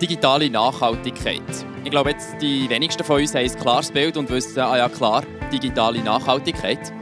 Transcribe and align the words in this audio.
Digitale 0.00 0.50
Nachhaltigkeit. 0.50 1.40
Ich 1.82 1.90
glaube, 1.90 2.10
jetzt 2.10 2.36
die 2.42 2.68
wenigsten 2.68 3.02
von 3.02 3.20
uns 3.20 3.34
haben 3.34 3.48
ein 3.48 3.58
klares 3.58 3.90
Bild 3.90 4.18
und 4.18 4.28
wissen, 4.28 4.60
ah 4.60 4.76
ja 4.76 4.90
klar, 4.90 5.22
digitale 5.50 6.02
Nachhaltigkeit. 6.02 6.92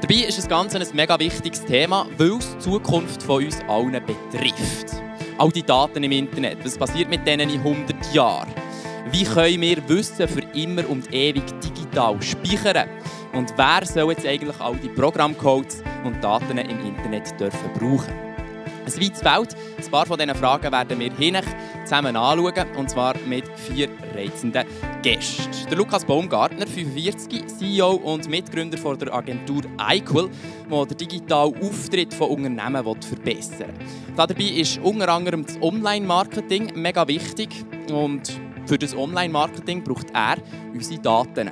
Dabei 0.00 0.14
ist 0.14 0.38
das 0.38 0.48
Ganze 0.48 0.78
ein 0.78 0.86
mega 0.92 1.18
wichtiges 1.18 1.64
Thema, 1.64 2.06
weil 2.16 2.36
es 2.36 2.52
die 2.52 2.58
Zukunft 2.60 3.20
von 3.24 3.44
uns 3.44 3.58
allen 3.66 4.00
betrifft. 4.06 5.02
All 5.38 5.50
die 5.50 5.64
Daten 5.64 6.04
im 6.04 6.12
Internet, 6.12 6.64
was 6.64 6.78
passiert 6.78 7.08
mit 7.08 7.26
denen 7.26 7.50
in 7.50 7.58
100 7.58 8.14
Jahren? 8.14 8.48
Wie 9.10 9.24
können 9.24 9.60
wir 9.60 9.88
Wissen 9.88 10.28
für 10.28 10.42
immer 10.54 10.88
und 10.88 11.12
ewig 11.12 11.44
digital 11.60 12.22
speichern? 12.22 12.88
Und 13.32 13.52
wer 13.56 13.84
soll 13.84 14.12
jetzt 14.12 14.24
eigentlich 14.24 14.60
all 14.60 14.76
die 14.76 14.88
Programmcodes 14.88 15.82
und 16.04 16.22
Daten 16.22 16.58
im 16.58 16.86
Internet 16.86 17.40
dürfen 17.40 17.72
brauchen? 17.74 18.25
Ein 18.86 19.02
weites 19.02 19.20
Feld. 19.20 19.56
Ein 19.84 19.90
paar 19.90 20.06
von 20.06 20.16
diesen 20.16 20.34
Fragen 20.36 20.70
werden 20.70 21.00
wir 21.00 21.12
hinten 21.12 21.42
zusammen 21.84 22.14
anschauen. 22.14 22.76
Und 22.76 22.88
zwar 22.88 23.14
mit 23.26 23.44
vier 23.58 23.88
reizenden 24.14 24.64
Gästen. 25.02 25.50
Der 25.68 25.76
Lukas 25.76 26.04
Baumgartner, 26.04 26.68
45, 26.68 27.46
CEO 27.48 27.94
und 27.94 28.28
Mitgründer 28.28 28.78
von 28.78 28.96
der 28.96 29.12
Agentur 29.12 29.62
iQuil, 29.90 30.30
der 30.70 30.86
den 30.86 30.98
digitalen 30.98 31.60
Auftritt 31.60 32.14
von 32.14 32.30
Unternehmen 32.30 32.84
verbessern 33.02 33.72
will. 33.76 34.14
Dabei 34.16 34.44
ist 34.44 34.78
unter 34.78 35.08
anderem 35.08 35.44
das 35.44 35.60
Online-Marketing 35.60 36.72
mega 36.76 37.08
wichtig. 37.08 37.48
Und 37.92 38.40
für 38.66 38.78
das 38.78 38.96
Online-Marketing 38.96 39.82
braucht 39.82 40.10
er 40.14 40.36
unsere 40.72 41.00
Daten. 41.00 41.50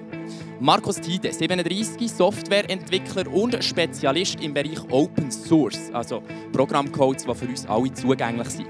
Markus 0.60 1.00
Tide, 1.00 1.32
37, 1.32 2.10
Softwareentwickler 2.10 3.26
und 3.32 3.62
Spezialist 3.62 4.40
im 4.40 4.54
Bereich 4.54 4.80
Open 4.90 5.30
Source, 5.30 5.90
also 5.92 6.22
Programmcodes, 6.52 7.24
die 7.24 7.34
für 7.34 7.46
uns 7.46 7.66
alle 7.66 7.92
zugänglich 7.92 8.48
sind. 8.50 8.68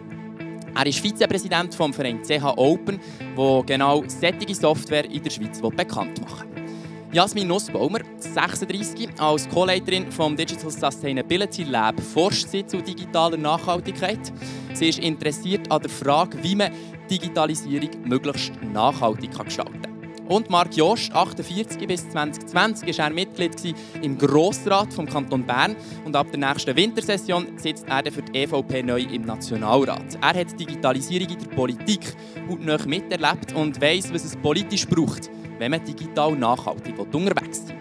Er 0.74 0.86
ist 0.86 0.98
Vizepräsident 0.98 1.74
vom 1.74 1.92
Verein 1.92 2.22
CH 2.22 2.56
Open, 2.56 2.98
der 3.36 3.62
genau 3.66 4.02
solche 4.06 4.54
Software 4.54 5.04
in 5.04 5.22
der 5.22 5.30
Schweiz 5.30 5.60
bekannt 5.60 6.20
machen 6.22 6.48
will. 6.54 6.64
Jasmin 7.12 7.46
Nussbaumer, 7.46 8.00
36, 8.18 9.08
als 9.20 9.48
Co-Leiterin 9.48 10.10
vom 10.10 10.34
Digital 10.34 10.70
Sustainability 10.70 11.62
Lab 11.64 12.00
forscht 12.00 12.48
sie 12.48 12.66
zu 12.66 12.82
digitaler 12.82 13.36
Nachhaltigkeit. 13.36 14.32
Sie 14.72 14.88
ist 14.88 14.98
interessiert 14.98 15.70
an 15.70 15.82
der 15.82 15.90
Frage, 15.90 16.42
wie 16.42 16.56
man 16.56 16.72
Digitalisierung 17.08 17.90
möglichst 18.04 18.52
nachhaltig 18.64 19.30
gestalten 19.44 19.82
kann. 19.82 19.93
Und 20.28 20.48
Marc 20.48 20.74
Jost, 20.74 21.12
48 21.12 21.86
bis 21.86 22.08
2020, 22.10 22.98
war 22.98 23.06
er 23.06 23.12
Mitglied 23.12 23.74
im 24.00 24.16
Grossrat 24.16 24.92
vom 24.92 25.06
Kanton 25.06 25.44
Bern 25.44 25.76
und 26.04 26.16
ab 26.16 26.28
der 26.32 26.40
nächsten 26.40 26.74
Wintersession 26.74 27.58
sitzt 27.58 27.86
er 27.88 28.10
für 28.10 28.22
die 28.22 28.38
EVP 28.38 28.82
neu 28.82 29.02
im 29.02 29.22
Nationalrat. 29.22 30.18
Er 30.20 30.40
hat 30.40 30.58
Digitalisierung 30.58 31.28
in 31.28 31.38
der 31.38 31.54
Politik 31.54 32.14
hautnah 32.48 32.78
miterlebt 32.86 33.52
und 33.54 33.80
weiß, 33.80 34.14
was 34.14 34.24
es 34.24 34.36
politisch 34.36 34.86
braucht, 34.86 35.30
wenn 35.58 35.70
man 35.70 35.84
digital 35.84 36.32
nachhaltig 36.32 36.98
unterwegs 36.98 37.58
ist. 37.58 37.74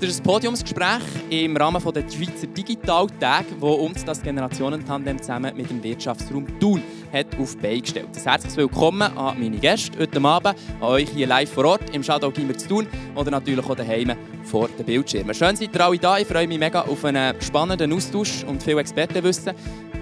Das 0.00 0.10
ist 0.10 0.20
ein 0.20 0.24
Podiumsgespräch 0.24 1.02
im 1.30 1.56
Rahmen 1.56 1.80
der 1.80 2.02
Schweizer 2.10 2.48
Digital-Tage, 2.48 3.46
wo 3.60 3.74
uns 3.74 4.04
das 4.04 4.20
Generationentandem 4.20 5.20
zusammen 5.20 5.56
mit 5.56 5.70
dem 5.70 5.82
Wirtschaftsraum 5.82 6.46
Thun 6.58 6.82
hat 7.12 7.26
auf 7.38 7.56
die 7.56 7.80
gestellt. 7.80 8.08
Ein 8.14 8.22
herzliches 8.22 8.56
Willkommen 8.56 9.02
an 9.02 9.38
meine 9.38 9.56
Gäste 9.56 9.96
heute 9.98 10.20
Abend, 10.20 10.56
an 10.80 10.88
euch 10.88 11.08
hier 11.10 11.28
live 11.28 11.50
vor 11.50 11.64
Ort 11.66 11.94
im 11.94 12.02
Shadow 12.02 12.30
Gimmer 12.32 12.58
zu 12.58 12.68
tun 12.68 12.86
oder 13.14 13.30
natürlich 13.30 13.64
auch 13.64 13.76
daheim 13.76 14.12
vor 14.42 14.68
den 14.68 14.84
Bildschirmen. 14.84 15.32
Schön 15.32 15.54
seid 15.54 15.74
ihr 15.74 15.80
alle 15.80 15.98
da. 15.98 16.18
Ich 16.18 16.26
freue 16.26 16.48
mich 16.48 16.58
mega 16.58 16.82
auf 16.82 17.04
einen 17.04 17.40
spannenden 17.40 17.92
Austausch 17.92 18.44
und 18.44 18.62
viel 18.62 18.76
Expertenwissen. 18.78 19.54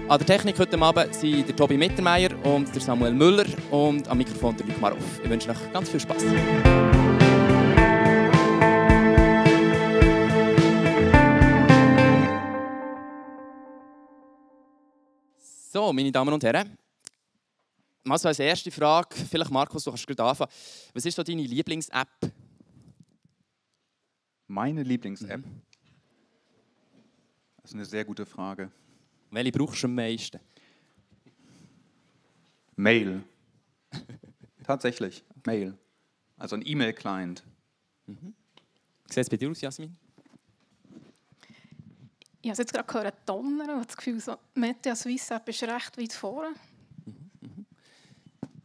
An 0.09 0.17
der 0.17 0.25
Technik 0.25 0.57
heute 0.57 0.77
Abend 0.81 1.13
sind 1.13 1.47
der 1.47 1.55
Tobi 1.55 1.77
Mittermeier 1.77 2.29
und 2.43 2.73
der 2.73 2.81
Samuel 2.81 3.13
Müller 3.13 3.45
und 3.69 4.07
am 4.09 4.17
Mikrofon 4.17 4.57
der 4.57 4.65
Luc 4.65 4.81
Marov. 4.81 5.21
Ich 5.23 5.29
wünsche 5.29 5.51
euch 5.51 5.71
ganz 5.71 5.87
viel 5.87 5.99
Spaß. 5.99 6.23
So, 15.73 15.91
meine 15.91 16.11
Damen 16.11 16.31
und 16.31 16.43
Herren, 16.43 16.77
mal 18.03 18.19
so 18.19 18.27
als 18.27 18.37
erste 18.37 18.69
Frage, 18.69 19.15
vielleicht 19.15 19.49
Markus, 19.49 19.83
du 19.83 19.89
kannst 19.89 20.05
gerade 20.05 20.23
anfangen. 20.23 20.51
Was 20.93 21.03
ist 21.03 21.15
so 21.15 21.23
deine 21.23 21.41
Lieblings-App? 21.41 22.31
Meine 24.45 24.83
Lieblings-App? 24.83 25.43
Mhm. 25.43 25.61
Das 27.55 27.71
ist 27.71 27.73
eine 27.73 27.85
sehr 27.85 28.05
gute 28.05 28.23
Frage. 28.23 28.71
Welche 29.31 29.51
brauchst 29.51 29.81
du 29.81 29.87
am 29.87 29.95
meisten? 29.95 30.39
Mail. 32.75 33.23
Tatsächlich, 34.63 35.23
Mail. 35.43 35.75
Also 36.37 36.55
ein 36.55 36.61
E-Mail-Client. 36.63 37.43
Mhm. 38.05 38.35
Sieht 39.09 39.17
es 39.17 39.27
bei 39.27 39.37
dir 39.37 39.49
aus, 39.49 39.59
Jasmin? 39.59 39.97
Ich 42.45 42.49
habe 42.49 42.61
jetzt 42.61 42.73
gerade 42.73 42.85
gehört, 42.85 43.15
Donner 43.25 43.77
und 43.77 43.87
das 43.87 43.95
Gefühl, 43.95 44.19
so, 44.19 44.35
Media 44.53 44.93
Swiss 44.97 45.31
App 45.31 45.47
ist 45.47 45.63
recht 45.63 45.97
weit 45.97 46.11
vorne. 46.11 46.53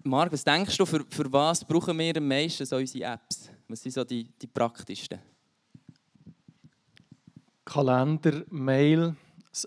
Marc, 0.03 0.33
was 0.33 0.43
denkst 0.43 0.77
du, 0.77 0.85
für, 0.85 1.05
für 1.09 1.33
was 1.33 1.65
brauchen 1.65 1.97
wir 1.97 2.17
am 2.17 2.27
meisten 2.27 2.67
so 2.67 2.75
unsere 2.75 3.13
Apps? 3.13 3.49
Was 3.69 3.81
sind 3.81 3.93
so 3.93 4.03
die, 4.03 4.25
die 4.25 4.49
praktischsten? 4.49 5.21
Kalender, 7.65 8.43
Mail, 8.51 9.15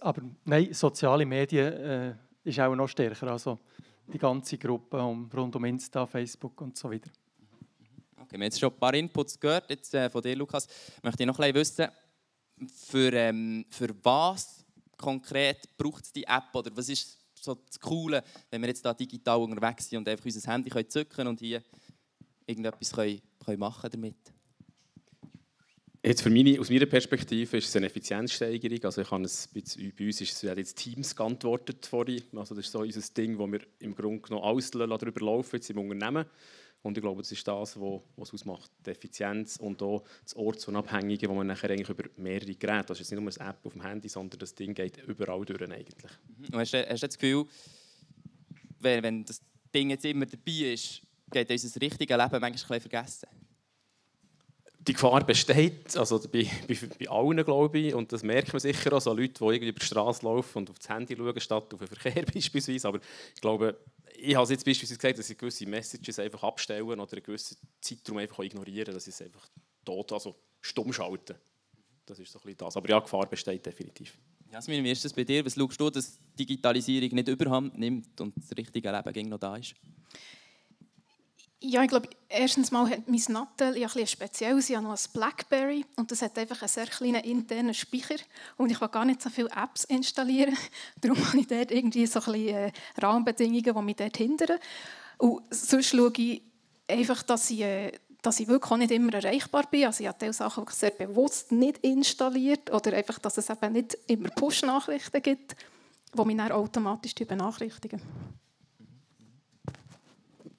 aber 0.01 0.23
nein, 0.43 0.73
soziale 0.73 1.25
Medien 1.25 1.71
äh, 1.71 2.15
ist 2.43 2.59
auch 2.59 2.75
noch 2.75 2.89
stärker. 2.89 3.31
Also 3.31 3.59
die 4.11 4.17
ganze 4.17 4.57
Gruppe 4.57 5.01
um, 5.01 5.29
rund 5.33 5.55
um 5.55 5.63
Insta, 5.63 6.05
Facebook 6.05 6.59
und 6.59 6.77
so 6.77 6.91
weiter. 6.91 7.09
Okay, 8.17 8.31
wir 8.31 8.39
haben 8.39 8.43
jetzt 8.43 8.59
schon 8.59 8.73
ein 8.73 8.77
paar 8.77 8.93
Inputs 8.93 9.39
gehört 9.39 9.69
jetzt, 9.69 9.93
äh, 9.93 10.09
von 10.09 10.21
dir, 10.21 10.35
Lukas. 10.35 10.67
Möchte 11.01 11.23
ich 11.23 11.27
noch 11.27 11.39
ein 11.39 11.53
bisschen 11.53 11.85
wissen, 11.85 11.95
für, 12.69 13.13
ähm, 13.13 13.65
für 13.69 13.89
was 14.03 14.65
konkret 14.97 15.77
braucht 15.77 16.05
es 16.05 16.13
die 16.13 16.23
App 16.23 16.53
oder 16.53 16.71
was 16.75 16.89
ist 16.89 17.17
so 17.33 17.55
das 17.55 17.79
Coole, 17.79 18.23
wenn 18.49 18.61
wir 18.61 18.67
jetzt 18.67 18.85
da 18.85 18.93
digital 18.93 19.39
unterwegs 19.39 19.89
sind 19.89 19.99
und 19.99 20.09
einfach 20.09 20.25
unser 20.25 20.51
Handy 20.51 20.69
können 20.69 20.89
zücken 20.89 21.27
und 21.27 21.39
hier 21.39 21.63
irgendetwas 22.45 22.91
können, 22.91 23.21
können 23.43 23.59
machen 23.59 23.89
damit? 23.91 24.15
Jetzt 26.03 26.23
für 26.23 26.31
meine, 26.31 26.59
aus 26.59 26.71
meiner 26.71 26.87
Perspektive 26.87 27.57
ist 27.57 27.67
es 27.67 27.75
eine 27.75 27.85
Effizienzsteigerung. 27.85 28.83
Also 28.83 29.01
ich 29.01 29.11
habe 29.11 29.23
es, 29.23 29.47
bei 29.47 30.05
uns 30.05 30.21
ist 30.21 30.33
es 30.33 30.41
jetzt 30.41 30.77
Teams 30.77 31.15
geantwortet 31.15 31.85
vorhin. 31.85 32.23
Also 32.35 32.55
das 32.55 32.65
ist 32.65 32.71
so 32.71 32.79
unser 32.79 33.01
Ding, 33.13 33.37
wo 33.37 33.45
wir 33.51 33.61
im 33.79 33.93
Grunde 33.93 34.21
genommen 34.21 34.43
alles 34.43 34.71
darüber 34.71 35.25
laufen 35.25 35.57
jetzt 35.57 35.69
im 35.69 35.77
Unternehmen. 35.77 36.25
Und 36.83 36.97
ich 36.97 37.03
glaube, 37.03 37.21
das 37.21 37.31
ist 37.31 37.47
das, 37.47 37.79
was 37.79 38.01
es 38.17 38.33
ausmacht, 38.33 38.71
die 38.85 38.89
Effizienz 38.89 39.57
und 39.57 39.81
auch 39.83 40.03
das 40.23 40.35
Ortsunabhängige, 40.35 41.29
wo 41.29 41.35
man 41.35 41.47
nachher 41.47 41.69
eigentlich 41.69 41.89
über 41.89 42.05
mehrere 42.17 42.55
Geräte, 42.55 42.87
das 42.87 42.99
ist 42.99 43.11
nicht 43.11 43.21
nur 43.21 43.31
eine 43.31 43.49
App 43.49 43.59
auf 43.63 43.73
dem 43.73 43.83
Handy, 43.83 44.09
sondern 44.09 44.39
das 44.39 44.55
Ding 44.55 44.73
geht 44.73 44.97
überall 45.05 45.45
durch 45.45 45.61
eigentlich. 45.61 46.11
Mhm. 46.37 46.57
Hast, 46.57 46.73
du, 46.73 46.89
hast 46.89 47.03
du 47.03 47.07
das 47.07 47.17
Gefühl, 47.17 47.45
wenn, 48.79 49.03
wenn 49.03 49.25
das 49.25 49.41
Ding 49.73 49.91
jetzt 49.91 50.05
immer 50.05 50.25
dabei 50.25 50.73
ist, 50.73 51.01
geht 51.31 51.49
unser 51.49 51.81
richtiges 51.81 52.17
Leben 52.17 52.41
manchmal 52.41 52.75
ein 52.77 52.81
vergessen? 52.81 53.29
Die 54.79 54.93
Gefahr 54.93 55.23
besteht, 55.23 55.95
also 55.95 56.19
bei, 56.21 56.49
bei, 56.67 56.75
bei 56.97 57.07
allen, 57.07 57.45
glaube 57.45 57.77
ich, 57.77 57.93
und 57.93 58.11
das 58.11 58.23
merkt 58.23 58.51
man 58.51 58.59
sicher 58.59 58.91
auch, 58.93 58.99
so 58.99 59.13
Leute, 59.13 59.33
die 59.33 59.43
irgendwie 59.43 59.69
über 59.69 59.79
die 59.79 59.85
Straße 59.85 60.25
laufen 60.25 60.57
und 60.57 60.71
auf 60.71 60.79
das 60.79 60.89
Handy 60.89 61.15
schauen, 61.15 61.39
statt 61.39 61.71
auf 61.71 61.79
den 61.79 61.87
Verkehr 61.87 62.25
beispielsweise, 62.33 62.87
aber 62.87 62.99
ich 63.35 63.41
glaube, 63.41 63.77
ich 64.21 64.35
habe 64.35 64.49
jetzt 64.49 64.65
beispielsweise 64.65 64.97
gesagt, 64.97 65.19
dass 65.19 65.29
ich 65.29 65.37
gewisse 65.37 65.65
Messages 65.65 66.19
einfach 66.19 66.43
abstellen 66.43 66.83
oder 66.83 67.13
einen 67.13 67.23
gewissen 67.23 67.57
Zeitraum 67.79 68.17
einfach 68.17 68.39
ignorieren 68.43 68.93
dass 68.93 69.07
ich 69.07 69.15
es 69.15 69.21
einfach 69.21 69.47
tot, 69.83 70.11
also 70.11 70.35
stumm 70.61 70.93
schalte. 70.93 71.39
Das 72.05 72.19
ist 72.19 72.31
so 72.31 72.39
ein 72.39 72.43
bisschen 72.43 72.57
das. 72.57 72.77
Aber 72.77 72.89
ja, 72.89 72.99
Gefahr 72.99 73.27
besteht 73.27 73.65
definitiv. 73.65 74.17
Jasmin, 74.51 74.83
wie 74.83 74.91
ist 74.91 75.03
das 75.03 75.13
bei 75.13 75.23
dir? 75.23 75.45
Was 75.45 75.55
schaust 75.55 75.79
du, 75.79 75.89
dass 75.89 76.19
Digitalisierung 76.37 77.09
nicht 77.15 77.27
überhand 77.27 77.77
nimmt 77.77 78.19
und 78.19 78.35
das 78.35 78.55
richtige 78.55 78.91
Leben 78.91 79.29
noch 79.29 79.39
da 79.39 79.55
ist? 79.55 79.73
Ja, 81.63 81.83
ich 81.83 81.89
glaube, 81.89 82.09
erstens 82.27 82.71
mal 82.71 82.89
hat 82.89 83.07
mein 83.07 83.21
Nattel 83.29 83.77
ja 83.77 83.87
ein 83.87 84.07
speziell. 84.07 84.59
Sie 84.63 84.75
hat 84.75 84.83
noch 84.83 84.97
ein 84.97 85.11
Blackberry 85.13 85.85
und 85.95 86.09
das 86.09 86.23
hat 86.23 86.35
einfach 86.39 86.59
einen 86.59 86.69
sehr 86.69 86.87
kleinen 86.87 87.23
internen 87.23 87.75
Speicher 87.75 88.15
und 88.57 88.71
ich 88.71 88.79
kann 88.79 88.89
gar 88.89 89.05
nicht 89.05 89.21
so 89.21 89.29
viele 89.29 89.49
Apps 89.51 89.83
installieren. 89.83 90.57
Darum 91.01 91.23
habe 91.23 91.39
ich 91.39 91.47
dort 91.47 91.69
irgendwie 91.69 92.07
so 92.07 92.19
ein 92.19 92.31
bisschen 92.31 92.55
äh, 92.55 92.71
Rahmenbedingungen, 92.97 93.63
die 93.63 93.81
mich 93.83 93.95
dort 93.95 94.17
hindern. 94.17 94.57
Und 95.19 95.43
sonst 95.53 95.89
schaue 95.89 96.11
ich 96.17 96.41
einfach, 96.87 97.21
dass 97.21 97.51
ich, 97.51 97.61
äh, 97.61 97.91
dass 98.23 98.39
ich 98.39 98.47
wirklich 98.47 98.71
auch 98.71 98.77
nicht 98.77 98.89
immer 98.89 99.13
erreichbar 99.13 99.67
bin. 99.69 99.85
Also 99.85 100.01
ich 100.01 100.07
habe 100.07 100.17
diese 100.19 100.33
Sachen 100.33 100.63
wirklich 100.63 100.79
sehr 100.79 100.91
bewusst 100.91 101.51
nicht 101.51 101.77
installiert 101.79 102.73
oder 102.73 102.93
einfach, 102.93 103.19
dass 103.19 103.37
es 103.37 103.51
eben 103.51 103.73
nicht 103.73 103.95
immer 104.07 104.29
Push-Nachrichten 104.29 105.21
gibt, 105.21 105.55
die 106.17 106.25
mich 106.25 106.37
dann 106.37 106.51
automatisch 106.51 107.13
benachrichtigen. 107.13 108.01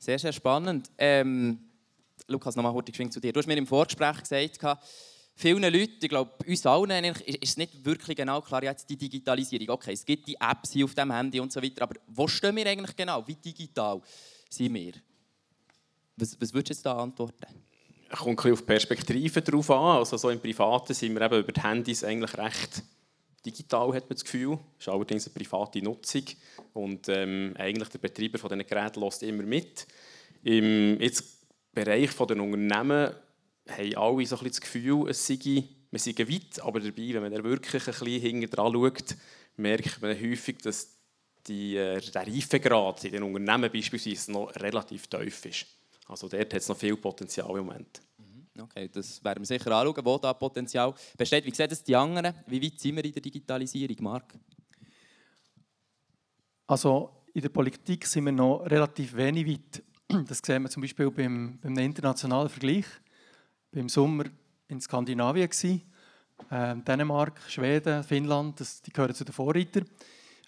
Sehr, 0.03 0.19
sehr 0.19 0.33
spannend. 0.33 0.91
Ähm, 0.99 1.61
Lukas, 2.27 2.57
nochmal 2.57 2.73
kurz 2.73 2.91
zu 3.13 3.21
dir. 3.21 3.33
Du 3.33 3.39
hast 3.39 3.47
mir 3.47 3.57
im 3.57 3.69
Vorgespräch 3.69 4.19
gesagt, 4.19 4.61
vielen 5.37 5.63
Leuten, 5.63 5.99
ich 6.03 6.09
glaube, 6.09 6.33
uns 6.45 6.67
allen 6.67 7.05
ist 7.05 7.57
nicht 7.57 7.85
wirklich 7.85 8.17
genau 8.17 8.41
klar, 8.41 8.65
jetzt 8.65 8.91
die 8.91 8.97
Digitalisierung. 8.97 9.69
Okay, 9.69 9.93
es 9.93 10.05
gibt 10.05 10.27
die 10.27 10.35
Apps 10.41 10.73
hier 10.73 10.87
auf 10.87 10.95
dem 10.97 11.13
Handy 11.13 11.39
und 11.39 11.53
so 11.53 11.63
weiter, 11.63 11.83
aber 11.83 11.95
wo 12.09 12.27
stehen 12.27 12.57
wir 12.57 12.67
eigentlich 12.67 12.97
genau? 12.97 13.25
Wie 13.29 13.37
digital 13.37 14.03
sind 14.51 14.75
wir? 14.75 14.95
Was, 16.17 16.37
was 16.41 16.53
würdest 16.53 16.71
du 16.71 16.75
jetzt 16.75 16.85
da 16.85 16.97
antworten? 16.97 17.47
Es 18.09 18.19
kommt 18.19 18.31
ein 18.31 18.37
bisschen 18.37 18.53
auf 18.55 18.59
die 18.59 18.67
Perspektive 18.67 19.41
drauf 19.41 19.71
an. 19.71 19.99
Also 19.99 20.17
so 20.17 20.31
im 20.31 20.41
Privaten 20.41 20.95
sind 20.95 21.15
wir 21.15 21.21
eben 21.21 21.39
über 21.39 21.53
die 21.53 21.63
Handys 21.63 22.03
eigentlich 22.03 22.37
recht 22.37 22.83
digital, 23.45 23.93
hat 23.95 24.09
man 24.09 24.17
das 24.17 24.25
Gefühl. 24.25 24.59
Das 24.79 24.87
ist 24.87 24.93
allerdings 24.93 25.27
eine 25.27 25.35
private 25.35 25.83
Nutzung. 25.83 26.25
Und 26.73 27.09
ähm, 27.09 27.55
eigentlich 27.59 27.89
der 27.89 27.99
Betreiber 27.99 28.39
von 28.39 28.51
diesen 28.51 28.67
Geräten 28.67 29.01
lässt 29.01 29.23
immer 29.23 29.43
mit. 29.43 29.87
Im 30.43 31.01
jetzt 31.01 31.25
Bereich 31.73 32.15
der 32.15 32.41
Unternehmen 32.41 33.15
haben 33.69 33.97
alle 33.97 34.27
so 34.27 34.37
ein 34.37 34.45
bisschen 34.45 34.51
das 34.51 34.61
Gefühl, 34.61 35.09
es 35.09 35.27
sei, 35.27 35.65
wir 35.91 35.99
seien 35.99 36.19
weit, 36.19 36.61
aber 36.61 36.81
dabei, 36.81 37.15
wenn 37.15 37.23
man 37.23 37.45
wirklich 37.45 37.87
ein 37.87 37.95
bisschen 37.95 38.51
dran 38.51 38.73
schaut, 38.73 39.17
merkt 39.57 40.03
man 40.03 40.21
häufig, 40.21 40.59
dass 40.59 40.99
die, 41.47 41.77
äh, 41.77 42.01
der 42.01 42.27
Reifegrad 42.27 43.05
in 43.05 43.13
den 43.13 43.23
Unternehmen 43.23 43.71
beispielsweise 43.71 44.33
noch 44.33 44.55
relativ 44.57 45.07
tief 45.07 45.45
ist. 45.47 45.67
Also 46.09 46.29
dort 46.29 46.53
hat 46.53 46.61
es 46.61 46.69
noch 46.69 46.77
viel 46.77 46.97
Potenzial 46.97 47.51
im 47.51 47.67
Moment. 47.67 48.01
Okay, 48.59 48.89
das 48.89 49.25
werden 49.25 49.41
wir 49.41 49.47
sicher 49.47 49.71
anschauen, 49.73 50.05
wo 50.05 50.19
da 50.19 50.35
Potenzial 50.35 50.93
besteht. 51.17 51.47
Wie 51.47 51.55
sehen 51.55 51.71
das 51.71 51.83
die 51.83 51.97
anderen? 51.97 52.35
Wie 52.47 52.63
weit 52.63 52.79
sind 52.79 52.97
wir 52.97 53.05
in 53.05 53.13
der 53.13 53.23
Digitalisierung, 53.23 53.97
Marc? 54.01 54.35
Also 56.67 57.25
in 57.33 57.41
der 57.41 57.49
Politik 57.49 58.07
sind 58.07 58.27
wir 58.27 58.33
noch 58.33 58.59
relativ 58.67 59.17
wenig 59.17 59.47
weit. 59.47 59.83
Das 60.29 60.41
sehen 60.45 60.63
wir 60.63 60.69
zum 60.69 60.83
Beispiel 60.83 61.11
beim, 61.11 61.59
beim 61.63 61.79
internationalen 61.79 62.51
Vergleich. 62.51 62.85
Beim 63.71 63.89
Sommer 63.89 64.25
in 64.69 64.81
Skandinavien 64.83 65.49
äh, 66.51 66.77
Dänemark, 66.77 67.41
Schweden, 67.49 68.05
Finnland, 68.05 68.61
das, 68.61 68.83
die 68.83 68.93
gehören 68.93 69.15
zu 69.15 69.25
den 69.25 69.33
Vorreitern. 69.33 69.89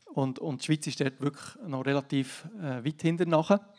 Und, 0.07 0.39
und 0.39 0.61
die 0.61 0.67
Schweiz 0.67 0.87
ist 0.87 1.01
dort 1.01 1.21
wirklich 1.21 1.57
noch 1.67 1.87
relativ 1.87 2.47
äh, 2.61 2.85
weit 2.85 3.01
hinter. 3.01 3.73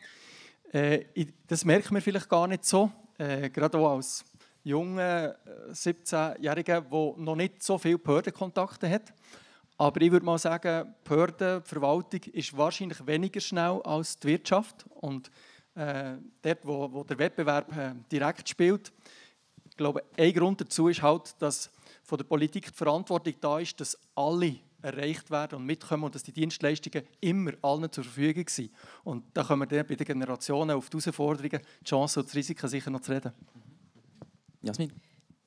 Äh, 0.72 1.04
das 1.46 1.64
merkt 1.64 1.92
man 1.92 2.02
vielleicht 2.02 2.28
gar 2.28 2.48
nicht 2.48 2.64
so, 2.64 2.90
äh, 3.18 3.50
gerade 3.50 3.78
auch 3.78 3.96
als 3.96 4.24
junger 4.62 5.36
17-Jähriger, 5.70 6.80
der 6.80 7.24
noch 7.24 7.36
nicht 7.36 7.62
so 7.62 7.78
viele 7.78 7.98
Behördenkontakte 7.98 8.88
hat. 8.90 9.12
Aber 9.78 10.00
ich 10.00 10.10
würde 10.10 10.24
mal 10.24 10.38
sagen, 10.38 10.86
die 10.88 11.08
Behörde, 11.08 11.60
Verwaltung 11.60 12.20
ist 12.32 12.56
wahrscheinlich 12.56 13.06
weniger 13.06 13.40
schnell 13.40 13.80
als 13.84 14.18
die 14.18 14.28
Wirtschaft. 14.28 14.86
Und 15.00 15.30
äh, 15.74 16.14
dort, 16.42 16.66
wo, 16.66 16.92
wo, 16.92 17.04
der 17.04 17.18
Wettbewerb 17.18 17.76
äh, 17.76 17.94
direkt 18.10 18.48
spielt, 18.48 18.92
ich 19.68 19.76
glaube, 19.76 20.02
ein 20.16 20.32
Grund 20.32 20.60
dazu 20.62 20.88
ist 20.88 21.02
halt, 21.02 21.34
dass 21.40 21.70
von 22.02 22.16
der 22.16 22.24
Politik 22.24 22.66
die 22.66 22.72
Verantwortung 22.72 23.34
da 23.40 23.58
ist, 23.58 23.78
dass 23.78 23.98
alle 24.14 24.56
erreicht 24.86 25.30
werden 25.30 25.56
und 25.56 25.66
mitkommen 25.66 26.04
und 26.04 26.14
dass 26.14 26.22
die 26.22 26.32
Dienstleistungen 26.32 27.04
immer 27.20 27.52
allen 27.62 27.90
zur 27.90 28.04
Verfügung 28.04 28.48
sind. 28.48 28.70
Und 29.04 29.24
da 29.34 29.44
können 29.44 29.60
wir 29.60 29.66
dann 29.66 29.86
bei 29.86 29.94
den 29.94 30.06
Generationen 30.06 30.76
auf 30.76 30.88
die 30.88 30.98
Herausforderungen, 30.98 31.60
die 31.80 31.84
Chancen 31.84 32.20
und 32.20 32.28
das 32.28 32.34
Risiken 32.34 32.68
sicher 32.68 32.90
noch 32.90 33.00
zu 33.00 33.12
reden. 33.12 33.32
Jasmin? 34.62 34.92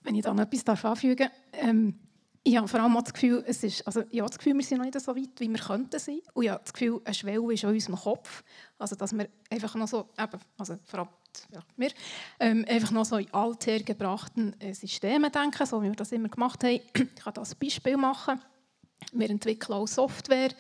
Wenn 0.04 0.16
ich 0.16 0.24
da 0.24 0.34
noch 0.34 0.44
etwas 0.44 0.86
anfügen 0.86 1.30
darf, 1.52 1.64
ähm, 1.64 2.00
ich 2.44 2.56
habe 2.58 2.68
vor 2.68 2.80
allem 2.80 2.94
das 2.94 3.14
Gefühl, 3.14 3.44
es 3.46 3.64
ist, 3.64 3.86
also 3.86 4.02
ich 4.10 4.20
habe 4.20 4.30
das 4.30 4.38
Gefühl, 4.38 4.56
wir 4.56 4.64
sind 4.64 4.78
noch 4.78 4.86
nicht 4.86 5.00
so 5.00 5.16
weit, 5.16 5.30
wie 5.40 5.50
wir 5.50 5.60
könnten 5.60 6.00
sein. 6.00 6.20
Und 6.34 6.44
ich 6.44 6.50
habe 6.50 6.62
das 6.64 6.74
Gefühl, 6.74 7.02
eine 7.04 7.14
Schwelle 7.14 7.54
ist 7.54 7.66
an 7.66 7.74
unserem 7.74 7.96
Kopf. 7.96 8.44
Also, 8.78 8.96
dass 8.96 9.12
wir 9.14 9.28
einfach 9.50 9.76
noch 9.76 9.88
so, 9.88 10.10
eben, 10.18 10.40
also 10.58 10.76
vor 10.86 11.00
allem 11.00 11.10
ja, 11.54 11.60
wir, 11.78 11.92
ähm, 12.40 12.66
einfach 12.68 12.92
noch 12.92 13.06
so 13.06 13.18
in 13.18 13.32
althergebrachten 13.34 14.60
äh, 14.60 14.74
Systemen 14.74 15.32
denken, 15.32 15.66
so 15.66 15.82
wie 15.84 15.90
wir 15.90 15.96
das 15.96 16.12
immer 16.12 16.30
gemacht 16.30 16.64
haben. 16.64 16.80
Ich 16.94 16.94
kann 16.94 17.34
das 17.34 17.56
Beispiel 17.56 17.98
machen. 17.98 18.42
Wir 19.12 19.30
entwickeln 19.30 19.76
auch 19.76 19.88
Software. 19.88 20.52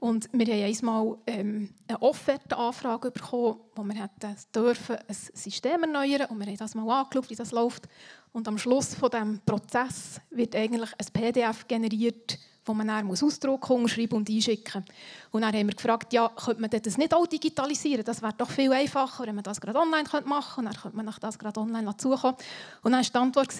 Und 0.00 0.28
wir 0.32 0.46
haben 0.46 0.76
einmal 0.76 1.18
ähm, 1.26 1.74
eine 1.88 2.00
Offertenanfrage 2.00 3.10
bekommen, 3.10 3.58
wo 3.74 3.82
wir 3.82 3.94
hätten 3.94 4.36
dürfen 4.54 4.96
ein 4.96 5.16
System 5.34 5.82
erneuern 5.82 6.26
und 6.30 6.38
wir 6.38 6.46
haben 6.46 6.56
das 6.56 6.74
mal 6.74 7.00
angeschaut, 7.00 7.30
wie 7.30 7.34
das 7.34 7.50
läuft. 7.50 7.88
Und 8.32 8.46
am 8.46 8.58
Schluss 8.58 8.94
von 8.94 9.10
dem 9.10 9.40
Prozess 9.44 10.20
wird 10.30 10.54
eigentlich 10.54 10.90
ein 10.92 11.06
PDF 11.12 11.66
generiert, 11.66 12.38
wo 12.68 12.74
man 12.74 12.86
dann 12.86 13.10
ausdrucken, 13.10 13.72
unterschreiben 13.72 14.16
und 14.16 14.28
einschicken 14.28 14.82
muss. 14.82 14.94
Und 15.32 15.42
dann 15.42 15.54
haben 15.54 15.66
wir 15.66 15.74
gefragt, 15.74 16.12
ja, 16.12 16.28
könnte 16.28 16.60
man 16.60 16.70
das 16.70 16.98
nicht 16.98 17.14
auch 17.14 17.26
digitalisieren? 17.26 18.04
Das 18.04 18.22
wäre 18.22 18.34
doch 18.36 18.50
viel 18.50 18.72
einfacher, 18.72 19.26
wenn 19.26 19.34
man 19.34 19.44
das 19.44 19.60
gerade 19.60 19.78
online 19.78 20.04
machen 20.24 20.54
könnte. 20.54 20.58
Und 20.58 20.64
dann 20.66 20.82
könnte 20.82 20.96
man 20.96 21.14
das 21.20 21.38
gerade 21.38 21.60
online 21.60 21.96
zukommen. 21.96 22.36
Und 22.82 22.92
dann 22.92 23.02
war 23.02 23.10
die 23.10 23.18
Antwort, 23.18 23.54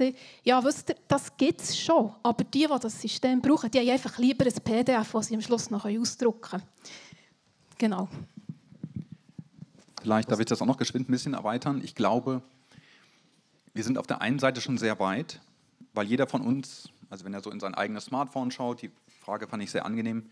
ja, 0.44 0.62
wisst 0.62 0.90
ihr, 0.90 0.96
das 1.08 1.37
gibt 1.37 1.62
es 1.62 1.78
schon. 1.78 2.12
Aber 2.22 2.44
die, 2.44 2.66
die 2.66 2.78
das 2.81 3.00
System 3.00 3.40
brauchen, 3.40 3.70
die 3.70 3.78
haben 3.78 3.90
einfach 3.90 4.19
lieber 4.19 4.44
ein 4.44 4.52
PDF, 4.52 5.12
das 5.12 5.26
sie 5.26 5.34
am 5.34 5.40
Schluss 5.40 5.70
noch 5.70 5.84
ausdrucken 5.84 6.50
können. 6.50 6.62
Genau. 7.78 8.08
Vielleicht 10.02 10.31
darf 10.31 10.40
ich 10.40 10.46
das 10.46 10.62
auch 10.62 10.66
noch 10.66 10.76
geschwind 10.76 11.08
ein 11.08 11.12
bisschen 11.12 11.34
erweitern. 11.34 11.81
Ich 11.82 11.94
glaube, 11.94 12.43
wir 13.75 13.84
sind 13.84 13.99
auf 13.99 14.06
der 14.06 14.20
einen 14.20 14.38
Seite 14.38 14.61
schon 14.61 14.78
sehr 14.78 14.99
weit, 14.99 15.40
weil 15.94 16.06
jeder 16.06 16.26
von 16.26 16.40
uns 16.40 16.88
also 17.10 17.25
wenn 17.25 17.34
er 17.34 17.43
so 17.43 17.50
in 17.50 17.60
sein 17.60 17.75
eigenes 17.75 18.06
Smartphone 18.06 18.50
schaut, 18.50 18.82
die 18.82 18.90
Frage 19.20 19.46
fand 19.46 19.62
ich 19.62 19.70
sehr 19.70 19.84
angenehm, 19.84 20.31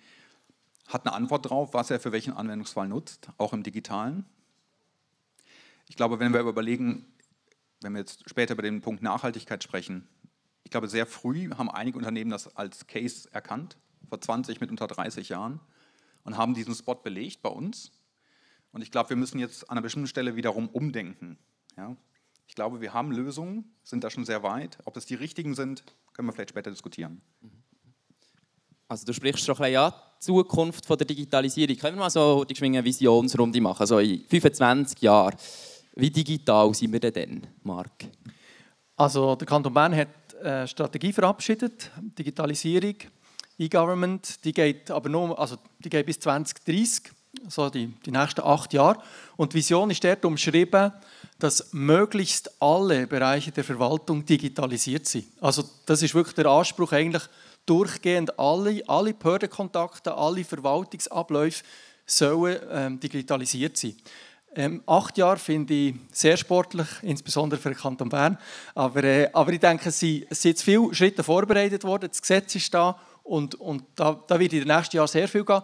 hat 0.89 1.07
eine 1.07 1.15
Antwort 1.15 1.49
drauf, 1.49 1.75
was 1.75 1.91
er 1.91 2.01
für 2.01 2.13
welchen 2.13 2.33
Anwendungsfall 2.33 2.89
nutzt, 2.89 3.31
auch 3.39 3.53
im 3.53 3.63
digitalen. 3.63 4.25
Ich 5.89 5.97
glaube, 5.97 6.19
wenn 6.19 6.33
wir 6.33 6.41
überlegen, 6.41 7.07
wenn 7.81 7.93
wir 7.93 8.01
jetzt 8.01 8.29
später 8.29 8.55
über 8.55 8.63
den 8.63 8.83
Punkt 8.83 9.03
Nachhaltigkeit 9.03 9.63
sprechen, 9.63 10.09
ich 10.65 10.71
glaube, 10.71 10.89
sehr 10.89 11.07
früh 11.07 11.51
haben 11.51 11.71
einige 11.71 11.97
Unternehmen 11.97 12.31
das 12.31 12.57
als 12.57 12.87
Case 12.87 13.29
erkannt, 13.33 13.77
vor 14.09 14.21
20, 14.21 14.61
mit 14.61 14.71
unter 14.71 14.87
30 14.87 15.29
Jahren, 15.29 15.61
und 16.25 16.37
haben 16.37 16.55
diesen 16.55 16.75
Spot 16.75 16.97
belegt 16.97 17.43
bei 17.43 17.49
uns. 17.49 17.93
Und 18.73 18.83
ich 18.83 18.91
glaube, 18.91 19.11
wir 19.11 19.17
müssen 19.17 19.39
jetzt 19.39 19.71
an 19.71 19.77
einer 19.77 19.83
bestimmten 19.83 20.09
Stelle 20.09 20.35
wiederum 20.35 20.69
umdenken. 20.69 21.39
Ja? 21.77 21.97
Ich 22.49 22.57
glaube, 22.57 22.81
wir 22.81 22.93
haben 22.93 23.13
Lösungen, 23.13 23.73
sind 23.85 24.03
da 24.03 24.11
schon 24.11 24.25
sehr 24.25 24.43
weit. 24.43 24.79
Ob 24.85 24.95
das 24.95 25.07
die 25.07 25.15
richtigen 25.15 25.55
sind, 25.55 25.85
können 26.17 26.29
wir 26.29 26.33
vielleicht 26.33 26.51
später 26.51 26.71
diskutieren. 26.71 27.21
Also 28.89 29.05
du 29.05 29.13
sprichst 29.13 29.45
schon 29.45 29.57
ein 29.57 29.63
bisschen 29.63 29.81
an, 29.81 29.93
die 29.93 30.25
Zukunft 30.25 30.87
von 30.87 30.97
der 30.97 31.07
Digitalisierung. 31.07 31.77
Können 31.77 31.97
wir 31.97 32.05
mal 32.05 32.11
so 32.11 32.45
die 32.45 32.61
eine 32.63 32.83
Visionsrunde 32.83 33.61
machen, 33.61 33.81
also 33.81 33.99
in 33.99 34.25
25 34.25 35.03
Jahren. 35.03 35.37
Wie 35.95 36.11
digital 36.11 36.73
sind 36.73 36.93
wir 36.93 37.01
denn 37.01 37.13
dann, 37.13 37.47
Marc? 37.63 38.07
Also 38.97 39.35
der 39.37 39.47
Kanton 39.47 39.75
Bern 39.75 39.95
hat 39.95 40.09
eine 40.43 40.67
Strategie 40.67 41.13
verabschiedet, 41.13 41.91
Digitalisierung, 42.19 42.97
E-Government, 43.59 44.45
die 44.45 44.53
geht 44.53 44.91
aber 44.91 45.09
nur, 45.09 45.39
also 45.39 45.57
die 45.79 45.91
geht 45.91 46.07
bis 46.07 46.21
2030, 46.21 47.11
also 47.45 47.69
die, 47.69 47.89
die 48.05 48.11
nächsten 48.11 48.43
acht 48.43 48.73
Jahre. 48.73 49.03
Und 49.37 49.53
die 49.53 49.59
Vision 49.59 49.91
ist 49.91 50.05
dort 50.05 50.25
umschrieben, 50.25 50.93
dass 51.39 51.73
möglichst 51.73 52.51
alle 52.63 53.07
Bereiche 53.07 53.53
der 53.53 53.65
Verwaltung 53.65 54.25
digitalisiert 54.25 55.07
sind. 55.07 55.27
Also 55.41 55.65
das 55.85 56.03
ist 56.03 56.15
wirklich 56.15 56.35
der 56.35 56.47
Anspruch 56.47 56.93
eigentlich 56.93 57.23
durchgehend 57.67 58.39
alle, 58.39 58.83
alle 58.87 59.13
Behördenkontakte, 59.13 60.15
alle 60.15 60.45
Verwaltungsabläufe 60.45 61.65
sollen 62.07 62.59
ähm, 62.71 63.01
digitalisiert 63.01 63.77
sein. 63.77 63.97
Ähm, 64.55 64.83
acht 64.87 65.19
Jahre 65.19 65.39
finde 65.39 65.75
ich 65.75 65.95
sehr 66.13 66.37
sportlich, 66.37 66.87
insbesondere 67.03 67.61
für 67.61 67.71
den 67.71 67.79
Kanton 67.79 68.09
Bern. 68.09 68.39
Aber, 68.75 69.05
äh, 69.05 69.29
aber 69.33 69.53
ich 69.53 69.61
denke, 69.61 69.91
es 69.91 69.99
sind, 69.99 70.61
viele 70.61 70.95
Schritte 70.95 71.23
vorbereitet 71.23 71.85
worden. 71.85 72.09
Das 72.09 72.23
Gesetz 72.23 72.55
ist 72.55 72.73
da 72.73 72.99
und, 73.23 73.57
und 73.57 73.83
da, 73.97 74.19
da 74.27 74.41
wird 74.41 74.55
in 74.55 74.61
den 74.61 74.75
nächsten 74.75 74.97
Jahren 74.97 75.09
sehr 75.09 75.29
viel 75.29 75.45
gehen 75.45 75.61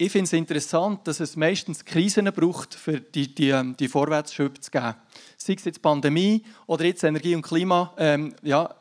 ich 0.00 0.12
finde 0.12 0.26
es 0.26 0.32
interessant, 0.32 1.06
dass 1.08 1.18
es 1.18 1.34
meistens 1.34 1.84
Krisen 1.84 2.26
braucht, 2.26 2.74
für 2.74 3.00
die, 3.00 3.34
die, 3.34 3.50
ähm, 3.50 3.76
die 3.76 3.88
Vorwärtsschübe 3.88 4.60
zu 4.60 4.70
geben. 4.70 4.94
Sei 5.36 5.54
es 5.54 5.64
jetzt 5.64 5.82
Pandemie 5.82 6.44
oder 6.68 6.84
jetzt 6.84 7.02
Energie- 7.02 7.34
und 7.34 7.42
Klimakrise. 7.42 7.98
Ähm, 7.98 8.34
ja, 8.42 8.72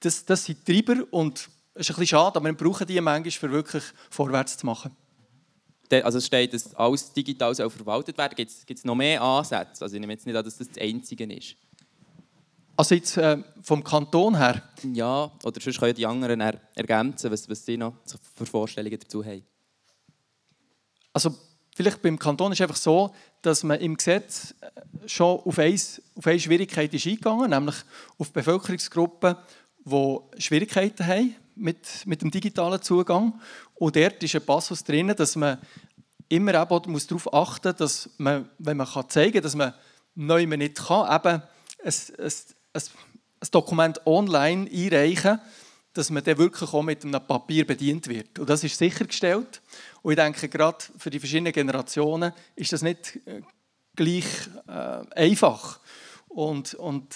das, 0.00 0.24
das 0.24 0.44
sind 0.44 0.64
Treiber 0.64 1.02
und 1.10 1.48
es 1.74 1.88
ist 1.88 1.90
ein 1.90 2.00
bisschen 2.00 2.06
schade, 2.06 2.36
aber 2.36 2.46
wir 2.46 2.52
brauchen 2.56 2.86
die 2.86 3.00
manchmal, 3.00 3.30
für 3.32 3.50
wirklich 3.50 3.82
vorwärts 4.08 4.56
zu 4.56 4.66
machen. 4.66 4.96
Also 5.90 6.18
es 6.18 6.26
steht, 6.26 6.54
dass 6.54 6.74
alles 6.74 7.12
digital 7.12 7.54
soll 7.54 7.68
verwaltet 7.68 8.16
werden 8.16 8.34
Gibt 8.36 8.50
es 8.70 8.84
noch 8.84 8.94
mehr 8.94 9.20
Ansätze? 9.20 9.82
Also 9.82 9.94
ich 9.94 10.00
nehme 10.00 10.12
jetzt 10.12 10.26
nicht 10.26 10.36
an, 10.36 10.44
dass 10.44 10.56
das 10.56 10.68
das 10.68 10.78
Einzige 10.78 11.24
ist. 11.24 11.56
Also 12.76 12.94
jetzt 12.94 13.16
äh, 13.16 13.38
vom 13.62 13.84
Kanton 13.84 14.36
her? 14.36 14.62
Ja, 14.92 15.30
oder 15.42 15.60
sonst 15.60 15.78
können 15.78 15.94
die 15.94 16.06
anderen 16.06 16.40
ergänzen, 16.40 17.30
was, 17.30 17.48
was 17.48 17.66
sie 17.66 17.76
noch 17.76 17.94
für 18.34 18.46
Vorstellungen 18.46 18.98
dazu 18.98 19.22
haben. 19.24 19.44
Also 21.12 21.34
vielleicht 21.74 22.02
beim 22.02 22.18
Kanton 22.18 22.52
ist 22.52 22.60
es 22.60 22.62
einfach 22.62 22.76
so, 22.76 23.14
dass 23.42 23.62
man 23.62 23.80
im 23.80 23.96
Gesetz 23.96 24.54
äh, 24.60 25.08
schon 25.08 25.40
auf 25.40 25.58
eine, 25.58 25.78
auf 26.14 26.26
eine 26.26 26.40
Schwierigkeit 26.40 26.92
ist 26.94 27.06
eingegangen, 27.06 27.50
nämlich 27.50 27.76
auf 28.18 28.32
Bevölkerungsgruppen, 28.32 29.36
die 29.84 30.18
Schwierigkeiten 30.38 31.06
haben 31.06 31.34
mit, 31.56 32.06
mit 32.06 32.22
dem 32.22 32.30
digitalen 32.30 32.80
Zugang. 32.82 33.40
Und 33.74 33.96
dort 33.96 34.22
ist 34.22 34.34
ein 34.34 34.46
Passus 34.46 34.84
drin, 34.84 35.12
dass 35.16 35.36
man 35.36 35.58
immer 36.28 36.54
eben 36.54 36.92
muss 36.92 37.06
darauf 37.06 37.32
achten 37.34 37.68
muss, 37.68 37.76
dass 37.76 38.10
man, 38.16 38.48
wenn 38.58 38.76
man 38.76 38.86
kann 38.86 39.08
zeigen 39.08 39.34
kann, 39.34 39.42
dass 39.42 39.54
man 39.54 39.74
neu 40.14 40.46
nicht 40.46 40.76
kann, 40.76 41.14
eben 41.14 41.42
ein, 41.84 41.94
ein, 42.18 42.82
ein 43.40 43.48
Dokument 43.50 44.06
online 44.06 44.70
einreichen, 44.70 45.40
dass 45.92 46.10
man 46.10 46.24
dann 46.24 46.38
wirklich 46.38 46.72
auch 46.72 46.82
mit 46.82 47.04
einem 47.04 47.20
Papier 47.26 47.66
bedient 47.66 48.08
wird. 48.08 48.38
Und 48.38 48.48
das 48.48 48.64
ist 48.64 48.78
sichergestellt. 48.78 49.60
Und 50.02 50.12
ich 50.12 50.16
denke, 50.16 50.48
gerade 50.48 50.78
für 50.96 51.10
die 51.10 51.18
verschiedenen 51.18 51.52
Generationen 51.52 52.32
ist 52.56 52.72
das 52.72 52.82
nicht 52.82 53.20
äh, 53.26 53.42
gleich 53.94 54.26
äh, 54.66 55.04
einfach. 55.14 55.80
Und, 56.28 56.74
und 56.74 57.14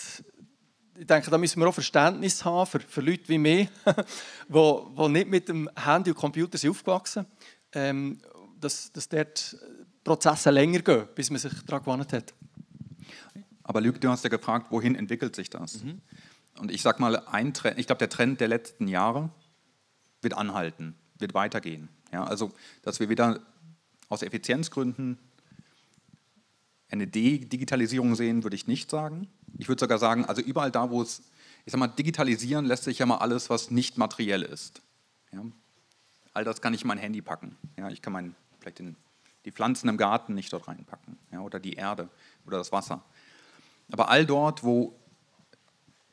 ich 0.99 1.07
denke, 1.07 1.31
da 1.31 1.39
müssen 1.39 1.61
wir 1.61 1.69
auch 1.69 1.75
Verständnis 1.75 2.45
haben 2.45 2.67
für, 2.67 2.81
für 2.81 3.01
Leute 3.01 3.29
wie 3.29 3.39
mich, 3.39 3.69
die, 4.49 5.09
nicht 5.09 5.29
mit 5.29 5.49
dem 5.49 5.71
Handy 5.75 6.11
und 6.11 6.17
Computer 6.17 6.59
sind 6.59 6.71
aufgewachsen 6.71 7.25
sind, 7.25 7.83
ähm, 7.83 8.21
dass, 8.61 8.93
dass 8.93 9.09
dort 9.09 9.57
Prozesse 10.05 10.51
länger 10.51 10.81
gehen, 10.81 11.09
bis 11.15 11.31
man 11.31 11.41
sich 11.41 11.53
daran 11.65 11.85
gewöhnt 11.85 12.13
hat. 12.13 12.35
Aber 13.63 13.81
Luc, 13.81 14.01
du 14.01 14.09
hast 14.09 14.23
ja 14.23 14.31
gefragt, 14.31 14.69
wohin 14.71 14.95
entwickelt 14.95 15.35
sich 15.35 15.51
das? 15.51 15.83
Mhm. 15.83 16.01
Und 16.59 16.71
ich 16.71 16.83
sage 16.83 17.01
mal, 17.01 17.17
ein 17.27 17.55
Trend, 17.55 17.79
ich 17.79 17.87
glaube, 17.87 17.99
der 17.99 18.09
Trend 18.09 18.41
der 18.41 18.49
letzten 18.49 18.89
Jahre 18.89 19.31
wird 20.23 20.35
anhalten, 20.35 20.95
wird 21.19 21.35
weitergehen. 21.35 21.89
Ja, 22.13 22.25
also, 22.25 22.53
dass 22.83 23.01
wir 23.01 23.09
wieder 23.09 23.41
aus 24.09 24.23
Effizienzgründen 24.23 25.19
eine 26.91 27.07
Digitalisierung 27.07 28.15
sehen, 28.15 28.45
würde 28.45 28.57
ich 28.57 28.67
nicht 28.67 28.91
sagen. 28.91 29.29
Ich 29.59 29.69
würde 29.69 29.81
sogar 29.81 29.99
sagen, 29.99 30.25
also 30.25 30.41
überall 30.41 30.71
da, 30.71 30.91
wo 30.91 31.03
es, 31.03 31.23
ich 31.65 31.73
sage 31.73 31.81
mal, 31.81 31.89
digitalisieren 31.89 32.65
lässt 32.65 32.85
sich 32.85 32.99
ja 32.99 33.07
mal 33.07 33.19
alles, 33.19 33.51
was 33.51 33.71
nicht 33.71 33.99
materiell 33.99 34.43
ist. 34.43 34.83
Ja? 35.33 35.43
All 36.33 36.45
das 36.45 36.61
kann 36.61 36.75
ich 36.75 36.83
in 36.83 36.89
mein 36.89 36.99
Handy 36.99 37.23
packen. 37.23 37.57
Ja? 37.77 37.89
Ich 37.91 38.03
kann 38.03 38.13
mein, 38.13 38.35
vielleicht 38.61 38.79
den, 38.79 38.97
die 39.45 39.53
Pflanzen 39.53 39.89
im 39.89 39.97
Garten 39.97 40.35
nicht 40.35 40.53
dort 40.53 40.69
reinpacken 40.69 41.19
ja? 41.33 41.41
oder 41.41 41.59
die 41.59 41.75
Erde 41.75 42.09
oder 42.47 42.59
das 42.59 42.71
Wasser. 42.73 43.03
Aber 43.91 44.09
all 44.09 44.27
dort, 44.27 44.63
wo, 44.63 44.95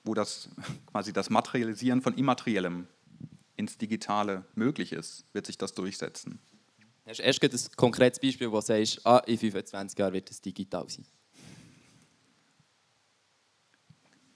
wo 0.03 0.13
das, 0.13 0.49
quasi 0.91 1.13
das 1.13 1.29
Materialisieren 1.29 2.01
von 2.01 2.15
Immateriellem 2.15 2.87
ins 3.55 3.77
Digitale 3.77 4.45
möglich 4.55 4.93
ist, 4.93 5.25
wird 5.33 5.45
sich 5.45 5.57
das 5.57 5.73
durchsetzen. 5.73 6.39
Hast 7.05 7.19
du 7.19 7.23
erst 7.23 7.43
ein 7.43 7.75
konkretes 7.75 8.19
Beispiel, 8.19 8.51
wo 8.51 8.55
du 8.55 8.61
sagst, 8.61 9.05
ah, 9.05 9.17
in 9.25 9.37
25 9.37 9.99
Jahren 9.99 10.13
wird 10.13 10.31
es 10.31 10.41
digital 10.41 10.89
sein? 10.89 11.05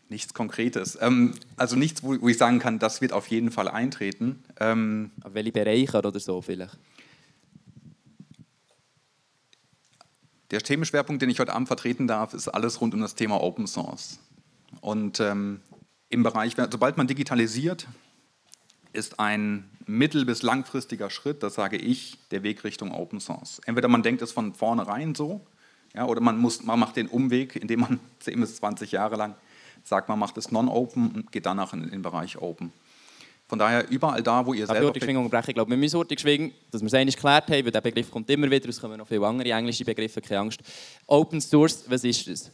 Nichts 0.10 0.34
Konkretes. 0.34 0.98
Ähm, 1.02 1.34
also 1.58 1.76
nichts, 1.76 2.04
wo, 2.04 2.20
wo, 2.22 2.30
ich 2.30 2.38
sagen 2.38 2.60
kann, 2.60 2.80
das 2.80 3.02
wird 3.02 3.12
auf 3.12 3.28
jeden 3.28 3.52
Fall 3.52 3.68
eintreten. 3.68 4.44
Ähm, 4.60 5.12
Aber 5.22 5.34
welche 5.34 5.52
Bereiche 5.52 5.98
oder 5.98 6.18
so 6.20 6.42
vielleicht? 6.42 6.78
Der 10.52 10.62
Themenschwerpunkt, 10.62 11.22
den 11.22 11.30
ich 11.30 11.40
heute 11.40 11.54
Abend 11.54 11.68
vertreten 11.68 12.08
darf, 12.08 12.34
ist 12.34 12.48
alles 12.48 12.80
rund 12.80 12.94
um 12.94 13.02
das 13.02 13.16
Thema 13.16 13.42
Open 13.42 13.68
Source. 13.68 14.20
Und 14.82 15.20
ähm, 15.20 15.62
im 16.10 16.24
Bereich, 16.24 16.56
sobald 16.56 16.98
man 16.98 17.08
digitalisiert, 17.08 17.88
ist 18.94 19.20
ein 19.20 19.70
mittel- 19.86 20.26
bis 20.26 20.42
langfristiger 20.42 21.10
Schritt, 21.10 21.44
das 21.44 21.56
sage 21.56 21.78
ich, 21.78 22.18
der 22.32 22.44
Weg 22.44 22.64
Richtung 22.64 22.92
Open 22.92 23.20
Source. 23.20 23.62
Entweder 23.66 23.88
man 23.88 24.04
denkt 24.04 24.22
es 24.22 24.32
von 24.32 24.54
vornherein 24.54 25.16
so, 25.16 25.42
ja, 25.96 26.06
oder 26.06 26.22
man, 26.22 26.38
muss, 26.38 26.64
man 26.64 26.80
macht 26.80 26.96
den 26.96 27.08
Umweg, 27.08 27.56
indem 27.56 27.82
man 27.82 28.00
10 28.20 28.40
bis 28.40 28.56
20 28.58 28.92
Jahre 28.92 29.16
lang 29.16 29.36
sagt, 29.84 30.10
man 30.10 30.20
macht 30.20 30.38
es 30.38 30.52
non-open 30.52 31.12
und 31.12 31.32
geht 31.32 31.46
danach 31.46 31.74
in 31.74 31.90
den 31.90 32.02
Bereich 32.02 32.38
Open. 32.38 32.74
Von 33.48 33.60
daher 33.60 33.90
überall 33.90 34.22
da, 34.22 34.46
wo 34.46 34.54
ihr 34.54 34.68
Darf 34.68 34.78
selber... 34.78 34.96
Ich 34.96 35.04
Schwingung 35.04 35.30
brechen? 35.30 35.52
Ich 35.52 35.56
glaube, 35.56 35.70
wir 35.72 35.78
müssen 35.78 35.96
Ortung 35.96 36.18
schwingen, 36.18 36.52
dass 36.70 36.82
wir 36.82 36.88
es 36.88 36.94
eigentlich 36.94 37.16
geklärt 37.16 37.50
haben, 37.50 37.64
weil 37.64 37.72
der 37.72 37.80
Begriff 37.80 38.12
kommt 38.12 38.30
immer 38.30 38.52
wieder, 38.52 38.68
es 38.68 38.82
kommen 38.82 38.98
noch 38.98 39.08
viele 39.08 39.26
andere 39.26 39.50
englische 39.50 39.86
Begriffe, 39.86 40.20
keine 40.20 40.42
Angst. 40.42 40.60
Open 41.06 41.40
Source, 41.40 41.86
was 41.88 42.04
ist 42.04 42.28
das? 42.28 42.52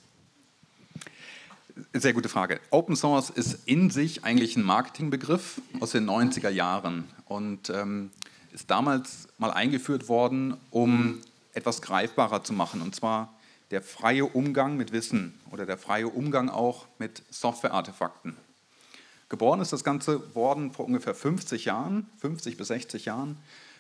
Sehr 1.94 2.14
gute 2.14 2.30
Frage. 2.30 2.60
Open 2.70 2.96
Source 2.96 3.32
ist 3.32 3.68
in 3.68 3.90
sich 3.90 4.24
eigentlich 4.24 4.56
ein 4.56 4.64
Marketingbegriff 4.64 5.60
aus 5.80 5.92
den 5.92 6.08
90er 6.08 6.50
Jahren 6.50 7.06
und 7.26 7.72
ähm, 7.72 8.12
ist 8.54 8.70
damals 8.70 9.28
mal 9.40 9.50
eingeführt 9.50 10.08
worden, 10.08 10.56
um 10.70 11.20
etwas 11.54 11.82
greifbarer 11.82 12.44
zu 12.44 12.54
machen. 12.54 12.82
Und 12.82 12.94
zwar 12.94 13.34
der 13.72 13.82
freie 13.82 14.26
Umgang 14.26 14.78
mit 14.78 14.92
Wissen 14.92 15.34
oder 15.50 15.66
der 15.66 15.80
freie 15.80 16.08
Umgang 16.08 16.50
auch 16.50 16.86
mit 17.00 17.24
Software-Artefakten. 17.32 18.38
Geboren 19.30 19.60
ist 19.60 19.74
das 19.74 19.84
Ganze 19.84 20.36
worden 20.36 20.72
vor 20.72 20.86
ungefähr 20.86 21.16
50 21.16 21.66
Jahren, 21.66 22.08
50 22.20 22.56
bis 22.56 22.68
60 22.68 23.06
Jahren, 23.06 23.38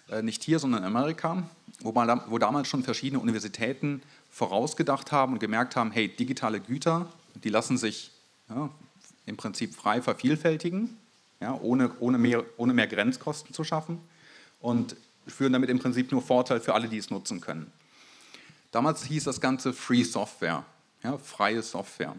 äh, 0.09 0.23
nicht 0.23 0.41
hier, 0.41 0.57
sondern 0.57 0.81
in 0.81 0.87
Amerika, 0.87 1.43
wo, 1.81 1.91
man, 1.91 2.21
wo 2.27 2.39
damals 2.39 2.67
schon 2.67 2.83
verschiedene 2.83 3.21
Universitäten 3.21 4.01
vorausgedacht 4.31 5.11
haben 5.11 5.33
und 5.33 5.39
gemerkt 5.39 5.75
haben, 5.75 5.91
hey, 5.91 6.07
digitale 6.07 6.59
Güter 6.59 7.07
die 7.35 7.49
lassen 7.49 7.77
sich 7.77 8.11
ja, 8.49 8.69
im 9.25 9.37
Prinzip 9.37 9.73
frei 9.73 10.01
vervielfältigen, 10.01 10.97
ja, 11.39 11.53
ohne, 11.59 11.91
ohne, 11.99 12.17
mehr, 12.17 12.43
ohne 12.57 12.73
mehr 12.73 12.87
Grenzkosten 12.87 13.53
zu 13.53 13.63
schaffen 13.63 13.99
und 14.59 14.95
führen 15.27 15.53
damit 15.53 15.69
im 15.69 15.79
Prinzip 15.79 16.11
nur 16.11 16.21
Vorteil 16.21 16.59
für 16.59 16.73
alle, 16.73 16.87
die 16.87 16.97
es 16.97 17.09
nutzen 17.09 17.41
können. 17.41 17.71
Damals 18.71 19.03
hieß 19.05 19.25
das 19.25 19.39
Ganze 19.39 19.73
Free 19.73 20.03
Software, 20.03 20.65
ja, 21.03 21.17
freie 21.17 21.61
Software. 21.61 22.15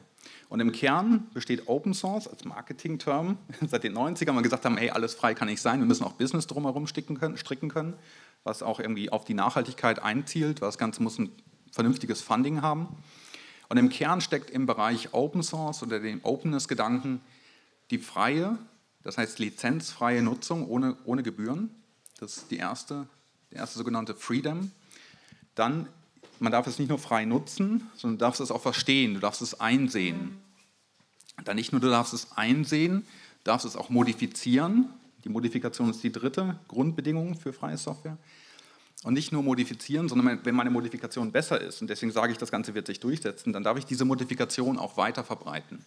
Und 0.49 0.61
im 0.61 0.73
Kern 0.73 1.27
besteht 1.35 1.69
Open 1.69 1.95
Source 1.95 2.29
als 2.29 2.45
Marketing-Term 2.45 3.39
seit 3.67 3.85
den 3.85 3.95
90ern, 3.95 4.29
weil 4.29 4.37
wir 4.37 4.43
gesagt 4.43 4.65
haben, 4.65 4.77
hey, 4.77 4.91
alles 4.91 5.15
frei 5.15 5.35
kann 5.35 5.49
nicht 5.49 5.61
sein, 5.61 5.81
wir 5.81 5.87
müssen 5.87 6.05
auch 6.05 6.13
Business 6.13 6.47
drumherum 6.47 6.87
stricken 6.87 7.19
können, 7.19 7.37
stricken 7.37 7.69
können, 7.69 7.95
was 8.45 8.63
auch 8.63 8.79
irgendwie 8.79 9.11
auf 9.11 9.25
die 9.25 9.35
Nachhaltigkeit 9.35 10.03
einzielt, 10.03 10.61
weil 10.61 10.69
das 10.69 10.79
Ganze 10.79 11.03
muss 11.03 11.19
ein 11.19 11.31
vernünftiges 11.73 12.23
Funding 12.23 12.63
haben. 12.63 12.89
Und 13.69 13.77
im 13.77 13.89
Kern 13.89 14.21
steckt 14.21 14.51
im 14.51 14.67
Bereich 14.67 15.13
Open 15.13 15.43
Source 15.43 15.83
oder 15.83 16.01
dem 16.01 16.21
Openness-Gedanken 16.23 17.21
die 17.91 17.99
freie, 17.99 18.59
das 19.03 19.19
heißt 19.19 19.39
lizenzfreie 19.39 20.23
Nutzung 20.23 20.67
ohne, 20.67 20.97
ohne 21.05 21.23
Gebühren. 21.23 21.71
Das 22.19 22.39
ist 22.39 22.51
die 22.51 22.57
erste, 22.57 23.07
der 23.51 23.61
erste 23.61 23.79
sogenannte 23.79 24.15
Freedom. 24.15 24.71
Dann, 25.55 25.89
man 26.41 26.53
darf 26.53 26.67
es 26.67 26.79
nicht 26.79 26.89
nur 26.89 26.99
frei 26.99 27.25
nutzen, 27.25 27.91
sondern 27.95 28.19
du 28.19 28.25
darfst 28.25 28.41
es 28.41 28.51
auch 28.51 28.63
verstehen, 28.63 29.15
du 29.15 29.21
darfst 29.21 29.43
es 29.43 29.61
einsehen. 29.61 30.39
Dann 31.45 31.57
nicht 31.57 31.73
nur 31.73 31.81
du 31.81 31.89
darfst 31.89 32.15
es 32.15 32.33
einsehen, 32.33 33.01
du 33.01 33.45
darfst 33.45 33.67
es 33.67 33.77
auch 33.77 33.91
modifizieren. 33.91 34.89
Die 35.25 35.29
Modifikation 35.29 35.91
ist 35.91 36.03
die 36.03 36.13
dritte 36.13 36.59
Grundbedingung 36.69 37.35
für 37.35 37.53
freie 37.53 37.77
Software 37.77 38.19
und 39.05 39.13
nicht 39.13 39.33
nur 39.33 39.43
modifizieren, 39.43 40.09
sondern 40.09 40.41
wenn 40.43 40.55
meine 40.55 40.71
Modifikation 40.71 41.31
besser 41.31 41.61
ist, 41.61 41.81
und 41.81 41.89
deswegen 41.89 42.11
sage 42.11 42.33
ich, 42.33 42.39
das 42.39 42.51
Ganze 42.51 42.75
wird 42.75 42.87
sich 42.87 42.99
durchsetzen, 42.99 43.53
dann 43.53 43.63
darf 43.63 43.79
ich 43.79 43.85
diese 43.85 44.05
Modifikation 44.05 44.79
auch 44.79 44.97
weiter 44.97 45.23
verbreiten. 45.23 45.85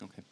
Okay. 0.00 0.22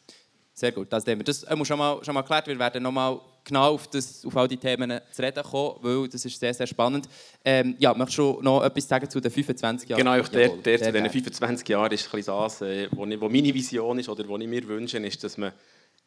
Sehr 0.54 0.70
gut, 0.72 0.90
das 0.92 1.04
haben 1.06 1.18
wir. 1.18 1.25
Das 1.25 1.44
haben 1.46 1.58
wir 1.58 1.64
schon 1.66 1.78
mal, 1.78 2.02
schon 2.04 2.14
mal 2.14 2.22
geklärt. 2.22 2.46
Wir 2.46 2.58
werden 2.58 2.82
nochmal 2.82 3.20
genau 3.42 3.75
auf, 3.75 3.88
das, 3.88 4.25
auf 4.25 4.36
all 4.36 4.46
die 4.46 4.56
Themen 4.56 5.00
zu 5.10 5.20
reden 5.20 5.42
kommen, 5.42 5.75
weil 5.82 6.08
das 6.08 6.25
ist 6.25 6.38
sehr, 6.38 6.54
sehr 6.54 6.68
spannend. 6.68 7.08
Ähm, 7.44 7.75
ja, 7.78 7.92
möchtest 7.92 8.18
du 8.18 8.38
noch 8.40 8.62
etwas 8.62 8.86
sagen 8.86 9.10
zu 9.10 9.20
den 9.20 9.32
25 9.32 9.88
Jahren? 9.88 9.98
Genau, 9.98 10.22
der, 10.22 10.48
der, 10.48 10.80
zu 10.80 10.92
diesen 10.92 11.10
25 11.10 11.68
Jahren 11.68 11.90
ist 11.90 12.06
ein 12.06 12.10
bisschen 12.12 12.34
das, 12.34 12.62
äh, 12.62 12.88
wo, 12.92 13.04
wo 13.20 13.28
meine 13.28 13.52
Vision 13.52 13.98
ist 13.98 14.08
oder 14.08 14.28
was 14.28 14.40
ich 14.40 14.46
mir 14.48 14.66
wünsche, 14.68 14.98
ist, 14.98 15.25
dass 15.25 15.36
man 15.36 15.52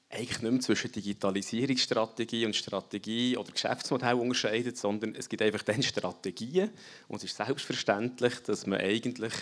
eigentlich 0.10 0.42
nicht 0.42 0.52
mehr 0.52 0.62
zwischen 0.62 0.92
Digitalisierungsstrategie 0.92 2.46
und 2.46 2.56
Strategie 2.56 3.38
oder 3.38 3.52
Geschäftsmodell 3.52 4.16
unterscheidet, 4.16 4.78
sondern 4.78 5.14
es 5.14 5.30
gibt 5.30 5.42
einfach 5.42 5.62
dann 5.62 5.84
Strategien 5.84 6.72
und 7.08 7.18
es 7.18 7.26
ist 7.26 7.38
selbstverständlich, 7.38 8.40
dass 8.42 8.66
man 8.66 8.80
eigentlich 8.80 9.34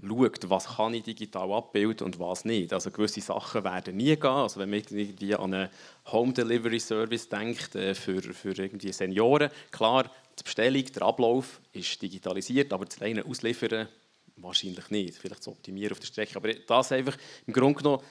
schaut, 0.00 0.50
was 0.50 0.76
kann 0.76 0.94
ich 0.94 1.04
digital 1.04 1.52
abbilden 1.52 2.06
und 2.06 2.18
was 2.18 2.44
nicht. 2.44 2.72
Also 2.72 2.90
gewisse 2.90 3.20
Sachen 3.20 3.64
werden 3.64 3.96
nie 3.96 4.16
gehen. 4.16 4.30
Also 4.30 4.60
wenn 4.60 4.70
man 4.70 4.82
irgendwie 4.90 5.34
an 5.34 5.54
einen 5.54 5.68
Home 6.06 6.32
Delivery 6.32 6.80
Service 6.80 7.28
denkt 7.28 7.74
äh, 7.74 7.94
für, 7.94 8.20
für 8.20 8.56
irgendwie 8.56 8.92
Senioren, 8.92 9.50
klar, 9.70 10.10
die 10.38 10.42
Bestellung, 10.42 10.84
der 10.84 11.02
Ablauf 11.02 11.60
ist 11.72 12.00
digitalisiert, 12.00 12.72
aber 12.72 12.86
das 12.86 13.00
reine 13.00 13.24
Ausliefern 13.24 13.88
wahrscheinlich 14.36 14.90
nicht. 14.90 15.14
Vielleicht 15.14 15.42
zu 15.42 15.50
optimieren 15.50 15.92
auf 15.92 16.00
der 16.00 16.06
Strecke. 16.06 16.36
Aber 16.36 16.52
das 16.52 16.92
einfach 16.92 17.16
im 17.46 17.52
Grunde 17.52 17.82
genommen 17.82 18.02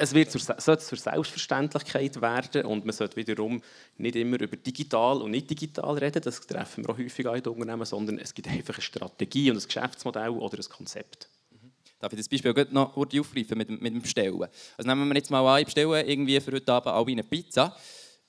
es 0.00 0.14
wird 0.14 0.30
zur, 0.30 0.40
sollte 0.40 0.84
zur 0.84 0.96
Selbstverständlichkeit 0.96 2.20
werden 2.20 2.66
und 2.66 2.84
man 2.84 2.94
sollte 2.94 3.16
wiederum 3.16 3.60
nicht 3.96 4.14
immer 4.14 4.40
über 4.40 4.56
digital 4.56 5.20
und 5.20 5.32
nicht 5.32 5.50
digital 5.50 5.98
reden, 5.98 6.22
das 6.22 6.40
treffen 6.40 6.84
wir 6.84 6.90
auch 6.90 6.98
häufig 6.98 7.26
in 7.26 7.42
den 7.42 7.52
Unternehmen, 7.52 7.84
sondern 7.84 8.18
es 8.18 8.32
gibt 8.32 8.46
einfach 8.46 8.74
eine 8.74 8.82
Strategie 8.82 9.50
und 9.50 9.56
ein 9.56 9.64
Geschäftsmodell 9.64 10.30
oder 10.30 10.56
ein 10.56 10.68
Konzept. 10.68 11.28
Mhm. 11.50 11.72
Darf 11.98 12.12
ich 12.12 12.18
das 12.18 12.28
Beispiel 12.28 12.54
noch 12.70 12.94
kurz 12.94 13.18
aufgreifen 13.18 13.58
mit, 13.58 13.68
mit 13.68 13.92
dem 13.92 14.00
Bestellen? 14.00 14.40
Also 14.76 14.88
nehmen 14.88 15.08
wir 15.08 15.16
jetzt 15.16 15.32
mal 15.32 15.44
an, 15.44 15.58
ich 15.58 15.64
bestelle 15.64 16.02
irgendwie 16.04 16.40
für 16.40 16.52
heute 16.52 16.72
Abend 16.72 16.94
alle 16.94 17.06
eine 17.06 17.24
Pizza. 17.24 17.76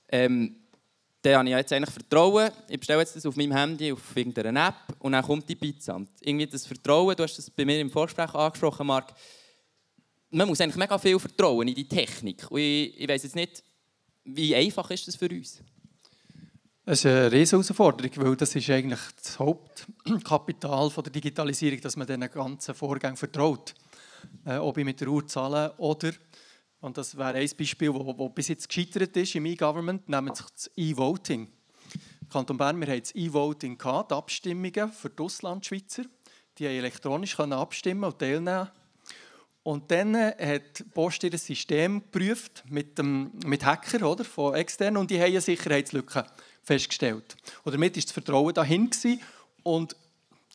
Ähm, 0.08 0.56
dann 1.22 1.36
habe 1.36 1.50
ich 1.50 1.56
jetzt 1.56 1.72
eigentlich 1.72 1.94
Vertrauen. 1.94 2.50
Ich 2.68 2.80
bestelle 2.80 3.02
jetzt 3.02 3.16
das 3.16 3.28
auf 3.28 3.36
meinem 3.36 3.52
Handy, 3.52 3.92
auf 3.92 4.16
irgendeiner 4.16 4.70
App 4.70 4.96
und 4.98 5.12
dann 5.12 5.24
kommt 5.24 5.48
die 5.48 5.56
Pizza. 5.56 5.98
Und 5.98 6.10
irgendwie 6.22 6.48
das 6.48 6.66
Vertrauen, 6.66 7.16
du 7.16 7.22
hast 7.22 7.38
das 7.38 7.52
bei 7.52 7.64
mir 7.64 7.80
im 7.80 7.92
Vorgespräch 7.92 8.34
angesprochen, 8.34 8.88
Marc, 8.88 9.14
man 10.32 10.48
muss 10.48 10.62
eigentlich 10.62 10.76
mega 10.78 10.98
viel 10.98 11.20
vertrauen 11.20 11.68
in 11.68 11.76
die 11.76 11.88
Technik. 11.88 12.50
Und 12.50 12.60
ich, 12.60 13.00
ich 13.00 13.08
weiß 13.08 13.24
jetzt 13.24 13.36
nicht, 13.36 13.64
wie 14.24 14.56
einfach 14.56 14.90
ist 14.92 15.08
das 15.08 15.16
für 15.16 15.30
uns? 15.30 15.62
Das 16.86 17.00
ist 17.00 17.06
eine 17.06 17.32
riesige 17.32 17.58
Herausforderung, 17.58 18.12
weil 18.16 18.36
das 18.36 18.56
ist 18.56 18.70
eigentlich 18.70 19.00
das 19.22 19.38
Hauptkapital 19.38 20.90
der 20.90 21.12
Digitalisierung, 21.12 21.82
dass 21.82 21.96
man 21.96 22.08
diesen 22.08 22.30
ganzen 22.32 22.74
Vorgängen 22.74 23.18
vertraut. 23.18 23.76
Äh, 24.46 24.58
ob 24.58 24.78
ich 24.78 24.86
mit 24.86 25.00
der 25.00 25.08
Uhr 25.08 25.28
zahle 25.28 25.74
oder 25.78 26.12
Und 26.82 26.98
das 26.98 27.18
wäre 27.18 27.38
ein 27.38 27.50
Beispiel, 27.58 27.94
wo, 27.94 28.18
wo 28.18 28.30
bis 28.30 28.50
jetzt 28.50 28.68
gescheitert 28.68 29.16
ist 29.18 29.36
im 29.36 29.46
E-Government, 29.46 30.08
nämlich 30.10 30.34
das 30.34 30.72
E-Voting. 30.76 31.48
Kanton 32.30 32.58
Bern, 32.58 32.80
wir 32.80 32.88
haben 32.88 33.00
das 33.00 33.16
E-Voting 33.16 33.78
die 33.78 34.14
Abstimmungen 34.14 34.92
für 34.92 35.10
die 35.10 35.24
Auslandschweizer. 35.24 36.04
Die 36.58 36.66
haben 36.66 36.74
elektronisch 36.74 37.40
abstimmen 37.40 38.04
und 38.04 38.20
teilnehmen. 38.20 38.70
Und 39.64 39.92
dann 39.92 40.16
hat 40.16 40.80
die 40.80 40.84
Post 40.84 41.24
ihr 41.24 41.38
System 41.38 42.02
geprüft 42.02 42.64
mit, 42.70 42.98
dem, 42.98 43.32
mit 43.46 43.66
Hacker 43.66 44.10
oder, 44.10 44.24
von 44.24 44.56
extern 44.56 44.98
und 44.98 45.12
die 45.12 45.20
haben 45.20 45.28
eine 45.28 45.42
Sicherheitslücke 45.42 46.26
festgestellt. 46.64 47.36
Und 47.64 47.74
damit 47.74 47.96
war 47.96 48.02
das 48.02 48.12
Vertrauen 48.12 48.54
dahin 48.54 48.90
gewesen. 48.90 49.22
und 49.64 49.96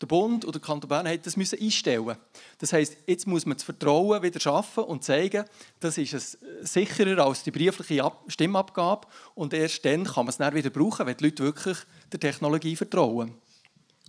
der 0.01 0.09
Bund 0.09 0.45
oder 0.45 0.59
der 0.59 0.61
Kanton 0.61 0.89
Bern 0.89 1.09
hat 1.09 1.25
das 1.25 1.37
müssen 1.37 1.61
einstellen. 1.61 2.17
Das 2.59 2.73
heißt, 2.73 2.97
jetzt 3.07 3.27
muss 3.27 3.47
man 3.47 3.57
das 3.57 3.65
Vertrauen 3.65 4.23
wieder 4.23 4.41
schaffen 4.41 4.85
und 4.85 5.05
zeigen, 5.05 5.45
das 5.81 5.99
ist 5.99 6.13
es 6.13 6.39
sicherer 6.63 7.25
als 7.25 7.43
die 7.43 7.51
briefliche 7.51 8.11
Stimmabgabe 8.27 9.07
und 9.35 9.55
erst 9.55 9.85
dann 9.85 10.05
kann 10.05 10.27
man 10.27 10.29
es 10.31 10.37
dann 10.37 10.55
wieder 10.55 10.71
brauchen, 10.71 11.07
wenn 11.07 11.17
die 11.17 11.25
Leute 11.25 11.45
wirklich 11.45 11.79
der 12.13 12.21
Technologie 12.21 12.77
vertrauen. 12.77 13.35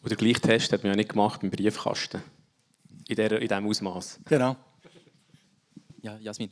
Und 0.01 0.09
der 0.09 0.17
gleiche 0.17 0.41
Test 0.41 0.73
hat 0.73 0.83
man 0.83 0.91
ja 0.91 0.95
nicht 0.95 1.09
gemacht 1.09 1.41
beim 1.41 1.51
Briefkasten 1.51 2.21
in, 3.07 3.15
der, 3.15 3.33
in 3.33 3.47
diesem 3.47 3.67
Ausmaß. 3.67 4.19
Genau. 4.25 4.55
Ja, 6.05 6.17
Jasmin. 6.19 6.51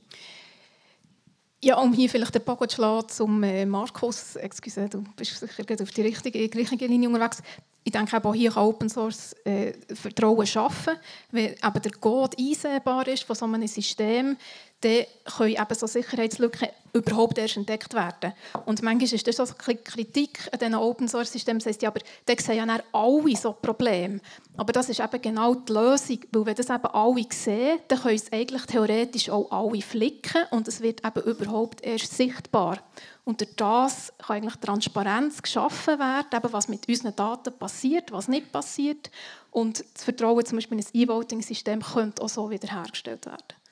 Ja, 1.64 1.78
um 1.78 1.94
hier 1.94 2.10
vielleicht 2.10 2.34
den 2.34 2.44
Bogen 2.44 2.68
zu 2.68 2.76
schlagen 2.76 3.08
zum 3.08 3.44
äh, 3.44 3.68
Markus, 3.68 4.36
excuse, 4.36 4.90
du 4.90 5.04
bist 5.16 5.38
sicher 5.38 5.84
auf 5.84 5.92
die 5.92 6.02
richtige, 6.02 6.40
richtige 6.40 6.88
Linie 6.88 7.08
unterwegs. 7.08 7.44
Ich 7.84 7.92
denke, 7.92 8.18
auch 8.24 8.34
hier 8.34 8.52
kann 8.52 8.64
Open 8.64 8.90
Source 8.90 9.34
äh, 9.46 9.74
Vertrauen 9.94 10.48
schaffen, 10.48 10.96
weil 11.32 11.56
eben 11.64 11.82
der 11.84 11.92
Code 11.92 12.36
einsehbar 12.40 13.08
ist 13.08 13.24
von 13.24 13.36
so 13.36 13.46
einem 13.46 13.68
System, 13.68 14.36
dann 14.84 15.06
können 15.38 15.52
eben 15.52 15.75
so 15.75 15.88
Sicherheitslücken 15.88 16.68
überhaupt 16.92 17.38
erst 17.38 17.58
entdeckt 17.58 17.94
werden. 17.94 18.34
Und 18.66 18.84
manchmal 18.84 19.13
ist 19.13 19.28
das 19.28 19.38
so 19.38 19.44
eine 19.44 19.78
Kritik 19.78 20.50
an 20.52 20.60
diesen 20.60 20.75
Open-Source-Systemen, 20.75 21.60
das 21.60 21.68
heisst, 21.68 21.82
ja, 21.82 21.90
aber 21.90 22.02
da 22.25 22.34
sehen 22.38 22.68
ja 22.68 22.80
alle 22.92 23.36
so 23.36 23.54
Probleme. 23.54 24.20
Aber 24.58 24.74
das 24.74 24.90
ist 24.90 25.00
eben 25.00 25.22
genau 25.22 25.56
die 25.56 25.72
Lösung, 25.72 26.20
weil 26.32 26.46
wenn 26.46 26.56
das 26.56 26.70
eben 26.70 26.86
alle 26.86 27.25
sehen, 27.32 27.80
dann 27.88 28.00
können 28.00 28.16
es 28.16 28.32
eigentlich 28.32 28.66
theoretisch 28.66 29.30
auch 29.30 29.50
alle 29.50 29.82
flicken 29.82 30.44
und 30.52 30.68
es 30.68 30.82
wird 30.82 31.04
eben 31.06 31.24
überhaupt 31.24 31.84
erst 31.84 32.16
sichtbar. 32.16 32.80
Und 33.25 33.40
durch 33.40 33.56
das 33.56 34.12
kann 34.20 34.38
eigentlich 34.38 34.56
Transparenz 34.58 35.42
geschaffen 35.42 35.98
werden, 35.98 36.28
eben 36.34 36.54
was 36.54 36.68
mit 36.68 36.88
unseren 36.88 37.16
Daten 37.16 37.58
passiert, 37.58 38.12
was 38.12 38.28
nicht 38.28 38.52
passiert. 38.52 39.10
Und 39.50 39.84
das 39.94 40.04
Vertrauen 40.04 40.46
zum 40.46 40.58
Beispiel 40.58 40.78
in 40.78 40.84
ein 40.84 40.90
E-Voting-System 40.94 41.82
könnte 41.82 42.22
auch 42.22 42.30
so 42.30 42.50
wiederhergestellt 42.50 43.25
werden. 43.25 43.62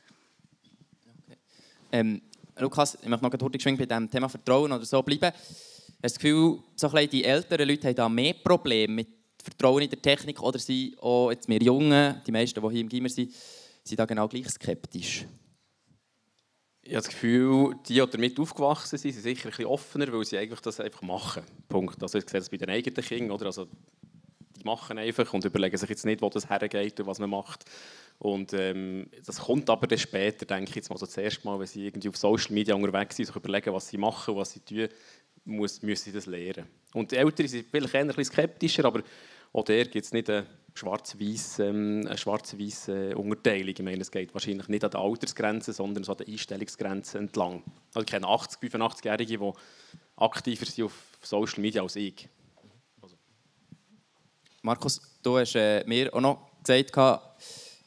Ähm, 1.92 2.22
Lukas, 2.58 2.98
ich 3.02 3.08
möchte 3.08 3.26
noch 3.26 3.32
kurz 3.32 3.64
bei 3.64 3.86
diesem 3.86 4.10
Thema 4.10 4.30
Vertrauen 4.30 4.72
oder 4.72 4.86
so 4.86 5.02
bleiben. 5.02 5.32
Hast 5.34 5.88
du 5.88 5.94
das 6.02 6.16
Gefühl, 6.16 6.60
so 6.76 6.88
die 6.90 7.24
älteren 7.24 7.68
Leute 7.68 7.88
haben 7.88 7.96
da 7.96 8.10
mehr 8.10 8.34
Probleme 8.34 8.94
mit 8.94 9.08
Vertrauen 9.44 9.84
in 9.84 9.90
der 9.90 10.02
Technik 10.02 10.42
oder 10.42 10.60
sind 10.60 10.98
auch 11.00 11.32
jetzt 11.32 11.50
wir 11.50 11.62
Jungen, 11.62 12.22
die 12.26 12.32
meisten, 12.32 12.62
die 12.62 12.70
hier 12.70 12.82
im 12.82 12.90
Gimmer 12.90 13.10
sind, 13.10 13.34
sind 13.84 14.00
da 14.00 14.06
genau 14.06 14.28
gleich 14.28 14.48
skeptisch? 14.50 15.26
Ich 16.84 16.94
habe 16.94 17.04
das 17.04 17.10
Gefühl, 17.10 17.76
die, 17.88 17.94
die 17.94 18.10
damit 18.10 18.40
aufgewachsen 18.40 18.98
sind, 18.98 19.12
sind 19.12 19.22
sicher 19.22 19.46
ein 19.46 19.52
bisschen 19.52 19.66
offener, 19.66 20.12
weil 20.12 20.26
sie 20.26 20.38
eigentlich 20.38 20.62
das 20.62 20.80
einfach 20.80 21.02
machen. 21.02 21.44
Punkt. 21.68 22.02
Also 22.02 22.18
ich 22.18 22.30
sehe 22.30 22.40
das 22.40 22.50
bei 22.50 22.58
den 22.58 22.70
eigenen 22.70 23.04
Kindern. 23.04 23.32
Oder? 23.32 23.48
Also, 23.48 23.68
die 24.58 24.64
machen 24.64 24.98
einfach 24.98 25.32
und 25.34 25.46
überlegen 25.46 25.78
sich 25.78 25.90
jetzt 25.90 26.06
nicht, 26.06 26.22
wo 26.22 26.30
das 26.30 26.50
hergeht 26.50 27.00
und 27.00 27.06
was 27.06 27.20
man 27.20 27.30
macht. 27.30 27.66
Und 28.22 28.54
ähm, 28.54 29.10
das 29.26 29.40
kommt 29.40 29.68
aber 29.68 29.88
dann 29.88 29.98
später, 29.98 30.46
denke 30.46 30.70
ich 30.70 30.76
jetzt 30.76 30.92
mal 30.92 30.98
so 30.98 31.08
das 31.08 31.44
Mal, 31.44 31.60
wenn 31.60 31.66
sie 31.66 31.88
irgendwie 31.88 32.08
auf 32.08 32.18
Social 32.18 32.54
Media 32.54 32.76
unterwegs 32.76 33.16
sind, 33.16 33.26
sich 33.26 33.36
überlegen, 33.36 33.74
was 33.74 33.88
sie 33.88 33.98
machen, 33.98 34.36
was 34.36 34.52
sie 34.52 34.60
tun, 34.60 34.90
muss, 35.44 35.82
müssen 35.82 36.04
sie 36.04 36.12
das 36.12 36.28
lernen. 36.28 36.68
Und 36.94 37.12
die 37.12 37.16
Eltern 37.16 37.48
sind 37.48 37.66
vielleicht 37.72 37.96
eher 37.96 38.02
ein 38.02 38.08
bisschen 38.10 38.26
skeptischer, 38.26 38.86
aber 38.86 39.02
auch 39.52 39.64
der 39.64 39.86
gibt 39.86 40.06
es 40.06 40.14
nicht 40.14 40.30
eine 40.30 40.46
schwarz-weiß 40.76 41.60
ähm, 41.62 42.08
schwarz 42.16 42.54
äh, 42.54 43.16
Unterteilung. 43.16 43.74
Ich 43.76 43.82
meine, 43.82 44.02
es 44.02 44.12
geht 44.12 44.32
wahrscheinlich 44.36 44.68
nicht 44.68 44.84
an 44.84 44.92
der 44.92 45.00
Altersgrenze, 45.00 45.74
sondern 45.74 46.04
so 46.04 46.12
an 46.12 46.20
der 46.20 46.28
Einstellungsgrenze 46.28 47.18
entlang. 47.18 47.64
Also 47.88 48.02
ich 48.02 48.06
kenne 48.06 48.28
80-, 48.28 48.60
85-Jährige, 48.70 49.40
die 49.40 49.52
aktiver 50.18 50.66
sind 50.68 50.86
auf 50.86 50.94
Social 51.24 51.60
Media 51.60 51.82
als 51.82 51.96
ich. 51.96 52.30
Also. 53.02 53.16
Markus, 54.62 55.02
du 55.24 55.40
hast 55.40 55.56
äh, 55.56 55.84
mir 55.88 56.14
auch 56.14 56.22
noch 56.22 56.52
gesagt, 56.64 56.96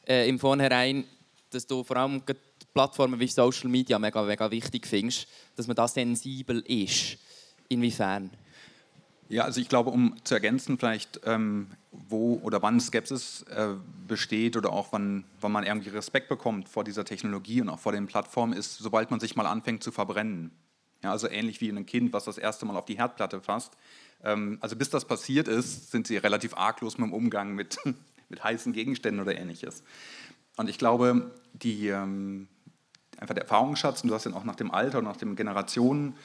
äh, 0.07 0.27
im 0.27 0.39
Vornherein, 0.39 1.05
dass 1.49 1.65
du 1.67 1.83
vor 1.83 1.97
allem 1.97 2.21
Plattformen 2.73 3.19
wie 3.19 3.27
Social 3.27 3.69
Media 3.69 3.97
mega, 3.97 4.21
mega 4.21 4.51
wichtig 4.51 4.85
findest, 4.85 5.27
dass 5.55 5.67
man 5.67 5.75
da 5.75 5.87
sensibel 5.87 6.59
ist. 6.67 7.17
Inwiefern? 7.69 8.29
Ja, 9.29 9.43
also 9.43 9.59
ich 9.59 9.69
glaube, 9.69 9.89
um 9.89 10.15
zu 10.23 10.35
ergänzen, 10.35 10.77
vielleicht 10.77 11.21
ähm, 11.25 11.71
wo 11.91 12.39
oder 12.43 12.61
wann 12.61 12.79
Skepsis 12.79 13.43
äh, 13.43 13.69
besteht 14.07 14.55
oder 14.55 14.71
auch 14.71 14.91
wann, 14.91 15.23
wann 15.41 15.51
man 15.51 15.63
irgendwie 15.63 15.89
Respekt 15.89 16.29
bekommt 16.29 16.69
vor 16.69 16.83
dieser 16.83 17.05
Technologie 17.05 17.61
und 17.61 17.69
auch 17.69 17.79
vor 17.79 17.91
den 17.91 18.05
Plattformen, 18.05 18.53
ist, 18.53 18.77
sobald 18.77 19.09
man 19.09 19.19
sich 19.19 19.35
mal 19.35 19.47
anfängt 19.47 19.83
zu 19.83 19.91
verbrennen. 19.91 20.51
Ja, 21.03 21.11
also 21.11 21.27
ähnlich 21.27 21.61
wie 21.61 21.69
ein 21.69 21.85
Kind, 21.85 22.13
was 22.13 22.25
das 22.25 22.37
erste 22.37 22.65
Mal 22.65 22.75
auf 22.77 22.85
die 22.85 22.97
Herdplatte 22.97 23.41
fasst. 23.41 23.73
Ähm, 24.23 24.57
also 24.61 24.75
bis 24.75 24.89
das 24.89 25.05
passiert 25.05 25.47
ist, 25.47 25.91
sind 25.91 26.07
sie 26.07 26.17
relativ 26.17 26.55
arglos 26.55 26.97
mit 26.97 27.07
dem 27.07 27.13
Umgang 27.13 27.55
mit, 27.55 27.77
mit 28.29 28.43
heißen 28.43 28.73
Gegenständen 28.73 29.21
oder 29.21 29.37
ähnliches. 29.37 29.83
Und 30.57 30.69
ich 30.69 30.77
glaube, 30.77 31.31
die, 31.53 31.87
ähm, 31.89 32.47
einfach 33.17 33.33
der 33.33 33.43
Erfahrungsschatz, 33.43 34.01
und 34.01 34.09
du 34.09 34.15
hast 34.15 34.25
ja 34.25 34.33
auch 34.33 34.43
nach 34.43 34.55
dem 34.55 34.71
Alter 34.71 34.99
und 34.99 35.05
nach 35.05 35.17
den 35.17 35.35
Generationen 35.35 36.15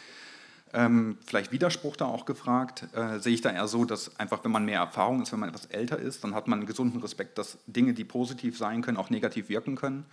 ähm, 0.72 1.18
vielleicht 1.24 1.50
Widerspruch 1.50 1.96
da 1.96 2.06
auch 2.06 2.26
gefragt, 2.26 2.86
äh, 2.94 3.18
sehe 3.18 3.34
ich 3.34 3.40
da 3.40 3.50
eher 3.50 3.66
so, 3.66 3.84
dass 3.84 4.18
einfach, 4.20 4.44
wenn 4.44 4.52
man 4.52 4.64
mehr 4.64 4.78
Erfahrung 4.78 5.20
ist, 5.22 5.32
wenn 5.32 5.40
man 5.40 5.48
etwas 5.48 5.66
älter 5.66 5.98
ist, 5.98 6.22
dann 6.22 6.34
hat 6.34 6.46
man 6.46 6.60
einen 6.60 6.66
gesunden 6.66 7.00
Respekt, 7.00 7.38
dass 7.38 7.58
Dinge, 7.66 7.92
die 7.92 8.04
positiv 8.04 8.56
sein 8.56 8.82
können, 8.82 8.96
auch 8.96 9.10
negativ 9.10 9.48
wirken 9.48 9.74
können. 9.74 10.06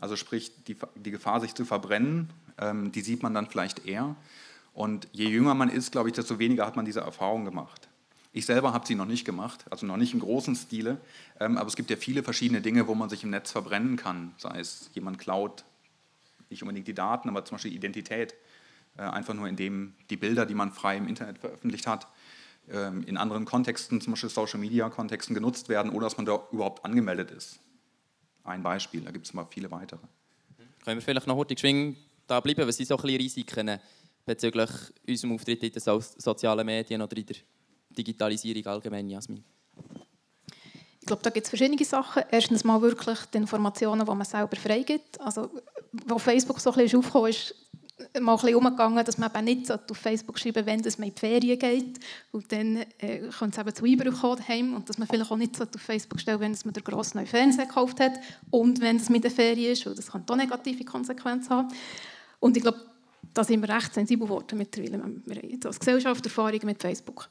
Also 0.00 0.16
sprich, 0.16 0.52
die, 0.64 0.76
die 0.96 1.10
Gefahr, 1.10 1.40
sich 1.40 1.54
zu 1.54 1.64
verbrennen, 1.64 2.30
ähm, 2.58 2.92
die 2.92 3.00
sieht 3.00 3.22
man 3.22 3.32
dann 3.32 3.46
vielleicht 3.46 3.86
eher. 3.86 4.16
Und 4.74 5.08
je 5.12 5.28
jünger 5.28 5.54
man 5.54 5.70
ist, 5.70 5.92
glaube 5.92 6.08
ich, 6.08 6.14
desto 6.14 6.38
weniger 6.38 6.66
hat 6.66 6.76
man 6.76 6.84
diese 6.84 7.00
Erfahrung 7.00 7.44
gemacht. 7.44 7.88
Ich 8.32 8.46
selber 8.46 8.72
habe 8.72 8.86
sie 8.86 8.94
noch 8.94 9.06
nicht 9.06 9.24
gemacht, 9.24 9.64
also 9.70 9.84
noch 9.84 9.98
nicht 9.98 10.14
im 10.14 10.20
großen 10.20 10.56
Stile, 10.56 10.98
ähm, 11.38 11.58
aber 11.58 11.68
es 11.68 11.76
gibt 11.76 11.90
ja 11.90 11.96
viele 11.96 12.22
verschiedene 12.22 12.62
Dinge, 12.62 12.88
wo 12.88 12.94
man 12.94 13.10
sich 13.10 13.24
im 13.24 13.30
Netz 13.30 13.52
verbrennen 13.52 13.96
kann. 13.96 14.34
Sei 14.38 14.58
es 14.58 14.90
jemand 14.94 15.18
klaut 15.18 15.64
nicht 16.52 16.62
unbedingt 16.62 16.86
die 16.86 16.94
Daten, 16.94 17.28
aber 17.28 17.44
zum 17.44 17.56
Beispiel 17.56 17.72
Identität. 17.72 18.34
Äh, 18.96 19.02
einfach 19.02 19.34
nur 19.34 19.48
indem 19.48 19.94
die 20.10 20.16
Bilder, 20.16 20.46
die 20.46 20.54
man 20.54 20.70
frei 20.70 20.98
im 20.98 21.08
Internet 21.08 21.38
veröffentlicht 21.38 21.86
hat, 21.86 22.06
ähm, 22.70 23.02
in 23.04 23.16
anderen 23.16 23.44
Kontexten, 23.44 24.00
zum 24.00 24.12
Beispiel 24.12 24.28
Social-Media-Kontexten 24.28 25.34
genutzt 25.34 25.68
werden, 25.68 25.90
ohne 25.90 26.04
dass 26.04 26.16
man 26.16 26.26
da 26.26 26.46
überhaupt 26.52 26.84
angemeldet 26.84 27.30
ist. 27.30 27.58
Ein 28.44 28.62
Beispiel, 28.62 29.00
da 29.00 29.10
gibt 29.10 29.26
es 29.26 29.32
immer 29.32 29.46
viele 29.46 29.70
weitere. 29.70 30.00
Können 30.84 30.98
wir 30.98 31.02
vielleicht 31.02 31.26
noch 31.26 31.36
heute 31.36 31.54
geschwind 31.54 31.96
da 32.26 32.40
bleiben? 32.40 32.66
Was 32.68 32.76
sind 32.76 32.86
so 32.86 32.96
ein 32.96 33.02
bisschen 33.02 33.18
Risiken 33.18 33.80
bezüglich 34.26 34.70
unserem 35.08 35.32
Auftritt 35.32 35.62
in 35.62 35.72
den 35.72 35.80
so 35.80 36.00
sozialen 36.00 36.66
Medien 36.66 37.00
oder 37.00 37.16
in 37.16 37.26
der 37.26 37.36
Digitalisierung 37.92 38.66
allgemein, 38.66 39.08
Jasmin? 39.08 39.44
Ich 41.00 41.06
glaube, 41.06 41.22
da 41.22 41.30
gibt 41.30 41.46
es 41.46 41.50
verschiedene 41.50 41.84
Sachen. 41.84 42.22
Erstens 42.30 42.62
mal 42.62 42.80
wirklich 42.80 43.18
die 43.34 43.38
Informationen, 43.38 44.06
die 44.06 44.14
man 44.14 44.24
selber 44.24 44.56
freigibt. 44.56 45.20
Also, 45.20 45.50
wo 46.06 46.18
Facebook 46.18 46.60
so 46.60 46.70
ein 46.70 46.78
bisschen 46.78 47.00
aufgekommen 47.00 47.30
ist, 47.30 47.54
mal 48.20 48.32
ein 48.32 48.38
bisschen 48.38 48.56
umgegangen, 48.56 49.04
dass 49.04 49.18
man 49.18 49.44
nicht 49.44 49.70
auf 49.70 49.80
Facebook 49.96 50.38
schreiben 50.38 50.66
wenn 50.66 50.80
man 50.80 51.08
in 51.08 51.14
die 51.14 51.20
Ferien 51.20 51.58
geht. 51.58 52.00
Und 52.30 52.50
dann 52.52 52.76
äh, 52.98 53.28
könnte 53.36 53.60
es 53.60 53.66
eben 53.66 53.74
zu 53.74 53.84
Einbruch 53.84 54.20
kommen 54.20 54.74
Und 54.74 54.88
dass 54.88 54.98
man 54.98 55.08
vielleicht 55.08 55.30
auch 55.30 55.36
nicht 55.36 55.60
auf 55.60 55.68
Facebook 55.76 56.20
stellen 56.20 56.40
wenn 56.40 56.56
man 56.64 56.74
den 56.74 56.84
grossen 56.84 57.18
neuen 57.18 57.26
Fernseher 57.26 57.66
gekauft 57.66 58.00
hat 58.00 58.12
und 58.50 58.80
wenn 58.80 58.96
es 58.96 59.08
mit 59.08 59.24
der 59.24 59.30
Ferien 59.30 59.72
ist, 59.72 59.86
weil 59.86 59.94
das 59.94 60.10
kann 60.10 60.24
auch 60.28 60.36
negative 60.36 60.84
Konsequenzen 60.84 61.50
haben. 61.50 61.68
Und 62.40 62.56
ich 62.56 62.62
glaube, 62.62 62.80
da 63.34 63.44
sind 63.44 63.60
wir 63.60 63.74
recht 63.74 63.94
sensibel 63.94 64.26
geworden 64.26 64.58
mittlerweile. 64.58 65.02
Wir 65.26 65.36
haben 65.36 65.50
jetzt 65.50 65.66
als 65.66 65.78
Gesellschaft 65.78 66.24
Erfahrungen 66.24 66.66
mit 66.66 66.80
Facebook. 66.80 67.28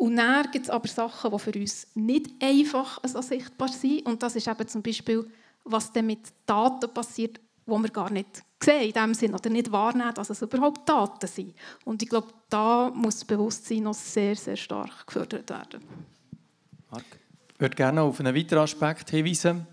Und 0.00 0.16
dann 0.16 0.50
gibt 0.50 0.64
es 0.64 0.70
aber 0.70 0.88
Sachen, 0.88 1.30
die 1.30 1.38
für 1.38 1.52
uns 1.52 1.86
nicht 1.94 2.30
einfach 2.42 3.00
so 3.04 3.20
sichtbar 3.20 3.68
sind. 3.68 4.06
Und 4.06 4.22
das 4.22 4.34
ist 4.34 4.48
eben 4.48 4.66
zum 4.66 4.82
Beispiel, 4.82 5.30
was 5.62 5.92
dann 5.92 6.06
mit 6.06 6.20
Daten 6.46 6.88
passiert, 6.94 7.38
die 7.66 7.70
wir 7.70 7.90
gar 7.90 8.10
nicht 8.10 8.42
sehen 8.64 8.86
in 8.88 8.92
dem 8.94 9.12
Sinn 9.12 9.34
oder 9.34 9.50
nicht 9.50 9.70
wahrnehmen, 9.70 10.14
dass 10.14 10.30
es 10.30 10.40
überhaupt 10.40 10.88
Daten 10.88 11.26
sind. 11.26 11.54
Und 11.84 12.02
ich 12.02 12.08
glaube, 12.08 12.28
da 12.48 12.90
muss 12.94 13.16
das 13.16 13.26
Bewusstsein 13.26 13.82
noch 13.82 13.92
sehr, 13.92 14.34
sehr 14.36 14.56
stark 14.56 15.06
gefördert 15.06 15.50
werden. 15.50 15.82
Marc? 16.90 17.04
Ich 17.52 17.60
würde 17.60 17.76
gerne 17.76 18.00
auf 18.00 18.18
einen 18.20 18.34
weiteren 18.34 18.62
Aspekt 18.62 19.10
hinweisen. 19.10 19.66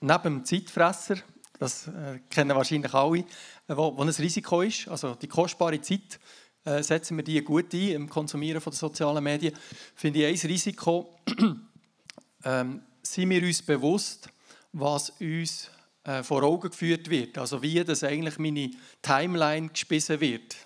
Neben 0.00 0.22
dem 0.22 0.44
Zeitfresser, 0.44 1.16
das 1.58 1.88
äh, 1.88 2.20
kennen 2.30 2.56
wahrscheinlich 2.56 2.94
alle, 2.94 3.24
wo, 3.66 3.96
wo 3.96 4.02
ein 4.02 4.10
Risiko 4.10 4.62
ist, 4.62 4.86
also 4.86 5.16
die 5.16 5.26
kostbare 5.26 5.80
Zeit, 5.80 6.20
äh, 6.66 6.82
setzen 6.82 7.16
wir 7.16 7.24
die 7.24 7.42
gut 7.42 7.72
ein 7.72 7.92
im 7.92 8.10
Konsumieren 8.10 8.60
von 8.60 8.72
den 8.72 8.76
sozialen 8.76 9.22
Medien, 9.22 9.54
finde 9.94 10.28
ich 10.28 10.44
ein 10.44 10.50
Risiko, 10.50 11.14
ähm, 12.44 12.82
sind 13.02 13.30
wir 13.30 13.42
uns 13.42 13.62
bewusst, 13.62 14.28
was 14.72 15.10
uns 15.20 15.70
äh, 16.02 16.22
vor 16.24 16.42
Augen 16.42 16.70
geführt 16.70 17.08
wird. 17.08 17.38
Also 17.38 17.62
wie 17.62 17.82
das 17.84 18.02
eigentlich 18.02 18.38
meine 18.38 18.70
Timeline 19.00 19.68
gespissen 19.68 20.20
wird 20.20 20.56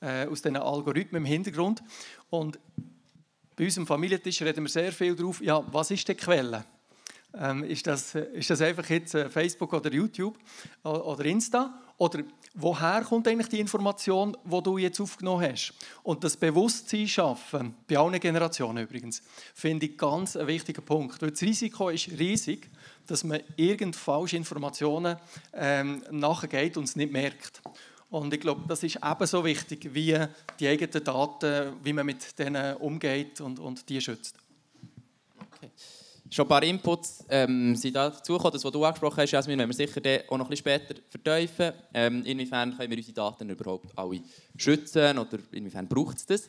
äh, 0.00 0.26
aus 0.26 0.40
diesen 0.40 0.56
Algorithmen 0.56 1.22
im 1.22 1.26
Hintergrund. 1.26 1.82
Und 2.30 2.58
bei 3.54 3.64
unserem 3.64 3.86
Familientisch 3.86 4.40
reden 4.40 4.64
wir 4.64 4.70
sehr 4.70 4.92
viel 4.92 5.14
darauf, 5.14 5.42
ja, 5.42 5.62
was 5.72 5.90
ist 5.90 6.08
die 6.08 6.14
Quelle? 6.14 6.64
Ähm, 7.34 7.64
ist, 7.64 7.86
das, 7.86 8.14
ist 8.14 8.48
das 8.48 8.62
einfach 8.62 8.88
jetzt 8.88 9.14
äh, 9.14 9.28
Facebook 9.28 9.72
oder 9.74 9.92
YouTube 9.92 10.38
oder 10.82 11.24
Insta? 11.26 11.78
Oder 11.98 12.24
woher 12.54 13.02
kommt 13.02 13.28
eigentlich 13.28 13.48
die 13.48 13.60
Information, 13.60 14.36
die 14.44 14.62
du 14.62 14.78
jetzt 14.78 15.00
aufgenommen 15.00 15.50
hast? 15.50 15.72
Und 16.02 16.24
das 16.24 16.36
Bewusstsein 16.36 17.06
schaffen, 17.08 17.74
bei 17.86 17.96
allen 17.96 18.18
Generationen 18.18 18.84
übrigens, 18.84 19.22
finde 19.54 19.86
ich 19.86 19.96
ganz 19.96 20.36
ein 20.36 20.46
wichtiger 20.46 20.82
Punkt. 20.82 21.20
Weil 21.22 21.30
das 21.30 21.42
Risiko 21.42 21.88
ist 21.88 22.08
riesig, 22.08 22.70
dass 23.06 23.24
man 23.24 23.40
irgend 23.56 23.96
falsche 23.96 24.36
Informationen 24.36 25.16
ähm, 25.52 26.02
nachgeht 26.10 26.76
und 26.76 26.84
es 26.84 26.96
nicht 26.96 27.12
merkt. 27.12 27.62
Und 28.10 28.34
ich 28.34 28.40
glaube, 28.40 28.62
das 28.66 28.82
ist 28.82 28.98
ebenso 29.04 29.44
wichtig 29.44 29.94
wie 29.94 30.18
die 30.58 30.68
eigenen 30.68 31.04
Daten, 31.04 31.74
wie 31.84 31.92
man 31.92 32.06
mit 32.06 32.38
denen 32.38 32.76
umgeht 32.76 33.40
und, 33.40 33.60
und 33.60 33.88
die 33.88 34.00
schützt. 34.00 34.36
Okay. 35.38 35.70
Schon 36.32 36.44
ein 36.44 36.48
paar 36.48 36.62
Inputs 36.62 37.24
ähm, 37.28 37.74
sind 37.74 37.96
dazugekommen, 37.96 38.52
das, 38.52 38.64
was 38.64 38.70
du 38.70 38.84
angesprochen 38.84 39.20
hast, 39.20 39.32
Jasmin, 39.32 39.58
wenn 39.58 39.68
wir 39.68 39.74
sicher 39.74 40.00
auch 40.28 40.38
noch 40.38 40.46
ein 40.46 40.50
bisschen 40.50 40.78
später 40.78 40.94
vertiefen. 41.08 41.72
Ähm, 41.92 42.24
inwiefern 42.24 42.76
können 42.76 42.88
wir 42.88 42.98
unsere 42.98 43.14
Daten 43.14 43.50
überhaupt 43.50 43.98
alle 43.98 44.20
schützen 44.56 45.18
oder 45.18 45.38
inwiefern 45.50 45.88
braucht 45.88 46.18
es 46.18 46.26
das? 46.26 46.48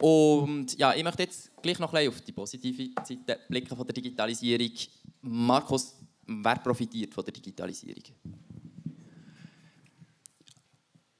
Und 0.00 0.76
ja, 0.76 0.92
ich 0.92 1.04
möchte 1.04 1.22
jetzt 1.22 1.62
gleich 1.62 1.78
noch 1.78 1.92
ein 1.92 2.04
bisschen 2.04 2.14
auf 2.14 2.20
die 2.22 2.32
positive 2.32 2.88
Seite 3.04 3.38
blicken 3.48 3.76
von 3.76 3.86
der 3.86 3.94
Digitalisierung. 3.94 4.72
Markus, 5.20 5.94
wer 6.26 6.56
profitiert 6.56 7.14
von 7.14 7.24
der 7.24 7.34
Digitalisierung? 7.34 8.02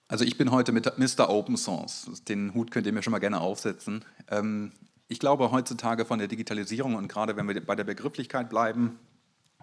Also 0.08 0.24
ich 0.24 0.36
bin 0.36 0.50
heute 0.50 0.72
mit 0.72 0.86
Mr. 0.98 1.30
Open 1.30 1.56
Source. 1.56 2.10
Den 2.26 2.52
Hut 2.52 2.72
könnt 2.72 2.86
ihr 2.86 2.92
mir 2.92 3.02
schon 3.02 3.12
mal 3.12 3.20
gerne 3.20 3.40
aufsetzen. 3.40 4.04
Ähm, 4.28 4.72
ich 5.10 5.18
glaube 5.18 5.50
heutzutage 5.50 6.04
von 6.04 6.20
der 6.20 6.28
Digitalisierung 6.28 6.94
und 6.94 7.08
gerade 7.08 7.36
wenn 7.36 7.48
wir 7.48 7.60
bei 7.66 7.74
der 7.74 7.82
Begrifflichkeit 7.82 8.48
bleiben, 8.48 8.96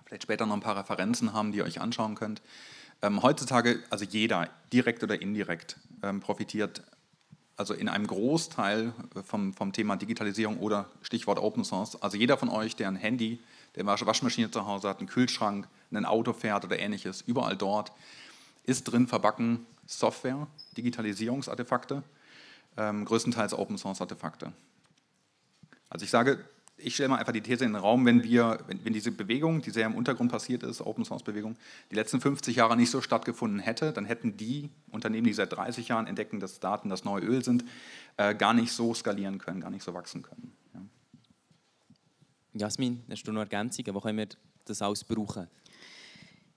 vielleicht 0.05 0.23
später 0.23 0.45
noch 0.45 0.53
ein 0.53 0.59
paar 0.59 0.77
Referenzen 0.77 1.31
haben, 1.31 1.53
die 1.53 1.59
ihr 1.59 1.63
euch 1.63 1.79
anschauen 1.79 2.15
könnt. 2.15 2.41
Ähm, 3.01 3.23
heutzutage, 3.23 3.79
also 3.89 4.03
jeder, 4.03 4.49
direkt 4.73 5.03
oder 5.03 5.21
indirekt, 5.21 5.77
ähm, 6.03 6.19
profitiert 6.19 6.83
also 7.55 7.73
in 7.73 7.87
einem 7.87 8.07
Großteil 8.07 8.93
vom, 9.23 9.53
vom 9.53 9.71
Thema 9.71 9.95
Digitalisierung 9.95 10.57
oder 10.57 10.89
Stichwort 11.01 11.39
Open 11.39 11.63
Source. 11.63 12.01
Also 12.01 12.17
jeder 12.17 12.37
von 12.37 12.49
euch, 12.49 12.75
der 12.75 12.89
ein 12.89 12.97
Handy, 12.97 13.39
der 13.75 13.87
eine 13.87 14.05
Waschmaschine 14.05 14.51
zu 14.51 14.67
Hause 14.67 14.89
hat, 14.89 14.99
einen 14.99 15.07
Kühlschrank, 15.07 15.67
ein 15.91 16.05
Auto 16.05 16.33
fährt 16.33 16.65
oder 16.65 16.77
ähnliches, 16.77 17.21
überall 17.21 17.55
dort 17.55 17.93
ist 18.65 18.83
drin 18.83 19.07
verbacken 19.07 19.65
Software, 19.85 20.47
Digitalisierungsartefakte, 20.75 22.03
ähm, 22.75 23.05
größtenteils 23.05 23.53
Open 23.53 23.77
Source 23.77 24.01
Artefakte. 24.01 24.51
Also 25.89 26.03
ich 26.03 26.11
sage, 26.11 26.43
ich 26.77 26.93
stelle 26.93 27.09
mal 27.09 27.17
einfach 27.17 27.33
die 27.33 27.41
These 27.41 27.65
in 27.65 27.73
den 27.73 27.81
Raum, 27.81 28.05
wenn 28.05 28.23
wir, 28.23 28.59
wenn, 28.67 28.83
wenn 28.85 28.93
diese 28.93 29.11
Bewegung, 29.11 29.61
die 29.61 29.71
sehr 29.71 29.87
im 29.87 29.95
Untergrund 29.95 30.31
passiert 30.31 30.63
ist, 30.63 30.81
Open 30.81 31.05
Source 31.05 31.23
Bewegung, 31.23 31.55
die 31.91 31.95
letzten 31.95 32.21
50 32.21 32.55
Jahre 32.55 32.77
nicht 32.77 32.91
so 32.91 33.01
stattgefunden 33.01 33.59
hätte, 33.59 33.91
dann 33.91 34.05
hätten 34.05 34.37
die 34.37 34.69
Unternehmen, 34.91 35.25
die 35.25 35.33
seit 35.33 35.53
30 35.53 35.87
Jahren 35.87 36.05
entdecken, 36.05 36.39
dass 36.39 36.59
Daten 36.59 36.89
das 36.89 37.03
neue 37.03 37.23
Öl 37.23 37.43
sind, 37.43 37.63
äh, 38.17 38.35
gar 38.35 38.53
nicht 38.53 38.71
so 38.71 38.93
skalieren 38.93 39.39
können, 39.39 39.61
gar 39.61 39.71
nicht 39.71 39.83
so 39.83 39.93
wachsen 39.93 40.21
können. 40.21 40.53
Ja. 40.73 40.81
Jasmin, 42.53 43.03
hast 43.09 43.23
du 43.23 43.31
noch 43.31 43.41
Ergänzungen? 43.41 43.95
Wo 43.95 43.99
können 43.99 44.19
wir 44.19 44.27
das 44.65 44.81
alles 44.81 45.03
brauchen? 45.03 45.47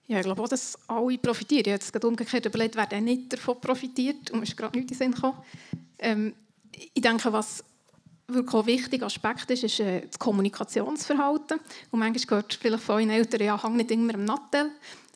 Ja, 0.07 0.19
ich 0.19 0.25
glaube 0.25 0.43
auch, 0.43 0.49
dass 0.49 0.77
alle 0.89 1.17
profitieren. 1.19 1.61
Ich 1.61 1.69
habe 1.69 1.77
jetzt 1.77 1.93
gerade 1.93 2.09
umgekehrt 2.09 2.45
überlegt, 2.45 2.75
wer 2.75 2.87
denn 2.87 3.05
nicht 3.05 3.33
davon 3.33 3.61
profitiert. 3.61 4.31
Und 4.33 4.41
mir 4.41 4.45
ist 4.45 4.57
gerade 4.57 4.77
nicht 4.77 4.91
in 4.91 4.97
den 4.97 4.99
Sinn 4.99 5.13
gekommen. 5.13 5.39
Ähm, 5.99 6.35
ich 6.73 7.01
denke, 7.01 7.33
was 7.33 7.65
wirklich 8.35 8.55
ein 8.55 8.67
wichtiger 8.67 9.07
Aspekt 9.07 9.51
ist, 9.51 9.65
ist 9.65 9.81
äh, 9.81 10.07
das 10.07 10.19
Kommunikationsverhalten. 10.19 11.59
Und 11.91 11.99
manchmal 11.99 12.27
gehört 12.27 12.55
vielleicht 12.55 12.83
von 12.83 12.97
euren 12.97 13.11
Eltern, 13.11 13.43
ja, 13.43 13.63
hang 13.63 13.77
nicht 13.77 13.91
immer 13.91 14.15
im 14.15 14.25
Nattel. 14.25 14.71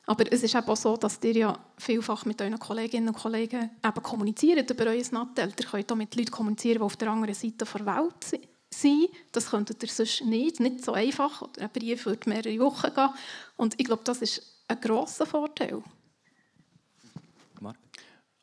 Aber 0.07 0.31
es 0.31 0.43
ist 0.43 0.55
eben 0.55 0.67
auch 0.67 0.77
so, 0.77 0.97
dass 0.97 1.19
ihr 1.23 1.33
ja 1.33 1.59
vielfach 1.79 2.27
mit 2.27 2.41
euren 2.41 2.59
Kolleginnen 2.59 3.09
und 3.09 3.17
Kollegen 3.17 3.71
eben 3.85 4.03
kommuniziert 4.03 4.71
über 4.71 4.87
euer 4.87 5.03
Nattel. 5.13 5.53
Ihr 5.59 5.67
könnt 5.67 5.91
auch 5.91 5.97
mit 5.97 6.15
Leuten 6.15 6.31
kommunizieren, 6.31 6.79
die 6.79 6.85
auf 6.85 6.97
der 6.97 7.11
anderen 7.11 7.35
Seite 7.35 7.65
der 7.65 7.87
Welt 7.87 8.25
sind 8.71 9.11
Das 9.33 9.51
könntet 9.51 9.83
ihr 9.83 9.89
sonst 9.89 10.25
nicht. 10.25 10.61
Nicht 10.61 10.85
so 10.85 10.93
einfach. 10.93 11.49
Ein 11.59 11.71
Brief 11.71 12.05
würde 12.05 12.29
mehrere 12.29 12.59
Wochen 12.59 12.93
gehen. 12.95 13.09
Und 13.57 13.81
ich 13.81 13.87
glaube, 13.87 14.03
das 14.05 14.21
ist 14.21 14.43
ein 14.69 14.81
grosser 14.81 15.25
Vorteil. 15.25 15.83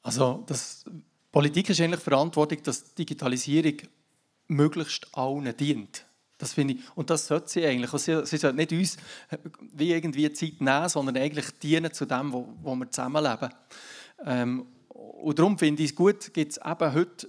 Also 0.03 0.43
das, 0.47 0.84
Politik 1.31 1.69
ist 1.69 1.79
eigentlich 1.79 2.01
verantwortlich, 2.01 2.62
dass 2.62 2.93
Digitalisierung 2.93 3.77
möglichst 4.51 5.07
allen 5.15 5.55
dient. 5.57 6.05
Das 6.37 6.53
finde 6.53 6.73
ich, 6.73 6.79
und 6.95 7.09
das 7.09 7.27
sollte 7.27 7.49
sie 7.49 7.65
eigentlich. 7.65 7.91
Sie, 7.91 8.25
sie 8.25 8.37
sollte 8.37 8.57
nicht 8.57 8.71
uns 8.71 8.97
wie 9.73 9.91
irgendwie 9.91 10.31
Zeit 10.33 10.59
nehmen, 10.59 10.89
sondern 10.89 11.17
eigentlich 11.17 11.51
dienen 11.61 11.93
zu 11.93 12.05
dem, 12.05 12.33
wo, 12.33 12.47
wo 12.61 12.75
wir 12.75 12.89
zusammenleben. 12.89 13.49
Ähm, 14.25 14.65
und 14.89 15.37
darum 15.37 15.57
finde 15.57 15.83
ich 15.83 15.91
es 15.91 15.95
gut, 15.95 16.33
gibt 16.33 16.53
es 16.53 16.57
eben 16.57 16.93
heute 16.93 17.27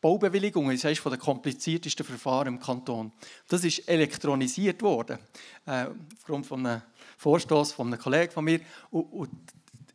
Baubewilligung 0.00 0.70
ist 0.70 0.86
eines 0.86 1.02
der 1.02 1.18
kompliziertesten 1.18 2.06
Verfahren 2.06 2.46
im 2.46 2.60
Kanton. 2.60 3.10
Das 3.48 3.64
ist 3.64 3.88
elektronisiert 3.88 4.80
worden, 4.80 5.18
äh, 5.66 5.86
aufgrund 6.16 6.46
von 6.46 6.64
einem 6.64 6.82
Vorstoß 7.16 7.72
von 7.72 7.88
einem 7.88 7.98
Kollegen 7.98 8.32
von 8.32 8.44
mir. 8.44 8.60
Und, 8.92 9.12
und 9.12 9.30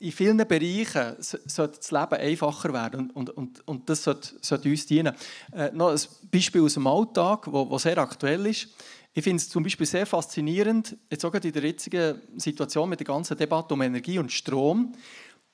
in 0.03 0.11
vielen 0.11 0.37
Bereichen 0.37 1.15
sollte 1.19 1.77
das 1.77 1.91
Leben 1.91 2.15
einfacher 2.15 2.73
werden 2.73 3.09
und, 3.11 3.29
und, 3.29 3.65
und 3.65 3.89
das 3.89 4.03
sollte, 4.03 4.35
sollte 4.41 4.69
uns 4.69 4.85
dienen. 4.85 5.15
Äh, 5.53 5.71
noch 5.71 5.91
ein 5.91 5.99
Beispiel 6.29 6.61
aus 6.61 6.73
dem 6.73 6.87
Alltag, 6.87 7.47
wo, 7.49 7.77
sehr 7.77 7.97
aktuell 7.97 8.45
ist. 8.47 8.67
Ich 9.13 9.23
finde 9.23 9.37
es 9.37 9.47
zum 9.47 9.63
Beispiel 9.63 9.85
sehr 9.85 10.05
faszinierend, 10.05 10.97
jetzt 11.09 11.23
auch 11.23 11.33
in 11.33 11.51
der 11.53 11.63
jetzigen 11.63 12.21
Situation 12.35 12.89
mit 12.89 12.99
der 12.99 13.07
ganzen 13.07 13.37
Debatte 13.37 13.75
um 13.75 13.81
Energie 13.81 14.19
und 14.19 14.29
Strom, 14.29 14.91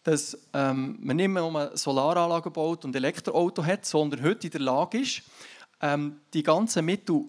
dass 0.02 0.36
ähm, 0.54 0.98
man 1.00 1.18
nicht 1.18 1.28
mehr 1.28 1.48
nur 1.48 1.78
Solaranlagen 1.78 2.52
baut 2.52 2.86
und 2.86 2.96
Elektroauto 2.96 3.64
hat, 3.64 3.86
sondern 3.86 4.24
heute 4.24 4.48
in 4.48 4.52
der 4.52 4.62
Lage 4.62 5.00
ist, 5.00 5.22
ähm, 5.80 6.22
die 6.34 6.42
ganzen 6.42 6.86
Mittel 6.86 7.26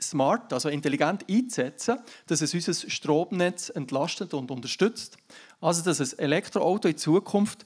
smart, 0.00 0.52
also 0.52 0.68
intelligent 0.68 1.24
einzusetzen, 1.28 1.98
dass 2.26 2.40
es 2.40 2.54
unser 2.54 2.74
Stromnetz 2.90 3.70
entlastet 3.70 4.34
und 4.34 4.50
unterstützt. 4.50 5.16
Also, 5.62 5.82
dass 5.82 6.00
ein 6.00 6.18
Elektroauto 6.18 6.88
in 6.88 6.98
Zukunft 6.98 7.64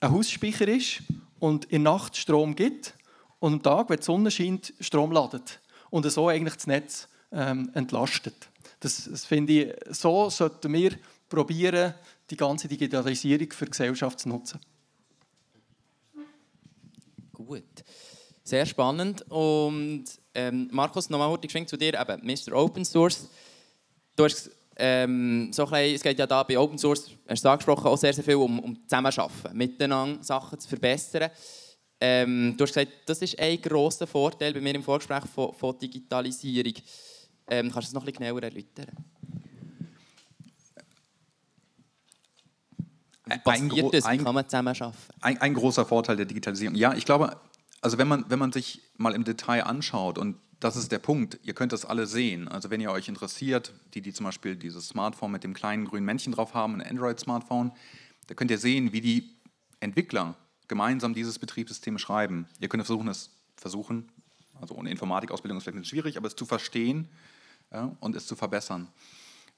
ein 0.00 0.10
Hausspeicher 0.10 0.66
ist 0.68 1.02
und 1.38 1.66
in 1.66 1.84
der 1.84 1.92
Nacht 1.92 2.16
Strom 2.16 2.56
gibt 2.56 2.94
und 3.40 3.52
am 3.52 3.62
Tag, 3.62 3.90
wenn 3.90 3.98
die 3.98 4.04
Sonne 4.04 4.30
scheint, 4.30 4.72
Strom 4.80 5.12
ladet 5.12 5.60
und 5.90 6.10
so 6.10 6.28
eigentlich 6.28 6.54
das 6.54 6.66
Netz 6.66 7.08
ähm, 7.30 7.70
entlastet. 7.74 8.48
Das, 8.80 9.04
das 9.04 9.26
finde 9.26 9.52
ich, 9.52 9.74
so 9.90 10.30
sollten 10.30 10.72
wir 10.72 10.92
probieren, 11.28 11.92
die 12.30 12.38
ganze 12.38 12.68
Digitalisierung 12.68 13.52
für 13.52 13.66
die 13.66 13.70
Gesellschaft 13.70 14.18
zu 14.18 14.30
nutzen. 14.30 14.58
Gut. 17.34 17.64
Sehr 18.44 18.64
spannend. 18.64 19.30
Und 19.30 20.04
ähm, 20.32 20.70
Markus, 20.72 21.10
nochmal 21.10 21.36
kurz 21.38 21.68
zu 21.68 21.76
dir, 21.76 22.00
eben 22.00 22.26
Mr. 22.26 22.54
Open 22.54 22.84
Source. 22.86 23.28
Du 24.16 24.24
hast 24.24 24.50
ähm, 24.76 25.50
so 25.52 25.64
bisschen, 25.64 25.94
es 25.94 26.02
geht 26.02 26.18
ja 26.18 26.26
da 26.26 26.42
bei 26.42 26.58
Open 26.58 26.78
Source, 26.78 27.10
hast 27.28 27.44
du 27.44 27.48
angesprochen, 27.48 27.86
auch 27.86 27.96
sehr, 27.96 28.12
sehr 28.12 28.24
viel 28.24 28.34
um, 28.34 28.58
um 28.60 28.76
Zusammenarbeiten, 28.86 29.56
miteinander 29.56 30.22
Sachen 30.22 30.58
zu 30.60 30.68
verbessern. 30.68 31.30
Ähm, 31.98 32.54
du 32.56 32.62
hast 32.64 32.74
gesagt, 32.74 32.92
das 33.06 33.22
ist 33.22 33.38
ein 33.38 33.60
grosser 33.60 34.06
Vorteil 34.06 34.52
bei 34.52 34.60
mir 34.60 34.74
im 34.74 34.82
Vorgespräch 34.82 35.24
von, 35.34 35.54
von 35.54 35.78
Digitalisierung. 35.78 36.74
Ähm, 37.48 37.70
kannst 37.72 37.88
du 37.88 37.92
das 37.92 37.92
noch 37.94 38.02
ein 38.02 38.06
bisschen 38.06 38.26
genauer 38.26 38.42
erläutern? 38.42 38.86
Passiert 43.42 43.94
das? 43.94 44.10
Wie 44.10 44.18
kann 44.18 44.34
man 44.34 44.48
zusammenarbeiten? 44.48 44.94
Ein, 45.20 45.40
ein 45.40 45.54
großer 45.54 45.86
Vorteil 45.86 46.16
der 46.16 46.26
Digitalisierung. 46.26 46.76
Ja, 46.76 46.94
ich 46.94 47.04
glaube, 47.04 47.40
also 47.80 47.98
wenn 47.98 48.08
man, 48.08 48.24
wenn 48.28 48.38
man 48.38 48.52
sich 48.52 48.82
mal 48.96 49.14
im 49.14 49.24
Detail 49.24 49.62
anschaut, 49.62 50.18
und 50.18 50.36
das 50.60 50.76
ist 50.76 50.90
der 50.90 50.98
Punkt, 50.98 51.38
ihr 51.42 51.54
könnt 51.54 51.72
das 51.72 51.84
alle 51.84 52.06
sehen. 52.06 52.48
Also 52.48 52.70
wenn 52.70 52.80
ihr 52.80 52.90
euch 52.90 53.08
interessiert, 53.08 53.74
die, 53.94 54.00
die 54.00 54.12
zum 54.12 54.24
Beispiel 54.24 54.56
dieses 54.56 54.88
Smartphone 54.88 55.32
mit 55.32 55.44
dem 55.44 55.54
kleinen 55.54 55.84
grünen 55.84 56.06
Männchen 56.06 56.32
drauf 56.32 56.54
haben, 56.54 56.80
ein 56.80 56.86
Android-Smartphone, 56.86 57.72
da 58.26 58.34
könnt 58.34 58.50
ihr 58.50 58.58
sehen, 58.58 58.92
wie 58.92 59.00
die 59.00 59.36
Entwickler 59.80 60.36
gemeinsam 60.68 61.14
dieses 61.14 61.38
Betriebssystem 61.38 61.98
schreiben. 61.98 62.48
Ihr 62.58 62.68
könnt 62.68 62.84
versuchen, 62.84 63.08
es 63.08 63.30
versuchen, 63.56 64.10
also 64.60 64.74
ohne 64.74 64.90
Informatikausbildung 64.90 65.58
ist 65.58 65.64
vielleicht 65.64 65.86
schwierig, 65.86 66.16
aber 66.16 66.26
es 66.26 66.36
zu 66.36 66.46
verstehen 66.46 67.08
ja, 67.72 67.94
und 68.00 68.16
es 68.16 68.26
zu 68.26 68.34
verbessern. 68.34 68.88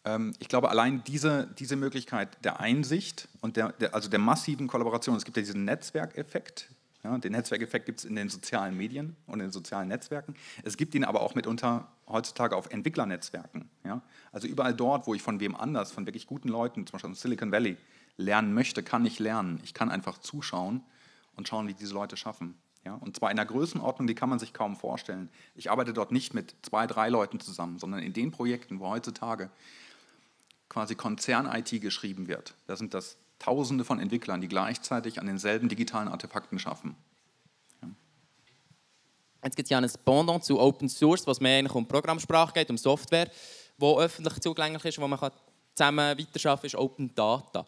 Ähm, 0.04 0.34
ich 0.38 0.48
glaube, 0.48 0.70
allein 0.70 1.04
diese, 1.04 1.48
diese 1.58 1.76
Möglichkeit 1.76 2.44
der 2.44 2.60
Einsicht 2.60 3.28
und 3.40 3.56
der, 3.56 3.72
der, 3.72 3.94
also 3.94 4.08
der 4.08 4.18
massiven 4.18 4.66
Kollaboration, 4.66 5.16
es 5.16 5.24
gibt 5.24 5.36
ja 5.36 5.42
diesen 5.42 5.64
Netzwerkeffekt, 5.64 6.70
Ja, 7.04 7.16
den 7.16 7.32
Netzwerkeffekt 7.32 7.86
gibt 7.86 8.00
es 8.00 8.04
in 8.04 8.16
den 8.16 8.28
sozialen 8.28 8.76
Medien 8.76 9.16
und 9.26 9.34
in 9.34 9.46
den 9.46 9.52
sozialen 9.52 9.88
Netzwerken. 9.88 10.34
Es 10.64 10.76
gibt 10.76 10.94
ihn 10.94 11.04
aber 11.04 11.20
auch 11.20 11.34
mitunter 11.36 11.86
heutzutage 12.08 12.56
auf 12.56 12.70
Entwicklernetzwerken. 12.70 13.70
Ja? 13.84 14.02
Also 14.32 14.48
überall 14.48 14.74
dort, 14.74 15.06
wo 15.06 15.14
ich 15.14 15.22
von 15.22 15.38
wem 15.38 15.54
anders, 15.54 15.92
von 15.92 16.06
wirklich 16.06 16.26
guten 16.26 16.48
Leuten, 16.48 16.86
zum 16.86 16.92
Beispiel 16.92 17.10
aus 17.10 17.20
Silicon 17.20 17.52
Valley, 17.52 17.76
lernen 18.16 18.52
möchte, 18.52 18.82
kann 18.82 19.06
ich 19.06 19.20
lernen. 19.20 19.60
Ich 19.62 19.74
kann 19.74 19.90
einfach 19.90 20.18
zuschauen 20.18 20.82
und 21.36 21.46
schauen, 21.46 21.68
wie 21.68 21.74
diese 21.74 21.94
Leute 21.94 22.16
schaffen. 22.16 22.56
Ja? 22.84 22.94
Und 22.94 23.16
zwar 23.16 23.30
in 23.30 23.38
einer 23.38 23.46
Größenordnung, 23.46 24.08
die 24.08 24.16
kann 24.16 24.28
man 24.28 24.40
sich 24.40 24.52
kaum 24.52 24.74
vorstellen. 24.74 25.28
Ich 25.54 25.70
arbeite 25.70 25.92
dort 25.92 26.10
nicht 26.10 26.34
mit 26.34 26.56
zwei, 26.62 26.88
drei 26.88 27.10
Leuten 27.10 27.38
zusammen, 27.38 27.78
sondern 27.78 28.02
in 28.02 28.12
den 28.12 28.32
Projekten, 28.32 28.80
wo 28.80 28.88
heutzutage 28.88 29.50
quasi 30.68 30.96
Konzern-IT 30.96 31.80
geschrieben 31.80 32.26
wird. 32.26 32.54
Da 32.66 32.74
sind 32.74 32.92
das 32.92 33.16
Tausende 33.38 33.84
von 33.84 34.00
Entwicklern, 34.00 34.40
die 34.40 34.48
gleichzeitig 34.48 35.20
an 35.20 35.26
denselben 35.26 35.68
digitalen 35.68 36.08
Artefakten 36.08 36.58
schaffen. 36.58 36.96
Ja. 37.82 37.88
Jetzt 39.44 39.56
gibt 39.56 39.66
es 39.66 39.70
ja 39.70 39.78
ein 39.78 39.90
Pendant 40.04 40.44
zu 40.44 40.58
Open 40.58 40.88
Source, 40.88 41.26
was 41.26 41.40
mehr 41.40 41.58
eigentlich 41.58 41.74
um 41.74 41.86
Programmsprache 41.86 42.52
geht, 42.52 42.70
um 42.70 42.78
Software, 42.78 43.30
die 43.78 43.96
öffentlich 43.96 44.40
zugänglich 44.40 44.84
ist, 44.84 45.00
wo 45.00 45.06
man 45.06 45.18
zusammen 45.74 46.18
weiterarbeiten 46.18 46.42
kann, 46.42 46.66
ist 46.66 46.74
Open 46.74 47.14
Data. 47.14 47.66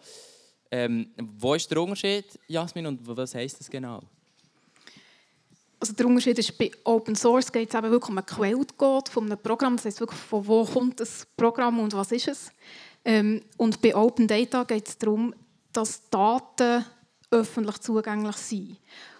Ähm, 0.72 1.10
wo 1.16 1.54
ist 1.54 1.70
der 1.70 1.80
Unterschied, 1.80 2.38
Jasmin, 2.46 2.86
und 2.86 3.06
was 3.06 3.34
heisst 3.34 3.58
das 3.58 3.68
genau? 3.68 4.00
Also 5.80 5.94
der 5.94 6.06
Unterschied 6.06 6.38
ist, 6.38 6.56
bei 6.58 6.70
Open 6.84 7.16
Source 7.16 7.50
geht 7.50 7.70
es 7.70 7.74
eben 7.74 7.90
wirklich 7.90 8.10
um 8.10 8.18
einen 8.18 8.26
Quellcode 8.26 9.08
von 9.08 9.24
einem 9.24 9.38
Programm. 9.38 9.76
Das 9.76 9.86
heißt 9.86 10.00
wirklich, 10.00 10.20
von 10.20 10.46
wo 10.46 10.64
kommt 10.64 11.00
das 11.00 11.26
Programm 11.36 11.80
und 11.80 11.94
was 11.94 12.12
ist 12.12 12.28
es. 12.28 12.52
Ähm, 13.02 13.42
und 13.56 13.80
bei 13.80 13.96
Open 13.96 14.28
Data 14.28 14.64
geht 14.64 14.86
es 14.86 14.98
darum, 14.98 15.34
dass 15.72 16.08
Daten 16.10 16.84
öffentlich 17.30 17.78
zugänglich 17.78 18.36
sind. 18.36 18.76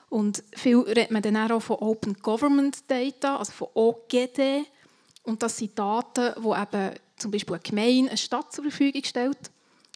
Und 0.08 0.42
viel 0.54 0.78
redet 0.78 1.12
man 1.12 1.22
dann 1.22 1.50
auch 1.50 1.60
von 1.60 1.76
Open 1.76 2.14
Government 2.14 2.90
Data, 2.90 3.36
also 3.36 3.52
von 3.52 3.68
OGD. 3.74 4.66
Und 5.22 5.42
das 5.42 5.58
sind 5.58 5.78
Daten, 5.78 6.34
die 6.42 6.60
eben 6.60 6.94
zum 7.16 7.30
Beispiel 7.30 7.54
eine 7.54 7.62
Gemeinde, 7.62 8.10
eine 8.10 8.18
Stadt 8.18 8.52
zur 8.52 8.64
Verfügung 8.64 9.04
stellt. 9.04 9.50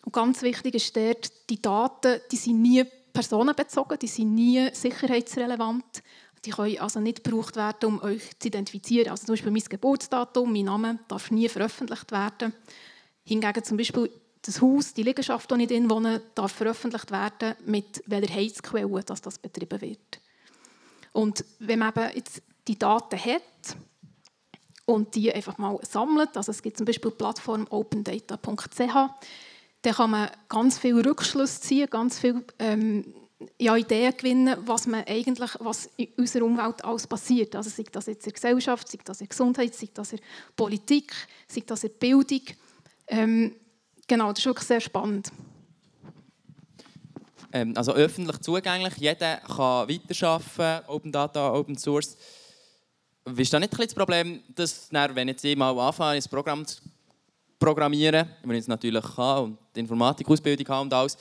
Und 0.05 0.13
ganz 0.13 0.43
wichtig 0.43 0.75
ist 0.75 0.97
dort, 0.97 1.33
die 1.51 1.61
Daten 1.61 2.21
die 2.31 2.37
sind 2.37 2.63
nie 2.63 2.85
personenbezogen, 3.13 3.99
die 3.99 4.07
sind 4.07 4.35
nie 4.35 4.69
sicherheitsrelevant. 4.73 6.03
Die 6.45 6.51
können 6.51 6.79
also 6.79 7.01
nicht 7.01 7.25
gebraucht 7.25 7.57
werden, 7.57 7.87
um 7.87 8.03
euch 8.03 8.39
zu 8.39 8.49
identifizieren. 8.49 9.11
Also 9.11 9.25
zum 9.25 9.33
Beispiel 9.33 9.51
mein 9.51 9.63
Geburtsdatum, 9.63 10.53
mein 10.53 10.67
Name 10.67 10.99
darf 11.09 11.31
nie 11.31 11.49
veröffentlicht 11.49 12.13
werden. 12.13 12.53
Hingegen 13.25 13.65
zum 13.65 13.79
Beispiel 13.79 14.11
das 14.47 14.61
Haus, 14.61 14.93
die 14.93 15.03
Liegenschaft, 15.03 15.51
in 15.53 15.67
der 15.67 15.71
ich 15.71 15.91
wohne, 15.91 16.21
darf 16.35 16.53
veröffentlicht 16.53 17.11
werden, 17.11 17.55
mit 17.65 18.03
welcher 18.07 18.35
Heizquelle 18.35 19.03
dass 19.03 19.23
das 19.23 19.39
betrieben 19.39 19.81
wird. 19.81 20.21
Und 21.13 21.45
wenn 21.61 21.79
man 21.79 21.93
eben 21.95 22.17
jetzt 22.17 22.43
die 22.69 22.79
Daten 22.79 23.19
hat 23.19 23.77
und 24.85 25.15
die 25.15 25.33
einfach 25.33 25.57
mal 25.59 25.79
sammelt, 25.89 26.37
also 26.37 26.51
es 26.51 26.63
gibt 26.63 26.77
zum 26.77 26.87
Beispiel 26.87 27.11
die 27.11 27.17
Plattform 27.17 27.67
opendata.ch, 27.71 28.95
dann 29.83 29.95
kann 29.95 30.11
man 30.11 30.31
ganz 30.49 30.79
viel 30.79 30.99
Rückschlüsse 31.01 31.61
ziehen, 31.61 31.89
ganz 31.91 32.19
viel 32.19 32.45
ähm, 32.59 33.15
ja, 33.59 33.77
Ideen 33.77 34.17
gewinnen, 34.17 34.57
was 34.65 34.87
man 34.87 35.05
eigentlich, 35.05 35.51
was 35.61 35.91
in 35.97 36.09
unserer 36.17 36.45
Umwelt 36.45 36.85
alles 36.85 37.07
passiert. 37.07 37.55
Also 37.55 37.71
sei 37.71 37.85
das 37.91 38.07
jetzt 38.07 38.27
in 38.27 38.33
der 38.33 38.35
Gesellschaft, 38.35 38.89
sei 38.89 38.99
das 39.05 39.21
in 39.21 39.27
der 39.27 39.31
Gesundheit, 39.31 39.75
sei 39.75 39.89
das 39.93 40.13
in 40.13 40.19
der 40.19 40.27
Politik, 40.57 41.13
sei 41.47 41.63
das 41.67 41.85
in 41.85 41.91
der 41.91 41.99
Bildung. 41.99 42.43
Ähm, 43.07 43.55
genau, 44.07 44.31
das 44.31 44.41
ist 44.41 44.47
wirklich 44.47 44.67
sehr 44.67 44.81
spannend. 44.81 45.31
Ähm, 47.53 47.73
also 47.77 47.93
öffentlich 47.93 48.39
zugänglich, 48.41 48.95
jeder 48.97 49.37
kann 49.37 49.89
weiterarbeiten, 49.89 50.89
Open 50.89 51.13
Data, 51.13 51.53
Open 51.53 51.79
Source. 51.79 52.17
Ist 53.37 53.53
da 53.53 53.61
nicht 53.61 53.79
das 53.79 53.95
Problem, 53.95 54.43
dass 54.55 54.89
wenn 54.91 55.29
jetzt 55.29 55.45
ich 55.45 55.57
mal 55.57 55.79
anfange, 55.79 56.17
ein 56.17 56.23
Programm 56.31 56.67
zu 56.67 56.83
programmieren, 57.59 58.29
wenn 58.43 58.57
ich 58.57 58.63
es 58.63 58.69
natürlich 58.69 59.05
kann 59.15 59.45
und 59.45 59.59
die 59.75 59.81
Informatikausbildung 59.81 60.69
habe 60.69 60.83
und 60.83 60.93
alles, 60.93 61.17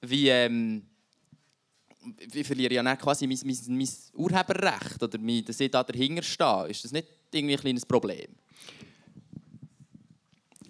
wie, 0.00 0.28
ähm, 0.28 0.82
wie 2.32 2.42
verliere 2.42 2.70
ich 2.70 2.76
ja 2.76 2.82
dann 2.82 2.98
quasi 2.98 3.26
mein, 3.26 3.38
mein, 3.44 3.76
mein 3.76 3.88
Urheberrecht 4.14 5.02
oder 5.02 5.18
mein, 5.18 5.44
dass 5.44 5.60
ich 5.60 5.70
da 5.70 5.84
dahinter 5.84 6.22
stehe? 6.22 6.68
Ist 6.68 6.84
das 6.84 6.92
nicht 6.92 7.06
irgendwie 7.30 7.54
ein 7.54 7.60
kleines 7.60 7.86
Problem? 7.86 8.34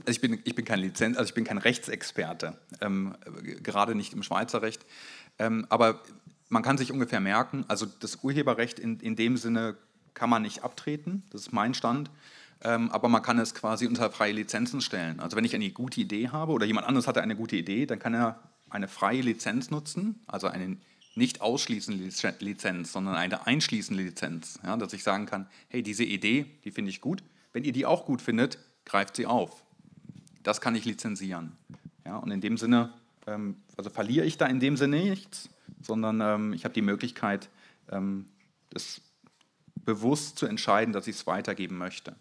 Also 0.09 0.17
ich 0.17 0.23
bin, 0.23 0.41
ich 0.45 0.55
bin 0.55 0.65
kein 0.65 0.79
Lizenz, 0.79 1.19
also 1.19 1.29
ich 1.29 1.35
bin 1.35 1.45
kein 1.45 1.59
Rechtsexperte, 1.59 2.57
ähm, 2.81 3.15
gerade 3.63 3.95
nicht 3.95 4.15
im 4.15 4.23
Schweizer 4.23 4.63
Recht. 4.63 4.87
Ähm, 5.39 5.67
aber 5.69 6.01
man 6.49 6.63
kann 6.63 6.79
sich 6.79 6.91
ungefähr 6.93 7.21
merken, 7.21 7.67
also 7.69 7.85
das 7.85 8.25
Urheberrecht 8.25 8.79
in, 8.79 9.01
in 9.01 9.17
dem 9.17 9.37
Sinne 9.37 9.77
kann 10.15 10.31
man 10.31 10.41
nicht 10.41 10.65
abtreten, 10.65 11.25
das 11.29 11.43
ist 11.43 11.53
mein 11.53 11.75
Stand. 11.75 12.11
Ähm, 12.63 12.91
aber 12.91 13.11
man 13.11 13.21
kann 13.21 13.39
es 13.39 13.55
quasi 13.55 13.87
unter 13.87 14.11
freie 14.11 14.33
Lizenzen 14.33 14.81
stellen. 14.81 15.21
Also 15.21 15.37
wenn 15.37 15.45
ich 15.45 15.55
eine 15.55 15.69
gute 15.73 16.01
Idee 16.01 16.31
habe 16.31 16.53
oder 16.53 16.65
jemand 16.65 16.87
anderes 16.87 17.07
hatte 17.07 17.21
eine 17.21 17.37
gute 17.37 17.57
Idee, 17.57 17.85
dann 17.85 17.99
kann 17.99 18.15
er 18.15 18.41
eine 18.71 18.89
freie 18.89 19.21
Lizenz 19.21 19.71
nutzen, 19.71 20.23
also 20.27 20.47
eine 20.47 20.79
nicht 21.17 21.43
ausschließende 21.43 22.03
Lizenz, 22.41 22.93
sondern 22.93 23.15
eine 23.15 23.47
einschließende 23.47 24.03
Lizenz, 24.03 24.59
ja, 24.65 24.75
dass 24.79 24.95
ich 24.95 25.03
sagen 25.03 25.27
kann, 25.27 25.49
hey, 25.69 25.83
diese 25.83 26.05
Idee, 26.05 26.47
die 26.65 26.71
finde 26.71 26.89
ich 26.89 27.03
gut. 27.03 27.23
Wenn 27.53 27.65
ihr 27.65 27.73
die 27.73 27.85
auch 27.85 28.07
gut 28.07 28.23
findet, 28.23 28.59
greift 28.87 29.15
sie 29.15 29.27
auf 29.27 29.68
das 30.43 30.61
kann 30.61 30.75
ich 30.75 30.85
lizenzieren. 30.85 31.57
Ja, 32.05 32.17
und 32.17 32.31
in 32.31 32.41
dem 32.41 32.57
Sinne, 32.57 32.93
ähm, 33.27 33.57
also 33.77 33.91
verliere 33.91 34.25
ich 34.25 34.39
da 34.39 34.47
in 34.47 34.61
dem 34.61 34.77
Sinne 34.77 35.01
nichts, 35.01 35.49
sondern 35.83 36.21
ähm, 36.21 36.53
ich 36.53 36.65
habe 36.65 36.75
die 36.75 36.83
Möglichkeit, 36.83 37.51
ähm, 37.91 38.27
das 38.71 39.01
bewusst 39.85 40.39
zu 40.39 40.47
entscheiden, 40.47 40.93
dass 40.93 41.07
ich 41.07 41.17
es 41.17 41.27
weitergeben 41.27 41.79
möchte. 41.79 42.15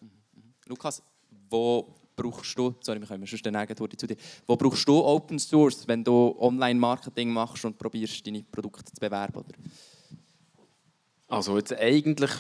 Lukas, 0.68 1.02
wo 1.50 1.96
brauchst 2.16 2.58
du, 2.58 2.76
sorry, 2.82 3.00
wir 3.00 3.08
kommen 3.08 3.28
schon 3.28 3.40
zu 3.40 4.08
dir, 4.08 4.18
wo 4.46 4.56
brauchst 4.56 4.88
du 4.88 5.04
Open 5.04 5.40
Source, 5.40 5.88
wenn 5.88 6.04
du 6.04 6.36
Online-Marketing 6.40 7.30
machst 7.30 7.64
und 7.66 7.78
probierst, 7.78 8.26
deine 8.26 8.44
Produkte 8.44 8.92
zu 8.92 9.00
bewerben? 9.00 9.38
Oder? 9.38 9.54
Also 11.28 11.58
jetzt 11.58 11.74
eigentlich 11.74 12.32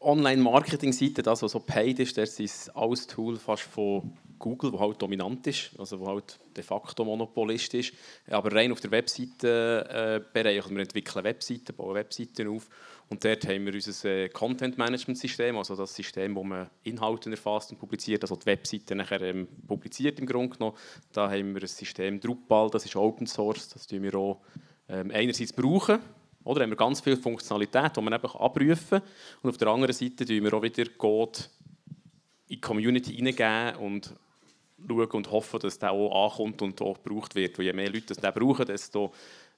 Online-Marketing-Seite, 0.00 1.22
das, 1.22 1.42
was 1.42 1.52
so 1.52 1.60
paid 1.60 1.98
ist, 1.98 2.16
das 2.16 2.38
ist 2.38 2.68
alles 2.76 3.06
Tool 3.06 3.36
fast 3.36 3.64
von 3.64 4.12
Google, 4.38 4.72
wo 4.72 4.78
halt 4.78 5.02
dominant 5.02 5.46
ist, 5.46 5.70
also 5.78 5.98
wo 5.98 6.06
halt 6.06 6.38
de 6.56 6.62
facto 6.62 7.04
Monopolist 7.04 7.74
ist. 7.74 7.92
Aber 8.30 8.52
rein 8.52 8.70
auf 8.70 8.80
der 8.80 8.92
Webseitenbereich, 8.92 10.56
also 10.56 10.70
wir 10.70 10.80
entwickeln 10.80 11.24
Webseiten, 11.24 11.74
bauen 11.74 11.94
Webseiten 11.94 12.46
auf 12.48 12.68
und 13.08 13.24
dort 13.24 13.46
haben 13.46 13.64
wir 13.64 13.74
unser 13.74 14.08
äh, 14.08 14.28
Content-Management-System, 14.28 15.56
also 15.56 15.74
das 15.74 15.94
System, 15.94 16.36
wo 16.36 16.44
man 16.44 16.68
Inhalte 16.84 17.30
erfasst 17.30 17.72
und 17.72 17.78
publiziert, 17.78 18.22
also 18.22 18.36
die 18.36 18.46
Webseite 18.46 18.94
nachher 18.94 19.22
ähm, 19.22 19.48
publiziert 19.66 20.20
im 20.20 20.26
Grunde 20.26 20.56
genommen. 20.56 20.76
Da 21.12 21.30
haben 21.30 21.54
wir 21.54 21.62
ein 21.62 21.68
System 21.68 22.20
Drupal, 22.20 22.70
das 22.70 22.84
ist 22.84 22.94
Open 22.96 23.26
Source, 23.26 23.70
das 23.70 23.86
tun 23.86 24.02
wir 24.02 24.14
auch 24.14 24.40
ähm, 24.88 25.10
einerseits 25.12 25.52
brauchen, 25.52 25.98
oder 26.44 26.62
haben 26.62 26.70
wir 26.70 26.76
ganz 26.76 27.00
viel 27.00 27.16
Funktionalität, 27.16 27.96
die 27.96 28.00
man 28.00 28.12
einfach 28.12 28.34
abrufen 28.34 29.00
und 29.42 29.50
auf 29.50 29.56
der 29.56 29.68
anderen 29.68 29.94
Seite 29.94 30.24
tun 30.24 30.42
wir 30.42 30.54
auch 30.54 30.62
wieder 30.62 30.84
Code 30.96 31.40
in 32.48 32.56
die 32.56 32.60
Community 32.60 33.14
hineingeben 33.14 33.76
und 33.76 34.14
schauen 34.86 35.10
und 35.10 35.30
hoffen, 35.30 35.60
dass 35.60 35.78
der 35.78 35.92
auch 35.92 36.30
ankommt 36.30 36.62
und 36.62 36.80
auch 36.80 37.02
gebraucht 37.02 37.34
wird. 37.34 37.58
Weil 37.58 37.66
je 37.66 37.72
mehr 37.72 37.90
Leute 37.90 38.14
das 38.14 38.34
brauchen, 38.34 38.66
desto 38.66 39.12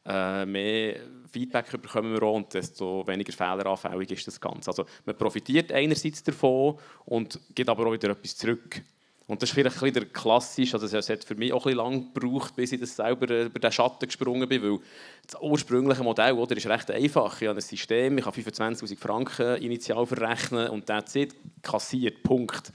äh, 0.05 0.47
mehr 0.47 1.01
Feedback 1.31 1.71
bekommen 1.81 2.15
wir 2.15 2.23
auch 2.23 2.37
und 2.37 2.53
desto 2.55 3.07
weniger 3.07 3.33
fehleranfällig 3.33 4.13
ist 4.13 4.27
das 4.27 4.41
Ganze. 4.41 4.71
Also 4.71 4.87
man 5.05 5.17
profitiert 5.17 5.73
einerseits 5.73 6.23
davon 6.23 6.79
und 7.05 7.39
gibt 7.55 7.69
aber 7.69 7.87
auch 7.87 7.93
wieder 7.93 8.11
etwas 8.11 8.37
zurück. 8.37 8.83
Und 9.31 9.41
das 9.41 9.51
ist 9.51 9.55
vielleicht 9.55 9.81
ein 9.81 9.93
bisschen 9.93 10.13
klassisch, 10.13 10.75
also 10.75 10.87
es 10.99 11.09
hat 11.09 11.23
für 11.23 11.37
mich 11.37 11.53
auch 11.53 11.65
ein 11.65 11.77
bisschen 11.77 11.77
lang 11.77 12.13
gebraucht, 12.13 12.57
bis 12.57 12.73
ich 12.73 12.81
das 12.81 12.97
selber 12.97 13.31
äh, 13.31 13.45
über 13.45 13.61
den 13.61 13.71
Schatten 13.71 14.05
gesprungen 14.05 14.49
bin, 14.49 14.61
weil 14.61 14.81
das 15.25 15.41
ursprüngliche 15.41 16.03
Modell 16.03 16.33
oder, 16.33 16.57
ist 16.57 16.67
recht 16.67 16.91
einfach. 16.91 17.41
Ich 17.41 17.47
habe 17.47 17.57
ein 17.57 17.63
System, 17.63 18.19
ich 18.19 18.25
kann 18.25 18.33
25'000 18.33 18.99
Franken 18.99 19.63
initial 19.63 20.05
verrechnen 20.05 20.69
und 20.71 20.89
das 20.89 21.15
kassiert, 21.63 22.25
Punkt. 22.25 22.73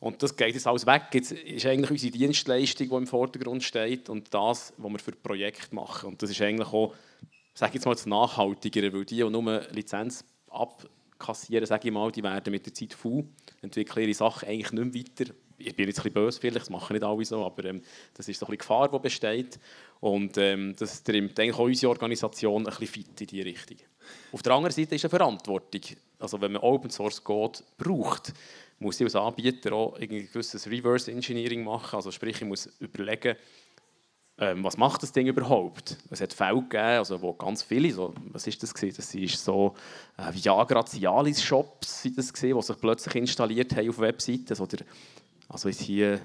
Und 0.00 0.22
das 0.22 0.36
geht 0.36 0.52
jetzt 0.52 0.66
alles 0.66 0.84
weg. 0.84 1.04
Jetzt 1.14 1.32
ist 1.32 1.64
eigentlich 1.64 1.90
unsere 1.90 2.12
Dienstleistung, 2.12 2.90
die 2.90 2.94
im 2.94 3.06
Vordergrund 3.06 3.62
steht 3.62 4.10
und 4.10 4.34
das, 4.34 4.74
was 4.76 4.92
wir 4.92 4.98
für 4.98 5.12
Projekte 5.12 5.74
machen. 5.74 6.10
Und 6.10 6.22
das 6.22 6.28
ist 6.28 6.42
eigentlich 6.42 6.68
auch, 6.74 6.92
sage 7.54 7.72
jetzt 7.72 7.86
mal, 7.86 7.94
das 7.94 8.04
Nachhaltigere, 8.04 8.92
weil 8.92 9.06
die, 9.06 9.16
die 9.16 9.30
nur 9.30 9.62
Lizenz 9.72 10.26
abkassieren, 10.50 11.64
sage 11.64 11.88
ich 11.88 11.94
mal, 11.94 12.12
die 12.12 12.22
werden 12.22 12.50
mit 12.50 12.66
der 12.66 12.74
Zeit 12.74 12.92
faul, 12.92 13.24
entwickeln 13.62 14.02
ihre 14.02 14.12
Sachen 14.14 14.46
eigentlich 14.46 14.72
nicht 14.72 14.94
mehr 14.94 15.24
weiter 15.26 15.34
ich 15.58 15.74
bin 15.74 15.86
jetzt 15.86 15.98
ein 15.98 16.04
bisschen 16.04 16.12
böse 16.12 16.40
vielleicht, 16.40 16.62
das 16.62 16.70
machen 16.70 16.92
nicht 16.94 17.04
alle 17.04 17.24
so, 17.24 17.44
aber 17.44 17.64
ähm, 17.64 17.82
das 18.14 18.28
ist 18.28 18.40
so 18.40 18.46
ein 18.46 18.52
die 18.52 18.58
Gefahr, 18.58 18.90
die 18.90 18.98
besteht. 18.98 19.58
Und 20.00 20.36
ähm, 20.38 20.74
das 20.78 21.02
trimmt 21.02 21.38
eigentlich 21.38 21.56
auch 21.56 21.64
unsere 21.64 21.90
Organisation 21.90 22.62
ein 22.62 22.64
bisschen 22.64 22.86
fit 22.86 23.20
in 23.20 23.26
diese 23.26 23.44
Richtung. 23.44 23.78
Auf 24.32 24.42
der 24.42 24.52
anderen 24.52 24.74
Seite 24.74 24.94
ist 24.94 25.04
eine 25.04 25.10
Verantwortung. 25.10 25.80
Also 26.18 26.40
wenn 26.40 26.52
man 26.52 26.62
Open 26.62 26.90
Source 26.90 27.22
Code 27.22 27.60
braucht, 27.78 28.32
muss 28.78 29.00
ich 29.00 29.04
als 29.04 29.16
Anbieter 29.16 29.72
auch 29.72 29.98
ein 29.98 30.08
gewisses 30.08 30.66
Reverse 30.66 31.10
Engineering 31.10 31.64
machen. 31.64 31.96
Also 31.96 32.10
sprich, 32.10 32.36
ich 32.36 32.46
muss 32.46 32.68
überlegen, 32.78 33.36
ähm, 34.38 34.62
was 34.62 34.76
macht 34.76 35.02
das 35.02 35.12
Ding 35.12 35.26
überhaupt? 35.26 35.96
Es 36.10 36.20
hat 36.20 36.32
Fälle 36.32 36.60
gegeben, 36.60 36.98
also 36.98 37.20
wo 37.22 37.32
ganz 37.32 37.62
viele, 37.62 37.90
so, 37.90 38.12
was 38.32 38.46
ist 38.46 38.62
das 38.62 38.74
gewesen? 38.74 38.96
Das 38.96 39.14
ist 39.14 39.42
so 39.42 39.74
äh, 40.18 40.32
Viagra 40.32 40.84
Cialis 40.84 41.42
Shops, 41.42 42.02
sind 42.02 42.18
das 42.18 42.32
gewesen, 42.32 42.58
die 42.58 42.62
sich 42.62 42.76
plötzlich 42.78 43.14
installiert 43.14 43.74
haben 43.74 43.88
auf 43.88 43.98
Webseiten. 43.98 44.60
Oder, 44.60 44.84
also 45.48 45.68
ist 45.68 45.80
hier, 45.80 46.20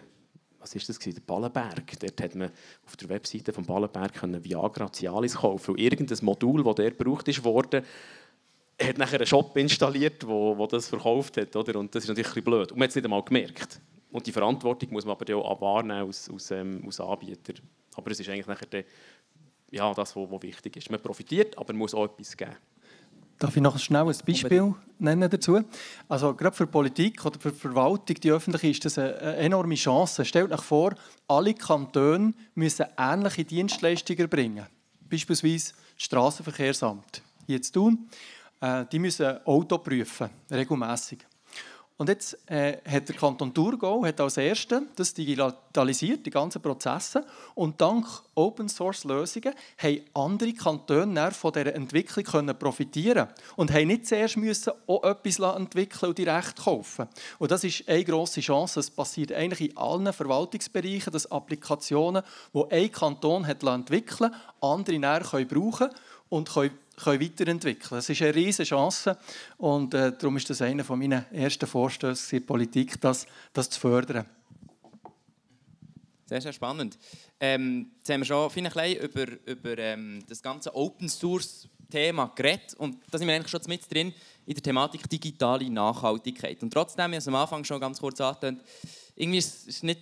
was 0.60 0.76
ist 0.76 0.88
das 0.88 1.00
gewesen? 1.00 1.16
Der 1.16 1.22
Ballenberg. 1.22 2.00
Dort 2.00 2.22
hat 2.22 2.36
man 2.36 2.52
auf 2.86 2.96
der 2.96 3.10
Webseite 3.10 3.52
von 3.52 3.66
Ballenberg 3.66 4.14
können 4.14 4.44
Viagra 4.44 4.92
Cialis 4.92 5.36
kaufen. 5.36 5.72
Und 5.72 5.80
irgendein 5.80 6.18
Modul, 6.22 6.64
das 6.64 6.76
der 6.76 6.92
gebraucht 6.92 7.28
ist 7.28 7.44
worden, 7.44 7.84
hat 8.82 8.98
nachher 8.98 9.20
einen 9.20 9.28
Shop 9.28 9.56
installiert, 9.58 10.26
wo, 10.26 10.58
wo 10.58 10.68
das 10.68 10.88
verkauft 10.88 11.38
hat, 11.38 11.56
oder? 11.56 11.80
Und 11.80 11.94
das 11.94 12.04
ist 12.04 12.10
natürlich 12.10 12.28
ein 12.28 12.34
bisschen 12.34 12.44
blöd. 12.44 12.72
Und 12.72 12.78
man 12.78 12.86
hat 12.86 12.90
es 12.90 12.96
nicht 12.96 13.06
einmal 13.06 13.24
gemerkt. 13.24 13.82
Und 14.12 14.28
die 14.28 14.32
Verantwortung 14.32 14.92
muss 14.92 15.06
man 15.06 15.16
aber 15.16 15.36
auch 15.36 15.62
wahrnehmen 15.62 16.08
als, 16.08 16.30
als, 16.30 16.52
ähm, 16.52 16.84
als 16.86 17.00
Anbieter. 17.00 17.54
Aber 17.96 18.12
es 18.12 18.20
ist 18.20 18.30
eigentlich 18.30 18.48
nachher 18.48 18.68
der, 18.68 18.84
ja, 19.72 19.94
das, 19.94 20.16
was 20.16 20.42
wichtig 20.42 20.78
ist. 20.78 20.90
Man 20.90 21.02
profitiert, 21.02 21.58
aber 21.58 21.74
man 21.74 21.80
muss 21.80 21.94
auch 21.94 22.06
etwas 22.06 22.36
geben. 22.36 22.56
Darf 23.42 23.56
ich 23.56 23.64
noch 23.64 23.80
schnell 23.80 24.08
ein 24.08 24.16
Beispiel 24.24 24.76
nennen 25.00 25.28
dazu? 25.28 25.62
Also 26.08 26.36
gerade 26.36 26.56
für 26.56 26.68
Politik 26.68 27.26
oder 27.26 27.40
für 27.40 27.52
Verwaltung, 27.52 28.16
die 28.22 28.32
öffentliche, 28.32 28.68
ist 28.68 28.86
das 28.86 29.00
eine, 29.00 29.16
enorme 29.38 29.74
Chance. 29.74 30.24
Stellt 30.26 30.52
euch 30.52 30.62
vor, 30.62 30.94
alle 31.28 31.56
Kantone 31.56 32.36
müssen 32.54 32.86
ähnliche 33.00 33.44
Dienstleistungen 33.44 34.30
bringen. 34.30 34.68
Beispielsweise 35.10 35.74
das 35.74 36.04
Straßenverkehrsamt 36.04 37.24
hier 37.48 37.60
zu 37.64 37.72
tun. 37.72 38.10
Äh, 38.60 38.86
die 38.92 39.00
müssen 39.00 39.44
Auto 39.44 39.80
prüfen, 39.80 40.30
regelmäßig. 40.52 41.26
Und 42.02 42.10
jetzt 42.10 42.36
äh, 42.50 42.78
hat 42.84 43.10
der 43.10 43.16
Kanton 43.16 43.54
Thurgau 43.54 44.04
hat 44.04 44.20
als 44.20 44.38
Erster 44.38 44.82
das 44.96 45.14
digitalisiert, 45.14 46.26
die 46.26 46.32
ganzen 46.32 46.60
Prozesse. 46.60 47.24
Und 47.54 47.80
dank 47.80 48.08
Open-Source-Lösungen 48.34 49.54
haben 49.78 50.02
andere 50.16 50.52
Kantone 50.54 51.30
von 51.30 51.54
dieser 51.54 51.76
Entwicklung 51.76 52.26
können 52.26 52.58
profitieren 52.58 53.28
und 53.56 53.72
haben 53.72 53.86
nicht 53.86 54.08
zuerst 54.08 54.36
müssen 54.36 54.74
auch 54.88 55.04
etwas 55.04 55.38
entwickeln 55.56 56.10
und 56.10 56.18
direkt 56.18 56.64
kaufen. 56.64 57.08
Und 57.38 57.52
das 57.52 57.64
ist 57.64 57.88
eine 57.88 58.04
grosse 58.04 58.42
Chance. 58.42 58.80
Es 58.80 58.90
passiert 58.90 59.32
eigentlich 59.32 59.70
in 59.70 59.78
allen 59.78 60.12
Verwaltungsbereichen, 60.12 61.14
dass 61.14 61.32
Applikationen, 61.32 62.24
die 62.52 62.64
ein 62.72 62.92
Kanton 62.92 63.46
hat 63.46 63.62
entwickeln 63.62 64.34
andere 64.60 64.98
näher 64.98 65.20
brauchen 65.20 65.90
können 65.90 65.94
und 66.30 66.50
können 66.52 66.72
können 66.96 67.22
weiterentwickeln 67.22 67.90
können. 67.90 68.00
Das 68.00 68.10
ist 68.10 68.22
eine 68.22 68.36
riesige 68.36 68.70
Chance 68.70 69.18
und 69.58 69.94
äh, 69.94 70.12
darum 70.12 70.38
ist 70.38 70.50
das 70.50 70.62
einer 70.62 70.84
meiner 70.96 71.26
ersten 71.32 71.68
Vorstöße 71.68 72.36
in 72.36 72.42
der 72.42 72.48
Politik, 72.48 73.00
das, 73.02 73.26
das 73.54 73.70
zu 73.70 73.80
fördern. 73.80 74.26
Sehr, 76.26 76.42
sehr 76.42 76.54
spannend. 76.54 76.98
Ähm, 77.40 77.92
jetzt 77.98 78.10
haben 78.10 78.22
wir 78.22 78.26
schon 78.26 78.50
ein 78.50 78.64
bisschen 78.64 79.04
über, 79.04 79.26
über 79.46 79.78
ähm, 79.78 80.24
das 80.30 80.42
ganze 80.42 80.74
Open 80.74 81.10
Source 81.10 81.68
Thema 81.92 82.32
geredet 82.36 82.74
und 82.76 82.98
da 83.12 83.18
sind 83.18 83.28
wir 83.28 83.36
eigentlich 83.36 83.52
schon 83.52 83.62
mit 83.68 83.94
drin 83.94 84.14
in 84.46 84.54
der 84.54 84.64
Thematik 84.64 85.08
digitale 85.10 85.70
Nachhaltigkeit. 85.70 86.64
Und 86.64 86.72
trotzdem, 86.72 87.12
wie 87.12 87.18
es 87.18 87.28
am 87.28 87.36
Anfang 87.36 87.64
schon 87.64 87.80
ganz 87.80 88.00
kurz 88.00 88.20
angetönt, 88.22 88.64
irgendwie 89.16 89.40
ist 89.40 89.68
es 89.68 89.84
nicht 89.84 90.00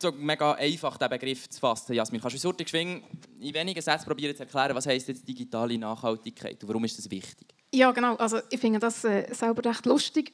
so 0.00 0.12
mega 0.12 0.52
einfach, 0.52 0.96
diesen 0.96 1.10
Begriff 1.10 1.48
zu 1.48 1.60
fassen. 1.60 1.94
Jasmin, 1.94 2.20
kannst 2.20 2.42
du 2.42 2.48
uns 2.48 2.56
geschwind 2.56 3.04
in 3.40 3.54
wenigen 3.54 3.80
Sätzen 3.82 4.06
probieren 4.06 4.34
zu 4.34 4.42
erklären, 4.42 4.74
was 4.74 4.86
heisst 4.86 5.08
jetzt 5.08 5.26
digitale 5.26 5.76
Nachhaltigkeit 5.78 6.62
und 6.62 6.68
warum 6.68 6.84
ist 6.84 6.98
das 6.98 7.10
wichtig? 7.10 7.48
Ja, 7.72 7.90
genau. 7.92 8.16
Also 8.16 8.38
ich 8.50 8.60
finde 8.60 8.78
das 8.78 9.04
äh, 9.04 9.32
selber 9.32 9.68
recht 9.68 9.86
lustig. 9.86 10.32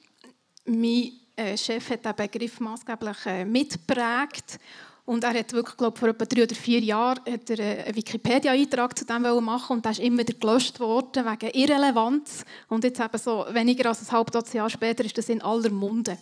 Mein 0.64 1.12
äh, 1.36 1.56
Chef 1.56 1.90
hat 1.90 2.04
diesen 2.04 2.16
Begriff 2.16 2.60
maßgeblich 2.60 3.26
äh, 3.26 3.44
mitgeprägt 3.44 4.58
und 5.06 5.22
er 5.22 5.34
hat 5.38 5.52
wirklich, 5.52 5.76
glaube 5.76 5.96
vor 5.96 6.08
etwa 6.08 6.24
drei 6.24 6.42
oder 6.42 6.54
vier 6.54 6.80
Jahren 6.80 7.20
hat 7.30 7.48
er 7.50 7.58
äh, 7.60 7.84
einen 7.84 7.96
Wikipedia-Eintrag 7.96 8.98
zu 8.98 9.04
dem 9.04 9.22
machen 9.22 9.76
und 9.76 9.84
der 9.84 9.92
ist 9.92 10.00
immer 10.00 10.18
wieder 10.18 10.34
gelöscht 10.34 10.80
worden 10.80 11.24
wegen 11.24 11.50
Irrelevanz. 11.50 12.44
Und 12.68 12.82
jetzt 12.82 12.98
eben 12.98 13.18
so 13.18 13.46
weniger 13.50 13.88
als 13.88 14.02
ein 14.02 14.10
halbes 14.10 14.52
Jahr 14.52 14.68
später 14.68 15.04
ist 15.04 15.16
das 15.16 15.28
in 15.28 15.40
aller 15.42 15.70
Munde. 15.70 16.18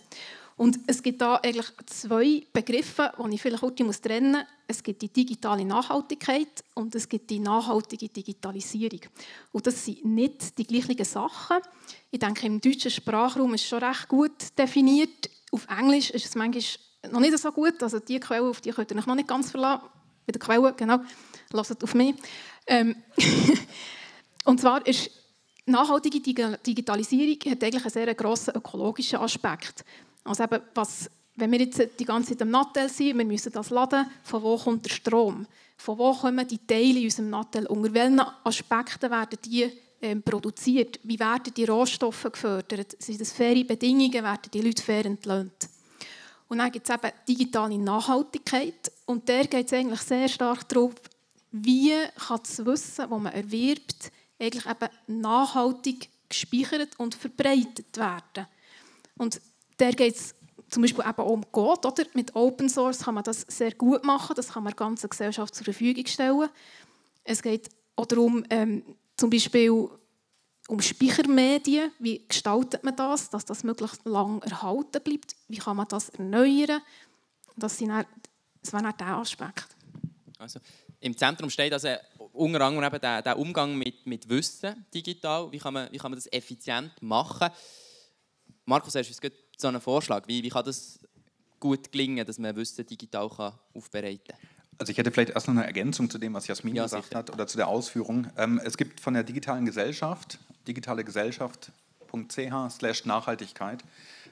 Und 0.57 0.79
es 0.87 1.03
gibt 1.03 1.21
da 1.21 1.35
eigentlich 1.35 1.67
zwei 1.85 2.43
Begriffe, 2.53 3.11
die 3.17 3.35
ich 3.35 3.41
vielleicht 3.41 3.61
heute 3.61 3.83
muss 3.83 3.99
trennen 3.99 4.31
muss. 4.31 4.45
Es 4.67 4.81
gibt 4.81 5.01
die 5.01 5.09
digitale 5.09 5.65
Nachhaltigkeit 5.65 6.63
und 6.73 6.95
es 6.95 7.09
gibt 7.09 7.29
die 7.29 7.39
nachhaltige 7.39 8.07
Digitalisierung. 8.07 9.01
Und 9.51 9.67
das 9.67 9.83
sind 9.83 10.05
nicht 10.05 10.57
die 10.57 10.65
gleichen 10.65 11.03
Sachen. 11.03 11.57
Ich 12.09 12.19
denke, 12.19 12.47
im 12.47 12.61
deutschen 12.61 12.89
Sprachraum 12.89 13.53
ist 13.53 13.63
es 13.63 13.67
schon 13.67 13.83
recht 13.83 14.07
gut 14.07 14.57
definiert. 14.57 15.29
Auf 15.51 15.67
Englisch 15.67 16.09
ist 16.11 16.25
es 16.25 16.35
manchmal 16.35 16.63
noch 17.11 17.19
nicht 17.19 17.37
so 17.37 17.51
gut. 17.51 17.83
Also 17.83 17.99
die 17.99 18.19
Quelle, 18.19 18.49
auf 18.49 18.61
die 18.61 18.71
könnt 18.71 18.91
ihr 18.91 18.97
euch 18.97 19.05
noch 19.05 19.15
nicht 19.15 19.27
ganz 19.27 19.51
verlassen. 19.51 19.83
Bei 20.25 20.31
der 20.31 20.39
Quelle, 20.39 20.73
genau. 20.73 20.99
Lasst 21.51 21.83
auf 21.83 21.93
mich. 21.93 22.15
Ähm 22.65 22.95
und 24.45 24.61
zwar 24.61 24.85
ist 24.87 25.11
nachhaltige 25.65 26.21
Digitalisierung 26.21 27.51
hat 27.51 27.63
eigentlich 27.63 27.83
einen 27.83 27.91
sehr 27.91 28.15
grossen 28.15 28.55
ökologischen 28.55 29.19
Aspekt. 29.19 29.83
Also 30.25 30.43
eben, 30.43 30.61
was, 30.73 31.09
wenn 31.35 31.51
wir 31.51 31.59
jetzt 31.59 31.81
die 31.99 32.05
ganze 32.05 32.31
Zeit 32.31 32.41
am 32.41 32.49
Nattel 32.49 32.89
sind, 32.89 33.17
wir 33.17 33.25
müssen 33.25 33.51
das 33.51 33.69
laden, 33.69 34.05
von 34.23 34.43
wo 34.43 34.57
kommt 34.57 34.85
der 34.85 34.89
Strom? 34.89 35.47
Von 35.77 35.97
wo 35.97 36.13
kommen 36.13 36.47
die 36.47 36.57
Teile 36.57 36.99
in 36.99 37.05
unserem 37.05 37.29
Nattel? 37.29 37.67
Unter 37.67 37.93
welchen 37.93 38.19
Aspekten 38.43 39.11
werden 39.11 39.39
die 39.45 39.71
ähm, 40.01 40.23
produziert? 40.23 40.99
Wie 41.03 41.19
werden 41.19 41.53
die 41.55 41.65
Rohstoffe 41.65 42.23
gefördert? 42.31 42.95
Sind 43.01 43.21
das 43.21 43.31
faire 43.31 43.63
Bedingungen? 43.63 44.23
Werden 44.23 44.51
die 44.53 44.61
Leute 44.61 44.81
fair 44.81 45.05
entlöhnt? 45.05 45.69
Und 46.47 46.59
dann 46.59 46.71
gibt 46.71 46.89
es 46.89 46.95
eben 46.95 47.11
digitale 47.27 47.77
Nachhaltigkeit. 47.77 48.91
Und 49.05 49.27
der 49.27 49.45
geht 49.45 49.67
es 49.67 49.73
eigentlich 49.73 50.01
sehr 50.01 50.27
stark 50.27 50.67
darauf, 50.69 50.93
wie 51.51 51.93
kann 52.27 52.39
das 52.41 52.65
Wissen, 52.65 53.09
das 53.09 53.09
man 53.09 53.33
erwirbt, 53.33 54.11
eigentlich 54.39 54.65
eben 54.65 55.21
nachhaltig 55.21 56.09
gespeichert 56.27 56.99
und 56.99 57.15
verbreitet 57.15 57.97
werden. 57.97 58.47
Und 59.17 59.39
der 59.79 59.93
geht 59.93 60.15
es 60.15 60.35
zum 60.69 60.81
Beispiel 60.81 61.05
eben 61.07 61.21
um 61.21 61.51
Code. 61.51 61.87
Oder? 61.87 62.03
Mit 62.13 62.35
Open 62.35 62.69
Source 62.69 62.99
kann 62.99 63.15
man 63.15 63.23
das 63.23 63.41
sehr 63.41 63.73
gut 63.73 64.03
machen. 64.03 64.35
Das 64.35 64.49
kann 64.49 64.63
man 64.63 64.71
der 64.71 64.77
ganzen 64.77 65.09
Gesellschaft 65.09 65.55
zur 65.55 65.63
Verfügung 65.63 66.05
stellen. 66.05 66.49
Es 67.23 67.41
geht 67.41 67.69
auch 67.95 68.05
darum, 68.05 68.43
ähm, 68.49 68.83
zum 69.15 69.29
Beispiel 69.29 69.89
um 70.67 70.81
Speichermedien. 70.81 71.91
Wie 71.99 72.25
gestaltet 72.27 72.83
man 72.83 72.95
das, 72.95 73.29
dass 73.29 73.45
das 73.45 73.63
möglichst 73.63 74.05
lang 74.05 74.41
erhalten 74.41 75.01
bleibt? 75.03 75.35
Wie 75.47 75.57
kann 75.57 75.77
man 75.77 75.87
das 75.87 76.09
erneuern? 76.09 76.81
Das, 77.55 77.77
sind 77.77 77.89
dann, 77.89 78.05
das 78.61 78.73
wäre 78.73 78.83
dann 78.83 78.97
der 78.97 79.17
Aspekt. 79.17 79.67
Also, 80.37 80.59
Im 80.99 81.15
Zentrum 81.15 81.49
steht 81.49 81.71
also 81.71 81.89
unter 82.33 82.61
anderem 82.61 82.85
eben 82.85 82.99
der, 82.99 83.21
der 83.21 83.39
Umgang 83.39 83.77
mit, 83.77 84.05
mit 84.05 84.27
Wissen 84.27 84.85
digital. 84.93 85.51
Wie 85.51 85.59
kann, 85.59 85.73
man, 85.73 85.91
wie 85.91 85.97
kann 85.97 86.11
man 86.11 86.17
das 86.17 86.31
effizient 86.33 86.91
machen? 87.01 87.49
Markus, 88.65 88.95
hast 88.95 89.23
du 89.23 89.29
so 89.57 89.67
einen 89.67 89.81
Vorschlag? 89.81 90.27
Wie, 90.27 90.43
wie 90.43 90.49
kann 90.49 90.65
das 90.65 90.99
gut 91.59 91.91
gelingen, 91.91 92.25
dass 92.25 92.39
man 92.39 92.55
Wissen 92.55 92.85
digital 92.85 93.29
kann 93.29 93.53
aufbereiten 93.73 94.23
kann? 94.27 94.39
Also 94.77 94.91
ich 94.91 94.97
hätte 94.97 95.11
vielleicht 95.11 95.31
erst 95.31 95.47
noch 95.47 95.55
eine 95.55 95.65
Ergänzung 95.65 96.09
zu 96.09 96.17
dem, 96.17 96.33
was 96.33 96.47
Jasmin 96.47 96.75
ja, 96.75 96.83
gesagt 96.83 97.05
sicher. 97.05 97.17
hat 97.17 97.33
oder 97.33 97.47
zu 97.47 97.55
der 97.57 97.69
Ausführung. 97.69 98.27
Ähm, 98.37 98.59
es 98.63 98.77
gibt 98.77 98.99
von 98.99 99.13
der 99.13 99.23
digitalen 99.23 99.65
Gesellschaft, 99.65 100.37
digitalegesellschaft.ch 100.67 103.05
Nachhaltigkeit, 103.05 103.83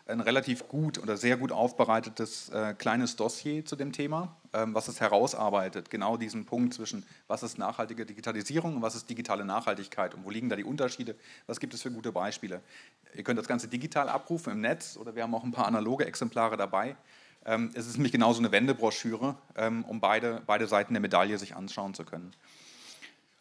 ein 0.05 0.19
relativ 0.19 0.67
gut 0.67 0.97
oder 0.97 1.15
sehr 1.15 1.37
gut 1.37 1.51
aufbereitetes 1.51 2.49
äh, 2.49 2.73
kleines 2.73 3.15
Dossier 3.15 3.65
zu 3.65 3.75
dem 3.75 3.93
Thema, 3.93 4.35
ähm, 4.53 4.73
was 4.73 4.87
es 4.89 4.99
herausarbeitet. 4.99 5.89
Genau 5.89 6.17
diesen 6.17 6.45
Punkt 6.45 6.73
zwischen, 6.73 7.05
was 7.27 7.41
ist 7.41 7.57
nachhaltige 7.57 8.05
Digitalisierung 8.05 8.75
und 8.75 8.81
was 8.81 8.95
ist 8.95 9.09
digitale 9.09 9.45
Nachhaltigkeit 9.45 10.13
und 10.13 10.25
wo 10.25 10.29
liegen 10.29 10.49
da 10.49 10.55
die 10.55 10.65
Unterschiede, 10.65 11.15
was 11.47 11.59
gibt 11.59 11.73
es 11.73 11.81
für 11.81 11.91
gute 11.91 12.11
Beispiele. 12.11 12.61
Ihr 13.15 13.23
könnt 13.23 13.39
das 13.39 13.47
Ganze 13.47 13.67
digital 13.69 14.09
abrufen 14.09 14.51
im 14.51 14.61
Netz 14.61 14.97
oder 14.97 15.15
wir 15.15 15.23
haben 15.23 15.33
auch 15.33 15.43
ein 15.43 15.51
paar 15.51 15.67
analoge 15.67 16.05
Exemplare 16.05 16.57
dabei. 16.57 16.97
Ähm, 17.45 17.71
es 17.73 17.87
ist 17.87 17.95
nämlich 17.95 18.11
genauso 18.11 18.39
eine 18.39 18.51
Wendebroschüre, 18.51 19.37
ähm, 19.55 19.85
um 19.85 20.01
beide, 20.01 20.41
beide 20.45 20.67
Seiten 20.67 20.93
der 20.93 21.01
Medaille 21.01 21.37
sich 21.37 21.55
anschauen 21.55 21.93
zu 21.93 22.03
können. 22.03 22.31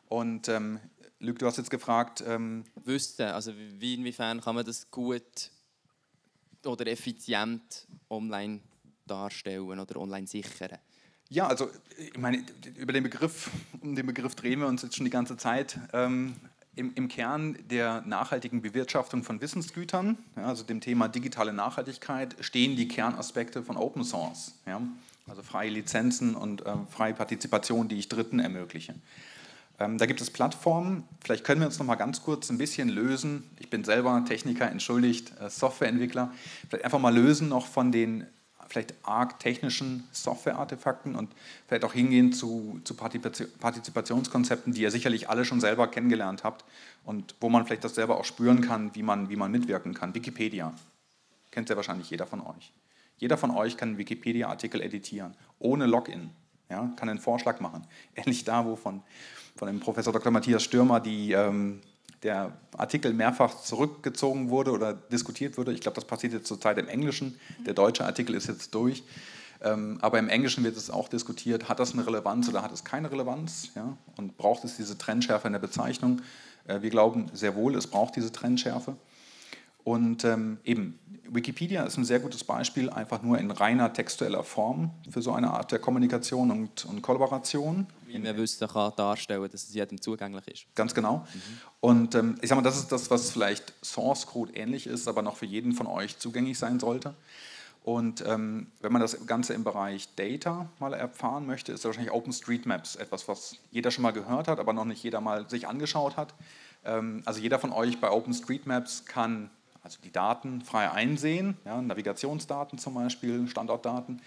Und 0.08 0.48
ähm, 0.48 0.78
Luc, 1.18 1.38
du 1.38 1.46
hast 1.46 1.56
jetzt 1.56 1.70
gefragt. 1.70 2.22
Ähm, 2.26 2.64
Wüsste, 2.84 3.34
also 3.34 3.52
wie 3.56 3.94
inwiefern 3.94 4.40
kann 4.40 4.54
man 4.54 4.64
das 4.64 4.90
gut 4.90 5.50
oder 6.66 6.86
effizient 6.86 7.86
online 8.10 8.60
darstellen 9.06 9.78
oder 9.78 9.96
online 9.96 10.26
sichern? 10.26 10.78
Ja, 11.28 11.46
also 11.46 11.70
ich 11.96 12.18
meine, 12.18 12.44
über 12.76 12.92
den 12.92 13.02
Begriff, 13.02 13.50
um 13.80 13.94
den 13.94 14.06
Begriff 14.06 14.34
drehen 14.34 14.60
wir 14.60 14.66
uns 14.66 14.82
jetzt 14.82 14.96
schon 14.96 15.04
die 15.04 15.10
ganze 15.10 15.36
Zeit. 15.36 15.78
Ähm, 15.92 16.36
im, 16.74 16.92
im, 16.94 17.08
Kern 17.08 17.58
der 17.70 18.02
nachhaltigen 18.02 18.62
Bewirtschaftung 18.62 19.24
von 19.24 19.40
Wissensgütern, 19.40 20.16
ja, 20.36 20.46
also 20.46 20.62
dem 20.64 20.80
Thema 20.80 21.08
digitale 21.08 21.52
Nachhaltigkeit, 21.52 22.36
stehen 22.40 22.76
die 22.76 22.88
Kernaspekte 22.88 23.62
von 23.62 23.76
Open 23.76 24.04
Source. 24.04 24.54
Ja, 24.66 24.80
also 25.26 25.42
freie 25.42 25.70
Lizenzen 25.70 26.34
und 26.34 26.64
äh, 26.64 26.74
freie 26.88 27.14
Partizipation, 27.14 27.88
die 27.88 27.98
ich 27.98 28.08
Dritten 28.08 28.38
ermögliche. 28.38 28.94
Ähm, 29.82 29.98
da 29.98 30.06
gibt 30.06 30.20
es 30.20 30.30
Plattformen, 30.30 31.04
vielleicht 31.24 31.44
können 31.44 31.60
wir 31.60 31.66
uns 31.66 31.78
noch 31.78 31.86
mal 31.86 31.96
ganz 31.96 32.22
kurz 32.22 32.50
ein 32.50 32.58
bisschen 32.58 32.88
lösen. 32.88 33.50
Ich 33.58 33.68
bin 33.68 33.82
selber 33.84 34.24
Techniker, 34.26 34.70
entschuldigt, 34.70 35.32
äh, 35.40 35.50
Softwareentwickler. 35.50 36.30
Vielleicht 36.68 36.84
einfach 36.84 37.00
mal 37.00 37.14
lösen 37.14 37.48
noch 37.48 37.66
von 37.66 37.90
den 37.90 38.26
vielleicht 38.68 38.94
arg 39.02 39.38
technischen 39.38 40.04
Software-Artefakten 40.12 41.14
und 41.14 41.30
vielleicht 41.66 41.84
auch 41.84 41.92
hingehen 41.92 42.32
zu, 42.32 42.80
zu 42.84 42.94
Partizipationskonzepten, 42.94 44.72
die 44.72 44.82
ihr 44.82 44.90
sicherlich 44.90 45.28
alle 45.28 45.44
schon 45.44 45.60
selber 45.60 45.88
kennengelernt 45.88 46.42
habt 46.42 46.64
und 47.04 47.34
wo 47.40 47.50
man 47.50 47.66
vielleicht 47.66 47.84
das 47.84 47.94
selber 47.94 48.18
auch 48.18 48.24
spüren 48.24 48.62
kann, 48.62 48.94
wie 48.94 49.02
man, 49.02 49.28
wie 49.28 49.36
man 49.36 49.50
mitwirken 49.50 49.92
kann. 49.92 50.14
Wikipedia 50.14 50.72
kennt 51.50 51.68
ja 51.68 51.76
wahrscheinlich 51.76 52.08
jeder 52.08 52.26
von 52.26 52.40
euch. 52.40 52.72
Jeder 53.18 53.36
von 53.36 53.50
euch 53.50 53.76
kann 53.76 53.90
einen 53.90 53.98
Wikipedia-Artikel 53.98 54.80
editieren, 54.80 55.34
ohne 55.58 55.86
Login. 55.86 56.30
Ja, 56.70 56.90
kann 56.96 57.10
einen 57.10 57.18
Vorschlag 57.18 57.60
machen. 57.60 57.86
Ähnlich 58.14 58.44
da, 58.44 58.64
wo 58.64 58.74
von, 59.56 59.68
dem 59.68 59.80
Professor 59.80 60.12
Dr. 60.12 60.32
Matthias 60.32 60.62
Stürmer 60.62 61.00
die, 61.00 61.32
ähm, 61.32 61.80
der 62.22 62.52
Artikel 62.76 63.12
mehrfach 63.12 63.60
zurückgezogen 63.62 64.50
wurde 64.50 64.70
oder 64.70 64.94
diskutiert 64.94 65.58
wurde. 65.58 65.72
Ich 65.72 65.80
glaube, 65.80 65.96
das 65.96 66.04
passiert 66.04 66.32
jetzt 66.32 66.46
zurzeit 66.46 66.78
im 66.78 66.88
Englischen. 66.88 67.38
Der 67.66 67.74
deutsche 67.74 68.04
Artikel 68.04 68.34
ist 68.34 68.48
jetzt 68.48 68.74
durch. 68.74 69.02
Ähm, 69.62 69.98
aber 70.00 70.18
im 70.18 70.28
Englischen 70.28 70.64
wird 70.64 70.76
es 70.76 70.90
auch 70.90 71.08
diskutiert, 71.08 71.68
hat 71.68 71.78
das 71.78 71.92
eine 71.92 72.04
Relevanz 72.06 72.48
oder 72.48 72.62
hat 72.62 72.72
es 72.72 72.84
keine 72.84 73.10
Relevanz? 73.12 73.70
Ja? 73.76 73.96
Und 74.16 74.36
braucht 74.36 74.64
es 74.64 74.76
diese 74.76 74.98
Trennschärfe 74.98 75.46
in 75.46 75.52
der 75.52 75.60
Bezeichnung? 75.60 76.20
Äh, 76.66 76.82
wir 76.82 76.90
glauben 76.90 77.30
sehr 77.32 77.54
wohl, 77.54 77.76
es 77.76 77.86
braucht 77.86 78.16
diese 78.16 78.32
Trennschärfe. 78.32 78.96
Und 79.84 80.24
ähm, 80.24 80.58
eben, 80.64 80.98
Wikipedia 81.28 81.84
ist 81.84 81.96
ein 81.96 82.04
sehr 82.04 82.20
gutes 82.20 82.44
Beispiel, 82.44 82.90
einfach 82.90 83.22
nur 83.22 83.38
in 83.38 83.50
reiner 83.50 83.92
textueller 83.92 84.44
Form 84.44 84.90
für 85.10 85.22
so 85.22 85.32
eine 85.32 85.50
Art 85.50 85.72
der 85.72 85.78
Kommunikation 85.78 86.50
und, 86.50 86.84
und 86.84 87.02
Kollaboration. 87.02 87.86
Wie 88.12 88.18
man 88.18 88.36
Wissen 88.36 88.68
kann 88.68 88.94
darstellen 88.96 89.42
dass 89.50 89.64
es 89.64 89.74
jedem 89.74 90.00
zugänglich 90.00 90.46
ist. 90.48 90.66
Ganz 90.74 90.94
genau. 90.94 91.18
Mhm. 91.18 91.40
Und 91.80 92.14
ähm, 92.14 92.34
ich 92.40 92.48
sage 92.48 92.60
mal, 92.60 92.64
das 92.64 92.78
ist 92.78 92.92
das, 92.92 93.10
was 93.10 93.30
vielleicht 93.30 93.72
Source 93.84 94.26
Code 94.26 94.52
ähnlich 94.54 94.86
ist, 94.86 95.08
aber 95.08 95.22
noch 95.22 95.36
für 95.36 95.46
jeden 95.46 95.72
von 95.72 95.86
euch 95.86 96.18
zugänglich 96.18 96.58
sein 96.58 96.80
sollte. 96.80 97.14
Und 97.84 98.24
ähm, 98.26 98.68
wenn 98.80 98.92
man 98.92 99.02
das 99.02 99.26
Ganze 99.26 99.54
im 99.54 99.64
Bereich 99.64 100.14
Data 100.14 100.68
mal 100.78 100.94
erfahren 100.94 101.46
möchte, 101.46 101.72
ist 101.72 101.84
wahrscheinlich 101.84 102.12
OpenStreetMaps 102.12 102.94
etwas, 102.96 103.26
was 103.26 103.56
jeder 103.72 103.90
schon 103.90 104.02
mal 104.02 104.12
gehört 104.12 104.46
hat, 104.46 104.60
aber 104.60 104.72
noch 104.72 104.84
nicht 104.84 105.02
jeder 105.02 105.20
mal 105.20 105.50
sich 105.50 105.66
angeschaut 105.66 106.16
hat. 106.16 106.34
Ähm, 106.84 107.22
also 107.24 107.40
jeder 107.40 107.58
von 107.58 107.72
euch 107.72 108.00
bei 108.00 108.10
OpenStreetMaps 108.10 109.04
kann 109.06 109.50
also 109.82 109.98
die 110.04 110.12
Daten 110.12 110.62
frei 110.62 110.90
einsehen, 110.90 111.56
ja, 111.64 111.82
Navigationsdaten 111.82 112.78
zum 112.78 112.94
Beispiel, 112.94 113.48
Standortdaten, 113.48 114.22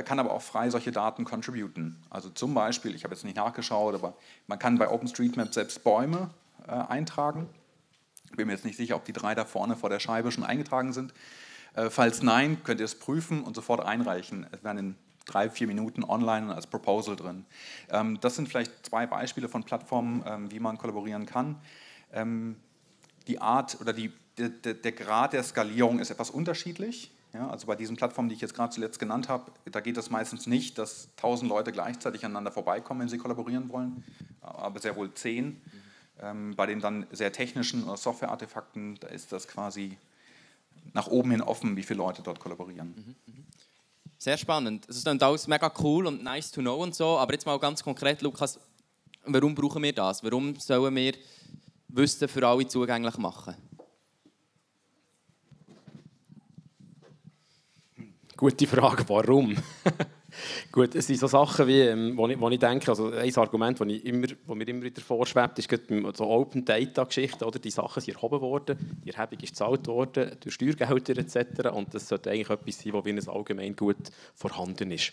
kann 0.00 0.18
aber 0.18 0.32
auch 0.32 0.40
frei 0.40 0.70
solche 0.70 0.92
Daten 0.92 1.24
contributen. 1.24 2.02
Also 2.08 2.30
zum 2.30 2.54
Beispiel, 2.54 2.94
ich 2.94 3.04
habe 3.04 3.14
jetzt 3.14 3.24
nicht 3.24 3.36
nachgeschaut, 3.36 3.94
aber 3.94 4.14
man 4.46 4.58
kann 4.58 4.78
bei 4.78 4.88
OpenStreetMap 4.88 5.52
selbst 5.52 5.84
Bäume 5.84 6.30
äh, 6.66 6.70
eintragen. 6.70 7.48
Ich 8.30 8.36
bin 8.36 8.46
mir 8.46 8.54
jetzt 8.54 8.64
nicht 8.64 8.78
sicher, 8.78 8.96
ob 8.96 9.04
die 9.04 9.12
drei 9.12 9.34
da 9.34 9.44
vorne 9.44 9.76
vor 9.76 9.90
der 9.90 10.00
Scheibe 10.00 10.32
schon 10.32 10.44
eingetragen 10.44 10.92
sind. 10.92 11.12
Äh, 11.74 11.90
falls 11.90 12.22
nein, 12.22 12.62
könnt 12.64 12.80
ihr 12.80 12.86
es 12.86 12.98
prüfen 12.98 13.42
und 13.42 13.54
sofort 13.54 13.84
einreichen. 13.84 14.46
Es 14.52 14.64
werden 14.64 14.78
in 14.78 14.96
drei, 15.26 15.50
vier 15.50 15.66
Minuten 15.66 16.04
online 16.04 16.54
als 16.54 16.66
Proposal 16.66 17.16
drin. 17.16 17.44
Ähm, 17.90 18.18
das 18.20 18.36
sind 18.36 18.48
vielleicht 18.48 18.86
zwei 18.86 19.06
Beispiele 19.06 19.48
von 19.48 19.64
Plattformen, 19.64 20.24
ähm, 20.26 20.50
wie 20.50 20.60
man 20.60 20.78
kollaborieren 20.78 21.26
kann. 21.26 21.56
Ähm, 22.12 22.56
die 23.26 23.40
Art 23.40 23.78
oder 23.80 23.92
die 23.92 24.12
der, 24.38 24.74
der, 24.74 24.92
Grad 24.92 25.34
der 25.34 25.42
Skalierung 25.42 25.98
ist 25.98 26.10
etwas 26.10 26.30
unterschiedlich. 26.30 27.10
Ja, 27.32 27.48
also 27.48 27.66
bei 27.66 27.76
diesen 27.76 27.96
Plattformen, 27.96 28.28
die 28.28 28.34
ich 28.34 28.42
jetzt 28.42 28.54
gerade 28.54 28.72
zuletzt 28.72 28.98
genannt 28.98 29.28
habe, 29.28 29.50
da 29.70 29.80
geht 29.80 29.96
es 29.96 30.10
meistens 30.10 30.46
nicht, 30.46 30.76
dass 30.76 31.08
tausend 31.16 31.48
Leute 31.48 31.72
gleichzeitig 31.72 32.24
aneinander 32.24 32.52
vorbeikommen, 32.52 33.00
wenn 33.00 33.08
sie 33.08 33.16
kollaborieren 33.16 33.70
wollen, 33.70 34.04
aber 34.42 34.80
sehr 34.80 34.96
wohl 34.96 35.12
zehn. 35.14 35.60
Ähm, 36.20 36.54
bei 36.54 36.66
den 36.66 36.80
dann 36.80 37.06
sehr 37.10 37.32
technischen 37.32 37.84
oder 37.84 37.96
Software-Artefakten, 37.96 38.96
da 39.00 39.08
ist 39.08 39.32
das 39.32 39.48
quasi 39.48 39.96
nach 40.92 41.06
oben 41.06 41.30
hin 41.30 41.40
offen, 41.40 41.74
wie 41.76 41.82
viele 41.82 41.98
Leute 41.98 42.22
dort 42.22 42.38
kollaborieren. 42.38 42.88
Mhm, 42.88 43.34
mhm. 43.34 43.44
Sehr 44.18 44.36
spannend. 44.36 44.86
Es 44.88 44.98
ist 44.98 45.06
dann 45.06 45.20
alles 45.20 45.48
mega 45.48 45.72
cool 45.80 46.06
und 46.06 46.22
nice 46.22 46.50
to 46.50 46.60
know 46.60 46.80
und 46.82 46.94
so, 46.94 47.18
aber 47.18 47.32
jetzt 47.32 47.46
mal 47.46 47.58
ganz 47.58 47.82
konkret, 47.82 48.20
Lukas, 48.22 48.60
warum 49.24 49.54
brauchen 49.54 49.82
wir 49.82 49.92
das? 49.92 50.22
Warum 50.22 50.54
sollen 50.56 50.94
wir 50.94 51.14
Wissen 51.88 52.28
für 52.28 52.46
alle 52.46 52.68
zugänglich 52.68 53.16
machen? 53.16 53.56
Gute 58.42 58.66
Frage, 58.66 59.04
warum? 59.06 59.56
Gut, 60.72 60.96
es 60.96 61.06
sind 61.06 61.20
so 61.20 61.28
Sachen, 61.28 61.64
wie, 61.68 61.82
ähm, 61.82 62.16
wo, 62.16 62.26
ich, 62.26 62.40
wo 62.40 62.50
ich 62.50 62.58
denke, 62.58 62.88
also 62.88 63.12
ein 63.12 63.36
Argument, 63.36 63.78
das 63.78 63.86
wo 63.86 64.54
mir 64.56 64.66
immer 64.66 64.82
wieder 64.82 65.00
vorschwebt, 65.00 65.60
ist 65.60 65.70
so 66.14 66.26
Open 66.28 66.64
Data 66.64 67.04
Geschichten, 67.04 67.44
oder? 67.44 67.60
Die 67.60 67.70
Sachen 67.70 68.02
sind 68.02 68.16
erhoben 68.16 68.40
worden, 68.40 68.76
die 69.04 69.10
Erhebung 69.10 69.38
ist 69.38 69.50
gezahlt 69.50 69.86
worden, 69.86 70.36
durch 70.40 70.56
Steuergelder 70.56 71.18
etc. 71.18 71.68
Und 71.72 71.94
das 71.94 72.08
sollte 72.08 72.32
eigentlich 72.32 72.50
etwas 72.50 72.80
sein, 72.80 72.92
das 72.92 73.04
wie 73.04 73.10
ein 73.10 73.28
allgemein 73.28 73.76
gut 73.76 74.10
vorhanden 74.34 74.90
ist. 74.90 75.12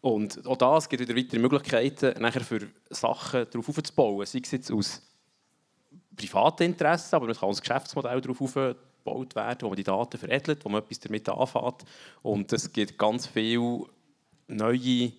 Und 0.00 0.46
auch 0.46 0.56
das 0.56 0.88
gibt 0.88 1.06
wieder 1.06 1.20
weitere 1.20 1.40
Möglichkeiten, 1.40 2.18
nachher 2.18 2.40
für 2.40 2.66
Sachen 2.88 3.46
darauf 3.50 3.68
aufzubauen, 3.68 4.24
sei 4.24 4.40
es 4.42 4.52
jetzt 4.52 4.72
aus 4.72 5.02
privaten 6.16 6.62
Interessen, 6.62 7.14
aber 7.14 7.26
man 7.26 7.34
kann 7.34 7.50
auch 7.50 7.54
ein 7.54 7.60
Geschäftsmodell 7.60 8.22
darauf 8.22 8.40
aufbauen, 8.40 8.74
gebaut 9.04 9.34
werden, 9.34 9.62
wo 9.62 9.68
man 9.68 9.76
die 9.76 9.84
Daten 9.84 10.18
veredelt, 10.18 10.64
wo 10.64 10.68
man 10.68 10.82
etwas 10.82 11.00
damit 11.00 11.28
anfängt. 11.28 11.84
Und 12.22 12.52
es 12.52 12.72
gibt 12.72 12.98
ganz 12.98 13.26
viele 13.26 13.86
neue 14.48 15.12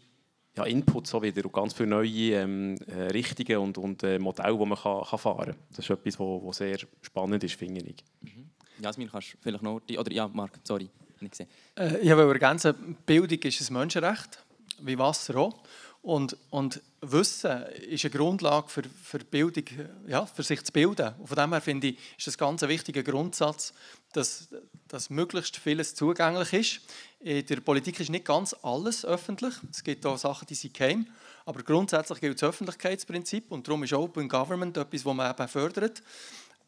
ja, 0.58 0.64
Inputs 0.66 1.14
wieder 1.14 1.46
und 1.46 1.54
ganz 1.54 1.74
viele 1.74 1.90
neue 1.90 2.34
ähm, 2.34 2.76
äh, 2.88 3.04
Richtungen 3.04 3.58
und, 3.60 3.78
und 3.78 4.04
äh, 4.04 4.20
Modelle, 4.20 4.58
die 4.58 4.66
man 4.66 4.78
kann, 4.78 5.04
kann 5.04 5.20
fahren 5.20 5.46
kann. 5.46 5.56
Das 5.70 5.80
ist 5.80 5.90
etwas, 5.90 6.20
was 6.20 6.58
sehr 6.58 6.80
spannend 7.02 7.44
ist, 7.44 7.56
finde 7.56 7.82
ich. 7.82 8.04
Mhm. 8.22 8.50
Jasmin, 8.82 9.10
kannst 9.10 9.34
du 9.34 9.38
vielleicht 9.42 9.64
noch... 9.64 9.80
Die, 9.82 9.98
oder 9.98 10.12
ja, 10.12 10.28
Marc, 10.28 10.60
sorry, 10.64 10.90
nicht 11.20 11.32
gesehen. 11.32 11.50
Äh, 11.76 11.98
ich 12.00 12.10
will 12.10 12.28
ergänzen, 12.28 12.98
Bildung 13.06 13.40
ist 13.40 13.70
ein 13.70 13.74
Menschenrecht, 13.74 14.44
wie 14.82 14.98
Wasser 14.98 15.36
auch. 15.38 15.62
Und, 16.02 16.38
und 16.50 16.82
Wissen 17.02 17.64
ist 17.90 18.06
eine 18.06 18.12
Grundlage 18.12 18.70
für, 18.70 18.84
für 18.84 19.20
Bildung, 19.20 19.66
ja, 20.08 20.26
für 20.26 20.44
sich 20.44 20.64
zu 20.64 20.72
bilden. 20.72 21.14
Und 21.18 21.28
von 21.28 21.38
dem 21.38 21.52
her 21.52 21.62
finde 21.62 21.88
ich, 21.88 21.98
ist 22.18 22.28
das 22.28 22.38
ganz 22.38 22.64
ein 22.64 22.70
wichtiger 22.70 23.04
Grundsatz, 23.04 23.74
dass, 24.14 24.48
dass 24.88 25.10
möglichst 25.10 25.58
vieles 25.58 25.96
zugänglich 25.96 26.54
ist. 26.54 26.82
In 27.20 27.46
der 27.46 27.60
Politik 27.60 28.00
ist 28.00 28.10
nicht 28.10 28.26
ganz 28.26 28.56
alles 28.62 29.06
öffentlich. 29.06 29.54
Es 29.72 29.84
gibt 29.84 30.06
auch 30.06 30.18
Sachen, 30.18 30.48
die 30.48 30.56
sind 30.56 30.74
geheim. 30.74 31.06
Aber 31.46 31.64
grundsätzlich 31.64 32.22
gilt 32.22 32.42
das 32.42 32.50
Öffentlichkeitsprinzip 32.50 33.52
und 33.52 33.68
darum 33.68 33.84
ist 33.84 33.94
Open 33.94 34.30
Government 34.30 34.78
etwas, 34.78 35.04
das 35.04 35.14
man 35.14 35.32
eben 35.32 35.48
fördert, 35.48 36.02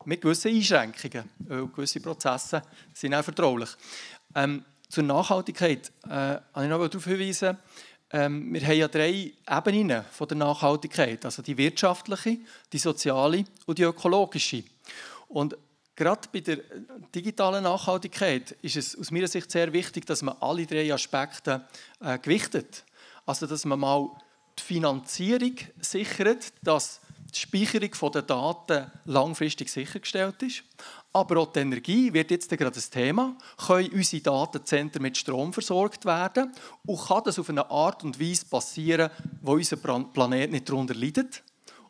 mit 0.05 0.21
gewissen 0.21 0.53
Einschränkungen, 0.53 1.29
weil 1.39 1.67
gewisse 1.67 1.99
Prozesse 1.99 2.63
sind 2.93 3.13
auch 3.13 3.23
vertraulich. 3.23 3.69
Ähm, 4.34 4.65
zur 4.89 5.03
Nachhaltigkeit 5.03 5.91
äh, 6.05 6.09
habe 6.09 6.63
ich 6.63 6.69
noch 6.69 6.88
darauf 6.88 7.05
hinweisen, 7.05 7.57
ähm, 8.14 8.53
wir 8.53 8.62
haben 8.62 8.78
ja 8.78 8.88
drei 8.88 9.34
Ebenen 9.49 10.03
von 10.12 10.28
der 10.28 10.38
Nachhaltigkeit, 10.38 11.24
also 11.24 11.41
die 11.41 11.57
wirtschaftliche, 11.57 12.39
die 12.74 12.78
soziale 12.78 13.45
und 13.66 13.78
die 13.78 13.84
ökologische. 13.84 14.64
Und 15.28 15.55
gerade 15.95 16.28
bei 16.32 16.41
der 16.41 16.57
digitalen 17.16 17.64
Nachhaltigkeit 17.64 18.51
ist 18.62 18.76
es 18.76 18.97
aus 18.97 19.12
meiner 19.12 19.28
Sicht 19.28 19.49
sehr 19.49 19.72
wichtig, 19.72 20.05
dass 20.05 20.22
man 20.22 20.36
alle 20.39 20.66
drei 20.66 20.93
Aspekte 20.93 21.66
äh, 22.01 22.20
gewichtet. 22.20 22.84
Also 23.26 23.47
dass 23.47 23.66
man 23.66 23.80
mal 23.80 24.09
die 24.59 24.64
Finanzierung 24.64 25.55
sichert, 25.80 26.53
dass 26.62 26.99
die 27.34 27.39
Speicherung 27.39 28.12
der 28.12 28.22
Daten 28.24 28.91
langfristig 29.05 29.70
sichergestellt 29.70 30.43
ist. 30.43 30.64
Aber 31.14 31.41
auch 31.41 31.51
die 31.51 31.59
Energie 31.59 32.14
wird 32.14 32.32
jetzt 32.32 32.49
gerade 32.49 32.80
ein 32.80 32.91
Thema. 32.91 33.38
Können 33.68 33.89
unsere 33.89 34.24
Datenzentren 34.24 35.01
mit 35.01 35.18
Strom 35.18 35.51
versorgt 35.51 36.05
werden? 36.05 36.53
Und 36.86 37.05
kann 37.05 37.24
das 37.26 37.38
auf 37.38 37.49
eine 37.49 37.70
Art 37.70 38.03
und 38.03 38.20
Weise 38.20 38.45
passieren, 38.45 39.09
wo 39.41 39.53
unser 39.53 39.76
Planet 39.78 40.51
nicht 40.51 40.70
darunter 40.70 40.95
leidet? 40.95 41.43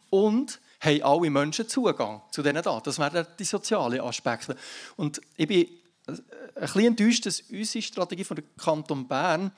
Und 0.09 0.59
haben 0.79 1.03
alle 1.03 1.29
Menschen 1.29 1.67
Zugang 1.67 2.21
zu 2.31 2.41
diesen 2.41 2.61
Daten? 2.61 2.83
Das 2.83 2.97
wären 2.97 3.27
die 3.37 3.43
sozialen 3.43 4.01
Aspekte. 4.01 4.57
Und 4.95 5.21
ich 5.37 5.47
bin 5.47 5.67
ein 6.07 6.23
bisschen 6.55 6.85
enttäuscht, 6.85 7.25
dass 7.27 7.41
unsere 7.41 7.83
Strategie 7.83 8.23
von 8.23 8.35
der 8.35 8.45
Kanton 8.57 9.07
Bern 9.07 9.51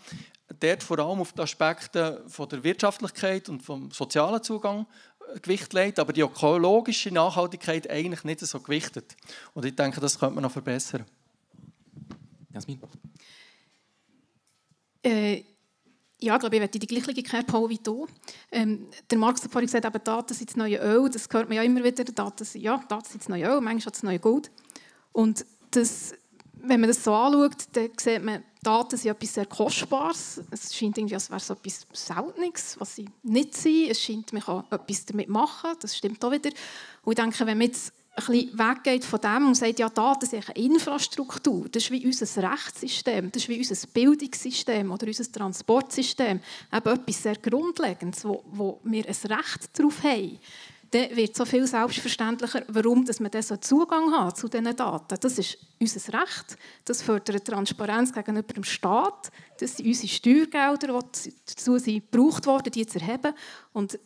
dort 0.59 0.83
vor 0.83 0.99
allem 0.99 1.21
auf 1.21 1.33
die 1.33 1.41
Aspekte 1.41 2.23
von 2.27 2.49
der 2.49 2.63
Wirtschaftlichkeit 2.63 3.49
und 3.49 3.63
vom 3.63 3.91
sozialen 3.91 4.43
Zugang 4.43 4.85
Gewicht 5.41 5.73
legt, 5.73 5.99
aber 5.99 6.13
die 6.13 6.21
ökologische 6.21 7.11
Nachhaltigkeit 7.11 7.89
eigentlich 7.89 8.23
nicht 8.23 8.39
so 8.41 8.59
gewichtet. 8.59 9.15
Und 9.53 9.65
ich 9.65 9.75
denke, 9.75 9.99
das 9.99 10.19
könnte 10.19 10.35
man 10.35 10.43
noch 10.43 10.51
verbessern. 10.51 11.05
Jasmin? 12.51 12.79
Äh, 15.03 15.43
ja, 16.19 16.35
ich 16.35 16.39
glaube, 16.39 16.55
ich 16.55 16.61
werde 16.61 16.79
die 16.79 16.87
gleiche 16.87 17.21
Kehrpole 17.21 17.69
wie 17.69 17.79
du. 17.79 18.07
Ähm, 18.51 18.87
der 19.09 19.17
Marx 19.17 19.43
hat 19.43 19.51
vorhin 19.51 19.67
gesagt, 19.67 19.85
eben, 19.85 20.03
Daten 20.03 20.33
sind 20.33 20.49
das 20.49 20.55
neue 20.55 20.77
Öl. 20.77 21.09
Das 21.09 21.27
hört 21.29 21.49
man 21.49 21.57
ja 21.57 21.63
immer 21.63 21.83
wieder. 21.83 22.03
Daten 22.05 22.45
sind, 22.45 22.61
ja, 22.61 22.77
Daten 22.87 23.09
sind 23.09 23.21
das 23.21 23.29
neue 23.29 23.45
Öl, 23.45 23.59
manchmal 23.59 23.91
das 23.91 24.03
neue 24.03 24.19
Gold. 24.19 24.49
Und 25.11 25.45
das, 25.71 26.13
wenn 26.53 26.79
man 26.79 26.87
das 26.87 27.03
so 27.03 27.13
anschaut, 27.13 27.67
dann 27.73 27.89
sieht 27.97 28.23
man, 28.23 28.43
Daten 28.63 28.97
sind 28.97 29.11
etwas 29.11 29.33
sehr 29.33 29.45
Kostbares. 29.45 30.41
Es 30.49 30.75
scheint 30.75 30.97
irgendwie, 30.97 31.15
als 31.15 31.29
wäre 31.29 31.37
es 31.37 31.49
etwas 31.49 31.85
Seltenes, 31.91 32.75
was 32.79 32.95
sie 32.95 33.09
nicht 33.23 33.53
sind. 33.55 33.89
Es 33.89 34.01
scheint, 34.01 34.31
man 34.33 34.41
kann 34.41 34.63
etwas 34.71 35.05
damit 35.05 35.29
machen. 35.29 35.71
Das 35.79 35.95
stimmt 35.95 36.23
auch 36.23 36.31
wieder. 36.31 36.49
Und 37.03 37.11
ich 37.11 37.23
denke, 37.23 37.45
wenn 37.45 37.57
man 37.57 37.67
jetzt 37.67 37.93
ein 38.15 38.25
bisschen 38.25 38.59
weggeht 38.59 39.05
von 39.05 39.19
dem 39.19 39.47
und 39.47 39.55
sagt, 39.55 39.79
ja, 39.79 39.89
Daten 39.89 40.25
sind 40.25 40.47
eine 40.47 40.65
Infrastruktur. 40.65 41.67
Das 41.69 41.83
ist 41.83 41.91
wie 41.91 42.05
unser 42.05 42.51
Rechtssystem, 42.51 43.31
das 43.31 43.43
ist 43.43 43.49
wie 43.49 43.57
unser 43.57 43.87
Bildungssystem 43.87 44.91
oder 44.91 45.07
unser 45.07 45.31
Transportsystem. 45.31 46.39
Eben 46.71 46.89
etwas 46.89 47.23
sehr 47.23 47.35
Grundlegendes, 47.37 48.23
wo, 48.23 48.43
wo 48.51 48.79
wir 48.83 49.05
ein 49.05 49.31
Recht 49.31 49.77
darauf 49.77 50.03
haben. 50.03 50.39
Dann 50.93 51.15
wird 51.15 51.35
so 51.35 51.43
viel 51.43 51.65
selbstverständlicher, 51.65 52.63
warum 52.67 53.03
dass 53.03 53.19
man 53.19 53.31
so 53.41 53.57
Zugang 53.57 54.11
hat 54.11 54.37
zu 54.37 54.47
diesen 54.47 54.75
Daten. 54.75 55.17
Das 55.19 55.39
ist 55.39 55.57
unser 55.79 56.21
Recht. 56.21 56.55
Das 56.85 57.01
fördert 57.01 57.45
Transparenz 57.45 58.13
gegenüber 58.13 58.53
dem 58.53 58.63
Staat. 58.63 59.31
Das 59.59 59.77
sind 59.77 59.87
unsere 59.87 60.07
Steuergelder, 60.07 61.01
die 61.25 61.33
dazu 61.47 61.79
sind, 61.79 62.11
gebraucht 62.11 62.45
wurden, 62.45 62.71
die 62.71 62.85
zu 62.85 62.99
erheben. 62.99 63.33
Und 63.73 63.97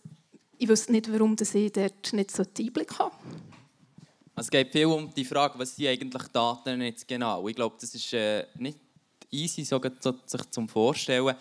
ich 0.58 0.70
wüsste 0.70 0.94
nicht, 0.94 1.12
warum 1.12 1.36
ich 1.38 1.72
dort 1.74 2.14
nicht 2.14 2.32
so 2.32 2.44
Einblick 2.58 2.98
habe. 2.98 3.14
Also 4.34 4.48
es 4.48 4.50
geht 4.50 4.72
viel 4.72 4.86
um 4.86 5.14
die 5.14 5.26
Frage, 5.26 5.60
was 5.60 5.76
sind 5.76 5.88
eigentlich 5.88 6.28
Daten 6.30 6.82
jetzt 6.84 7.06
genau. 7.06 7.46
Ich 7.50 7.56
glaube, 7.56 7.76
das 7.82 7.94
ist 7.94 8.14
äh, 8.14 8.46
nicht 8.56 8.80
easy, 9.30 9.66
so, 9.66 9.82
sich 10.26 10.52
zum 10.52 10.70
Vorstellen. 10.70 11.36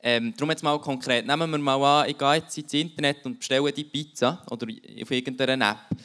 Ähm, 0.00 0.32
darum 0.36 0.50
jetzt 0.50 0.62
mal 0.62 0.78
konkret, 0.80 1.26
nehmen 1.26 1.50
wir 1.50 1.58
mal 1.58 2.02
an, 2.02 2.08
ich 2.08 2.16
gehe 2.16 2.34
jetzt 2.34 2.56
ins 2.56 2.72
Internet 2.72 3.24
und 3.26 3.38
bestelle 3.38 3.72
die 3.72 3.84
Pizza 3.84 4.44
oder 4.48 4.66
auf 5.02 5.10
irgendeiner 5.10 5.70
App. 5.70 5.98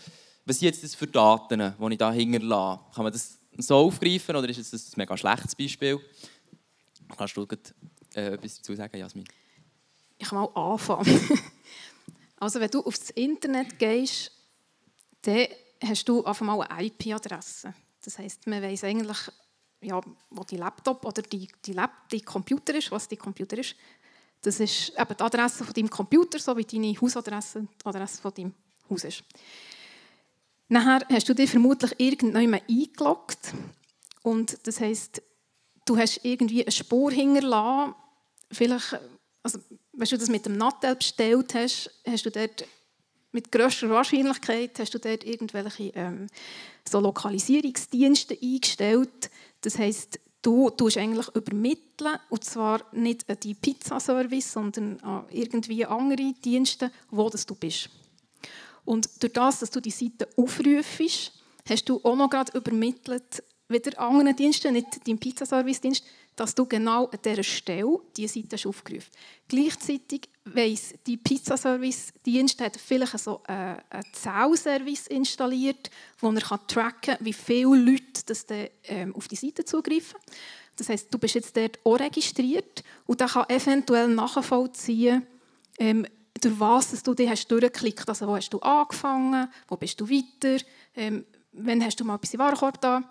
Was 0.46 0.60
sind 0.60 0.68
jetzt 0.68 0.84
das 0.84 0.96
für 0.96 1.08
Daten, 1.08 1.60
die 1.80 1.92
ich 1.92 1.98
da 1.98 2.12
hinterlasse? 2.12 2.82
Kann 2.94 3.04
man 3.04 3.14
das 3.14 3.38
so 3.58 3.76
aufgreifen 3.76 4.36
oder 4.36 4.50
ist 4.50 4.74
das 4.74 4.74
ein 4.74 4.94
mega 4.98 5.16
schlechtes 5.16 5.56
Beispiel? 5.56 6.00
Kannst 7.16 7.38
du 7.38 7.48
äh, 8.16 8.34
etwas 8.34 8.58
dazu 8.58 8.76
sagen, 8.76 8.98
Jasmin? 8.98 9.26
Ich 10.18 10.28
kann 10.28 10.40
mal 10.40 10.50
anfangen. 10.56 11.20
also 12.40 12.60
wenn 12.60 12.72
du 12.72 12.82
aufs 12.82 13.12
Internet 13.12 13.78
gehst, 13.78 14.32
dann 15.22 15.48
hast 15.84 16.10
du 16.10 16.26
auf 16.26 16.42
einmal 16.42 16.62
eine 16.62 16.88
IP-Adresse. 16.88 17.74
Das 18.04 18.18
heißt, 18.18 18.48
man 18.48 18.62
weiß 18.62 18.84
eigentlich, 18.86 19.18
ja, 19.84 20.02
wo 20.30 20.44
die 20.44 20.58
Laptop 20.58 21.06
oder 21.06 21.22
die, 21.22 21.48
die, 21.66 21.74
Lab, 21.74 22.10
die 22.10 22.22
Computer 22.22 22.76
ist, 22.76 22.92
was 22.92 23.08
die 23.08 23.18
Computer 23.18 23.58
ist. 23.58 23.76
Das 24.42 24.60
ist 24.60 24.90
eben 24.98 25.18
die 25.18 25.24
Adresse 25.24 25.64
von 25.64 25.74
deinem 25.74 25.90
Computer, 25.90 26.40
so 26.40 26.56
wie 26.58 26.66
deine 26.66 27.00
Hausadresse 27.00 27.68
die 27.82 27.86
Adresse 27.86 28.22
von 28.22 28.34
deinem 28.34 28.54
Haus 28.90 29.04
ist. 29.04 29.24
Nachher 30.68 31.06
hast 31.10 31.30
du 31.30 31.34
dich 31.34 31.50
vermutlich 31.50 31.94
irgendwann 31.98 32.60
eingeloggt 32.70 33.54
und 34.22 34.58
das 34.66 34.80
heißt, 34.80 35.22
du 35.86 35.98
hast 35.98 36.22
irgendwie 36.24 36.64
eine 36.64 36.72
Spur 36.72 37.12
hinterlassen. 37.12 37.96
Vielleicht, 38.52 39.00
also, 39.44 39.60
wenn 39.92 40.08
du 40.08 40.18
das 40.18 40.30
mit 40.30 40.46
dem 40.46 40.58
Nattel 40.58 40.96
bestellt 40.96 41.54
hast, 41.54 41.92
hast 42.06 42.26
du 42.26 42.32
dort 42.32 42.66
mit 43.34 43.52
grösster 43.52 43.90
Wahrscheinlichkeit 43.90 44.78
hast 44.80 44.94
du 44.94 45.00
dort 45.00 45.24
irgendwelche 45.24 45.92
ähm, 45.96 46.28
so 46.88 47.00
Lokalisierungsdienste 47.00 48.38
eingestellt. 48.42 49.32
Das 49.64 49.80
heißt, 49.80 50.20
du 50.42 50.70
tust 50.70 50.98
eigentlich 50.98 51.28
übermitteln 51.36 52.20
und 52.30 52.44
zwar 52.44 52.86
nicht 52.92 53.28
an 53.30 53.38
die 53.42 53.56
Pizzaservice, 53.56 54.54
sondern 54.54 55.00
an 55.00 55.26
irgendwie 55.32 55.86
andere 55.86 56.34
Dienste, 56.34 56.92
wo 57.10 57.30
das 57.30 57.46
du 57.46 57.56
bist. 57.56 57.90
Und 58.86 59.10
durch 59.24 59.34
das, 59.34 59.60
dass 59.60 59.72
du 59.72 59.80
die 59.80 59.92
Seite 59.92 60.28
aufrufst, 60.36 61.32
hast 61.68 61.90
du 61.90 62.00
auch 62.04 62.16
noch 62.16 62.30
gerade 62.30 62.56
übermittelt, 62.58 63.44
wieder 63.70 63.98
anderen 64.00 64.36
Diensten, 64.36 64.74
nicht 64.74 65.08
deinem 65.08 65.18
Pizzaservice-Dienst, 65.18 66.04
dass 66.36 66.56
du 66.56 66.66
genau 66.66 67.06
an 67.08 67.20
dieser 67.24 67.44
Stelle 67.44 68.00
diese 68.16 68.40
Seite 68.40 68.68
aufgerufen 68.68 69.10
hast. 69.12 69.48
Gleichzeitig 69.48 70.30
weiss 70.46 70.94
die 71.06 71.18
Pizzaservice-Dienst 71.18 72.62
hat 72.62 72.78
vielleicht 72.78 73.20
so 73.20 73.42
einen 73.44 73.82
Zählservice 74.14 75.08
installiert, 75.08 75.90
wo 76.20 76.32
er 76.32 76.68
tracken 76.68 77.16
kann, 77.16 77.26
wie 77.26 77.34
viele 77.34 77.76
Leute 77.76 78.24
das 78.26 78.46
ähm, 78.86 79.16
auf 79.16 79.28
die 79.28 79.36
Seite 79.36 79.64
zugreifen. 79.64 80.20
Das 80.76 80.90
heißt, 80.90 81.14
du 81.14 81.18
bist 81.20 81.36
jetzt 81.36 81.56
dort 81.56 81.80
auch 81.84 82.00
registriert 82.00 82.84
und 83.06 83.22
dann 83.22 83.30
kann 83.30 83.50
eventuell 83.50 84.08
nachvollziehen, 84.08 85.26
ähm, 85.78 86.08
durch 86.42 86.60
was 86.60 87.04
du 87.04 87.14
dich 87.14 87.30
hast 87.30 87.48
durchgeklickt 87.48 88.08
Also 88.10 88.28
wo 88.28 88.36
hast 88.36 88.50
du 88.50 88.60
angefangen, 88.60 89.48
wo 89.68 89.78
bist 89.78 90.00
du 90.02 90.10
weiter, 90.10 90.64
ähm, 90.96 91.26
wann 91.54 91.84
hast 91.84 92.00
du 92.00 92.06
mal 92.06 92.16
etwas 92.16 92.34
im 92.34 92.40
Warenkorb 92.40 92.82
da. 92.82 93.04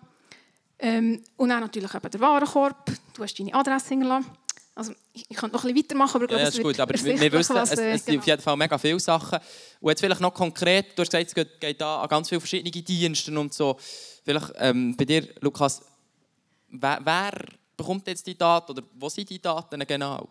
Ähm, 0.85 1.23
und 1.37 1.49
dann 1.49 1.61
natürlich 1.61 1.95
eben 1.95 2.11
der 2.11 2.21
Warenkorb, 2.21 2.91
du 3.15 3.23
hast 3.23 3.39
deine 3.39 3.55
Adresse 3.55 3.91
hingelassen. 3.91 4.31
Also, 4.75 4.93
ich, 5.13 5.29
könnte 5.29 5.55
noch 5.55 5.65
ein 5.65 5.75
bisschen 5.75 5.85
weitermachen, 5.85 6.17
aber 6.17 6.25
ich 6.25 6.29
glaube, 6.29 6.43
ja, 6.43 6.49
ist 6.49 6.63
gut, 6.63 6.81
aber 6.81 6.95
wir, 6.95 7.33
wissen, 7.33 7.55
was, 7.55 7.73
es, 7.73 7.79
es 7.79 8.05
sind 8.05 8.07
genau. 8.07 8.21
auf 8.21 8.27
jeden 8.27 8.43
Fall 8.43 8.57
mega 8.57 8.79
viele 8.79 8.99
Sachen. 8.99 9.39
Und 9.81 9.91
jetzt 9.91 10.01
vielleicht 10.01 10.21
noch 10.21 10.35
konkret, 10.35 10.99
du 10.99 11.03
hast 11.03 11.11
gesagt, 11.11 11.29
es 11.29 11.35
geht, 11.35 11.61
geht 11.61 11.81
da 11.81 12.01
an 12.01 12.09
ganz 12.09 12.29
viele 12.29 12.41
verschiedene 12.41 12.71
Dienste 12.71 13.39
und 13.39 13.55
so. 13.55 13.77
Vielleicht 14.25 14.53
ähm, 14.57 14.97
bei 14.97 15.05
dir, 15.05 15.29
Lukas, 15.41 15.83
wer, 16.71 16.99
wer 17.05 17.33
bekommt 17.77 18.07
jetzt 18.09 18.27
die 18.27 18.37
Daten 18.37 18.73
oder 18.73 18.83
wo 18.95 19.09
sind 19.09 19.31
die 19.31 19.41
Daten 19.41 19.87
genau? 19.87 20.29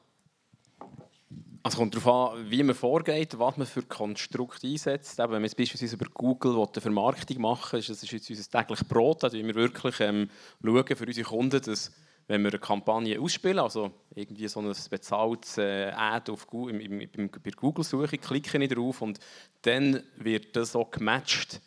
Also 1.64 1.78
kommt 1.78 1.96
darauf 1.96 2.34
an, 2.34 2.50
wie 2.50 2.64
man 2.64 2.76
vorgeht, 2.76 3.38
was 3.38 3.58
man 3.58 3.68
für 3.68 3.84
Konstrukte 3.84 4.68
einsetzt. 4.68 5.20
Eben, 5.20 5.32
wenn 5.32 5.42
wir 5.42 5.48
jetzt 5.48 5.58
beispielsweise 5.58 5.96
über 5.96 6.08
Google 6.12 6.56
eine 6.56 6.82
Vermarktung 6.82 7.42
machen 7.42 7.80
das 7.80 7.90
ist 7.90 8.12
jetzt 8.12 8.30
unser 8.30 8.50
tägliches 8.50 8.84
Brot, 8.88 9.24
also 9.24 9.38
wir 9.38 9.56
wirklich 9.56 10.00
ähm, 10.00 10.30
schauen 10.64 10.96
für 10.96 11.06
unsere 11.06 11.28
Kunden, 11.28 11.62
dass 11.62 11.92
wenn 12.28 12.42
wir 12.44 12.50
eine 12.50 12.60
Kampagne 12.60 13.20
ausspielen, 13.20 13.60
also 13.60 13.92
irgendwie 14.16 14.48
so 14.48 14.62
ein 14.62 14.74
bezahltes 14.90 15.58
äh, 15.58 15.92
Ad 15.92 16.32
auf 16.32 16.48
Google, 16.48 16.76
im, 16.82 17.00
im, 17.00 17.10
im, 17.14 17.30
bei 17.30 17.52
Google-Suche, 17.52 18.18
klicke 18.18 18.58
ich 18.58 18.70
drauf 18.70 19.02
und 19.02 19.20
dann 19.64 20.02
wird 20.16 20.56
das 20.56 20.76
auch 20.76 20.90
gematcht 20.90 21.62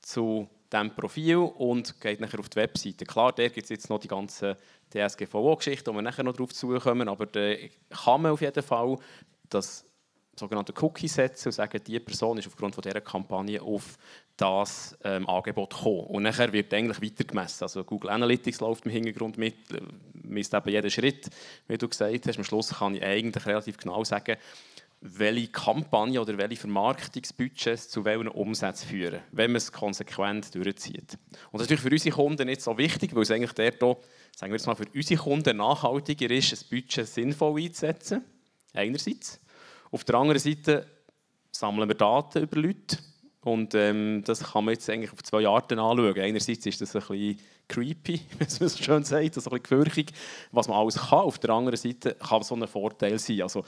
zu 0.00 0.48
diesem 0.72 0.94
Profil 0.94 1.36
und 1.36 2.00
geht 2.00 2.20
nachher 2.20 2.40
auf 2.40 2.48
die 2.48 2.56
Webseite. 2.56 3.04
Klar, 3.04 3.32
da 3.32 3.46
gibt 3.48 3.64
es 3.64 3.70
jetzt 3.70 3.90
noch 3.90 3.98
die 3.98 4.08
ganzen 4.08 4.56
DSGVO-Geschichten, 4.92 5.90
wo 5.90 5.94
wir 5.94 6.02
nachher 6.02 6.24
noch 6.24 6.32
darauf 6.32 6.52
zukommen, 6.52 7.08
aber 7.08 7.26
da 7.26 7.54
kann 7.90 8.22
man 8.22 8.32
auf 8.32 8.40
jeden 8.40 8.62
Fall 8.62 8.98
das 9.48 9.84
sogenannte 10.38 10.72
Cookie 10.80 11.08
setzen 11.08 11.48
und 11.48 11.52
sagen, 11.52 11.80
diese 11.86 12.00
Person 12.00 12.38
ist 12.38 12.46
aufgrund 12.46 12.74
von 12.74 12.82
dieser 12.82 13.00
Kampagne 13.00 13.60
auf 13.60 13.98
das 14.36 14.96
ähm, 15.04 15.28
Angebot 15.28 15.70
gekommen. 15.70 16.06
Und 16.06 16.22
nachher 16.22 16.52
wird 16.52 16.72
eigentlich 16.72 17.02
weiter 17.02 17.24
gemessen. 17.24 17.64
Also 17.64 17.84
Google 17.84 18.10
Analytics 18.10 18.60
läuft 18.60 18.86
im 18.86 18.92
Hintergrund 18.92 19.36
mit, 19.36 19.70
äh, 19.72 19.80
misst 20.14 20.54
eben 20.54 20.70
jeden 20.70 20.90
Schritt, 20.90 21.28
wie 21.68 21.76
du 21.76 21.88
gesagt 21.88 22.26
hast. 22.26 22.38
Am 22.38 22.44
Schluss 22.44 22.70
kann 22.70 22.94
ich 22.94 23.02
eigentlich 23.02 23.44
relativ 23.44 23.76
genau 23.76 24.02
sagen, 24.04 24.36
welche 25.04 25.48
Kampagne 25.48 26.20
oder 26.20 26.38
welche 26.38 26.56
Vermarktungsbudgets 26.56 27.88
zu 27.88 28.04
welchen 28.04 28.28
Umsätzen 28.28 28.88
führen, 28.88 29.20
wenn 29.32 29.50
man 29.50 29.56
es 29.56 29.72
konsequent 29.72 30.54
durchzieht. 30.54 31.18
Und 31.50 31.60
das 31.60 31.62
ist 31.62 31.70
natürlich 31.70 31.80
für 31.80 31.90
unsere 31.90 32.14
Kunden 32.14 32.46
nicht 32.46 32.62
so 32.62 32.78
wichtig, 32.78 33.14
weil 33.14 33.22
es 33.22 33.30
eigentlich 33.32 33.52
der 33.52 33.72
hier, 33.72 33.96
sagen 34.36 34.52
wir 34.52 34.56
jetzt 34.56 34.66
mal, 34.66 34.76
für 34.76 34.86
unsere 34.94 35.20
Kunden 35.20 35.56
nachhaltiger 35.56 36.30
ist, 36.30 36.52
ein 36.52 36.68
Budget 36.70 37.06
sinnvoll 37.06 37.62
einzusetzen, 37.62 38.24
einerseits. 38.72 39.40
Auf 39.90 40.04
der 40.04 40.14
anderen 40.14 40.40
Seite 40.40 40.86
sammeln 41.50 41.88
wir 41.88 41.96
Daten 41.96 42.44
über 42.44 42.60
Leute 42.60 42.98
und 43.40 43.74
ähm, 43.74 44.22
das 44.24 44.52
kann 44.52 44.64
man 44.64 44.74
jetzt 44.74 44.88
eigentlich 44.88 45.12
auf 45.12 45.22
zwei 45.24 45.46
Arten 45.48 45.80
anschauen. 45.80 46.16
Einerseits 46.16 46.64
ist 46.64 46.80
das 46.80 46.94
ein 46.94 47.02
bisschen 47.02 47.40
creepy, 47.66 48.20
wie 48.30 48.38
man 48.38 48.48
so 48.48 48.68
schön 48.68 49.02
sagt, 49.02 49.36
also 49.36 49.50
ein 49.50 49.60
bisschen 49.60 49.62
gefürchtig, 49.62 50.12
was 50.52 50.68
man 50.68 50.78
alles 50.78 50.96
kann. 50.96 51.18
Auf 51.18 51.40
der 51.40 51.50
anderen 51.50 51.76
Seite 51.76 52.14
kann 52.14 52.40
es 52.40 52.48
so 52.48 52.54
ein 52.54 52.68
Vorteil 52.68 53.18
sein. 53.18 53.42
Also, 53.42 53.64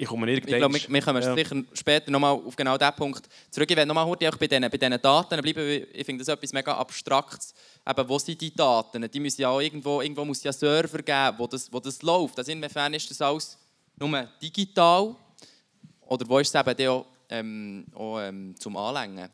ich, 0.00 0.08
komme 0.08 0.32
ich 0.32 0.42
glaube, 0.46 0.74
wir, 0.74 0.88
wir 0.88 1.02
kommen 1.02 1.22
ja. 1.22 1.34
sicher 1.34 1.62
später 1.74 2.10
nochmal 2.10 2.32
auf 2.32 2.56
genau 2.56 2.78
diesen 2.78 2.94
Punkt 2.94 3.28
zurück. 3.50 3.70
Ich 3.70 3.76
werde 3.76 3.86
nochmal 3.86 4.06
heute 4.06 4.30
bei 4.30 4.46
diesen, 4.46 4.62
bei 4.62 4.78
diesen 4.78 5.00
Daten 5.00 5.42
bleiben. 5.42 5.86
Ich 5.92 6.06
finde 6.06 6.24
das 6.24 6.34
etwas 6.34 6.54
mega 6.54 6.74
Abstraktes. 6.74 7.52
Eben, 7.86 8.08
wo 8.08 8.18
sind 8.18 8.40
die 8.40 8.54
Daten? 8.54 9.10
Die 9.10 9.20
müssen 9.20 9.42
ja 9.42 9.50
auch 9.50 9.60
irgendwo, 9.60 10.00
irgendwo 10.00 10.24
muss 10.24 10.42
ja 10.42 10.52
Server 10.52 11.02
geben, 11.02 11.38
wo 11.38 11.46
das, 11.46 11.70
wo 11.70 11.80
das 11.80 12.00
läuft. 12.00 12.38
Also 12.38 12.50
inwiefern 12.50 12.94
ist 12.94 13.10
das 13.10 13.20
alles 13.20 13.58
nur 13.98 14.26
digital? 14.40 15.14
Oder 16.00 16.28
wo 16.28 16.38
ist 16.38 16.54
es 16.54 16.66
eben 16.66 16.88
auch, 16.88 17.06
ähm, 17.28 17.84
auch 17.94 18.20
ähm, 18.20 18.54
zum 18.58 18.78
Anlängen? 18.78 19.28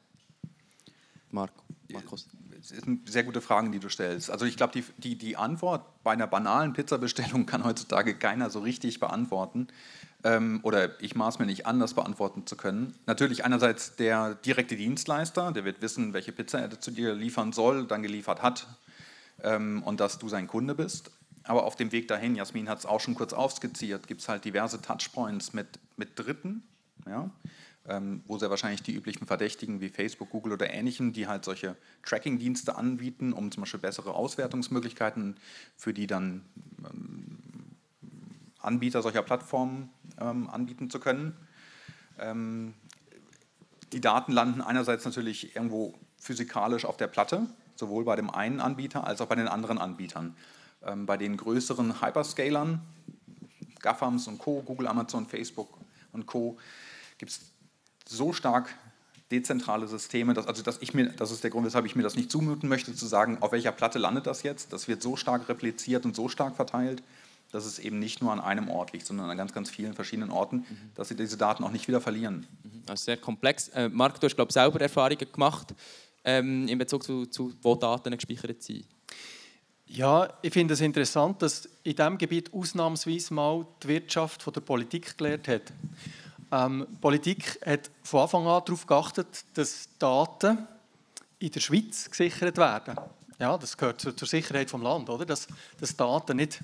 Marco, 1.30 1.62
Markus. 1.92 2.26
Es 2.58 2.70
sind 2.70 3.08
sehr 3.08 3.22
gute 3.22 3.40
Fragen, 3.40 3.70
die 3.70 3.78
du 3.78 3.88
stellst. 3.88 4.30
Also 4.30 4.46
ich 4.46 4.56
glaube, 4.56 4.72
die, 4.72 4.84
die, 4.98 5.16
die 5.16 5.36
Antwort 5.36 6.02
bei 6.02 6.10
einer 6.10 6.26
banalen 6.26 6.72
Pizzabestellung 6.72 7.46
kann 7.46 7.62
heutzutage 7.62 8.16
keiner 8.16 8.50
so 8.50 8.58
richtig 8.58 8.98
beantworten 8.98 9.68
ähm, 10.26 10.58
oder 10.64 11.00
ich 11.00 11.14
maß 11.14 11.38
mir 11.38 11.46
nicht 11.46 11.66
an, 11.66 11.78
das 11.78 11.94
beantworten 11.94 12.46
zu 12.46 12.56
können. 12.56 12.94
Natürlich 13.06 13.44
einerseits 13.44 13.94
der 13.94 14.34
direkte 14.34 14.76
Dienstleister, 14.76 15.52
der 15.52 15.64
wird 15.64 15.80
wissen, 15.82 16.12
welche 16.12 16.32
Pizza 16.32 16.58
er 16.58 16.80
zu 16.80 16.90
dir 16.90 17.14
liefern 17.14 17.52
soll, 17.52 17.86
dann 17.86 18.02
geliefert 18.02 18.42
hat 18.42 18.66
ähm, 19.42 19.84
und 19.84 20.00
dass 20.00 20.18
du 20.18 20.28
sein 20.28 20.48
Kunde 20.48 20.74
bist. 20.74 21.12
Aber 21.44 21.62
auf 21.62 21.76
dem 21.76 21.92
Weg 21.92 22.08
dahin, 22.08 22.34
Jasmin 22.34 22.68
hat 22.68 22.80
es 22.80 22.86
auch 22.86 22.98
schon 22.98 23.14
kurz 23.14 23.32
aufskizziert, 23.32 24.08
gibt 24.08 24.20
es 24.20 24.28
halt 24.28 24.44
diverse 24.44 24.82
Touchpoints 24.82 25.52
mit, 25.52 25.78
mit 25.96 26.18
Dritten, 26.18 26.64
ja, 27.06 27.30
ähm, 27.88 28.22
wo 28.26 28.36
sehr 28.36 28.50
wahrscheinlich 28.50 28.82
die 28.82 28.94
üblichen 28.94 29.28
Verdächtigen 29.28 29.80
wie 29.80 29.90
Facebook, 29.90 30.30
Google 30.30 30.54
oder 30.54 30.68
Ähnlichen, 30.68 31.12
die 31.12 31.28
halt 31.28 31.44
solche 31.44 31.76
Tracking-Dienste 32.02 32.74
anbieten, 32.74 33.32
um 33.32 33.52
zum 33.52 33.60
Beispiel 33.62 33.78
bessere 33.78 34.14
Auswertungsmöglichkeiten 34.14 35.36
für 35.76 35.94
die 35.94 36.08
dann 36.08 36.42
ähm, 36.84 37.38
Anbieter 38.66 39.02
solcher 39.02 39.22
Plattformen 39.22 39.90
ähm, 40.20 40.48
anbieten 40.50 40.90
zu 40.90 40.98
können. 41.00 41.36
Ähm, 42.18 42.74
die 43.92 44.00
Daten 44.00 44.32
landen 44.32 44.60
einerseits 44.60 45.04
natürlich 45.04 45.54
irgendwo 45.54 45.94
physikalisch 46.18 46.84
auf 46.84 46.96
der 46.96 47.06
Platte, 47.06 47.46
sowohl 47.76 48.04
bei 48.04 48.16
dem 48.16 48.30
einen 48.30 48.60
Anbieter 48.60 49.06
als 49.06 49.20
auch 49.20 49.26
bei 49.26 49.36
den 49.36 49.48
anderen 49.48 49.78
Anbietern. 49.78 50.36
Ähm, 50.84 51.06
bei 51.06 51.16
den 51.16 51.36
größeren 51.36 52.00
Hyperscalern, 52.02 52.80
GAFAMs 53.80 54.28
und 54.28 54.38
Co., 54.38 54.62
Google, 54.62 54.88
Amazon, 54.88 55.26
Facebook 55.26 55.68
und 56.12 56.26
Co., 56.26 56.58
gibt 57.18 57.32
es 57.32 57.40
so 58.06 58.32
stark 58.32 58.74
dezentrale 59.30 59.88
Systeme, 59.88 60.34
dass, 60.34 60.46
also 60.46 60.62
dass 60.62 60.78
ich 60.80 60.94
mir, 60.94 61.08
das 61.08 61.30
ist 61.30 61.42
der 61.42 61.50
Grund, 61.50 61.66
weshalb 61.66 61.84
ich 61.86 61.96
mir 61.96 62.02
das 62.02 62.14
nicht 62.14 62.30
zumuten 62.30 62.68
möchte, 62.68 62.94
zu 62.94 63.06
sagen, 63.06 63.38
auf 63.40 63.52
welcher 63.52 63.72
Platte 63.72 63.98
landet 63.98 64.26
das 64.26 64.42
jetzt. 64.42 64.72
Das 64.72 64.86
wird 64.86 65.02
so 65.02 65.16
stark 65.16 65.48
repliziert 65.48 66.04
und 66.04 66.14
so 66.14 66.28
stark 66.28 66.54
verteilt, 66.56 67.02
dass 67.52 67.64
es 67.64 67.78
eben 67.78 67.98
nicht 67.98 68.20
nur 68.20 68.32
an 68.32 68.40
einem 68.40 68.68
Ort 68.68 68.92
liegt, 68.92 69.06
sondern 69.06 69.30
an 69.30 69.36
ganz, 69.36 69.52
ganz 69.52 69.70
vielen 69.70 69.94
verschiedenen 69.94 70.30
Orten, 70.30 70.58
mhm. 70.58 70.90
dass 70.94 71.08
sie 71.08 71.16
diese 71.16 71.36
Daten 71.36 71.64
auch 71.64 71.70
nicht 71.70 71.88
wieder 71.88 72.00
verlieren. 72.00 72.46
Also 72.86 73.04
sehr 73.04 73.16
komplex. 73.16 73.68
Äh, 73.68 73.88
Marc, 73.88 74.20
du 74.20 74.26
hast, 74.26 74.36
glaube 74.36 74.50
ich, 74.50 74.54
selber 74.54 74.80
Erfahrungen 74.80 75.32
gemacht 75.32 75.74
ähm, 76.24 76.68
in 76.68 76.78
Bezug 76.78 77.04
zu, 77.04 77.26
zu, 77.26 77.52
wo 77.62 77.74
Daten 77.74 78.16
gespeichert 78.16 78.62
sind. 78.62 78.84
Ja, 79.88 80.28
ich 80.42 80.52
finde 80.52 80.74
es 80.74 80.80
interessant, 80.80 81.40
dass 81.42 81.66
in 81.84 81.94
diesem 81.94 82.18
Gebiet 82.18 82.52
ausnahmsweise 82.52 83.32
mal 83.32 83.64
die 83.82 83.88
Wirtschaft 83.88 84.42
von 84.42 84.52
der 84.52 84.60
Politik 84.60 85.16
gelernt 85.16 85.46
hat. 85.46 85.72
Ähm, 86.50 86.86
die 86.90 86.96
Politik 86.96 87.60
hat 87.64 87.90
von 88.02 88.22
Anfang 88.22 88.46
an 88.46 88.62
darauf 88.64 88.86
geachtet, 88.86 89.44
dass 89.54 89.88
Daten 89.98 90.66
in 91.38 91.50
der 91.50 91.60
Schweiz 91.60 92.10
gesichert 92.10 92.56
werden. 92.56 92.96
Ja, 93.38 93.56
das 93.56 93.76
gehört 93.76 94.00
zur, 94.00 94.16
zur 94.16 94.26
Sicherheit 94.26 94.72
des 94.72 94.80
Landes, 94.80 95.14
oder? 95.14 95.26
Dass, 95.26 95.46
dass 95.78 95.96
Daten 95.96 96.36
nicht 96.36 96.60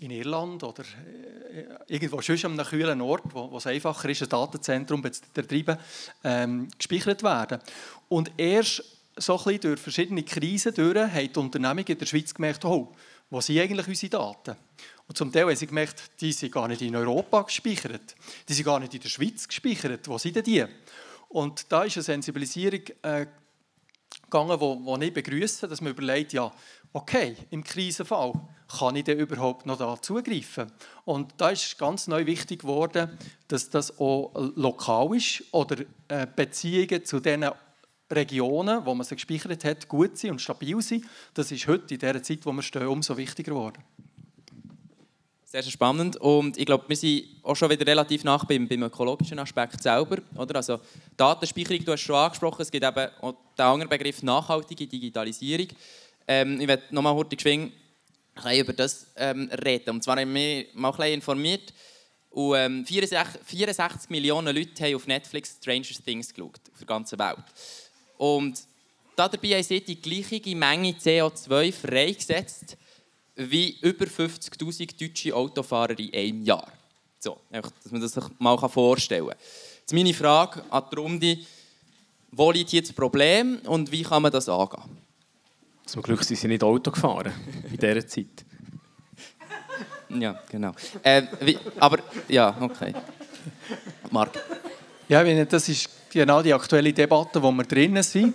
in 0.00 0.10
Irland 0.10 0.62
oder 0.62 0.82
äh, 0.82 1.64
irgendwo 1.86 2.20
sonst 2.20 2.44
an 2.44 2.52
einem 2.52 2.66
kühlen 2.66 3.00
Ort, 3.00 3.24
wo, 3.32 3.56
es 3.56 3.66
einfacher 3.66 4.08
ist, 4.08 4.22
ein 4.22 4.28
Datenzentrum 4.28 5.12
zu 5.12 5.22
betreiben, 5.34 5.76
ähm, 6.24 6.68
gespeichert 6.76 7.22
werden. 7.22 7.60
Und 8.08 8.32
erst 8.36 8.84
so 9.16 9.36
ein 9.36 9.44
bisschen 9.44 9.60
durch 9.60 9.80
verschiedene 9.80 10.22
Krisen 10.22 10.74
durch 10.74 10.96
haben 10.96 11.32
die 11.32 11.38
Unternehmungen 11.38 11.86
in 11.86 11.98
der 11.98 12.06
Schweiz 12.06 12.32
gemerkt, 12.32 12.64
oh, 12.64 12.92
wo 13.30 13.40
sind 13.40 13.58
eigentlich 13.58 13.88
unsere 13.88 14.10
Daten? 14.10 14.56
Und 15.06 15.16
zum 15.16 15.32
Teil 15.32 15.44
haben 15.44 15.56
sie 15.56 15.66
gemerkt, 15.66 16.02
die 16.20 16.32
sind 16.32 16.52
gar 16.52 16.68
nicht 16.68 16.82
in 16.82 16.94
Europa 16.94 17.42
gespeichert, 17.42 18.14
die 18.48 18.52
sind 18.52 18.64
gar 18.64 18.78
nicht 18.78 18.94
in 18.94 19.00
der 19.00 19.08
Schweiz 19.08 19.48
gespeichert. 19.48 20.06
Wo 20.08 20.18
sind 20.18 20.36
denn 20.36 20.44
die? 20.44 20.64
Und 21.28 21.70
da 21.70 21.84
ist 21.84 21.96
eine 21.96 22.04
Sensibilisierung 22.04 22.82
äh, 23.02 23.26
gegangen, 24.30 24.58
die 24.58 25.06
ich 25.06 25.14
begrüße, 25.14 25.68
dass 25.68 25.80
man 25.80 25.92
überlegt, 25.92 26.32
ja, 26.32 26.52
okay, 26.92 27.36
im 27.50 27.64
Krisenfall 27.64 28.32
kann 28.78 28.96
ich 28.96 29.04
denn 29.04 29.18
überhaupt 29.18 29.66
noch 29.66 29.78
da 29.78 30.00
zugreifen? 30.00 30.70
Und 31.04 31.32
da 31.38 31.50
ist 31.50 31.78
ganz 31.78 32.06
neu 32.06 32.26
wichtig 32.26 32.60
geworden, 32.60 33.18
dass 33.48 33.70
das 33.70 33.98
auch 33.98 34.32
lokal 34.56 35.16
ist 35.16 35.44
oder 35.52 35.84
äh, 36.08 36.26
Beziehungen 36.34 37.04
zu 37.04 37.20
den 37.20 37.48
Regionen, 38.10 38.84
wo 38.84 38.94
man 38.94 39.04
sie 39.04 39.16
gespeichert 39.16 39.64
hat, 39.64 39.88
gut 39.88 40.16
sind 40.16 40.32
und 40.32 40.40
stabil 40.40 40.80
sind. 40.80 41.04
Das 41.34 41.52
ist 41.52 41.66
heute 41.66 41.94
in 41.94 42.00
der 42.00 42.22
Zeit, 42.22 42.44
wo 42.44 42.52
wir 42.52 42.62
stehen, 42.62 42.86
umso 42.86 43.16
wichtiger 43.16 43.52
geworden. 43.52 43.82
Sehr, 45.50 45.62
sehr 45.62 45.72
spannend. 45.72 46.18
Und 46.18 46.58
ich 46.58 46.66
glaube, 46.66 46.84
wir 46.88 46.96
sind 46.96 47.24
auch 47.42 47.56
schon 47.56 47.70
wieder 47.70 47.86
relativ 47.86 48.22
nach 48.22 48.44
beim, 48.44 48.68
beim 48.68 48.82
ökologischen 48.82 49.38
Aspekt 49.38 49.82
selber. 49.82 50.18
Oder? 50.36 50.56
Also 50.56 50.78
Datenspeicherung, 51.16 51.86
du 51.86 51.92
hast 51.92 52.02
schon 52.02 52.16
angesprochen, 52.16 52.60
es 52.60 52.70
gibt 52.70 52.84
eben 52.84 53.08
auch 53.22 53.34
den 53.56 53.64
anderen 53.64 53.88
Begriff 53.88 54.22
nachhaltige 54.22 54.86
Digitalisierung. 54.86 55.68
Ähm, 56.26 56.60
ich 56.60 56.68
werde 56.68 56.82
nochmal 56.90 57.14
kurz 57.14 57.30
geschwind 57.30 57.72
über 58.54 58.74
das 58.74 59.06
ähm, 59.16 59.50
reden. 59.64 59.88
Und 59.88 60.04
zwar 60.04 60.20
haben 60.20 60.34
wir 60.34 60.66
mal 60.74 60.92
ein 60.98 61.14
informiert. 61.14 61.72
Und, 62.28 62.54
ähm, 62.54 62.84
64, 62.84 63.40
64 63.42 64.10
Millionen 64.10 64.54
Leute 64.54 64.84
haben 64.84 64.96
auf 64.96 65.06
Netflix 65.06 65.56
Stranger 65.62 66.04
Things 66.04 66.34
geschaut, 66.34 66.60
auf 66.70 66.78
der 66.78 66.86
ganzen 66.86 67.18
Welt. 67.18 67.38
Und 68.18 68.60
dabei 69.16 69.48
haben 69.48 69.62
sie 69.62 69.80
die 69.80 69.98
gleiche 69.98 70.54
Menge 70.54 70.90
CO2 70.90 71.72
freigesetzt 71.72 72.76
wie 73.38 73.78
über 73.80 74.04
50'000 74.04 74.98
deutsche 74.98 75.34
Autofahrer 75.34 75.98
in 75.98 76.12
einem 76.12 76.42
Jahr. 76.42 76.66
So, 77.20 77.38
einfach, 77.50 77.70
dass 77.82 77.92
man 77.92 78.00
das 78.00 78.12
sich 78.12 78.24
mal 78.38 78.56
vorstellen 78.58 79.28
kann. 79.28 79.36
Jetzt 79.80 79.92
meine 79.92 80.12
Frage 80.12 80.62
an 80.70 80.84
die 80.90 80.96
Runde, 80.96 81.38
wo 82.32 82.50
liegt 82.50 82.70
hier 82.70 82.82
das 82.82 82.92
Problem 82.92 83.58
und 83.64 83.90
wie 83.90 84.02
kann 84.02 84.22
man 84.22 84.32
das 84.32 84.48
angehen? 84.48 84.82
Zum 85.86 86.02
Glück 86.02 86.22
sind 86.22 86.36
sie 86.36 86.48
nicht 86.48 86.62
Auto 86.62 86.90
gefahren 86.90 87.32
in 87.70 87.76
dieser 87.76 88.06
Zeit. 88.06 88.26
Ja, 90.10 90.40
genau. 90.50 90.72
Äh, 91.02 91.24
wie, 91.42 91.58
aber, 91.78 91.98
ja, 92.28 92.56
okay. 92.62 92.94
Marc? 94.10 94.42
Ja, 95.06 95.22
das 95.44 95.68
ist 95.68 95.90
genau 96.10 96.40
die 96.40 96.54
aktuelle 96.54 96.94
Debatte, 96.94 97.42
wo 97.42 97.52
wir 97.52 97.64
drinnen 97.64 98.02
sind. 98.02 98.34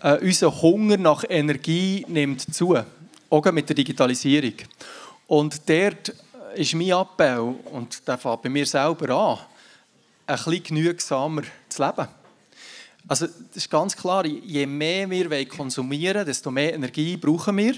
Äh, 0.00 0.18
unser 0.18 0.60
Hunger 0.60 0.96
nach 0.96 1.22
Energie 1.28 2.04
nimmt 2.08 2.52
zu 2.52 2.76
auch 3.32 3.52
mit 3.52 3.68
der 3.68 3.76
Digitalisierung. 3.76 4.54
Und 5.26 5.68
dort 5.68 6.14
ist 6.54 6.74
mein 6.74 6.90
Appell, 6.90 7.54
und 7.72 8.06
der 8.06 8.18
fängt 8.18 8.42
bei 8.42 8.48
mir 8.50 8.66
selber 8.66 9.08
an, 9.14 9.38
ein 10.26 10.36
bisschen 10.36 10.62
genügsamer 10.62 11.42
zu 11.68 11.82
leben. 11.82 12.08
Also, 13.08 13.26
das 13.26 13.56
ist 13.56 13.70
ganz 13.70 13.96
klar, 13.96 14.26
je 14.26 14.66
mehr 14.66 15.08
wir 15.08 15.48
konsumieren 15.48 16.26
desto 16.26 16.50
mehr 16.50 16.74
Energie 16.74 17.16
brauchen 17.16 17.56
wir. 17.56 17.74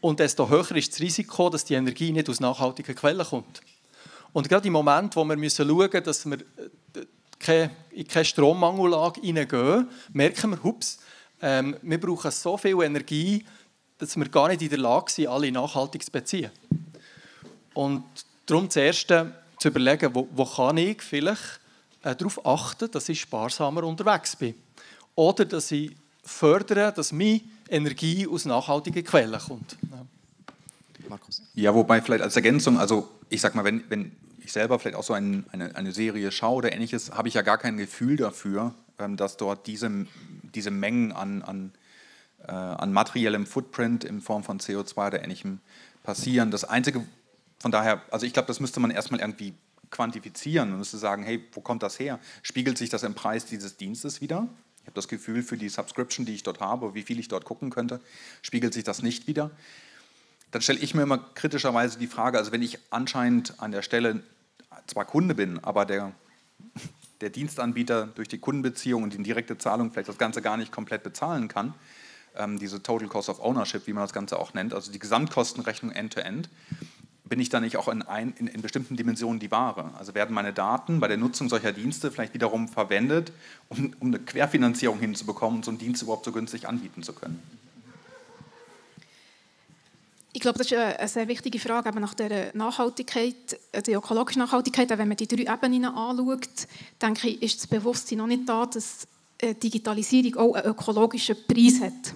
Und 0.00 0.18
desto 0.18 0.48
höher 0.48 0.72
ist 0.72 0.92
das 0.92 1.00
Risiko, 1.00 1.48
dass 1.48 1.64
die 1.64 1.74
Energie 1.74 2.10
nicht 2.10 2.28
aus 2.28 2.40
nachhaltigen 2.40 2.94
Quellen 2.94 3.24
kommt. 3.24 3.62
Und 4.32 4.48
gerade 4.48 4.66
im 4.66 4.72
Moment, 4.72 5.14
wo 5.14 5.24
wir 5.24 5.36
müssen 5.36 5.66
schauen 5.66 5.90
müssen, 5.92 6.04
dass 6.04 6.26
wir 6.26 6.38
äh, 7.46 7.68
in 7.92 8.08
keine 8.08 8.24
Strommangellage 8.24 9.20
hineingehen, 9.20 9.88
merken 10.12 10.50
wir, 10.50 10.62
hups, 10.64 10.98
ähm, 11.40 11.76
wir 11.82 12.00
brauchen 12.00 12.30
so 12.32 12.56
viel 12.56 12.82
Energie, 12.82 13.44
dass 14.02 14.16
wir 14.16 14.28
gar 14.28 14.48
nicht 14.48 14.60
in 14.62 14.68
der 14.68 14.80
Lage 14.80 15.12
sind, 15.12 15.28
alle 15.28 15.52
nachhaltig 15.52 16.04
zu 16.04 16.10
beziehen. 16.10 16.50
Und 17.72 18.02
darum 18.46 18.68
zuerst 18.68 19.06
zu 19.06 19.68
überlegen, 19.68 20.12
wo, 20.12 20.28
wo 20.32 20.44
kann 20.44 20.76
ich 20.76 21.00
vielleicht 21.00 21.60
äh, 22.02 22.16
darauf 22.16 22.44
achten, 22.44 22.90
dass 22.90 23.08
ich 23.08 23.20
sparsamer 23.20 23.84
unterwegs 23.84 24.34
bin. 24.34 24.56
Oder 25.14 25.44
dass 25.44 25.70
ich 25.70 25.92
fördere, 26.24 26.92
dass 26.92 27.12
meine 27.12 27.42
Energie 27.68 28.26
aus 28.26 28.44
nachhaltigen 28.44 29.04
Quellen 29.04 29.38
kommt. 29.38 29.76
Ja. 29.90 30.04
Markus. 31.08 31.42
Ja, 31.54 31.72
wobei 31.72 32.02
vielleicht 32.02 32.24
als 32.24 32.34
Ergänzung, 32.34 32.78
also 32.78 33.08
ich 33.28 33.40
sag 33.40 33.54
mal, 33.54 33.64
wenn, 33.64 33.84
wenn 33.88 34.12
ich 34.40 34.52
selber 34.52 34.80
vielleicht 34.80 34.96
auch 34.96 35.04
so 35.04 35.12
ein, 35.12 35.44
eine, 35.52 35.76
eine 35.76 35.92
Serie 35.92 36.32
schaue 36.32 36.56
oder 36.56 36.72
ähnliches, 36.72 37.12
habe 37.12 37.28
ich 37.28 37.34
ja 37.34 37.42
gar 37.42 37.58
kein 37.58 37.76
Gefühl 37.76 38.16
dafür, 38.16 38.74
ähm, 38.98 39.16
dass 39.16 39.36
dort 39.36 39.68
diese, 39.68 40.06
diese 40.54 40.72
Mengen 40.72 41.12
an, 41.12 41.42
an 41.42 41.72
äh, 42.46 42.52
an 42.52 42.92
materiellem 42.92 43.46
Footprint 43.46 44.04
in 44.04 44.20
Form 44.20 44.42
von 44.44 44.58
CO2 44.58 45.06
oder 45.06 45.22
ähnlichem 45.22 45.60
passieren. 46.02 46.50
Das 46.50 46.64
Einzige, 46.64 47.04
von 47.58 47.70
daher, 47.70 48.02
also 48.10 48.26
ich 48.26 48.32
glaube, 48.32 48.46
das 48.46 48.60
müsste 48.60 48.80
man 48.80 48.90
erstmal 48.90 49.20
irgendwie 49.20 49.54
quantifizieren 49.90 50.72
und 50.72 50.78
müsste 50.78 50.98
sagen, 50.98 51.22
hey, 51.22 51.44
wo 51.52 51.60
kommt 51.60 51.82
das 51.82 51.98
her? 51.98 52.18
Spiegelt 52.42 52.78
sich 52.78 52.90
das 52.90 53.02
im 53.02 53.14
Preis 53.14 53.44
dieses 53.44 53.76
Dienstes 53.76 54.20
wieder? 54.20 54.48
Ich 54.80 54.86
habe 54.86 54.94
das 54.94 55.06
Gefühl, 55.06 55.42
für 55.42 55.56
die 55.56 55.68
Subscription, 55.68 56.26
die 56.26 56.34
ich 56.34 56.42
dort 56.42 56.60
habe, 56.60 56.94
wie 56.94 57.02
viel 57.02 57.20
ich 57.20 57.28
dort 57.28 57.44
gucken 57.44 57.70
könnte, 57.70 58.00
spiegelt 58.42 58.74
sich 58.74 58.82
das 58.82 59.02
nicht 59.02 59.28
wieder. 59.28 59.52
Dann 60.50 60.60
stelle 60.60 60.80
ich 60.80 60.94
mir 60.94 61.02
immer 61.02 61.18
kritischerweise 61.18 61.98
die 61.98 62.08
Frage, 62.08 62.38
also 62.38 62.50
wenn 62.50 62.62
ich 62.62 62.78
anscheinend 62.90 63.60
an 63.60 63.70
der 63.70 63.82
Stelle 63.82 64.22
zwar 64.86 65.04
Kunde 65.04 65.34
bin, 65.34 65.60
aber 65.60 65.84
der, 65.84 66.12
der 67.20 67.30
Dienstanbieter 67.30 68.08
durch 68.08 68.28
die 68.28 68.38
Kundenbeziehung 68.38 69.04
und 69.04 69.12
die 69.12 69.22
direkte 69.22 69.56
Zahlung 69.56 69.92
vielleicht 69.92 70.08
das 70.08 70.18
Ganze 70.18 70.42
gar 70.42 70.56
nicht 70.56 70.72
komplett 70.72 71.04
bezahlen 71.04 71.48
kann, 71.48 71.74
diese 72.58 72.82
Total 72.82 73.08
Cost 73.08 73.28
of 73.28 73.40
Ownership, 73.40 73.86
wie 73.86 73.92
man 73.92 74.04
das 74.04 74.12
Ganze 74.12 74.38
auch 74.38 74.54
nennt, 74.54 74.74
also 74.74 74.90
die 74.90 74.98
Gesamtkostenrechnung 74.98 75.92
end-to-end, 75.92 76.48
bin 77.24 77.40
ich 77.40 77.48
dann 77.48 77.62
nicht 77.62 77.78
auch 77.78 77.88
in, 77.88 78.02
ein, 78.02 78.34
in, 78.38 78.46
in, 78.46 78.60
bestimmten 78.60 78.94
Dimensionen 78.94 79.40
die 79.40 79.50
Ware? 79.50 79.90
Also 79.98 80.14
werden 80.14 80.34
meine 80.34 80.52
Daten 80.52 81.00
bei 81.00 81.08
der 81.08 81.16
Nutzung 81.16 81.48
solcher 81.48 81.72
Dienste 81.72 82.10
vielleicht 82.10 82.34
wiederum 82.34 82.68
verwendet, 82.68 83.32
um, 83.70 83.94
um 84.00 84.08
eine 84.08 84.18
Querfinanzierung 84.18 84.98
hinzubekommen 84.98 85.56
und 85.56 85.64
so 85.64 85.70
einen 85.70 85.78
Dienst 85.78 86.02
überhaupt 86.02 86.26
so 86.26 86.32
günstig 86.32 86.68
anbieten 86.68 87.02
zu 87.02 87.14
können? 87.14 87.42
Ich 90.34 90.40
glaube, 90.40 90.58
das 90.58 90.66
ist 90.66 90.76
eine 90.76 91.08
sehr 91.08 91.28
wichtige 91.28 91.58
Frage 91.58 91.88
eben 91.88 92.00
nach 92.00 92.14
der 92.14 92.54
Nachhaltigkeit, 92.54 93.58
äh, 93.72 93.82
der 93.82 93.96
ökologischen 93.98 94.40
Nachhaltigkeit. 94.40 94.90
Wenn 94.90 95.08
man 95.08 95.16
die 95.16 95.26
drei 95.28 95.54
Ebenen 95.54 95.86
anschaut, 95.86 96.66
denke 97.00 97.28
ich, 97.28 97.42
ist 97.42 97.60
das 97.60 97.66
Bewusstsein 97.66 98.18
noch 98.18 98.26
nicht 98.26 98.46
da, 98.46 98.66
dass 98.66 99.06
äh, 99.38 99.54
Digitalisierung 99.54 100.36
auch 100.36 100.54
einen 100.54 100.66
ökologischen 100.66 101.36
Preis 101.46 101.80
hat. 101.80 102.14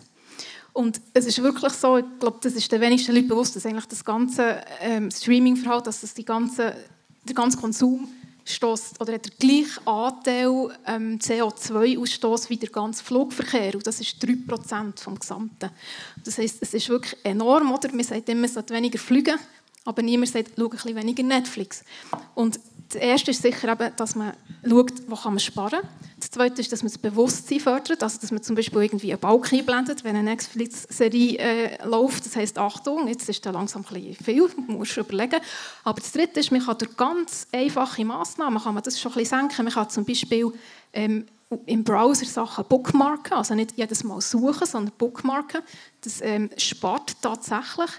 Und 0.77 1.01
es 1.15 1.25
ist 1.25 1.43
wirklich 1.43 1.73
so, 1.73 1.97
ich 1.97 2.05
glaube, 2.21 2.37
das 2.43 2.53
ist 2.53 2.71
den 2.71 2.83
wenigsten 2.83 3.15
Leuten 3.15 3.29
bewusst, 3.29 3.57
dass 3.57 3.65
eigentlich 3.65 3.87
das 3.87 4.05
ganze 4.05 4.61
ähm, 4.83 5.11
Streaming-Verhalten, 5.11 5.87
dass 5.87 6.03
das 6.03 6.13
die 6.13 6.25
ganze, 6.25 6.77
der 7.27 7.35
ganze 7.35 7.57
Konsum 7.57 8.07
stößt 8.45 9.01
oder 9.01 9.15
hat 9.15 9.25
der 9.25 9.33
gleiche 9.39 9.87
Anteil 9.87 10.69
ähm, 10.87 11.19
CO2-Ausstoß 11.19 12.51
wie 12.51 12.59
der 12.59 12.69
ganze 12.69 13.03
Flugverkehr. 13.03 13.75
Und 13.75 13.87
das 13.87 14.03
ist 14.03 14.23
3% 14.23 15.01
vom 15.01 15.19
Gesamten. 15.19 15.71
Das 16.23 16.37
heisst, 16.37 16.59
es 16.61 16.75
ist 16.75 16.91
wirklich 16.91 17.17
enorm. 17.25 17.73
Oder? 17.73 17.91
Man 17.95 18.05
sagt 18.05 18.29
immer, 18.29 18.43
man 18.43 18.51
sollte 18.51 18.75
weniger 18.75 18.99
fliegen, 18.99 19.39
aber 19.87 20.03
niemand 20.03 20.29
sagt, 20.29 20.53
schau 20.59 20.65
ein 20.65 20.71
bisschen 20.71 20.95
weniger 20.95 21.23
Netflix. 21.23 21.85
Und 22.35 22.61
das 22.91 23.01
Erste 23.01 23.31
ist 23.31 23.41
sicher, 23.41 23.73
eben, 23.73 23.97
dass 23.97 24.15
man 24.15 24.35
schaut, 24.63 24.93
wo 25.09 25.17
kann 25.17 25.33
man 25.33 25.41
sparen 25.41 25.81
kann. 25.81 25.89
Zweite 26.37 26.61
ist, 26.61 26.71
dass 26.71 26.83
man 26.83 26.93
das 26.93 26.99
Bewusstsein 26.99 27.61
fördert, 27.61 28.03
also 28.03 28.19
dass 28.21 28.31
man 28.31 28.43
zum 28.43 28.57
Beispiel 28.57 28.83
irgendwie 28.83 29.11
einen 29.11 29.21
Balken 29.21 29.59
einblendet, 29.59 30.05
wenn 30.05 30.17
eine 30.17 30.31
Netflix-Serie 30.31 31.39
äh, 31.39 31.87
läuft. 31.87 32.27
Das 32.27 32.37
heisst, 32.37 32.59
Achtung, 32.59 33.09
jetzt 33.09 33.27
ist 33.31 33.47
da 33.47 33.53
langsam 33.53 33.87
ein 33.89 33.95
bisschen 33.95 34.23
viel, 34.23 34.51
man 34.67 34.77
muss 34.79 34.95
überlegen. 34.99 35.41
Aber 35.83 35.99
das 35.99 36.13
Dritte 36.13 36.41
ist, 36.41 36.53
man 36.53 36.63
kann 36.63 36.77
durch 36.77 36.95
ganz 36.95 37.47
einfache 37.53 38.05
Massnahmen 38.05 38.63
kann 38.63 38.75
man 38.75 38.83
das 38.83 39.01
schon 39.01 39.13
ein 39.13 39.19
bisschen 39.19 39.41
senken. 39.41 39.65
Man 39.65 39.73
kann 39.73 39.89
zum 39.89 40.05
Beispiel 40.05 40.53
ähm, 40.93 41.25
im 41.65 41.83
Browser 41.83 42.27
Sachen 42.27 42.67
bookmarken, 42.69 43.33
also 43.33 43.55
nicht 43.55 43.73
jedes 43.77 44.05
Mal 44.05 44.21
suchen, 44.21 44.67
sondern 44.67 44.93
bookmarken. 44.99 45.63
Das 46.03 46.21
ähm, 46.21 46.51
spart 46.59 47.17
tatsächlich. 47.23 47.91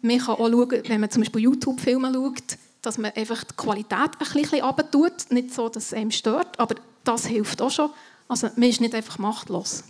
Man 0.00 0.18
kann 0.18 0.36
auch 0.36 0.48
schauen, 0.48 0.82
wenn 0.86 1.00
man 1.00 1.10
zum 1.10 1.22
Beispiel 1.22 1.42
YouTube-Filme 1.42 2.12
schaut, 2.14 2.56
dass 2.82 2.98
man 2.98 3.10
einfach 3.16 3.42
die 3.42 3.56
Qualität 3.56 3.92
ein 3.92 4.42
bisschen 4.42 4.60
runtertut. 4.64 5.30
Nicht 5.30 5.52
so, 5.52 5.68
dass 5.68 5.86
es 5.86 5.94
einem 5.94 6.12
stört, 6.12 6.56
aber 6.60 6.76
das 7.04 7.26
hilft 7.26 7.60
auch 7.62 7.70
schon. 7.70 7.90
Also 8.28 8.48
man 8.56 8.68
ist 8.68 8.80
nicht 8.80 8.94
einfach 8.94 9.18
machtlos. 9.18 9.84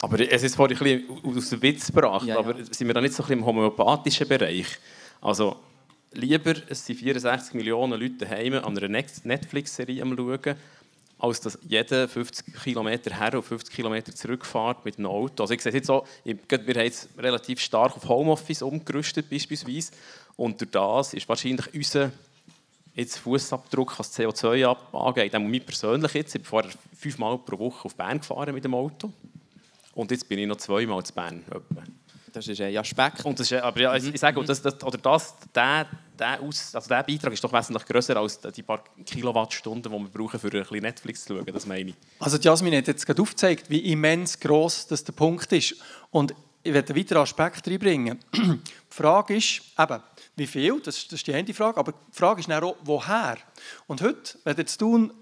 Aber 0.00 0.18
es 0.18 0.42
ist 0.42 0.56
vorhin 0.56 0.76
ein 0.76 0.82
bisschen 1.04 1.36
aus 1.38 1.48
dem 1.50 1.62
Witz 1.62 1.86
gebracht, 1.86 2.26
Ja, 2.26 2.34
ja. 2.34 2.40
aber 2.40 2.54
sind 2.64 2.86
wir 2.88 2.94
da 2.94 3.00
nicht 3.00 3.14
so 3.14 3.22
ein 3.22 3.26
bisschen 3.28 3.38
im 3.40 3.46
homöopathischen 3.46 4.26
Bereich? 4.26 4.66
Also 5.20 5.56
lieber, 6.12 6.54
es 6.68 6.84
sind 6.84 6.96
64 6.98 7.54
Millionen 7.54 8.00
Leute 8.00 8.16
daheim 8.26 8.54
an 8.54 8.76
einer 8.76 8.88
Netflix-Serie 8.88 10.02
am 10.02 10.16
schauen, 10.16 10.56
als 11.20 11.40
dass 11.40 11.56
jeder 11.68 12.08
50 12.08 12.52
Kilometer 12.64 13.14
her 13.16 13.34
und 13.34 13.44
50 13.44 13.72
Kilometer 13.72 14.12
zurückfährt 14.12 14.84
mit 14.84 14.98
einem 14.98 15.06
Auto. 15.06 15.44
Also 15.44 15.54
ich 15.54 15.62
sehe 15.62 15.70
es 15.70 15.76
jetzt 15.76 15.86
so, 15.86 16.04
ich- 16.24 16.36
wir 16.50 16.58
haben 16.58 16.80
jetzt 16.84 17.08
relativ 17.16 17.60
stark 17.60 17.96
auf 17.96 18.08
Homeoffice 18.08 18.62
umgerüstet 18.62 19.30
beispielsweise 19.30 19.92
und 20.36 20.60
durch 20.60 20.70
das 20.72 21.14
ist 21.14 21.28
wahrscheinlich 21.28 21.72
unser 21.72 22.10
jetzt 22.94 23.18
Fußabdruck, 23.18 23.98
was 23.98 24.16
CO2 24.18 24.66
ab- 24.68 24.94
angeht, 24.94 25.34
auch 25.34 25.40
mein 25.40 25.60
persönlich 25.64 26.12
jetzt, 26.14 26.34
ich 26.34 26.42
bin 26.42 26.48
vorher 26.48 26.70
fünfmal 26.98 27.38
pro 27.38 27.58
Woche 27.58 27.84
auf 27.86 27.94
Bern 27.94 28.18
gefahren 28.18 28.54
mit 28.54 28.64
dem 28.64 28.74
Auto 28.74 29.10
und 29.94 30.10
jetzt 30.10 30.28
bin 30.28 30.38
ich 30.38 30.46
noch 30.46 30.56
zweimal 30.56 31.02
zu 31.04 31.12
Bern. 31.12 31.42
etwa. 31.48 31.82
Das 32.32 32.48
ist 32.48 32.60
ein 32.62 32.74
Aspekt. 32.78 33.24
Und 33.26 33.38
das 33.38 33.50
ist, 33.50 33.60
aber 33.62 33.78
ja, 33.78 33.94
ich, 33.94 34.06
ich 34.14 34.18
sage, 34.18 34.42
das, 34.42 34.62
das, 34.62 34.82
oder 34.82 34.96
das, 34.96 35.34
der, 35.54 35.86
der, 36.18 36.40
Aus, 36.40 36.74
also 36.74 36.88
der 36.88 37.02
Beitrag 37.02 37.30
ist 37.34 37.44
doch 37.44 37.52
wesentlich 37.52 37.84
grösser 37.84 38.16
als 38.16 38.40
die 38.40 38.62
paar 38.62 38.82
Kilowattstunden, 39.04 39.92
die 39.92 39.98
wir 39.98 40.08
brauchen, 40.08 40.40
für 40.40 40.46
ein 40.46 40.60
bisschen 40.62 40.80
Netflix 40.80 41.24
zu 41.26 41.36
schauen. 41.36 41.44
Das 41.52 41.66
meine 41.66 41.90
ich. 41.90 41.94
Also 42.20 42.38
die 42.38 42.46
Jasmin 42.46 42.74
hat 42.74 42.86
jetzt 42.88 43.04
gerade 43.04 43.20
aufgezeigt, 43.20 43.68
wie 43.68 43.80
immens 43.92 44.40
gross 44.40 44.86
das 44.86 45.04
der 45.04 45.12
Punkt 45.12 45.52
ist. 45.52 45.76
Und 46.10 46.34
ich 46.62 46.72
werde 46.72 46.94
einen 46.94 47.00
weiteren 47.02 47.22
Aspekt 47.22 47.68
reinbringen. 47.68 48.18
Die 48.34 48.60
Frage 48.88 49.36
ist 49.36 49.60
eben, 49.78 50.00
wie 50.36 50.46
viel, 50.46 50.80
das, 50.80 50.96
ist- 50.96 51.12
das 51.12 51.18
ist 51.20 51.26
die 51.26 51.34
eine 51.34 51.52
Frage, 51.54 51.78
aber 51.78 51.92
die 51.92 52.16
Frage 52.16 52.40
ist 52.40 52.48
dann 52.48 52.62
auch, 52.64 52.76
woher? 52.84 53.36
Und 53.86 54.00
heute, 54.02 54.38
wenn 54.44 54.56
ihr 54.56 54.66
zu 54.66 54.78
tun 54.78 55.12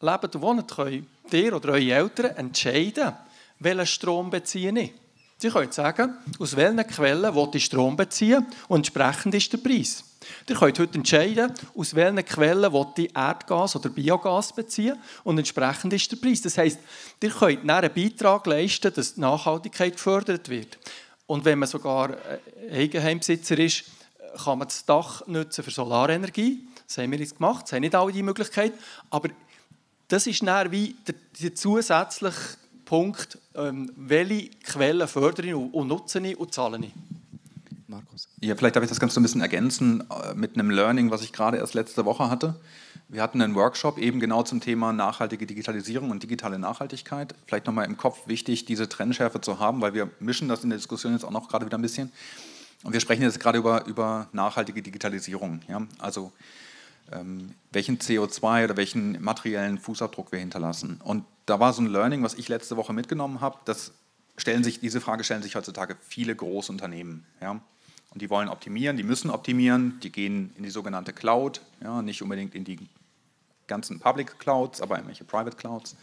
lebt 0.00 0.34
und 0.34 0.42
wohnt, 0.42 0.70
können 0.70 1.06
ihr 1.32 1.54
oder 1.56 1.70
eure 1.70 1.92
Eltern 1.92 2.36
entscheiden, 2.36 3.12
welchen 3.58 3.86
Strom 3.86 4.30
beziehe 4.30 4.72
ich. 4.78 4.92
Sie 5.38 5.48
können 5.48 5.72
sagen, 5.72 6.14
aus 6.38 6.54
welchen 6.56 6.86
Quellen 6.86 7.34
ich 7.54 7.64
Strom 7.64 7.96
beziehen 7.96 8.46
und 8.68 8.78
entsprechend 8.80 9.34
ist 9.34 9.50
der 9.52 9.58
Preis. 9.58 10.04
Ihr 10.46 10.54
könnt 10.56 10.78
heute 10.78 10.98
entscheiden, 10.98 11.52
aus 11.74 11.94
welchen 11.94 12.22
Quellen 12.26 12.70
will 12.72 12.86
ich 12.98 13.16
Erdgas 13.16 13.74
oder 13.76 13.88
Biogas 13.88 14.52
beziehen 14.54 14.98
und 15.24 15.38
entsprechend 15.38 15.94
ist 15.94 16.12
der 16.12 16.18
Preis. 16.18 16.42
Das 16.42 16.58
heisst, 16.58 16.78
ihr 17.22 17.30
könnt 17.30 17.68
einen 17.70 17.94
Beitrag 17.94 18.46
leisten, 18.46 18.92
dass 18.92 19.14
die 19.14 19.20
Nachhaltigkeit 19.20 19.94
gefördert 19.94 20.50
wird. 20.50 20.78
Und 21.26 21.46
wenn 21.46 21.58
man 21.58 21.68
sogar 21.68 22.10
äh, 22.10 22.82
Eigenheimbesitzer 22.82 23.58
ist, 23.58 23.84
kann 24.44 24.58
man 24.58 24.68
das 24.68 24.84
Dach 24.84 25.26
nutzen 25.26 25.64
für 25.64 25.70
Solarenergie. 25.70 26.60
Das 26.86 26.98
haben 26.98 27.10
wir 27.10 27.18
jetzt 27.18 27.36
gemacht, 27.36 27.64
das 27.64 27.72
haben 27.72 27.80
nicht 27.80 27.94
alle 27.94 28.12
die 28.12 28.22
Möglichkeit. 28.22 28.72
Aber 29.10 29.28
das 30.08 30.26
ist 30.26 30.42
dann 30.46 30.72
wie 30.72 30.96
der, 31.06 31.14
der 31.40 31.54
zusätzliche 31.54 32.34
Punkt, 32.84 33.38
ähm, 33.54 33.92
welche 33.96 34.50
Quellen 34.64 35.06
fördere 35.06 35.46
ich 35.46 35.54
und, 35.54 35.72
und 35.72 35.88
nutze 35.88 36.18
ich 36.18 36.36
und 36.38 36.52
zahle 36.52 36.78
ich. 36.82 36.92
Markus. 37.86 38.28
Ja, 38.40 38.56
vielleicht 38.56 38.76
darf 38.76 38.82
ich 38.82 38.88
das 38.88 39.00
Ganze 39.00 39.20
ein 39.20 39.22
bisschen 39.22 39.40
ergänzen 39.40 40.04
äh, 40.10 40.34
mit 40.34 40.54
einem 40.54 40.70
Learning, 40.70 41.10
was 41.10 41.22
ich 41.22 41.32
gerade 41.32 41.58
erst 41.58 41.74
letzte 41.74 42.04
Woche 42.04 42.30
hatte. 42.30 42.56
Wir 43.08 43.22
hatten 43.22 43.42
einen 43.42 43.56
Workshop 43.56 43.98
eben 43.98 44.20
genau 44.20 44.44
zum 44.44 44.60
Thema 44.60 44.92
nachhaltige 44.92 45.44
Digitalisierung 45.44 46.10
und 46.10 46.22
digitale 46.22 46.58
Nachhaltigkeit. 46.60 47.34
Vielleicht 47.46 47.66
nochmal 47.66 47.86
im 47.86 47.96
Kopf 47.96 48.26
wichtig, 48.26 48.64
diese 48.64 48.88
Trennschärfe 48.88 49.40
zu 49.40 49.58
haben, 49.58 49.80
weil 49.80 49.94
wir 49.94 50.10
mischen 50.20 50.48
das 50.48 50.62
in 50.62 50.70
der 50.70 50.78
Diskussion 50.78 51.12
jetzt 51.12 51.24
auch 51.24 51.32
noch 51.32 51.48
gerade 51.48 51.66
wieder 51.66 51.76
ein 51.76 51.82
bisschen. 51.82 52.12
Und 52.82 52.92
wir 52.92 53.00
sprechen 53.00 53.22
jetzt 53.22 53.40
gerade 53.40 53.58
über, 53.58 53.86
über 53.86 54.28
nachhaltige 54.32 54.82
Digitalisierung. 54.82 55.60
Ja? 55.68 55.86
Also 55.98 56.32
ähm, 57.12 57.54
welchen 57.72 57.98
CO2 57.98 58.64
oder 58.64 58.76
welchen 58.76 59.20
materiellen 59.22 59.78
Fußabdruck 59.78 60.32
wir 60.32 60.38
hinterlassen. 60.38 61.00
Und 61.04 61.24
da 61.46 61.60
war 61.60 61.72
so 61.72 61.82
ein 61.82 61.86
Learning, 61.86 62.22
was 62.22 62.34
ich 62.34 62.48
letzte 62.48 62.76
Woche 62.76 62.92
mitgenommen 62.92 63.40
habe, 63.40 63.58
das 63.64 63.92
stellen 64.36 64.64
sich, 64.64 64.80
diese 64.80 65.00
Frage 65.00 65.24
stellen 65.24 65.42
sich 65.42 65.56
heutzutage 65.56 65.96
viele 66.00 66.34
Großunternehmen. 66.34 67.26
Ja? 67.40 67.60
Und 68.10 68.22
die 68.22 68.30
wollen 68.30 68.48
optimieren, 68.48 68.96
die 68.96 69.02
müssen 69.02 69.30
optimieren, 69.30 70.00
die 70.02 70.10
gehen 70.10 70.52
in 70.56 70.62
die 70.62 70.70
sogenannte 70.70 71.12
Cloud, 71.12 71.60
ja? 71.82 72.02
nicht 72.02 72.22
unbedingt 72.22 72.54
in 72.54 72.64
die 72.64 72.78
ganzen 73.66 74.00
Public 74.00 74.38
Clouds, 74.38 74.80
aber 74.80 74.98
in 74.98 75.06
welche 75.06 75.24
Private 75.24 75.56
Clouds. 75.56 75.96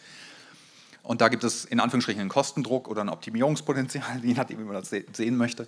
Und 1.07 1.21
da 1.21 1.29
gibt 1.29 1.45
es 1.45 1.63
in 1.63 1.79
Anführungsstrichen 1.79 2.19
einen 2.19 2.29
Kostendruck 2.29 2.89
oder 2.89 2.99
ein 2.99 3.07
Optimierungspotenzial, 3.07 4.19
je 4.23 4.33
nachdem, 4.33 4.59
wie 4.59 4.65
man 4.65 4.73
das 4.73 4.89
se- 4.89 5.05
sehen 5.13 5.37
möchte, 5.37 5.65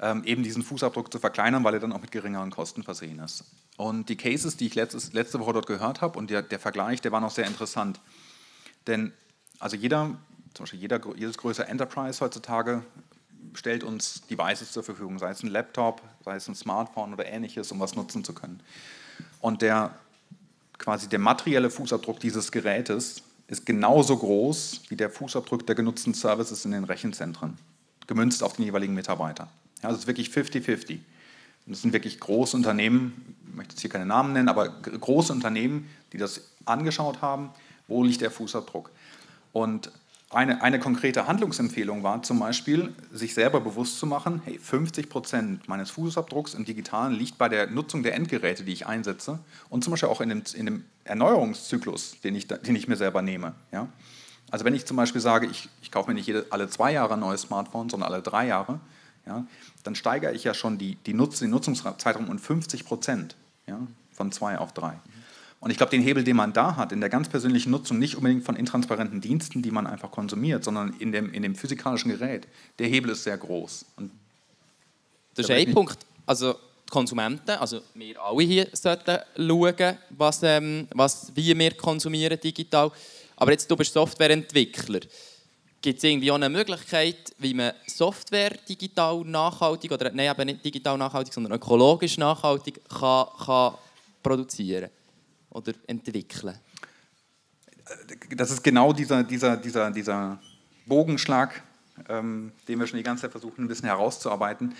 ähm, 0.00 0.22
eben 0.22 0.44
diesen 0.44 0.62
Fußabdruck 0.62 1.12
zu 1.12 1.18
verkleinern, 1.18 1.64
weil 1.64 1.74
er 1.74 1.80
dann 1.80 1.92
auch 1.92 2.00
mit 2.00 2.12
geringeren 2.12 2.52
Kosten 2.52 2.84
versehen 2.84 3.18
ist. 3.18 3.42
Und 3.76 4.08
die 4.08 4.14
Cases, 4.16 4.56
die 4.56 4.68
ich 4.68 4.76
letztes, 4.76 5.12
letzte 5.12 5.40
Woche 5.40 5.54
dort 5.54 5.66
gehört 5.66 6.02
habe 6.02 6.16
und 6.16 6.30
der, 6.30 6.40
der 6.42 6.60
Vergleich, 6.60 7.00
der 7.00 7.10
war 7.10 7.20
noch 7.20 7.32
sehr 7.32 7.48
interessant. 7.48 7.98
Denn 8.86 9.12
also 9.58 9.74
jeder, 9.74 10.16
zum 10.54 10.62
Beispiel 10.62 10.78
jeder, 10.78 11.00
jedes 11.16 11.36
größere 11.36 11.66
Enterprise 11.66 12.20
heutzutage 12.24 12.84
stellt 13.54 13.82
uns 13.82 14.22
Devices 14.30 14.70
zur 14.70 14.84
Verfügung, 14.84 15.18
sei 15.18 15.30
es 15.30 15.42
ein 15.42 15.48
Laptop, 15.48 16.00
sei 16.24 16.36
es 16.36 16.46
ein 16.46 16.54
Smartphone 16.54 17.12
oder 17.12 17.26
ähnliches, 17.26 17.72
um 17.72 17.80
was 17.80 17.96
nutzen 17.96 18.22
zu 18.22 18.34
können. 18.34 18.60
Und 19.40 19.62
der 19.62 19.98
quasi 20.78 21.08
der 21.08 21.18
materielle 21.18 21.70
Fußabdruck 21.70 22.20
dieses 22.20 22.52
Gerätes 22.52 23.22
ist 23.48 23.66
genauso 23.66 24.16
groß 24.16 24.82
wie 24.88 24.96
der 24.96 25.10
Fußabdruck 25.10 25.66
der 25.66 25.74
genutzten 25.74 26.14
Services 26.14 26.64
in 26.64 26.72
den 26.72 26.84
Rechenzentren, 26.84 27.58
gemünzt 28.06 28.42
auf 28.42 28.54
den 28.54 28.64
jeweiligen 28.64 28.94
Mitarbeiter. 28.94 29.48
Ja, 29.82 29.88
also 29.88 29.96
es 29.96 30.02
ist 30.02 30.06
wirklich 30.06 30.30
50-50. 30.30 30.92
Und 30.92 31.72
das 31.72 31.82
sind 31.82 31.92
wirklich 31.92 32.20
große 32.20 32.56
Unternehmen, 32.56 33.36
ich 33.48 33.54
möchte 33.54 33.72
jetzt 33.72 33.80
hier 33.80 33.90
keine 33.90 34.06
Namen 34.06 34.32
nennen, 34.32 34.48
aber 34.48 34.68
große 34.68 35.32
Unternehmen, 35.32 35.88
die 36.12 36.18
das 36.18 36.42
angeschaut 36.64 37.22
haben, 37.22 37.50
wo 37.88 38.02
liegt 38.02 38.20
der 38.20 38.30
Fußabdruck. 38.30 38.90
Und 39.52 39.90
eine, 40.30 40.60
eine 40.60 40.80
konkrete 40.80 41.28
Handlungsempfehlung 41.28 42.02
war 42.02 42.22
zum 42.22 42.40
Beispiel, 42.40 42.92
sich 43.12 43.32
selber 43.34 43.60
bewusst 43.60 43.98
zu 43.98 44.06
machen, 44.06 44.42
hey, 44.44 44.58
50 44.58 45.08
Prozent 45.08 45.68
meines 45.68 45.90
Fußabdrucks 45.90 46.54
im 46.54 46.64
Digitalen 46.64 47.12
liegt 47.12 47.38
bei 47.38 47.48
der 47.48 47.68
Nutzung 47.68 48.02
der 48.02 48.14
Endgeräte, 48.14 48.64
die 48.64 48.72
ich 48.72 48.86
einsetze 48.86 49.38
und 49.70 49.84
zum 49.84 49.92
Beispiel 49.92 50.08
auch 50.08 50.20
in 50.20 50.28
dem, 50.28 50.42
in 50.54 50.66
dem 50.66 50.84
Erneuerungszyklus, 51.04 52.20
den 52.22 52.34
ich, 52.34 52.48
den 52.48 52.74
ich 52.74 52.88
mir 52.88 52.96
selber 52.96 53.22
nehme. 53.22 53.54
Ja? 53.70 53.88
Also 54.50 54.64
wenn 54.64 54.74
ich 54.74 54.84
zum 54.84 54.96
Beispiel 54.96 55.20
sage, 55.20 55.46
ich, 55.46 55.68
ich 55.80 55.90
kaufe 55.92 56.10
mir 56.10 56.14
nicht 56.14 56.26
jede, 56.26 56.46
alle 56.50 56.68
zwei 56.68 56.92
Jahre 56.92 57.14
ein 57.14 57.20
neues 57.20 57.42
Smartphone, 57.42 57.88
sondern 57.88 58.12
alle 58.12 58.22
drei 58.22 58.46
Jahre, 58.46 58.80
ja, 59.26 59.44
dann 59.82 59.94
steigere 59.94 60.32
ich 60.32 60.44
ja 60.44 60.54
schon 60.54 60.78
die, 60.78 60.96
die 61.06 61.14
Nutz, 61.14 61.40
den 61.40 61.50
Nutzungszeitraum 61.50 62.28
um 62.28 62.38
50 62.38 62.84
Prozent, 62.84 63.36
ja, 63.66 63.78
von 64.12 64.30
zwei 64.32 64.58
auf 64.58 64.72
drei. 64.72 64.98
Und 65.60 65.70
ich 65.70 65.78
glaube, 65.78 65.90
den 65.90 66.02
Hebel, 66.02 66.22
den 66.22 66.36
man 66.36 66.52
da 66.52 66.76
hat, 66.76 66.92
in 66.92 67.00
der 67.00 67.08
ganz 67.08 67.28
persönlichen 67.28 67.70
Nutzung, 67.70 67.98
nicht 67.98 68.14
unbedingt 68.14 68.44
von 68.44 68.56
intransparenten 68.56 69.20
Diensten, 69.20 69.62
die 69.62 69.70
man 69.70 69.86
einfach 69.86 70.10
konsumiert, 70.10 70.64
sondern 70.64 70.94
in 70.98 71.12
dem, 71.12 71.32
in 71.32 71.42
dem 71.42 71.54
physikalischen 71.54 72.10
Gerät, 72.10 72.46
der 72.78 72.88
Hebel 72.88 73.10
ist 73.12 73.24
sehr 73.24 73.38
groß. 73.38 73.86
Und 73.96 74.10
Das 75.34 75.48
ist 75.48 75.50
ein 75.50 75.72
Punkt. 75.72 75.98
Also 76.26 76.52
die 76.52 76.90
Konsumenten, 76.90 77.52
also 77.52 77.80
wir 77.94 78.22
alle 78.22 78.42
hier 78.42 78.68
sollten 78.72 79.18
schauen, 79.36 79.98
was, 80.10 80.42
ähm, 80.42 80.88
was, 80.94 81.32
wie 81.34 81.58
wir 81.58 81.72
konsumieren 81.72 82.38
digital. 82.38 82.92
Aber 83.36 83.50
jetzt, 83.50 83.70
du 83.70 83.76
bist 83.76 83.92
Softwareentwickler. 83.92 85.00
Gibt 85.80 85.98
es 85.98 86.04
irgendwie 86.04 86.30
auch 86.30 86.36
eine 86.36 86.48
Möglichkeit, 86.48 87.32
wie 87.38 87.54
man 87.54 87.72
Software 87.86 88.56
digital 88.68 89.24
nachhaltig, 89.24 89.90
oder 89.90 90.10
nein, 90.12 90.30
eben 90.30 90.46
nicht 90.46 90.64
digital 90.64 90.98
nachhaltig, 90.98 91.32
sondern 91.32 91.52
ökologisch 91.54 92.18
nachhaltig 92.18 92.80
kann, 92.88 93.26
kann 93.44 93.74
produzieren 94.22 94.90
oder 95.56 95.72
entwickeln? 95.86 96.58
das 98.36 98.50
ist 98.50 98.62
genau 98.64 98.92
dieser, 98.92 99.22
dieser, 99.22 99.56
dieser, 99.56 99.90
dieser 99.90 100.38
Bogenschlag, 100.86 101.62
ähm, 102.08 102.52
den 102.68 102.78
wir 102.78 102.86
schon 102.86 102.96
die 102.96 103.02
ganze 103.02 103.22
Zeit 103.22 103.30
versuchen, 103.30 103.64
ein 103.64 103.68
bisschen 103.68 103.86
herauszuarbeiten. 103.86 104.74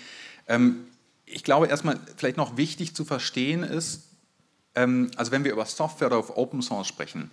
Ähm, 0.47 0.87
ich 1.25 1.43
glaube, 1.43 1.67
erstmal 1.67 1.99
vielleicht 2.17 2.37
noch 2.37 2.57
wichtig 2.57 2.95
zu 2.95 3.05
verstehen 3.05 3.63
ist, 3.63 4.03
ähm, 4.75 5.11
also 5.15 5.31
wenn 5.31 5.43
wir 5.43 5.51
über 5.51 5.65
Software 5.65 6.07
oder 6.07 6.17
auf 6.17 6.37
Open 6.37 6.61
Source 6.61 6.87
sprechen, 6.87 7.31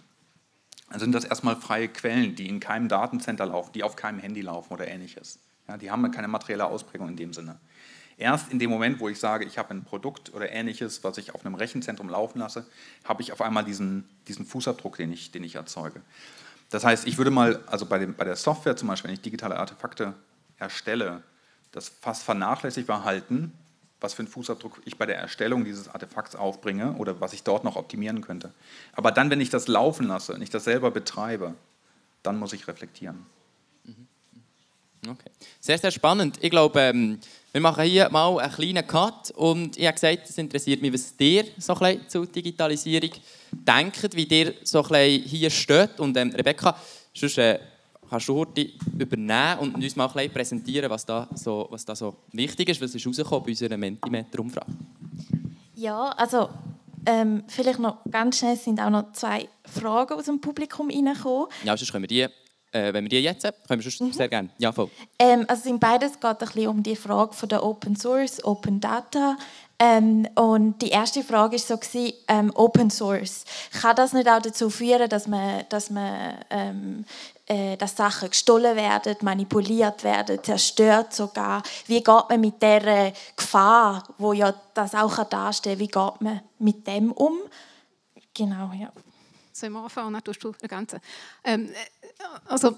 dann 0.91 1.01
sind 1.01 1.13
das 1.13 1.25
erstmal 1.25 1.57
freie 1.57 1.89
Quellen, 1.89 2.37
die 2.37 2.49
in 2.49 2.61
keinem 2.61 2.89
Datencenter 2.89 3.47
laufen, 3.47 3.73
die 3.73 3.83
auf 3.83 3.97
keinem 3.97 4.21
Handy 4.21 4.43
laufen 4.43 4.73
oder 4.73 4.87
ähnliches. 4.87 5.39
Ja, 5.69 5.77
die 5.77 5.91
haben 5.91 6.09
keine 6.11 6.29
materielle 6.29 6.67
Ausprägung 6.67 7.09
in 7.09 7.17
dem 7.17 7.33
Sinne. 7.33 7.59
Erst 8.17 8.53
in 8.53 8.59
dem 8.59 8.71
Moment, 8.71 9.01
wo 9.01 9.09
ich 9.09 9.19
sage, 9.19 9.45
ich 9.45 9.59
habe 9.59 9.71
ein 9.75 9.85
Produkt 9.85 10.33
oder 10.35 10.51
ähnliches, 10.51 11.03
was 11.03 11.19
ich 11.19 11.35
auf 11.35 11.45
einem 11.45 11.55
Rechenzentrum 11.55 12.09
laufen 12.09 12.39
lasse, 12.39 12.67
habe 13.05 13.23
ich 13.23 13.33
auf 13.33 13.41
einmal 13.41 13.65
diesen, 13.65 14.09
diesen 14.29 14.47
Fußabdruck, 14.47 14.97
den 14.97 15.13
ich, 15.13 15.33
den 15.33 15.43
ich 15.43 15.57
erzeuge. 15.57 16.01
Das 16.71 16.85
heißt, 16.85 17.07
ich 17.07 17.19
würde 17.19 17.31
mal, 17.31 17.63
also 17.67 17.87
bei, 17.87 17.99
dem, 17.99 18.15
bei 18.15 18.25
der 18.25 18.37
Software 18.37 18.77
zum 18.77 18.89
Beispiel, 18.89 19.09
wenn 19.09 19.15
ich 19.15 19.23
digitale 19.23 19.57
Artefakte 19.57 20.15
erstelle, 20.59 21.23
das 21.73 21.89
fast 21.89 22.23
vernachlässigbar 22.23 23.05
halten, 23.05 23.53
was 24.01 24.15
für 24.15 24.21
einen 24.21 24.29
Fußabdruck 24.29 24.81
ich 24.85 24.97
bei 24.97 25.07
der 25.07 25.17
Erstellung 25.17 25.65
dieses 25.65 25.89
Artefakts 25.89 26.37
aufbringe 26.37 26.93
oder 26.95 27.21
was 27.21 27.33
ich 27.33 27.43
dort 27.43 27.65
noch 27.65 27.77
optimieren 27.77 28.21
könnte. 28.21 28.53
Aber 28.93 29.11
dann, 29.11 29.31
wenn 29.31 29.41
ich 29.41 29.51
das 29.51 29.67
laufen 29.67 30.07
lasse, 30.07 30.35
wenn 30.35 30.43
ich 30.43 30.51
das 30.51 30.65
selber 30.65 30.91
betreibe, 30.91 31.55
dann 32.23 32.39
muss 32.39 32.53
ich 32.53 32.69
reflektieren. 32.69 33.27
Okay. 35.09 35.31
Sehr, 35.61 35.79
sehr 35.79 35.91
spannend. 35.91 36.39
Ich 36.41 36.51
glaube, 36.51 36.81
ähm, 36.81 37.19
wir 37.55 37.61
machen 37.61 37.85
hier 37.85 38.11
mal 38.11 38.37
einen 38.41 38.53
kleinen 38.53 38.85
Cut 38.85 39.31
und 39.37 39.79
ich 39.79 39.87
habe 39.87 39.95
gesagt, 39.95 40.29
es 40.29 40.37
interessiert 40.39 40.83
mich, 40.83 40.93
was 40.93 41.15
ihr 41.21 41.45
so 41.57 41.73
ein 41.77 42.01
zur 42.09 42.27
Digitalisierung 42.27 43.11
denkt, 43.53 44.17
wie 44.17 44.25
ihr 44.25 44.55
so 44.65 44.83
ein 44.83 45.21
hier 45.21 45.51
steht. 45.51 46.01
Und 46.01 46.17
ähm, 46.17 46.31
Rebecca, 46.31 46.77
sonst, 47.15 47.39
äh, 47.39 47.61
kannst 48.11 48.29
du 48.29 48.35
heute 48.35 48.71
übernehmen 48.99 49.61
und 49.61 49.77
uns 49.77 49.95
mal 49.95 50.11
ein 50.17 50.33
präsentieren, 50.33 50.91
was 50.91 51.07
da, 51.07 51.29
so, 51.37 51.69
was 51.71 51.85
da 51.85 51.95
so 51.95 52.17
wichtig 52.33 52.71
ist, 52.71 52.81
was 52.81 52.93
ist 52.93 53.07
rausgekommen 53.07 53.45
bei 53.45 53.51
unserer 53.51 53.77
Mentimeter-Umfrage? 53.77 54.73
Ja, 55.77 56.09
also 56.09 56.49
ähm, 57.07 57.45
vielleicht 57.47 57.79
noch 57.79 57.99
ganz 58.11 58.39
schnell 58.39 58.57
sind 58.57 58.81
auch 58.81 58.91
noch 58.91 59.13
zwei 59.13 59.49
Fragen 59.65 60.15
aus 60.15 60.25
dem 60.25 60.41
Publikum 60.41 60.91
reingekommen. 60.91 61.47
Ja, 61.63 61.77
sonst 61.77 61.93
können 61.93 62.03
wir 62.03 62.09
die 62.09 62.27
äh, 62.75 62.93
wenn 62.93 63.05
wir 63.05 63.09
die 63.09 63.21
jetzt 63.21 63.43
können 63.69 63.83
wir 63.83 64.07
mhm. 64.07 64.13
sehr 64.13 64.29
gerne. 64.29 64.51
Ja, 64.59 64.73
voll. 64.73 64.91
Ähm, 65.19 65.45
also 65.49 65.69
in 65.69 65.79
beides 65.79 66.13
geht 66.13 66.25
ein 66.25 66.37
bisschen 66.39 66.69
um 66.69 66.83
die 66.83 66.97
Frage 66.97 67.33
von 67.33 67.49
der 67.49 67.65
Open 67.65 67.97
Source, 67.97 68.45
Open 68.45 68.81
Data. 68.81 69.37
Ähm, 69.79 70.29
und 70.35 70.81
die 70.83 70.91
erste 70.91 71.23
Frage 71.23 71.57
war 71.57 71.59
so 71.59 71.79
ähm, 72.29 72.53
Open 72.55 72.91
Source. 72.91 73.45
Kann 73.81 73.97
das 73.97 74.13
nicht 74.13 74.29
auch 74.29 74.41
dazu 74.41 74.71
führen, 74.71 75.09
dass 75.09 75.27
man, 75.27 75.65
dass 75.69 75.91
man 75.91 76.39
ähm, 76.51 77.05
äh, 77.47 77.77
dass 77.77 77.97
Sachen 77.97 78.31
gestohlen 78.31 78.77
werden, 78.77 79.17
manipuliert 79.23 80.03
werden, 80.03 80.43
zerstört 80.43 81.13
sogar? 81.13 81.63
Wie 81.87 82.03
geht 82.03 82.29
man 82.29 82.41
mit 82.41 82.61
der 82.63 83.13
Gefahr, 83.37 84.03
wo 84.19 84.33
ja 84.33 84.55
das 84.75 84.95
auch 84.95 85.23
darstellen 85.25 85.79
kann, 85.79 85.81
wie 85.81 86.21
geht 86.21 86.21
man 86.21 86.41
mit 86.59 86.87
dem 86.87 87.13
um? 87.13 87.39
Genau, 88.33 88.73
ja. 88.73 88.93
Soll 89.53 89.71
ich 89.71 89.77
anfangen 89.77 90.09
und 90.09 90.15
dann 90.15 90.25
tust 90.25 90.43
du 90.43 90.53
ergänzen? 90.61 90.99
Ähm, 91.45 91.71
also, 92.47 92.77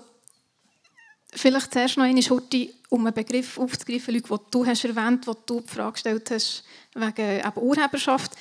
vielleicht 1.33 1.73
zuerst 1.73 1.97
noch 1.97 2.05
eine 2.05 2.23
Schurte, 2.23 2.71
um 2.89 3.07
einen 3.07 3.15
Begriff 3.15 3.59
aufzugreifen, 3.59 4.15
Leute, 4.15 4.29
den 4.29 4.39
du 4.51 4.67
hast 4.67 4.85
erwähnt 4.85 5.27
hast, 5.27 5.39
du 5.47 5.61
die 5.61 5.69
Frage 5.69 5.93
gestellt 5.93 6.31
hast, 6.31 6.65
wegen 6.95 7.41
eben 7.41 7.63
Urheberschaft. 7.63 8.33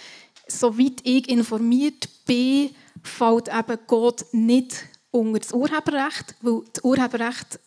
Soweit 0.48 1.02
ich 1.04 1.28
informiert 1.30 2.08
bin, 2.26 2.76
fällt 3.04 3.48
eben 3.48 3.80
Gott 3.88 4.26
nicht 4.32 4.76
unter 5.12 5.40
das 5.40 5.54
Urheberrecht, 5.54 6.36
weil 6.42 6.62
das 6.72 6.84
Urheberrecht 6.84 7.60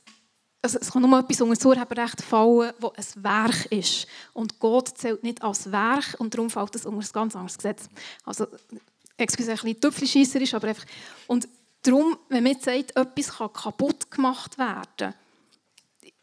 also 0.60 0.78
es 0.80 0.90
kann 0.90 1.02
nur 1.02 1.18
etwas 1.18 1.40
unter 1.40 1.54
das 1.54 1.64
Urheberrecht 1.64 2.22
fallen, 2.22 2.72
das 2.80 3.16
ein 3.16 3.24
Werk 3.24 3.66
ist. 3.66 4.06
Und 4.32 4.58
Gott 4.58 4.88
zählt 4.98 5.22
nicht 5.22 5.42
als 5.42 5.70
Werk 5.70 6.16
und 6.18 6.34
darum 6.34 6.50
fällt 6.50 6.74
es 6.74 6.84
unter 6.84 7.00
ein 7.00 7.12
ganz 7.12 7.36
anderes 7.36 7.56
Gesetz. 7.56 7.88
Also, 8.24 8.46
excuse, 9.16 9.50
ein 9.50 9.56
bisschen 9.56 9.80
tüpfelscheisserisch, 9.80 10.54
aber 10.54 10.68
einfach... 10.68 10.84
Und 11.26 11.48
Darum, 11.82 12.18
wenn 12.28 12.42
man 12.42 12.52
jetzt 12.52 12.64
sagt, 12.64 12.96
etwas 12.96 13.36
kann 13.36 13.52
kaputt 13.52 14.10
gemacht 14.10 14.58
werden 14.58 15.14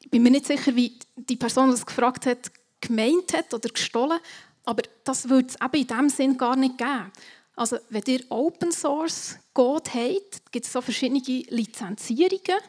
ich 0.06 0.12
bin 0.12 0.22
mir 0.22 0.30
nicht 0.30 0.46
sicher, 0.46 0.76
wie 0.76 1.00
die 1.16 1.36
Person, 1.36 1.66
die 1.66 1.72
das 1.72 1.86
gefragt 1.86 2.28
hat, 2.28 2.52
gemeint 2.80 3.34
hat 3.34 3.52
oder 3.56 3.70
gestohlen, 3.70 4.20
aber 4.64 4.84
das 5.04 5.28
würde 5.30 5.48
es 5.48 5.56
eben 5.56 5.82
in 5.82 5.88
diesem 5.88 6.10
Sinn 6.10 6.38
gar 6.38 6.56
nicht 6.56 6.78
geben. 6.78 7.12
Also, 7.56 7.78
wenn 7.90 8.04
ihr 8.06 8.22
Open 8.30 8.72
Source 8.72 9.40
Code 9.54 9.90
habt, 9.92 10.52
gibt 10.52 10.66
es 10.66 10.72
so 10.72 10.82
verschiedene 10.82 11.22
Lizenzierungen 11.22 12.62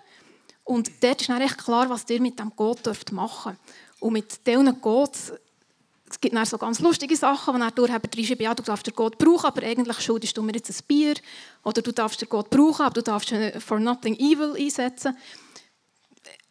und 0.65 0.91
dort 1.03 1.21
ist 1.21 1.29
dann 1.29 1.43
recht 1.43 1.59
klar, 1.59 1.91
was 1.91 2.09
ihr 2.09 2.23
mit 2.23 2.39
dem 2.39 2.57
Code 2.57 2.81
machen 3.13 3.53
dürft. 3.53 4.01
Und 4.01 4.13
mit 4.15 4.47
diesen 4.47 4.81
Codes 4.81 5.35
es 6.09 6.21
gibt 6.21 6.35
dann 6.35 6.47
so 6.47 6.57
ganz 6.57 6.81
lustige 6.81 7.17
Sachen, 7.17 7.55
wo 7.55 7.59
du 7.59 7.83
Urheber 7.83 8.09
reinschreibt, 8.15 8.41
ja, 8.41 8.55
du 8.55 8.63
darfst 8.63 8.87
den 8.87 8.95
Gott 8.95 9.19
brauchen, 9.19 9.47
aber 9.47 9.63
eigentlich 9.63 10.01
schuldest 10.01 10.37
du 10.37 10.43
mir 10.43 10.55
jetzt 10.55 10.71
ein 10.71 10.87
Bier. 10.87 11.15
Oder 11.65 11.83
du 11.83 11.93
darfst 11.93 12.21
den 12.21 12.29
Gott 12.29 12.49
brauchen, 12.49 12.83
aber 12.83 12.95
du 12.95 13.03
darfst 13.03 13.33
ihn 13.33 13.61
for 13.61 13.81
nothing 13.81 14.17
evil 14.17 14.55
einsetzen. 14.57 15.17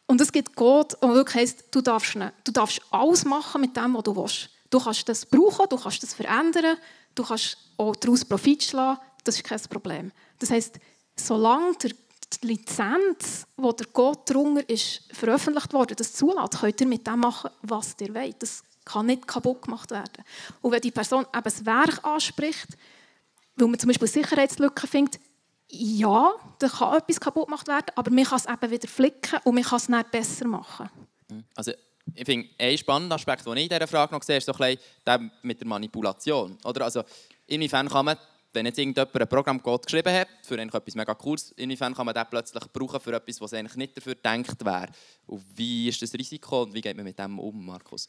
Und 0.06 0.20
es 0.20 0.30
gibt 0.30 0.54
Gott, 0.54 1.00
der 1.02 1.14
wirklich 1.14 1.42
heisst, 1.42 1.64
du 1.70 1.80
darfst, 1.80 2.14
ihn, 2.14 2.30
du 2.44 2.52
darfst 2.52 2.80
alles 2.90 3.24
machen 3.24 3.62
mit 3.62 3.76
dem, 3.76 3.94
was 3.94 4.04
du 4.04 4.14
willst. 4.14 4.50
Du 4.70 4.78
kannst 4.78 5.08
das 5.08 5.24
brauchen, 5.24 5.66
du 5.68 5.76
kannst 5.76 6.02
das 6.02 6.14
verändern, 6.14 6.76
du 7.14 7.24
kannst 7.24 7.56
auch 7.76 7.96
daraus 7.96 8.24
Profit 8.24 8.62
schlagen, 8.62 9.00
das 9.24 9.36
ist 9.36 9.44
kein 9.44 9.60
Problem. 9.70 10.12
Das 10.38 10.50
heisst, 10.50 10.78
solange 11.16 11.74
der 11.76 11.92
die 12.42 12.46
Lizenz, 12.48 13.46
wo 13.56 13.72
der 13.72 13.86
Gott 13.92 14.28
drunter 14.28 14.68
ist, 14.68 15.02
veröffentlicht 15.12 15.72
wurde, 15.72 15.94
das 15.94 16.12
zulässt, 16.12 16.60
könnt 16.60 16.80
ihr 16.80 16.86
mit 16.86 17.06
dem 17.06 17.20
machen, 17.20 17.50
was 17.62 17.94
ihr 18.00 18.14
wollt. 18.14 18.42
Das 18.42 18.62
kann 18.86 19.06
nicht 19.06 19.26
kaputt 19.26 19.62
gemacht 19.62 19.90
werden. 19.90 20.24
Und 20.62 20.72
wenn 20.72 20.80
die 20.80 20.90
Person 20.90 21.26
eben 21.34 21.44
das 21.44 21.66
Werk 21.66 22.02
anspricht, 22.04 22.68
weil 23.56 23.68
man 23.68 23.78
zum 23.78 23.88
Beispiel 23.88 24.08
Sicherheitslücken 24.08 24.88
findet, 24.88 25.20
ja, 25.68 26.32
dann 26.58 26.70
kann 26.70 26.96
etwas 26.96 27.20
kaputt 27.20 27.46
gemacht 27.46 27.68
werden, 27.68 27.86
aber 27.96 28.10
man 28.10 28.24
kann 28.24 28.38
es 28.38 28.46
eben 28.46 28.70
wieder 28.70 28.88
flicken 28.88 29.40
und 29.44 29.54
man 29.54 29.64
kann 29.64 29.76
es 29.76 29.86
dann 29.86 30.04
besser 30.10 30.46
machen. 30.46 30.88
Mhm. 31.28 31.44
Also 31.54 31.72
ich 32.14 32.24
finde, 32.24 32.48
ein 32.58 32.78
spannender 32.78 33.16
Aspekt, 33.16 33.44
den 33.46 33.56
ich 33.56 33.64
in 33.64 33.68
dieser 33.68 33.86
Frage 33.86 34.14
noch 34.14 34.22
sehe, 34.22 34.36
ist 34.36 34.46
so 34.46 34.52
ein 34.52 34.78
der 35.04 35.30
mit 35.42 35.60
der 35.60 35.66
Manipulation. 35.66 36.56
Oder? 36.64 36.84
Also, 36.84 37.02
inwiefern 37.46 37.88
kann 37.88 38.04
man, 38.04 38.16
wenn 38.52 38.66
jetzt 38.66 38.78
irgendjemand 38.78 39.20
ein 39.20 39.28
Programm 39.28 39.60
Gott 39.60 39.86
geschrieben 39.86 40.12
hat, 40.14 40.28
für 40.42 40.56
etwas 40.56 40.94
mega 40.94 41.14
Cooles, 41.14 41.52
inwiefern 41.56 41.94
kann 41.94 42.06
man 42.06 42.14
das 42.14 42.28
plötzlich 42.30 42.64
brauchen 42.72 43.00
für 43.00 43.12
etwas, 43.12 43.40
was 43.40 43.54
eigentlich 43.54 43.76
nicht 43.76 43.96
dafür 43.96 44.14
gedacht 44.14 44.64
wäre? 44.64 44.88
Und 45.26 45.44
wie 45.56 45.88
ist 45.88 46.00
das 46.00 46.14
Risiko 46.14 46.62
und 46.62 46.74
wie 46.74 46.80
geht 46.80 46.96
man 46.96 47.04
mit 47.04 47.18
dem 47.18 47.38
um, 47.38 47.66
Markus? 47.66 48.08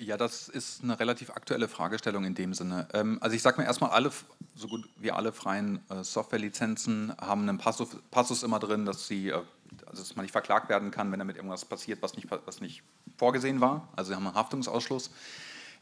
Ja, 0.00 0.16
das 0.16 0.48
ist 0.48 0.82
eine 0.82 0.98
relativ 0.98 1.30
aktuelle 1.30 1.68
Fragestellung 1.68 2.24
in 2.24 2.34
dem 2.34 2.54
Sinne. 2.54 2.88
Ähm, 2.92 3.18
also 3.20 3.34
ich 3.36 3.42
sage 3.42 3.60
mir 3.60 3.66
erstmal, 3.66 3.90
alle, 3.90 4.10
so 4.54 4.68
gut 4.68 4.88
wie 4.96 5.12
alle 5.12 5.32
freien 5.32 5.80
äh, 5.90 6.02
Softwarelizenzen 6.02 7.14
haben 7.20 7.48
einen 7.48 7.58
Passus, 7.58 7.90
Passus, 8.10 8.42
immer 8.42 8.58
drin, 8.58 8.84
dass, 8.84 9.06
sie, 9.06 9.28
äh, 9.28 9.42
also 9.86 10.02
dass 10.02 10.16
man 10.16 10.24
nicht 10.24 10.32
verklagt 10.32 10.68
werden 10.68 10.90
kann, 10.90 11.12
wenn 11.12 11.18
damit 11.18 11.36
irgendwas 11.36 11.64
passiert, 11.64 12.02
was 12.02 12.16
nicht, 12.16 12.28
was 12.30 12.60
nicht 12.60 12.82
vorgesehen 13.16 13.60
war. 13.60 13.88
Also 13.96 14.10
sie 14.10 14.16
haben 14.16 14.26
einen 14.26 14.36
Haftungsausschluss. 14.36 15.10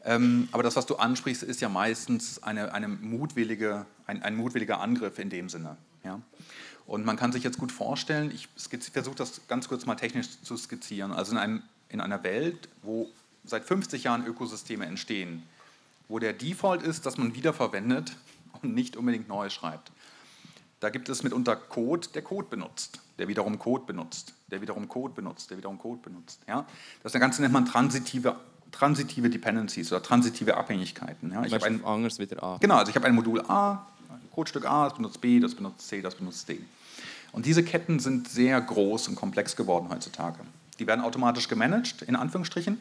Ähm, 0.03 0.47
aber 0.51 0.63
das, 0.63 0.75
was 0.75 0.85
du 0.85 0.95
ansprichst, 0.95 1.43
ist 1.43 1.59
ja 1.61 1.69
meistens 1.69 2.41
eine, 2.43 2.73
eine 2.73 2.87
mutwillige, 2.87 3.85
ein, 4.05 4.21
ein 4.23 4.35
mutwilliger 4.35 4.79
Angriff 4.79 5.19
in 5.19 5.29
dem 5.29 5.49
Sinne. 5.49 5.77
Ja? 6.03 6.21
Und 6.85 7.05
man 7.05 7.17
kann 7.17 7.31
sich 7.31 7.43
jetzt 7.43 7.57
gut 7.57 7.71
vorstellen, 7.71 8.31
ich 8.31 8.47
versuche 8.93 9.15
das 9.15 9.47
ganz 9.47 9.67
kurz 9.67 9.85
mal 9.85 9.95
technisch 9.95 10.41
zu 10.41 10.55
skizzieren, 10.55 11.11
also 11.11 11.33
in, 11.33 11.37
einem, 11.37 11.63
in 11.89 11.99
einer 11.99 12.23
Welt, 12.23 12.69
wo 12.81 13.09
seit 13.49 13.65
50 13.65 14.03
Jahren 14.03 14.25
Ökosysteme 14.25 14.85
entstehen, 14.85 15.43
wo 16.07 16.19
der 16.19 16.33
Default 16.33 16.81
ist, 16.81 17.05
dass 17.05 17.17
man 17.17 17.35
wiederverwendet 17.35 18.15
und 18.61 18.73
nicht 18.73 18.97
unbedingt 18.97 19.27
neu 19.27 19.49
schreibt. 19.49 19.91
Da 20.79 20.89
gibt 20.89 21.09
es 21.09 21.23
mitunter 21.23 21.55
Code, 21.55 22.07
der 22.13 22.21
Code 22.21 22.47
benutzt, 22.49 23.01
der 23.17 23.27
wiederum 23.27 23.57
Code 23.57 23.85
benutzt, 23.85 24.33
der 24.51 24.61
wiederum 24.61 24.87
Code 24.87 25.13
benutzt, 25.15 25.49
der 25.49 25.57
wiederum 25.57 25.79
Code 25.79 26.01
benutzt. 26.03 26.39
Ja? 26.47 26.65
Das 27.01 27.13
Ganze 27.13 27.41
nennt 27.41 27.53
man 27.53 27.65
transitive, 27.65 28.35
transitive 28.71 29.29
Dependencies 29.29 29.91
oder 29.91 30.03
transitive 30.03 30.55
Abhängigkeiten. 30.55 31.31
Ja? 31.31 31.43
Ich 31.43 31.53
habe 31.53 31.65
ein 31.65 31.81
wieder 31.81 32.43
A. 32.43 32.57
Genau, 32.59 32.75
also 32.75 32.91
ich 32.91 32.95
habe 32.95 33.07
ein 33.07 33.15
Modul 33.15 33.41
A, 33.47 33.87
ein 34.09 34.29
Codestück 34.31 34.65
A, 34.65 34.85
das 34.85 34.95
benutzt 34.97 35.19
B, 35.19 35.39
das 35.39 35.55
benutzt 35.55 35.87
C, 35.87 36.01
das 36.01 36.15
benutzt 36.15 36.47
D. 36.47 36.59
Und 37.31 37.45
diese 37.45 37.63
Ketten 37.63 37.99
sind 37.99 38.27
sehr 38.27 38.61
groß 38.61 39.07
und 39.09 39.15
komplex 39.15 39.55
geworden 39.55 39.89
heutzutage. 39.89 40.39
Die 40.79 40.85
werden 40.85 41.03
automatisch 41.03 41.47
gemanagt, 41.47 42.03
in 42.03 42.15
Anführungsstrichen 42.15 42.77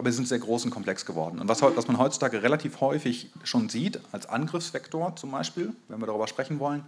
aber 0.00 0.10
sie 0.10 0.16
sind 0.16 0.28
sehr 0.28 0.38
groß 0.38 0.64
und 0.64 0.70
komplex 0.70 1.04
geworden. 1.04 1.40
Und 1.40 1.48
was, 1.48 1.60
was 1.60 1.86
man 1.86 1.98
heutzutage 1.98 2.42
relativ 2.42 2.80
häufig 2.80 3.30
schon 3.44 3.68
sieht, 3.68 4.00
als 4.12 4.24
Angriffsvektor 4.24 5.14
zum 5.16 5.30
Beispiel, 5.30 5.74
wenn 5.88 6.00
wir 6.00 6.06
darüber 6.06 6.26
sprechen 6.26 6.58
wollen, 6.58 6.84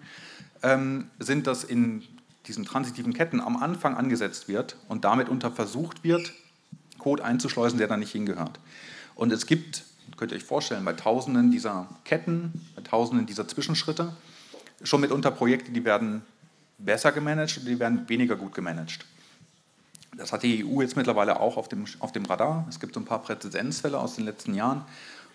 ähm, 0.62 1.10
sind, 1.18 1.46
dass 1.46 1.62
in 1.62 2.02
diesen 2.46 2.64
transitiven 2.64 3.12
Ketten 3.12 3.42
am 3.42 3.58
Anfang 3.58 3.98
angesetzt 3.98 4.48
wird 4.48 4.76
und 4.88 5.04
damit 5.04 5.28
unter 5.28 5.50
versucht 5.50 6.04
wird, 6.04 6.32
Code 6.96 7.22
einzuschleusen, 7.22 7.76
der 7.78 7.86
da 7.86 7.98
nicht 7.98 8.12
hingehört. 8.12 8.58
Und 9.14 9.30
es 9.30 9.44
gibt, 9.44 9.84
könnt 10.16 10.32
ihr 10.32 10.38
euch 10.38 10.44
vorstellen, 10.44 10.82
bei 10.82 10.94
Tausenden 10.94 11.50
dieser 11.50 11.88
Ketten, 12.04 12.66
bei 12.76 12.80
Tausenden 12.80 13.26
dieser 13.26 13.46
Zwischenschritte, 13.46 14.16
schon 14.84 15.02
mitunter 15.02 15.32
Projekte, 15.32 15.70
die 15.70 15.84
werden 15.84 16.22
besser 16.78 17.12
gemanagt 17.12 17.58
und 17.58 17.66
die 17.66 17.78
werden 17.78 18.08
weniger 18.08 18.36
gut 18.36 18.54
gemanagt. 18.54 19.04
Das 20.16 20.32
hat 20.32 20.42
die 20.42 20.64
EU 20.64 20.82
jetzt 20.82 20.96
mittlerweile 20.96 21.40
auch 21.40 21.56
auf 21.56 21.68
dem, 21.68 21.84
auf 22.00 22.12
dem 22.12 22.24
Radar. 22.24 22.66
Es 22.68 22.80
gibt 22.80 22.94
so 22.94 23.00
ein 23.00 23.06
paar 23.06 23.22
Präzedenzfälle 23.22 23.98
aus 23.98 24.16
den 24.16 24.24
letzten 24.24 24.54
Jahren. 24.54 24.84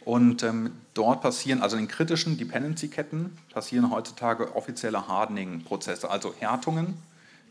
Und 0.06 0.44
ähm, 0.44 0.72
dort 0.94 1.22
passieren, 1.22 1.62
also 1.62 1.76
in 1.76 1.88
kritischen 1.88 2.38
Dependency-Ketten, 2.38 3.38
passieren 3.52 3.92
heutzutage 3.92 4.56
offizielle 4.56 5.08
Hardening-Prozesse, 5.08 6.10
also 6.10 6.34
Härtungen, 6.40 6.94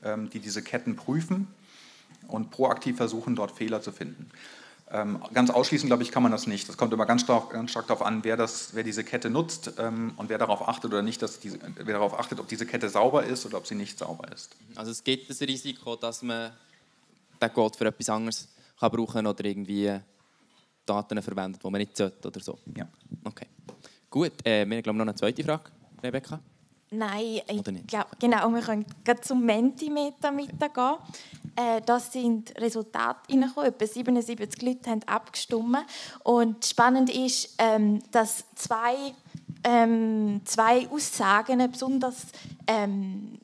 ähm, 0.02 0.30
die 0.30 0.38
diese 0.38 0.62
Ketten 0.62 0.96
prüfen 0.96 1.48
und 2.28 2.50
proaktiv 2.50 2.96
versuchen, 2.96 3.36
dort 3.36 3.50
Fehler 3.50 3.82
zu 3.82 3.92
finden. 3.92 4.30
Ähm, 4.90 5.20
ganz 5.34 5.50
ausschließen, 5.50 5.88
glaube 5.88 6.04
ich, 6.04 6.12
kann 6.12 6.22
man 6.22 6.30
das 6.30 6.46
nicht. 6.46 6.68
Das 6.68 6.76
kommt 6.76 6.92
immer 6.92 7.06
ganz 7.06 7.22
stark, 7.22 7.50
ganz 7.50 7.72
stark 7.72 7.88
darauf 7.88 8.06
an, 8.06 8.22
wer, 8.22 8.36
das, 8.36 8.70
wer 8.72 8.84
diese 8.84 9.02
Kette 9.02 9.30
nutzt 9.30 9.72
ähm, 9.78 10.12
und 10.16 10.28
wer 10.28 10.38
darauf 10.38 10.68
achtet 10.68 10.92
oder 10.92 11.02
nicht, 11.02 11.20
dass 11.22 11.40
diese, 11.40 11.58
wer 11.74 11.94
darauf 11.94 12.18
achtet, 12.18 12.38
ob 12.38 12.46
diese 12.46 12.66
Kette 12.66 12.88
sauber 12.88 13.24
ist 13.24 13.44
oder 13.46 13.58
ob 13.58 13.66
sie 13.66 13.74
nicht 13.74 13.98
sauber 13.98 14.30
ist. 14.32 14.54
Also 14.76 14.92
es 14.92 15.02
gibt 15.02 15.28
das 15.28 15.40
Risiko, 15.40 15.96
dass 15.96 16.22
man 16.22 16.52
den 17.41 17.53
Code 17.53 17.76
für 17.76 17.87
etwas 17.87 18.09
anderes 18.09 18.49
kann 18.78 18.91
brauchen 18.91 19.26
oder 19.26 19.45
irgendwie 19.45 19.99
Daten 20.84 21.20
verwendet, 21.22 21.62
die 21.62 21.70
man 21.70 21.80
nicht 21.80 21.97
sollte 21.97 22.28
oder 22.28 22.41
so. 22.41 22.59
Ja. 22.76 22.87
Okay. 23.24 23.47
Gut, 24.11 24.47
äh, 24.47 24.68
wir 24.68 24.78
haben 24.78 24.97
noch 24.97 25.05
eine 25.05 25.14
zweite 25.14 25.43
Frage, 25.43 25.64
Rebecca. 26.03 26.41
Nein, 26.91 27.41
ich 27.49 27.64
glaube, 27.89 28.11
genau, 28.20 28.49
wir 28.49 28.62
können 28.62 28.87
gerade 29.05 29.20
zum 29.20 29.45
Mentimeter 29.45 30.30
mitgehen. 30.30 30.97
Äh, 31.57 31.80
das 31.84 32.12
sind 32.12 32.55
Resultate 32.61 33.28
reingekommen. 33.28 33.70
Etwa 33.70 33.87
77 33.87 34.62
Leute 34.62 34.91
haben 34.91 35.03
abgestimmt. 35.05 35.78
Und 36.22 36.64
spannend 36.64 37.11
ist, 37.11 37.57
ähm, 37.59 38.01
dass 38.12 38.45
zwei, 38.55 39.14
ähm, 39.64 40.43
zwei 40.45 40.89
Aussagen 40.89 41.70
besonders 41.70 42.26
ähm, 42.68 43.37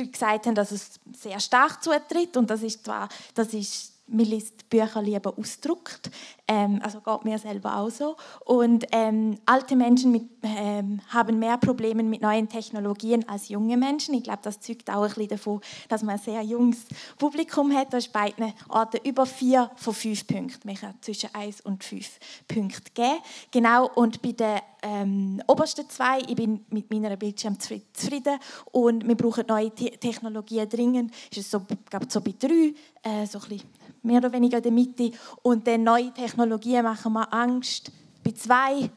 die 0.00 0.06
Leute 0.06 0.12
gesagt 0.12 0.46
haben, 0.46 0.54
dass 0.54 0.72
es 0.72 1.00
sehr 1.16 1.40
stark 1.40 1.82
zutritt. 1.82 2.36
Und 2.36 2.50
das 2.50 2.62
ist 2.62 2.84
zwar, 2.84 3.08
das 3.34 3.52
ist 3.54 3.90
man 4.10 4.26
liest 4.26 4.68
Bücher 4.68 5.02
lieber 5.02 5.32
ausgedruckt, 5.38 6.10
ähm, 6.50 6.80
also 6.82 7.00
geht 7.00 7.24
mir 7.24 7.38
selber 7.38 7.76
auch 7.76 7.90
so. 7.90 8.16
Und 8.44 8.84
ähm, 8.90 9.36
alte 9.46 9.76
Menschen 9.76 10.10
mit, 10.10 10.24
ähm, 10.42 11.00
haben 11.08 11.38
mehr 11.38 11.56
Probleme 11.58 12.02
mit 12.02 12.22
neuen 12.22 12.48
Technologien 12.48 13.26
als 13.28 13.48
junge 13.48 13.76
Menschen. 13.76 14.14
Ich 14.14 14.24
glaube, 14.24 14.40
das 14.42 14.58
zeugt 14.58 14.90
auch 14.90 15.02
ein 15.02 15.08
bisschen 15.10 15.28
davon, 15.28 15.60
dass 15.88 16.02
man 16.02 16.16
ein 16.16 16.20
sehr 16.20 16.42
junges 16.42 16.86
Publikum 17.18 17.72
hat. 17.72 17.92
Da 17.92 17.98
ist 17.98 18.12
bei 18.12 18.32
beiden 18.36 18.52
Orten 18.68 18.98
über 19.04 19.26
vier 19.26 19.70
von 19.76 19.94
fünf 19.94 20.26
Punkten. 20.26 20.66
Man 20.66 20.74
kann 20.74 20.94
zwischen 21.00 21.32
eins 21.32 21.60
und 21.60 21.84
fünf 21.84 22.18
Punkte 22.48 22.90
geben. 22.94 23.18
Genau, 23.52 23.88
und 23.94 24.20
bei 24.20 24.32
den 24.32 24.58
ähm, 24.82 25.40
obersten 25.46 25.88
zwei, 25.88 26.18
ich 26.18 26.34
bin 26.34 26.64
mit 26.70 26.90
meiner 26.90 27.16
Bildschirm 27.16 27.60
zufrieden 27.60 28.40
und 28.72 29.06
wir 29.06 29.14
brauchen 29.14 29.44
neue 29.46 29.72
Te 29.72 29.90
Technologien 29.90 30.68
dringend. 30.68 31.12
Ist 31.30 31.38
es 31.38 31.50
so, 31.50 31.60
glaube 31.88 32.06
so 32.08 32.20
bei 32.20 32.34
drei, 32.36 32.74
äh, 33.02 33.26
so 33.26 33.38
ein 33.38 33.48
bisschen 33.48 33.80
mehr 34.02 34.18
oder 34.18 34.32
weniger 34.32 34.58
in 34.58 34.62
der 34.62 34.72
Mitte. 34.72 35.12
Und 35.42 35.66
dann 35.66 35.82
neue 35.82 36.12
Technologien 36.12 36.39
machen 36.46 37.12
mir 37.12 37.32
Angst. 37.32 37.92
Bei 38.22 38.32
zwei 38.32 38.90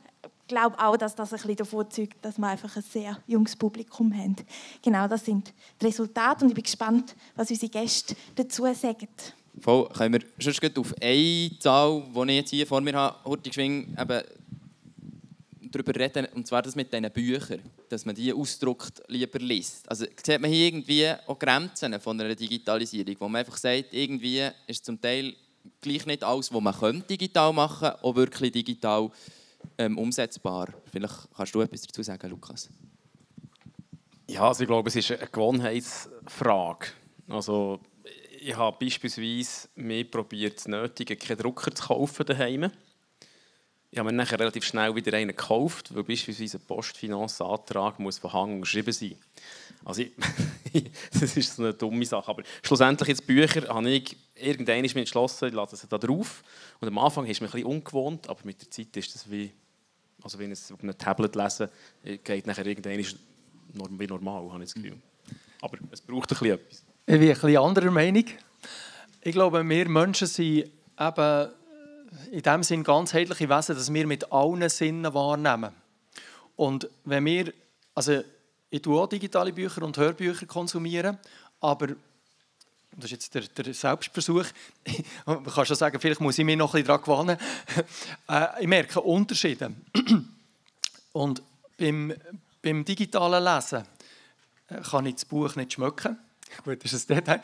ich 0.45 0.47
glaube 0.49 0.77
auch, 0.77 0.97
dass 0.97 1.15
das 1.15 1.31
ein 1.31 1.37
bisschen 1.37 1.55
davon 1.55 1.89
zeugt, 1.89 2.17
dass 2.21 2.37
wir 2.37 2.47
einfach 2.47 2.75
ein 2.75 2.83
sehr 2.83 3.17
junges 3.27 3.55
Publikum 3.55 4.13
haben. 4.13 4.35
Genau, 4.81 5.07
das 5.07 5.23
sind 5.23 5.53
die 5.81 5.85
Resultate 5.85 6.43
und 6.43 6.49
ich 6.49 6.55
bin 6.55 6.63
gespannt, 6.63 7.15
was 7.35 7.49
unsere 7.49 7.71
Gäste 7.71 8.13
dazu 8.35 8.65
sagen. 8.73 9.07
Voll, 9.59 9.87
können 9.89 10.13
wir 10.13 10.21
sonst 10.39 10.77
auf 10.77 10.93
eine 11.01 11.51
Zahl, 11.59 12.03
die 12.13 12.31
ich 12.31 12.35
jetzt 12.35 12.49
hier 12.49 12.67
vor 12.67 12.81
mir 12.81 12.93
habe, 12.93 13.17
heute 13.23 13.49
geschwind 13.49 13.97
eben 13.97 14.21
darüber 15.71 15.95
reden, 15.95 16.27
und 16.35 16.45
zwar 16.45 16.61
das 16.61 16.75
mit 16.75 16.91
diesen 16.91 17.09
Büchern, 17.11 17.61
dass 17.89 18.05
man 18.05 18.13
die 18.13 18.33
ausdruckt 18.33 19.01
lieber 19.07 19.39
liest. 19.39 19.89
Also 19.89 20.05
sieht 20.23 20.41
man 20.41 20.51
hier 20.51 20.67
irgendwie 20.67 21.11
auch 21.25 21.39
Grenzen 21.39 21.99
von 21.99 22.19
einer 22.19 22.35
Digitalisierung, 22.35 23.15
wo 23.19 23.27
man 23.27 23.39
einfach 23.39 23.57
sagt, 23.57 23.93
irgendwie 23.93 24.47
ist 24.67 24.85
zum 24.85 24.99
Teil 24.99 25.33
gleich 25.81 26.05
nicht 26.05 26.23
alles, 26.23 26.53
was 26.53 26.61
man 26.61 27.07
digital 27.07 27.53
machen 27.53 27.89
könnte, 27.89 28.03
auch 28.03 28.15
wirklich 28.15 28.51
digital 28.51 29.09
ähm, 29.77 29.97
umsetzbar. 29.97 30.73
Vielleicht 30.91 31.29
kannst 31.35 31.55
du 31.55 31.61
etwas 31.61 31.81
dazu 31.81 32.03
sagen, 32.03 32.29
Lukas. 32.29 32.69
Ja, 34.27 34.47
also 34.47 34.63
ich 34.63 34.67
glaube, 34.67 34.89
es 34.89 34.95
ist 34.95 35.11
eine 35.11 35.27
Gewohnheitsfrage. 35.27 36.87
Also 37.27 37.79
ich 38.39 38.55
habe 38.55 38.77
beispielsweise 38.79 39.69
mir 39.75 40.09
probiert, 40.09 40.57
das 40.57 40.67
Nötige, 40.67 41.15
keinen 41.15 41.37
Drucker 41.37 41.73
zu 41.73 41.83
kaufen 41.83 42.25
daheim 42.25 42.71
ich 43.93 43.99
habe 43.99 44.11
mir 44.11 44.17
nachher 44.17 44.39
relativ 44.39 44.63
schnell 44.63 44.95
wieder 44.95 45.15
einen 45.15 45.35
gekauft, 45.35 45.93
weil 45.93 46.03
beispielsweise 46.03 46.57
ein 46.57 46.65
Postfinanzantrag 46.65 47.99
muss 47.99 48.17
von 48.17 48.33
Hang 48.33 48.61
geschrieben 48.61 48.91
sein. 48.91 49.13
Also 49.85 50.01
ich, 50.01 50.11
das 51.13 51.37
ist 51.37 51.55
so 51.55 51.61
eine 51.61 51.75
dumme 51.75 52.03
Sache, 52.03 52.27
aber 52.27 52.41
schlussendlich 52.63 53.09
jetzt 53.09 53.27
Bücher 53.27 53.71
habe 53.71 53.87
ich 53.91 54.17
irgendwann 54.33 54.83
entschlossen, 54.83 55.49
ich 55.49 55.53
lasse 55.53 55.75
sie 55.75 55.85
da 55.87 55.99
drauf. 55.99 56.43
Und 56.79 56.87
am 56.87 56.97
Anfang 56.97 57.27
ist 57.27 57.37
es 57.37 57.41
mir 57.41 57.47
ein 57.49 57.51
bisschen 57.51 57.67
ungewohnt, 57.67 58.27
aber 58.29 58.39
mit 58.45 58.61
der 58.61 58.71
Zeit 58.71 58.97
ist 58.97 59.13
das 59.13 59.29
wie, 59.29 59.51
also 60.23 60.39
wenn 60.39 60.51
ich 60.51 60.57
es 60.57 60.71
auf 60.71 60.81
einem 60.81 60.97
Tablet 60.97 61.35
lese, 61.35 61.69
geht 62.23 62.47
nachher 62.47 62.65
irgendwann 62.65 62.97
wie 62.97 64.07
normal, 64.07 64.51
habe 64.51 64.63
ich 64.63 64.71
das 64.71 64.73
Gefühl. 64.73 64.97
Aber 65.61 65.77
es 65.91 66.01
braucht 66.01 66.31
ein 66.31 66.39
bisschen 66.39 66.55
etwas. 66.55 66.83
Ich 67.05 67.19
bin 67.19 67.21
ein 67.21 67.27
bisschen 67.29 67.57
anderer 67.57 67.91
Meinung. 67.91 68.25
Ich 69.21 69.33
glaube, 69.33 69.63
wir 69.63 69.87
Menschen 69.87 70.25
sind 70.25 70.71
eben 70.99 71.49
in 72.31 72.41
dem 72.41 72.63
Sinn 72.63 72.83
ganzheitliche 72.83 73.49
Wesen, 73.49 73.75
dass 73.75 73.93
wir 73.93 74.07
mit 74.07 74.31
allen 74.31 74.67
Sinnen 74.69 75.13
wahrnehmen. 75.13 75.73
Und 76.55 76.89
wenn 77.05 77.25
wir, 77.25 77.53
also 77.95 78.23
ich 78.69 78.81
tue 78.81 79.01
auch 79.01 79.07
digitale 79.07 79.53
Bücher 79.53 79.83
und 79.83 79.97
Hörbücher 79.97 80.45
konsumieren, 80.45 81.17
aber 81.59 81.89
das 82.95 83.05
ist 83.05 83.11
jetzt 83.11 83.35
der, 83.35 83.41
der 83.41 83.73
Selbstversuch. 83.73 84.45
Man 85.25 85.45
kann 85.45 85.65
schon 85.65 85.75
sagen, 85.75 85.99
vielleicht 85.99 86.21
muss 86.21 86.37
ich 86.37 86.45
mich 86.45 86.57
noch 86.57 86.73
ein 86.73 86.83
bisschen 86.83 87.03
daran 87.03 87.37
gewöhnen. 87.37 87.37
Äh, 88.29 88.61
ich 88.61 88.67
merke 88.67 89.01
Unterschiede. 89.01 89.73
Und 91.11 91.41
beim, 91.77 92.13
beim 92.61 92.85
digitalen 92.85 93.43
Lesen 93.43 93.83
äh, 94.69 94.81
kann 94.81 95.05
ich 95.05 95.15
das 95.15 95.25
Buch 95.25 95.55
nicht 95.55 95.73
schmücken. 95.73 96.17
Gut, 96.63 96.83
das 96.83 96.93
ist 96.93 97.11
ein 97.11 97.17
Detail. 97.17 97.41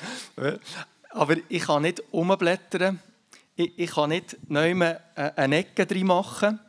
Aber 1.10 1.36
ich 1.50 1.64
kann 1.64 1.82
nicht 1.82 2.02
umblättern 2.12 3.00
ich, 3.60 3.74
ich 3.78 3.92
kann 3.92 4.10
nicht 4.10 4.38
neu 4.48 4.72
äh, 4.72 4.98
eine 5.36 5.58
Ecke 5.58 5.86
drin 5.86 6.08
machen. 6.08 6.60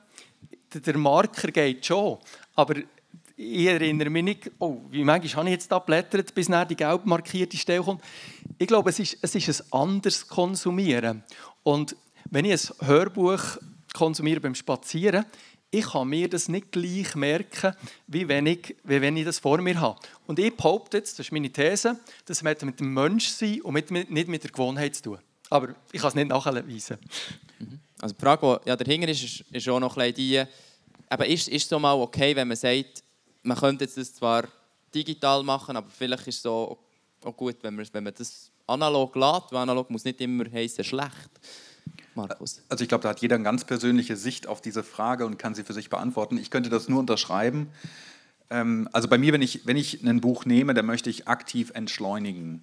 Der 0.75 0.99
Marker 0.99 1.51
geht 1.51 1.87
schon, 1.87 2.19
aber 2.55 2.77
ich 3.37 3.67
erinnere 3.67 4.11
mich 4.11 4.23
nicht, 4.23 4.51
oh, 4.59 4.83
wie 4.91 5.03
manchmal 5.03 5.37
habe 5.37 5.49
ich 5.49 5.55
jetzt 5.55 5.73
da 5.73 5.79
blättert, 5.79 6.35
bis 6.35 6.49
nach 6.49 6.67
die 6.67 6.77
gelb 6.77 7.07
markierte 7.07 7.57
Stelle 7.57 7.83
kommt. 7.83 8.03
Ich 8.59 8.67
glaube, 8.67 8.91
es 8.91 8.99
ist, 8.99 9.19
es 9.23 9.35
ist 9.35 9.63
ein 9.63 9.81
anderes 9.81 10.27
Konsumieren. 10.27 11.25
Und 11.63 11.97
wenn 12.31 12.45
ich 12.45 12.71
ein 12.71 12.87
Hörbuch 12.87 13.41
konsumiere 13.95 14.41
beim 14.41 14.55
Spazieren, 14.55 15.25
ich 15.71 15.87
kann 15.87 16.09
mir 16.09 16.29
das 16.29 16.49
nicht 16.49 16.73
gleich 16.73 17.15
merken, 17.15 17.75
wie 18.09 18.29
wenn 18.29 18.47
ich, 18.47 18.77
wie 18.85 19.01
wenn 19.01 19.17
ich 19.17 19.25
das 19.25 19.39
vor 19.39 19.59
mir 19.59 19.81
habe. 19.81 19.99
Und 20.27 20.39
ich 20.39 20.55
behaupte 20.55 20.99
jetzt, 20.99 21.19
das 21.19 21.27
ist 21.27 21.33
meine 21.33 21.51
These, 21.51 21.99
das 22.27 22.43
hat 22.43 22.63
mit 22.63 22.81
dem 22.81 22.93
Menschsein 22.93 23.61
und 23.63 23.75
mit, 23.75 23.91
nicht 23.91 24.29
mit 24.29 24.43
der 24.43 24.51
Gewohnheit 24.51 24.97
zu 24.97 25.03
tun. 25.03 25.19
Aber 25.51 25.75
ich 25.93 26.01
kann 26.01 26.09
es 26.09 26.15
nicht 26.15 26.29
nachweisen. 26.29 26.99
Mhm. 27.59 27.81
Also 28.01 28.15
die 28.15 28.21
Frage, 28.21 28.61
die 28.65 28.69
ja 28.69 28.77
dahinter 28.77 29.09
ist, 29.09 29.23
ist, 29.23 29.45
ist 29.51 29.69
auch 29.69 29.81
noch 29.81 29.97
ein 29.97 30.15
die, 30.15 30.43
aber 31.09 31.27
ist, 31.27 31.49
ist 31.49 31.65
es 31.65 31.69
so 31.69 31.79
mal 31.79 31.95
okay, 31.95 32.35
wenn 32.35 32.49
man 32.49 32.57
sagt, 32.57 33.03
man 33.43 33.57
könnte 33.59 33.87
das 33.87 34.15
zwar 34.15 34.45
digital 34.95 35.43
machen, 35.43 35.77
aber 35.77 35.89
vielleicht 35.91 36.27
ist 36.29 36.39
es 36.39 36.47
auch, 36.47 36.79
auch 37.25 37.37
gut, 37.37 37.57
wenn 37.63 37.75
man, 37.75 37.87
wenn 37.93 38.05
man 38.05 38.15
das 38.17 38.51
analog 38.67 39.15
lädt, 39.17 39.45
weil 39.51 39.59
analog 39.63 39.91
muss 39.91 40.05
nicht 40.05 40.21
immer 40.21 40.45
heißen 40.51 40.85
schlecht. 40.85 41.31
Markus. 42.15 42.63
Also 42.69 42.83
ich 42.83 42.89
glaube, 42.89 43.03
da 43.03 43.11
hat 43.11 43.21
jeder 43.21 43.35
eine 43.35 43.45
ganz 43.45 43.65
persönliche 43.65 44.17
Sicht 44.17 44.47
auf 44.47 44.61
diese 44.61 44.83
Frage 44.83 45.27
und 45.27 45.39
kann 45.39 45.55
sie 45.55 45.65
für 45.65 45.73
sich 45.73 45.91
beantworten. 45.91 46.39
Ich 46.39 46.51
könnte 46.51 46.71
das 46.71 46.89
nur 46.89 47.01
unterschreiben. 47.01 47.69
Ähm, 48.51 48.89
also 48.93 49.09
bei 49.09 49.19
mir, 49.19 49.33
wenn 49.33 49.43
ich, 49.43 49.67
wenn 49.67 49.77
ich 49.77 50.03
ein 50.03 50.21
Buch 50.21 50.45
nehme, 50.45 50.75
dann 50.75 50.87
möchte 50.87 51.11
ich 51.11 51.29
aktiv 51.29 51.71
entschleunigen 51.75 52.63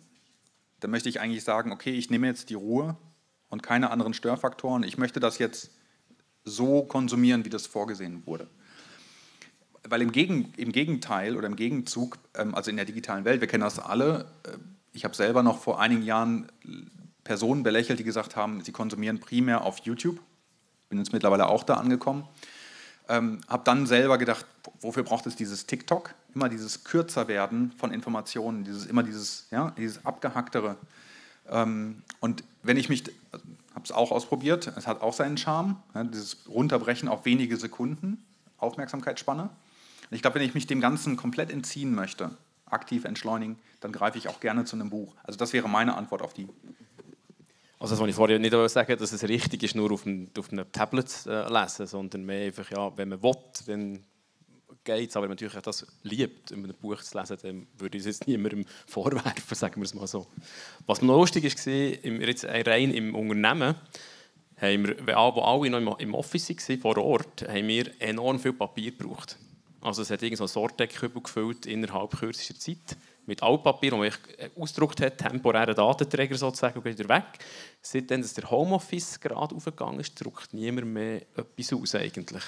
dann 0.79 0.91
möchte 0.91 1.09
ich 1.09 1.19
eigentlich 1.19 1.43
sagen, 1.43 1.71
okay, 1.71 1.91
ich 1.91 2.09
nehme 2.09 2.27
jetzt 2.27 2.49
die 2.49 2.55
Ruhe 2.55 2.97
und 3.49 3.63
keine 3.63 3.91
anderen 3.91 4.13
Störfaktoren. 4.13 4.83
Ich 4.83 4.97
möchte 4.97 5.19
das 5.19 5.37
jetzt 5.37 5.71
so 6.43 6.83
konsumieren, 6.83 7.45
wie 7.45 7.49
das 7.49 7.67
vorgesehen 7.67 8.25
wurde. 8.25 8.47
Weil 9.87 10.01
im, 10.01 10.11
Gegen, 10.11 10.53
im 10.57 10.71
Gegenteil 10.71 11.37
oder 11.37 11.47
im 11.47 11.55
Gegenzug, 11.55 12.17
ähm, 12.35 12.55
also 12.55 12.69
in 12.69 12.77
der 12.77 12.85
digitalen 12.85 13.25
Welt, 13.25 13.41
wir 13.41 13.47
kennen 13.47 13.63
das 13.63 13.79
alle, 13.79 14.31
äh, 14.43 14.57
ich 14.93 15.03
habe 15.03 15.15
selber 15.15 15.43
noch 15.43 15.59
vor 15.59 15.79
einigen 15.79 16.01
Jahren 16.01 16.47
Personen 17.23 17.63
belächelt, 17.63 17.99
die 17.99 18.03
gesagt 18.03 18.35
haben, 18.35 18.61
sie 18.61 18.71
konsumieren 18.71 19.19
primär 19.19 19.63
auf 19.63 19.79
YouTube. 19.79 20.19
Bin 20.89 20.97
jetzt 20.97 21.13
mittlerweile 21.13 21.47
auch 21.47 21.63
da 21.63 21.75
angekommen. 21.75 22.27
Ähm, 23.09 23.41
habe 23.47 23.63
dann 23.63 23.85
selber 23.85 24.17
gedacht, 24.17 24.45
wofür 24.81 25.03
braucht 25.03 25.27
es 25.27 25.35
dieses 25.35 25.65
TikTok? 25.65 26.15
Immer 26.37 26.49
dieses 26.49 26.83
Kürzerwerden 26.83 27.71
von 27.71 27.91
Informationen, 27.91 28.63
dieses, 28.63 28.85
immer 28.85 29.01
dieses, 29.01 29.47
ja, 29.49 29.71
dieses 29.71 30.05
abgehacktere. 30.05 30.77
Ähm, 31.49 32.03
und 32.19 32.43
wenn 32.61 32.77
ich 32.77 32.89
mich, 32.89 33.05
habe 33.73 33.83
es 33.83 33.91
auch 33.91 34.11
ausprobiert, 34.11 34.71
es 34.77 34.85
hat 34.85 35.01
auch 35.01 35.13
seinen 35.13 35.37
Charme, 35.37 35.77
ja, 35.95 36.03
dieses 36.03 36.47
Runterbrechen 36.47 37.09
auf 37.09 37.25
wenige 37.25 37.57
Sekunden, 37.57 38.23
Aufmerksamkeitsspanne. 38.59 39.49
Und 40.09 40.15
ich 40.15 40.21
glaube, 40.21 40.35
wenn 40.35 40.45
ich 40.45 40.53
mich 40.53 40.67
dem 40.67 40.79
Ganzen 40.79 41.17
komplett 41.17 41.49
entziehen 41.49 41.95
möchte, 41.95 42.29
aktiv 42.67 43.05
entschleunigen, 43.05 43.57
dann 43.79 43.91
greife 43.91 44.19
ich 44.19 44.29
auch 44.29 44.39
gerne 44.39 44.63
zu 44.63 44.75
einem 44.75 44.91
Buch. 44.91 45.15
Also 45.23 45.39
das 45.39 45.53
wäre 45.53 45.67
meine 45.67 45.97
Antwort 45.97 46.21
auf 46.21 46.35
die 46.35 46.47
also 47.79 47.93
das 47.93 47.99
wollte 47.99 48.09
ich 48.09 48.15
vorher 48.15 48.39
nicht 48.39 48.53
sagen, 48.71 48.97
dass 48.97 49.11
es 49.11 49.23
richtig 49.23 49.61
ist, 49.61 49.75
nur 49.75 49.91
auf 49.91 50.05
einem, 50.05 50.29
auf 50.37 50.51
einem 50.51 50.71
Tablet 50.71 51.25
äh, 51.27 51.47
lesen, 51.47 51.85
sondern 51.85 52.25
mehr 52.25 52.47
einfach, 52.47 52.69
ja, 52.71 52.95
wenn 52.97 53.09
man 53.09 53.21
will, 53.21 53.35
dann 53.67 54.03
geht 54.87 55.09
es. 55.09 55.17
Aber 55.17 55.27
natürlich 55.27 55.53
das 55.53 55.85
liebt, 56.03 56.51
in 56.51 56.63
einem 56.63 56.73
Buch 56.75 57.01
zu 57.01 57.17
lesen, 57.17 57.37
dann 57.41 57.67
würde 57.77 57.97
ich 57.97 58.05
es 58.05 58.17
jetzt 58.17 58.27
niemandem 58.27 58.65
vorwerfen, 58.87 59.55
sagen 59.55 59.75
wir 59.75 59.83
es 59.85 59.93
mal 59.93 60.07
so. 60.07 60.25
Was 60.85 61.01
noch 61.01 61.17
lustig 61.17 61.43
war, 61.43 61.73
jetzt 62.27 62.45
rein 62.45 62.91
im 62.91 63.13
Unternehmen, 63.13 63.75
haben 64.59 64.87
wir, 64.87 65.15
wo 65.15 65.41
alle 65.41 65.69
noch 65.81 65.99
im 65.99 66.15
Office 66.15 66.49
waren, 66.49 66.79
vor 66.79 66.97
Ort, 66.97 67.47
haben 67.47 67.67
wir 67.67 67.91
enorm 67.99 68.39
viel 68.39 68.53
Papier 68.53 68.91
gebraucht. 68.91 69.37
Also 69.81 70.01
es 70.01 70.09
hat 70.09 70.23
irgend 70.23 70.39
so 70.39 70.45
ein 70.45 70.47
Sorteckkübel 70.47 71.21
gefüllt 71.21 71.65
innerhalb 71.67 72.17
kürzester 72.17 72.57
Zeit 72.57 72.97
mit 73.27 73.43
Altpapier, 73.43 73.91
das 73.91 73.99
man 73.99 74.07
äh, 74.37 74.49
ausgedruckt 74.59 75.01
hat, 75.01 75.17
temporären 75.17 75.75
Datenträger 75.75 76.35
sozusagen, 76.35 76.79
und 76.79 76.85
wieder 76.85 77.07
weg. 77.09 77.25
Seitdem 77.81 78.21
dass 78.21 78.33
der 78.33 78.49
Homeoffice 78.49 79.19
gerade 79.19 79.55
aufgegangen 79.55 79.99
ist, 79.99 80.19
druckt 80.19 80.53
niemand 80.53 80.87
mehr 80.87 81.21
etwas 81.35 81.73
aus 81.73 81.93
eigentlich. 81.93 82.43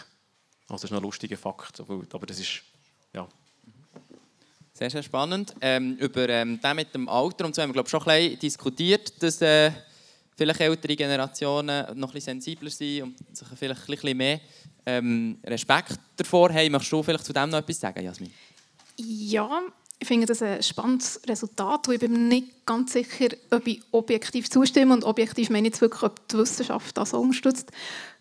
Also 0.70 0.82
das 0.82 0.84
ist 0.86 0.91
noch 0.91 0.99
ein 0.99 1.03
lustiger 1.03 1.38
Fakt, 1.38 1.80
aber 1.80 2.26
das 2.26 2.39
ist, 2.39 2.61
ja. 3.13 3.28
Sehr, 4.74 4.89
sehr 4.89 5.03
spannend. 5.03 5.53
Ähm, 5.59 5.97
über 5.97 6.30
ähm, 6.30 6.59
den 6.61 6.76
mit 6.76 6.93
dem 6.93 7.09
Alter 7.09 7.45
und 7.45 7.55
so 7.55 7.61
haben 7.61 7.70
wir 7.70 7.74
glaube 7.74 7.89
schon 7.89 8.01
ein 8.01 8.05
bisschen 8.05 8.39
diskutiert, 8.39 9.22
dass 9.22 9.41
äh, 9.41 9.72
vielleicht 10.38 10.61
ältere 10.61 10.95
Generationen 10.95 11.99
noch 11.99 12.09
ein 12.09 12.13
bisschen 12.13 12.39
sensibler 12.39 12.70
sind 12.70 13.03
und 13.03 13.38
sich 13.38 13.47
vielleicht 13.55 13.82
ein 13.82 13.88
bisschen 13.88 14.17
mehr 14.17 14.39
ähm, 14.86 15.38
Respekt 15.43 15.99
davor 16.15 16.53
haben. 16.53 16.72
Möchtest 16.72 16.93
du 16.93 17.03
vielleicht 17.03 17.26
zu 17.26 17.34
dem 17.34 17.49
noch 17.49 17.57
etwas 17.57 17.80
sagen, 17.80 18.03
Jasmin? 18.03 18.32
Ja, 18.97 19.63
ich 20.02 20.08
finde 20.08 20.26
das 20.28 20.41
ein 20.41 20.64
spannendes 20.64 21.20
Resultat. 21.28 21.89
Ich 21.89 22.00
bin 22.00 22.14
mir 22.14 22.20
nicht 22.20 22.66
ganz 22.66 22.93
sicher, 22.93 23.28
ob 23.52 23.68
ich 23.68 23.82
objektiv 23.91 24.50
zustimme. 24.50 24.93
Und 24.93 25.04
objektiv 25.04 25.50
meine 25.50 25.68
ich 25.68 25.74
jetzt 25.74 25.82
wirklich, 25.82 26.04
ob 26.04 26.26
die 26.30 26.38
Wissenschaft 26.38 26.97
das 26.97 27.14
unterstützt. 27.14 27.70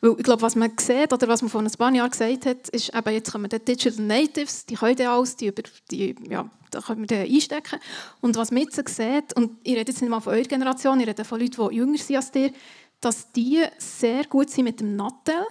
Weil 0.01 0.17
ich 0.19 0.25
glaube, 0.25 0.43
was 0.43 0.57
man 0.57 0.73
sieht, 0.77 1.13
oder 1.13 1.29
was 1.29 1.41
man 1.41 1.51
vor 1.51 1.61
ein 1.61 1.71
paar 1.71 1.95
Jahren 1.95 2.11
gesagt 2.11 2.47
hat, 2.47 2.69
ist, 2.71 2.93
eben, 2.93 3.15
jetzt 3.15 3.31
kommen 3.31 3.49
die 3.49 3.61
Digital 3.61 4.05
Natives, 4.05 4.67
die 4.67 4.75
können 4.75 5.07
alles, 5.07 5.37
die, 5.37 5.47
über, 5.47 5.63
die 5.91 6.17
ja, 6.29 6.51
da 6.73 6.81
können 6.81 7.09
wir 7.09 7.21
einstecken. 7.21 7.79
Und 8.21 8.37
was 8.37 8.51
man 8.51 8.63
jetzt 8.63 8.77
sieht, 8.89 9.33
und 9.37 9.59
ich 9.63 9.77
rede 9.77 9.93
jetzt 9.93 10.01
nicht 10.01 10.11
mal 10.11 10.21
von 10.21 10.35
eurer 10.35 10.43
Generation, 10.43 10.99
ich 10.99 11.07
rede 11.07 11.25
von 11.25 11.39
Leuten, 11.39 11.69
die 11.69 11.77
jünger 11.77 11.99
sind 11.99 12.17
als 12.17 12.33
dir, 12.33 12.53
dass 13.01 13.31
die 13.31 13.63
sehr 13.79 14.25
gut 14.25 14.51
sind 14.51 14.65
mit 14.65 14.81
dem 14.81 14.97
Nattel 14.97 15.47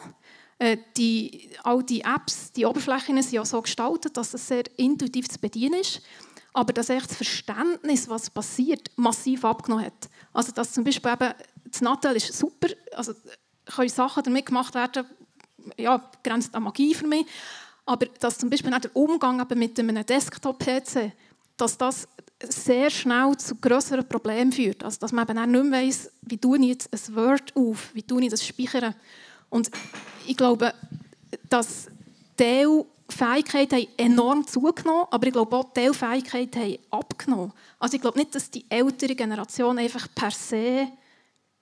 die, 0.98 1.50
all 1.64 1.84
die 1.84 2.02
Apps, 2.02 2.52
die 2.52 2.66
Oberflächen 2.66 3.22
sind 3.22 3.34
ja 3.34 3.46
so 3.46 3.62
gestaltet, 3.62 4.18
dass 4.18 4.34
es 4.34 4.48
sehr 4.48 4.64
intuitiv 4.78 5.30
zu 5.30 5.40
bedienen 5.40 5.80
ist, 5.80 6.02
aber 6.54 6.74
dass 6.74 6.90
echt 6.90 7.10
das 7.10 7.18
Verständnis, 7.18 8.10
was 8.10 8.30
passiert, 8.30 8.90
massiv 8.96 9.46
abgenommen 9.46 9.86
hat. 9.86 10.10
Also 10.34 10.52
dass 10.52 10.74
zum 10.74 10.84
Beispiel 10.84 11.12
eben, 11.12 11.34
das 11.66 11.82
Nattel 11.82 12.16
ist 12.16 12.34
super, 12.34 12.70
also 12.96 13.14
können 13.66 13.90
Sachen 13.90 14.24
damit 14.24 14.48
gemacht 14.48 14.74
werden, 14.74 15.06
ja, 15.78 16.10
grenzt 16.24 16.56
an 16.56 16.64
Magie 16.64 16.96
für 16.96 17.08
mich, 17.08 17.26
aber 17.86 18.08
dass 18.20 18.38
zum 18.38 18.50
Beispiel 18.50 18.74
auch 18.74 18.80
der 18.80 18.96
Umgang 18.96 19.40
eben 19.40 19.60
mit 19.60 19.80
einem 19.80 20.06
Desktop-PC, 20.06 21.12
dass 21.56 21.78
das 21.78 22.08
sehr 22.44 22.90
schnell 22.90 23.36
zu 23.38 23.56
größeren 23.56 24.08
Problemen 24.08 24.52
führt. 24.52 24.84
Also 24.84 25.00
dass 25.00 25.12
man 25.12 25.28
eben 25.28 25.38
auch 25.38 25.46
nicht 25.46 25.64
mehr 25.66 25.82
weiss, 25.82 26.12
wie 26.22 26.38
tue 26.38 26.60
ich 26.60 26.68
jetzt 26.68 26.94
ein 26.94 27.16
Word 27.16 27.56
auf, 27.56 27.94
wie 27.94 28.04
tue 28.04 28.24
ich 28.24 28.30
das 28.30 28.46
speichern. 28.46 28.96
Und 29.50 29.72
ich 30.26 30.36
glaube, 30.36 30.74
dass 31.50 31.88
Teilfähigkeiten 32.36 33.88
enorm 33.98 34.46
zugenommen 34.46 35.06
aber 35.10 35.28
ich 35.28 35.34
glaube 35.34 35.56
auch, 35.56 35.74
Teilfähigkeiten 35.74 36.62
haben 36.62 36.78
abgenommen. 36.92 37.54
Also 37.80 37.96
ich 37.96 38.02
glaube 38.02 38.20
nicht, 38.20 38.36
dass 38.36 38.52
die 38.52 38.66
ältere 38.70 39.16
Generation 39.16 39.78
einfach 39.80 40.08
per 40.14 40.32
se 40.32 40.88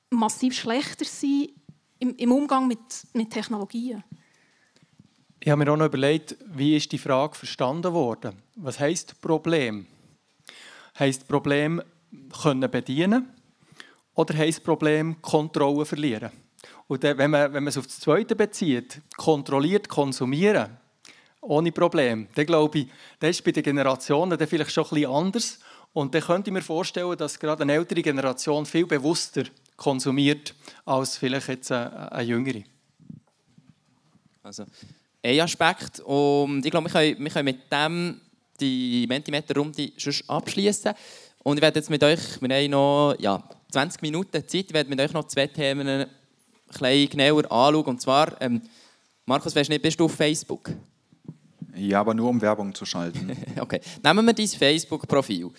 massiv 0.09 0.53
schlechter 0.53 1.05
sind 1.05 1.51
im, 1.99 2.15
im 2.15 2.31
Umgang 2.31 2.67
mit, 2.67 2.79
mit 3.13 3.29
Technologien. 3.29 4.03
Ich 5.39 5.49
habe 5.51 5.63
mir 5.63 5.71
auch 5.71 5.77
noch 5.77 5.85
überlegt, 5.85 6.35
wie 6.45 6.75
ist 6.75 6.91
die 6.91 6.97
Frage 6.97 7.35
verstanden 7.35 7.93
worden? 7.93 8.41
Was 8.55 8.79
heißt 8.79 9.21
Problem? 9.21 9.85
Heißt 10.97 11.27
Problem 11.27 11.81
können 12.41 12.71
bedienen 12.71 13.29
oder 14.15 14.35
heißt 14.35 14.63
Problem 14.63 15.21
Kontrolle 15.21 15.85
verlieren? 15.85 16.31
Und 16.87 17.01
wenn, 17.03 17.31
man, 17.31 17.53
wenn 17.53 17.63
man 17.63 17.67
es 17.67 17.77
auf 17.77 17.87
das 17.87 17.99
Zweite 17.99 18.35
bezieht, 18.35 19.01
kontrolliert 19.17 19.89
konsumieren, 19.89 20.77
ohne 21.41 21.71
Problem, 21.71 22.27
dann 22.35 22.45
glaube 22.45 22.79
ich, 22.79 22.87
das 23.19 23.31
ist 23.31 23.43
bei 23.43 23.51
den 23.51 23.63
Generationen 23.63 24.37
dann 24.37 24.47
vielleicht 24.47 24.71
schon 24.71 24.83
ein 24.83 24.89
bisschen 24.89 25.11
anders. 25.11 25.59
Und 25.93 26.13
dann 26.13 26.21
könnte 26.21 26.49
ich 26.49 26.53
mir 26.53 26.61
vorstellen, 26.61 27.17
dass 27.17 27.39
gerade 27.39 27.63
eine 27.63 27.73
ältere 27.73 28.01
Generation 28.01 28.65
viel 28.65 28.85
bewusster 28.85 29.43
konsumiert 29.77 30.53
als 30.85 31.17
vielleicht 31.17 31.47
jetzt 31.47 31.71
eine, 31.71 32.11
eine 32.11 32.23
jüngere. 32.23 32.63
Also 34.43 34.65
ein 35.23 35.39
Aspekt 35.39 36.01
und 36.01 36.63
ich 36.65 36.71
glaube, 36.71 36.87
wir 36.87 36.91
können, 36.91 37.23
wir 37.23 37.31
können 37.31 37.45
mit 37.45 37.71
dem 37.71 38.21
die 38.59 39.05
Mentimeter-Runde 39.07 39.91
abschließen. 40.27 40.93
Und 41.43 41.57
ich 41.57 41.61
werde 41.61 41.79
jetzt 41.79 41.89
mit 41.89 42.03
euch, 42.03 42.41
wir 42.41 42.55
haben 42.55 42.71
noch 42.71 43.15
ja, 43.19 43.43
20 43.71 44.01
Minuten 44.01 44.47
Zeit, 44.47 44.65
ich 44.67 44.73
werde 44.73 44.89
mit 44.89 44.99
euch 44.99 45.13
noch 45.13 45.25
zwei 45.25 45.47
Themen 45.47 46.05
bisschen 46.79 47.09
genauer 47.09 47.43
anschauen. 47.51 47.85
Und 47.85 48.01
zwar, 48.01 48.39
ähm, 48.41 48.61
Markus, 49.25 49.55
weißt 49.55 49.69
du 49.69 49.73
nicht, 49.73 49.81
bist 49.81 49.99
du 49.99 50.05
auf 50.05 50.13
Facebook? 50.13 50.71
Ja, 51.75 51.99
aber 51.99 52.13
nur 52.13 52.29
um 52.29 52.41
Werbung 52.41 52.73
zu 52.73 52.85
schalten. 52.85 53.35
okay, 53.59 53.81
nehmen 54.03 54.25
wir 54.25 54.33
dein 54.33 54.47
Facebook-Profil. 54.47 55.51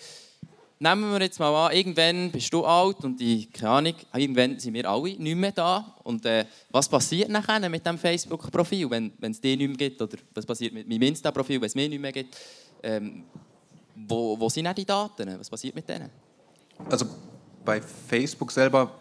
Nehmen 0.79 1.11
wir 1.11 1.21
jetzt 1.21 1.39
mal 1.39 1.67
an, 1.67 1.75
irgendwann 1.75 2.31
bist 2.31 2.53
du 2.53 2.63
alt 2.63 3.03
und 3.03 3.19
die, 3.19 3.47
keine 3.47 3.69
Ahnung, 3.69 3.93
irgendwann 4.13 4.59
sind 4.59 4.75
wir 4.75 4.87
alle 4.87 5.15
nicht 5.17 5.35
mehr 5.35 5.51
da. 5.51 5.95
Und 6.03 6.23
äh, 6.25 6.45
was 6.69 6.87
passiert 6.87 7.29
nachher 7.29 7.67
mit 7.67 7.85
dem 7.85 7.97
Facebook-Profil, 7.97 8.89
wenn, 8.89 9.11
es 9.21 9.41
die 9.41 9.57
nicht 9.57 9.67
mehr 9.67 9.77
gibt? 9.77 10.01
Oder 10.01 10.17
was 10.35 10.45
passiert 10.45 10.73
mit 10.73 10.87
meinem 10.87 11.01
Insta-Profil, 11.01 11.59
wenn 11.59 11.67
es 11.67 11.75
mir 11.75 11.89
nicht 11.89 11.99
mehr 11.99 12.11
gibt? 12.11 12.37
Ähm, 12.83 13.23
wo, 13.95 14.39
wo 14.39 14.49
sind 14.49 14.65
dann 14.65 14.75
die 14.75 14.85
Daten? 14.85 15.39
Was 15.39 15.49
passiert 15.49 15.73
mit 15.73 15.89
denen? 15.89 16.11
Also 16.89 17.07
bei 17.65 17.81
Facebook 17.81 18.51
selber 18.51 18.91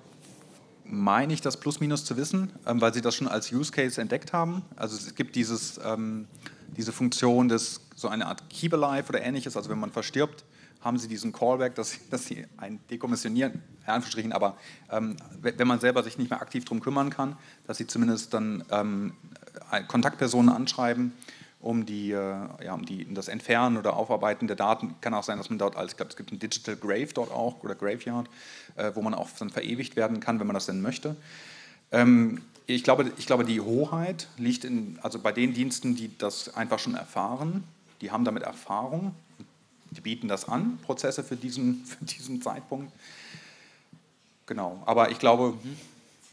meine 0.89 1.33
ich, 1.33 1.41
das 1.41 1.59
plus-minus 1.59 2.05
zu 2.05 2.17
wissen, 2.17 2.53
ähm, 2.67 2.81
weil 2.81 2.95
sie 2.95 3.01
das 3.01 3.15
schon 3.15 3.29
als 3.29 3.53
Use 3.53 3.73
Case 3.73 4.01
entdeckt 4.01 4.33
haben. 4.33 4.63
Also 4.77 4.97
es 4.97 5.15
gibt 5.15 5.37
dieses, 5.37 5.81
ähm, 5.85 6.27
diese 6.77 6.93
Funktion 6.93 7.49
des, 7.49 7.81
so 7.95 8.09
eine 8.09 8.27
Art 8.27 8.49
Keep 8.51 8.75
Alive 8.75 9.09
oder 9.09 9.23
ähnliches, 9.23 9.57
also 9.57 9.71
wenn 9.71 9.79
man 9.79 9.91
verstirbt, 9.91 10.45
haben 10.81 10.99
sie 10.99 11.09
diesen 11.09 11.33
Callback, 11.33 11.75
dass, 11.75 11.99
dass 12.11 12.27
sie 12.27 12.47
einen 12.57 12.81
dekommissionieren, 12.91 13.63
Anführungsstrichen, 13.85 14.33
aber 14.33 14.57
ähm, 14.91 15.17
wenn 15.41 15.69
man 15.69 15.81
selber 15.81 16.03
sich 16.03 16.19
nicht 16.19 16.31
mehr 16.31 16.41
aktiv 16.41 16.65
darum 16.65 16.81
kümmern 16.81 17.11
kann, 17.11 17.37
dass 17.67 17.79
sie 17.79 17.87
zumindest 17.87 18.35
dann 18.35 18.65
ähm, 18.71 19.15
Kontaktpersonen 19.89 20.55
anschreiben 20.55 21.13
um, 21.67 21.85
die, 21.85 22.13
äh, 22.13 22.65
ja, 22.65 22.75
um 22.75 22.87
die, 22.87 23.13
das 23.13 23.29
Entfernen 23.29 23.77
oder 23.77 23.97
Aufarbeiten 23.97 24.47
der 24.47 24.57
Daten. 24.57 24.95
Kann 25.01 25.13
auch 25.15 25.25
sein, 25.25 25.37
dass 25.37 25.51
man 25.51 25.59
dort 25.59 25.77
als, 25.77 25.93
ich 25.93 25.97
glaube, 25.97 26.11
es 26.11 26.17
gibt 26.17 26.31
ein 26.31 26.39
Digital 26.39 26.77
Grave 26.77 27.09
dort 27.13 27.33
auch 27.33 27.63
oder 27.65 27.75
Graveyard, 27.75 28.29
äh, 28.77 28.93
wo 28.95 29.03
man 29.03 29.15
auch 29.15 29.29
dann 29.39 29.51
verewigt 29.51 29.97
werden 29.97 30.21
kann, 30.21 30.39
wenn 30.39 30.47
man 30.47 30.55
das 30.55 30.67
denn 30.67 30.81
möchte. 30.81 31.17
Ähm, 31.91 32.43
ich, 32.67 32.85
glaube, 32.85 33.11
ich 33.19 33.27
glaube, 33.27 33.45
die 33.45 33.61
Hoheit 33.61 34.29
liegt 34.39 34.65
in, 34.65 34.99
also 35.03 35.19
bei 35.19 35.33
den 35.33 35.55
Diensten, 35.55 35.97
die 35.97 36.17
das 36.17 36.55
einfach 36.55 36.79
schon 36.79 36.95
erfahren. 36.95 37.65
Die 38.01 38.13
haben 38.13 38.25
damit 38.25 38.45
Erfahrung. 38.45 39.15
Die 39.91 40.01
bieten 40.01 40.29
das 40.29 40.49
an, 40.49 40.79
Prozesse 40.83 41.25
für 41.25 41.37
diesen, 41.37 41.85
für 41.85 42.05
diesen 42.05 42.41
Zeitpunkt. 42.43 42.93
Genau, 44.47 44.81
aber 44.87 45.11
ich 45.11 45.19
glaube, 45.19 45.55
mhm 45.63 45.77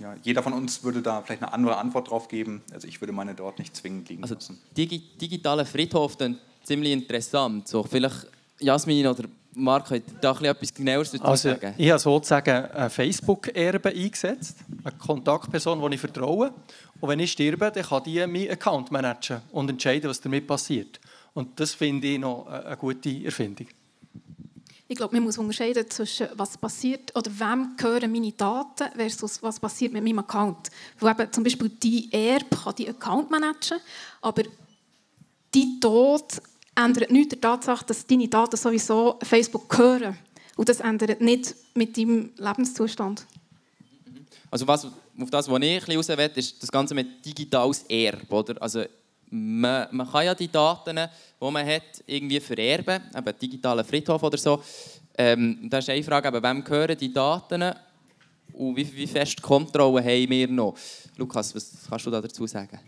ja, 0.03 0.15
jeder 0.21 0.43
von 0.43 0.51
uns 0.51 0.83
würde 0.83 1.01
da 1.01 1.21
vielleicht 1.21 1.41
eine 1.41 1.53
andere 1.53 1.77
Antwort 1.77 2.09
drauf 2.09 2.27
geben. 2.27 2.61
Also 2.73 2.87
ich 2.87 2.99
würde 2.99 3.13
meine 3.13 3.33
dort 3.33 3.57
nicht 3.57 3.75
zwingend 3.75 4.09
liegen 4.09 4.21
also 4.21 4.35
lassen. 4.35 4.59
Digi 4.75 4.99
digitaler 4.99 5.65
Friedhof 5.65 6.17
dann 6.17 6.37
ziemlich 6.63 6.91
interessant. 6.91 7.69
So, 7.69 7.83
vielleicht 7.83 8.27
Jasmin 8.59 9.07
oder 9.07 9.23
Marc, 9.55 9.87
könnt 9.87 10.03
ihr 10.07 10.19
da 10.19 10.37
etwas 10.41 10.73
genaueres 10.73 11.11
dazu 11.11 11.23
also, 11.23 11.49
sagen? 11.49 11.73
Ich 11.77 11.89
habe 11.89 11.99
sozusagen 11.99 12.65
ein 12.65 12.89
Facebook-Erbe 12.89 13.89
eingesetzt, 13.89 14.57
eine 14.83 14.93
Kontaktperson, 14.97 15.79
die 15.89 15.95
ich 15.95 16.01
vertraue. 16.01 16.53
Und 16.99 17.09
wenn 17.09 17.19
ich 17.19 17.31
sterbe, 17.31 17.71
dann 17.71 17.83
kann 17.83 18.03
die 18.03 18.19
meinen 18.19 18.49
Account 18.49 18.91
managen 18.91 19.41
und 19.51 19.69
entscheiden, 19.69 20.09
was 20.09 20.19
damit 20.19 20.47
passiert. 20.47 20.99
Und 21.33 21.59
das 21.59 21.73
finde 21.73 22.07
ich 22.07 22.19
noch 22.19 22.47
eine 22.47 22.75
gute 22.75 23.23
Erfindung. 23.23 23.67
Ich 24.93 24.97
glaube, 24.97 25.15
man 25.15 25.23
muss 25.23 25.39
unterscheiden 25.39 25.89
zwischen 25.89 26.27
was 26.35 26.55
passiert 26.55 27.15
oder 27.15 27.31
wem 27.39 27.75
gehören 27.77 28.11
meine 28.11 28.31
Daten 28.31 28.91
versus 28.95 29.41
was 29.41 29.59
passiert 29.59 29.91
mit 29.91 30.03
meinem 30.03 30.19
Account. 30.19 30.69
Weil 30.99 31.19
eben 31.19 31.33
zum 31.33 31.43
Beispiel 31.43 31.69
die 31.69 32.13
Erb 32.13 32.51
kann 32.63 32.75
die 32.75 32.87
Account 32.87 33.31
managen, 33.31 33.79
aber 34.21 34.43
die 35.51 35.79
Tod 35.79 36.39
ändert 36.75 37.09
nichts 37.09 37.29
der 37.29 37.41
Tatsache, 37.41 37.83
dass 37.87 38.05
deine 38.05 38.27
Daten 38.27 38.55
sowieso 38.55 39.17
Facebook 39.23 39.67
gehören. 39.67 40.15
Und 40.57 40.69
das 40.69 40.79
ändert 40.79 41.21
nicht 41.21 41.55
mit 41.73 41.97
deinem 41.97 42.29
Lebenszustand. 42.37 43.25
Also 44.51 44.67
was, 44.67 44.85
auf 44.85 45.29
das, 45.31 45.49
was 45.49 45.59
ich 45.63 45.89
ein 45.89 45.97
bisschen 45.97 46.19
ist 46.35 46.61
das 46.61 46.71
Ganze 46.71 46.93
mit 46.93 47.25
digitales 47.25 47.81
Erbe. 47.89 48.31
Oder? 48.31 48.61
Also 48.61 48.83
man, 49.33 49.87
man 49.91 50.11
kann 50.11 50.25
ja 50.25 50.35
die 50.35 50.51
Daten, 50.51 50.95
die 50.95 51.51
man 51.51 51.65
hat, 51.65 52.03
irgendwie 52.05 52.39
vererben, 52.39 53.01
eben 53.15 53.39
digitalen 53.39 53.83
Friedhof 53.83 54.21
oder 54.21 54.37
so. 54.37 54.61
Ähm, 55.17 55.67
da 55.69 55.79
ist 55.79 55.89
eine 55.89 56.03
Frage, 56.03 56.27
eben, 56.27 56.43
wem 56.43 56.63
gehören 56.63 56.97
die 56.97 57.11
Daten 57.11 57.63
und 58.53 58.75
wie, 58.75 58.95
wie 58.95 59.07
fest 59.07 59.41
Kontrolle 59.41 60.03
haben 60.03 60.29
wir 60.29 60.47
noch? 60.47 60.75
Lukas, 61.17 61.55
was 61.55 61.87
kannst 61.89 62.05
du 62.05 62.11
da 62.11 62.21
dazu 62.21 62.45
sagen? 62.45 62.79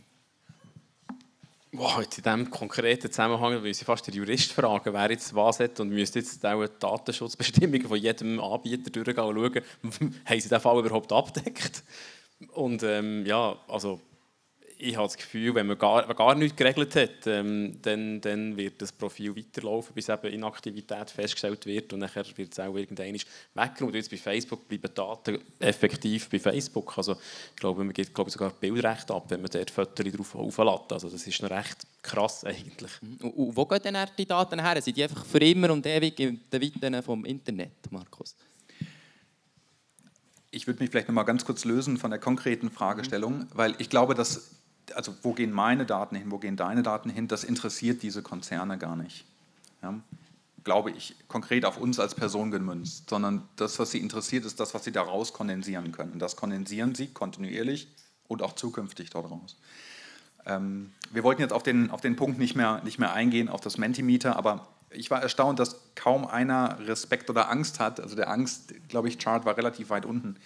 Wow, 1.71 1.99
in 1.99 2.09
diesem 2.09 2.49
konkreten 2.49 3.11
Zusammenhang 3.11 3.53
würde 3.53 3.69
ich 3.69 3.83
fast 3.83 4.07
den 4.07 4.13
Jurist 4.13 4.53
fragen, 4.53 4.93
wer 4.93 5.11
jetzt 5.11 5.33
was 5.35 5.59
hat 5.59 5.79
und 5.79 5.89
müsste 5.89 6.19
jetzt 6.19 6.45
auch 6.45 6.63
die 6.63 6.71
Datenschutzbestimmungen 6.79 7.87
von 7.87 7.97
jedem 7.97 8.39
Anbieter 8.39 8.91
durchgehen 8.91 9.25
und 9.25 9.35
schauen, 9.35 10.13
haben 10.25 10.39
sie 10.39 10.49
den 10.49 10.59
Fall 10.59 10.79
überhaupt 10.79 11.11
abdeckt? 11.11 11.83
Und 12.53 12.83
ähm, 12.83 13.25
ja, 13.25 13.57
also 13.67 13.99
ich 14.85 14.95
habe 14.95 15.07
das 15.07 15.17
Gefühl, 15.17 15.55
wenn 15.55 15.67
man 15.67 15.77
gar, 15.77 16.07
wenn 16.07 16.15
gar 16.15 16.35
nichts 16.35 16.55
geregelt 16.55 16.95
hat, 16.95 17.27
ähm, 17.27 17.79
dann, 17.81 18.21
dann 18.21 18.55
wird 18.55 18.81
das 18.81 18.91
Profil 18.91 19.35
weiterlaufen, 19.35 19.93
bis 19.95 20.09
eben 20.09 20.27
Inaktivität 20.27 21.09
festgestellt 21.09 21.65
wird 21.65 21.91
und 21.93 21.99
nachher 21.99 22.25
wird 22.35 22.51
es 22.51 22.59
auch 22.59 22.75
irgendwann 22.75 23.13
weggeräumt. 23.13 23.81
Und 23.81 23.95
jetzt 23.95 24.11
bei 24.11 24.17
Facebook 24.17 24.67
bleiben 24.67 24.93
Daten 24.93 25.39
effektiv 25.59 26.29
bei 26.29 26.39
Facebook. 26.39 26.97
Also 26.97 27.13
ich 27.13 27.55
glaube, 27.55 27.83
man 27.83 27.93
gibt 27.93 28.13
glaube 28.13 28.29
ich, 28.29 28.33
sogar 28.33 28.51
Bildrecht 28.51 29.09
ab, 29.09 29.25
wenn 29.29 29.41
man 29.41 29.49
dort 29.51 29.71
Fotos 29.71 30.11
drauf 30.11 30.35
auflädt. 30.35 30.91
Also 30.91 31.09
das 31.09 31.25
ist 31.25 31.41
noch 31.41 31.49
recht 31.49 31.85
krass 32.03 32.43
eigentlich. 32.43 32.91
Und, 33.01 33.23
und 33.23 33.55
wo 33.55 33.65
gehen 33.65 33.81
denn 33.83 33.97
die 34.17 34.25
Daten 34.25 34.59
her? 34.61 34.81
Sind 34.81 34.95
die 34.95 35.03
einfach 35.03 35.25
für 35.25 35.39
immer 35.39 35.71
und 35.71 35.85
ewig 35.85 36.19
in 36.19 36.39
den 36.51 36.61
Weiten 36.61 37.03
vom 37.03 37.25
Internet, 37.25 37.91
Markus? 37.91 38.35
Ich 40.51 40.67
würde 40.67 40.81
mich 40.81 40.91
vielleicht 40.91 41.09
noch 41.09 41.15
mal 41.15 41.23
ganz 41.23 41.43
kurz 41.43 41.65
lösen 41.65 41.97
von 41.97 42.11
der 42.11 42.19
konkreten 42.19 42.69
Fragestellung, 42.69 43.47
weil 43.53 43.75
ich 43.77 43.89
glaube, 43.89 44.15
dass 44.15 44.55
also 44.93 45.15
wo 45.23 45.33
gehen 45.33 45.51
meine 45.51 45.85
Daten 45.85 46.15
hin, 46.15 46.31
wo 46.31 46.37
gehen 46.37 46.57
deine 46.57 46.83
Daten 46.83 47.09
hin, 47.09 47.27
das 47.27 47.43
interessiert 47.43 48.03
diese 48.03 48.21
Konzerne 48.21 48.77
gar 48.77 48.95
nicht. 48.95 49.25
Ja? 49.81 49.99
Glaube 50.63 50.91
ich, 50.91 51.15
konkret 51.27 51.65
auf 51.65 51.77
uns 51.77 51.99
als 51.99 52.15
Person 52.15 52.51
gemünzt, 52.51 53.09
sondern 53.09 53.47
das, 53.55 53.77
was 53.79 53.91
sie 53.91 53.99
interessiert, 53.99 54.45
ist 54.45 54.59
das, 54.59 54.73
was 54.73 54.83
sie 54.83 54.91
daraus 54.91 55.33
kondensieren 55.33 55.91
können. 55.91 56.13
Und 56.13 56.19
das 56.19 56.35
kondensieren 56.35 56.95
sie 56.95 57.07
kontinuierlich 57.07 57.87
und 58.27 58.41
auch 58.41 58.53
zukünftig 58.53 59.09
daraus. 59.09 59.57
Ähm, 60.45 60.91
wir 61.11 61.23
wollten 61.23 61.41
jetzt 61.41 61.53
auf 61.53 61.63
den, 61.63 61.91
auf 61.91 62.01
den 62.01 62.15
Punkt 62.15 62.39
nicht 62.39 62.55
mehr, 62.55 62.81
nicht 62.83 62.99
mehr 62.99 63.13
eingehen, 63.13 63.49
auf 63.49 63.61
das 63.61 63.77
Mentimeter, 63.77 64.35
aber 64.35 64.67
ich 64.89 65.11
war 65.11 65.21
erstaunt, 65.21 65.59
dass 65.59 65.79
kaum 65.95 66.25
einer 66.25 66.79
Respekt 66.87 67.29
oder 67.29 67.49
Angst 67.49 67.79
hat. 67.79 67.99
Also 67.99 68.15
der 68.15 68.29
Angst, 68.29 68.73
glaube 68.87 69.07
ich, 69.07 69.19
Chart 69.19 69.45
war 69.45 69.57
relativ 69.57 69.89
weit 69.89 70.05
unten. 70.05 70.37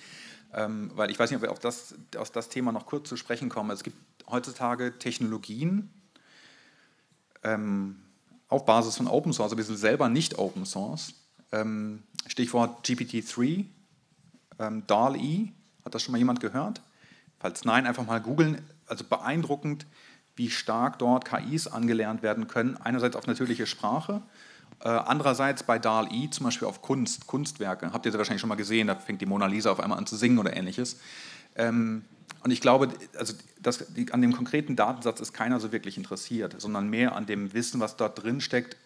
Ähm, 0.54 0.92
weil 0.96 1.12
ich 1.12 1.20
weiß 1.20 1.30
nicht, 1.30 1.38
ob 1.38 1.44
wir 1.44 1.52
auf 1.52 1.60
das, 1.60 1.94
auf 2.18 2.32
das 2.32 2.50
Thema 2.50 2.72
noch 2.72 2.88
kurz 2.88 3.08
zu 3.08 3.18
sprechen 3.18 3.50
kommen. 3.50 3.70
Es 3.70 3.84
gibt 3.84 3.98
heutzutage 4.32 4.98
Technologien 5.00 5.90
ähm, 7.44 7.98
auf 8.48 8.66
Basis 8.66 8.98
von 8.98 9.08
Open 9.08 9.34
Source, 9.34 9.52
aber 9.52 9.60
wir 9.60 9.66
sind 9.66 9.78
selber 9.78 10.10
nicht 10.10 10.38
Open 10.38 10.66
Source. 10.66 11.14
Ähm, 11.52 12.04
Stichwort 12.28 12.86
GPT-3, 12.86 13.66
ähm, 14.60 14.84
DAL-E, 14.88 15.50
hat 15.86 15.96
das 15.96 16.04
schon 16.04 16.12
mal 16.12 16.18
jemand 16.18 16.40
gehört? 16.40 16.82
Falls 17.40 17.66
nein, 17.66 17.88
einfach 17.88 18.06
mal 18.06 18.20
googeln. 18.20 18.62
Also 18.86 19.04
beeindruckend, 19.04 19.86
wie 20.36 20.50
stark 20.50 21.00
dort 21.00 21.26
KIs 21.26 21.68
angelernt 21.68 22.22
werden 22.22 22.48
können. 22.48 22.78
Einerseits 22.78 23.16
auf 23.16 23.28
natürliche 23.28 23.66
Sprache, 23.66 24.22
äh, 24.82 24.90
andererseits 24.90 25.64
bei 25.64 25.80
DAL-E 25.80 26.30
zum 26.30 26.46
Beispiel 26.46 26.68
auf 26.68 26.82
Kunst, 26.82 27.28
Kunstwerke. 27.28 27.92
Habt 27.92 28.06
ihr 28.06 28.12
das 28.12 28.18
wahrscheinlich 28.18 28.42
schon 28.42 28.50
mal 28.50 28.56
gesehen, 28.56 28.88
da 28.88 28.96
fängt 28.96 29.22
die 29.22 29.26
Mona 29.26 29.46
Lisa 29.48 29.72
auf 29.72 29.80
einmal 29.80 29.98
an 29.98 30.08
zu 30.08 30.16
singen 30.16 30.40
oder 30.40 30.56
ähnliches. 30.56 31.00
Ähm, 31.56 32.06
und 32.44 32.52
ich 32.52 32.62
glaube, 32.62 32.90
also 33.18 33.34
das, 33.62 33.86
die, 33.94 34.12
an 34.12 34.22
dem 34.22 34.34
konkreten 34.34 34.76
Datensatz 34.76 35.20
ist 35.20 35.34
keiner 35.34 35.60
so 35.60 35.72
wirklich 35.72 35.98
interessiert, 35.98 36.56
sondern 36.60 36.90
mehr 36.90 37.16
an 37.16 37.26
dem 37.26 37.54
Wissen, 37.54 37.80
was 37.80 37.98
dort 37.98 38.24
drin 38.24 38.42
steckt, 38.42 38.78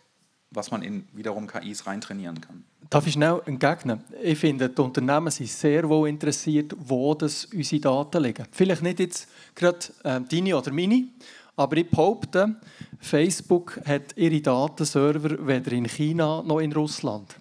was 0.52 0.72
man 0.72 0.82
in 0.82 1.08
wiederum 1.14 1.48
KIs 1.48 1.86
reintrainieren 1.88 2.42
kann. 2.42 2.64
Darf 2.90 3.08
ich 3.08 3.14
schnell 3.14 3.42
entgegnen? 3.46 4.04
Ich 4.22 4.38
finde, 4.38 4.70
die 4.70 4.82
Unternehmen 4.82 5.32
sind 5.32 5.50
sehr 5.50 5.88
wohl 5.90 6.10
interessiert, 6.10 6.74
wo 6.78 7.16
das 7.16 7.46
unsere 7.46 7.82
Daten 7.82 8.24
liegen. 8.24 8.46
Vielleicht 8.52 8.84
nicht 8.84 9.00
jetzt 9.00 9.28
gerade 9.56 9.80
äh, 10.04 10.22
deine 10.22 10.58
oder 10.58 10.72
meine, 10.72 11.08
aber 11.56 11.78
ich 11.78 11.90
behaupte, 11.90 12.56
Facebook 13.00 13.80
hat 13.86 14.16
ihre 14.16 14.42
Datenserver 14.42 15.48
weder 15.48 15.72
in 15.72 15.88
China 15.88 16.42
noch 16.44 16.60
in 16.60 16.74
Russland. 16.74 17.36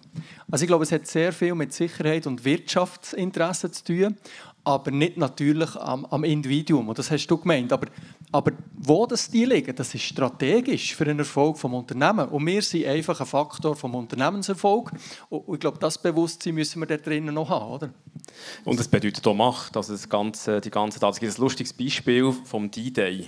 Also 0.51 0.63
ich 0.63 0.67
glaube, 0.67 0.83
es 0.83 0.91
hat 0.91 1.07
sehr 1.07 1.33
viel 1.33 1.55
mit 1.55 1.73
Sicherheit 1.73 2.27
und 2.27 2.45
Wirtschaftsinteressen 2.45 3.73
zu 3.73 3.83
tun 3.83 4.17
aber 4.63 4.91
nicht 4.91 5.17
natürlich 5.17 5.75
am, 5.75 6.05
am 6.05 6.23
Individuum. 6.23 6.87
Und 6.87 6.97
das 6.97 7.11
hast 7.11 7.27
du 7.27 7.37
gemeint. 7.37 7.73
Aber, 7.73 7.87
aber 8.31 8.51
wo 8.73 9.05
das 9.05 9.29
die 9.29 9.45
liegen, 9.45 9.75
das 9.75 9.93
ist 9.93 10.03
strategisch 10.03 10.95
für 10.95 11.05
den 11.05 11.19
Erfolg 11.19 11.55
des 11.55 11.65
Unternehmens. 11.65 12.31
Und 12.31 12.45
wir 12.45 12.61
sind 12.61 12.85
einfach 12.85 13.19
ein 13.19 13.25
Faktor 13.25 13.73
des 13.73 13.83
Unternehmenserfolgs. 13.83 14.91
Und 15.29 15.55
ich 15.55 15.59
glaube, 15.59 15.79
das 15.79 16.01
Bewusstsein 16.01 16.55
müssen 16.55 16.81
wir 16.81 16.85
da 16.85 16.97
drinnen 16.97 17.35
noch 17.35 17.49
haben. 17.49 17.71
Oder? 17.71 17.89
Und 18.63 18.79
das 18.79 18.87
bedeutet 18.87 19.25
auch 19.27 19.33
Macht. 19.33 19.75
Also 19.75 19.93
das 19.93 20.07
ganze, 20.07 20.61
die 20.61 20.71
ganze 20.71 21.05
Es 21.05 21.19
gibt 21.19 21.37
ein 21.37 21.41
lustiges 21.41 21.73
Beispiel 21.73 22.31
vom 22.45 22.71
D-Day. 22.71 23.27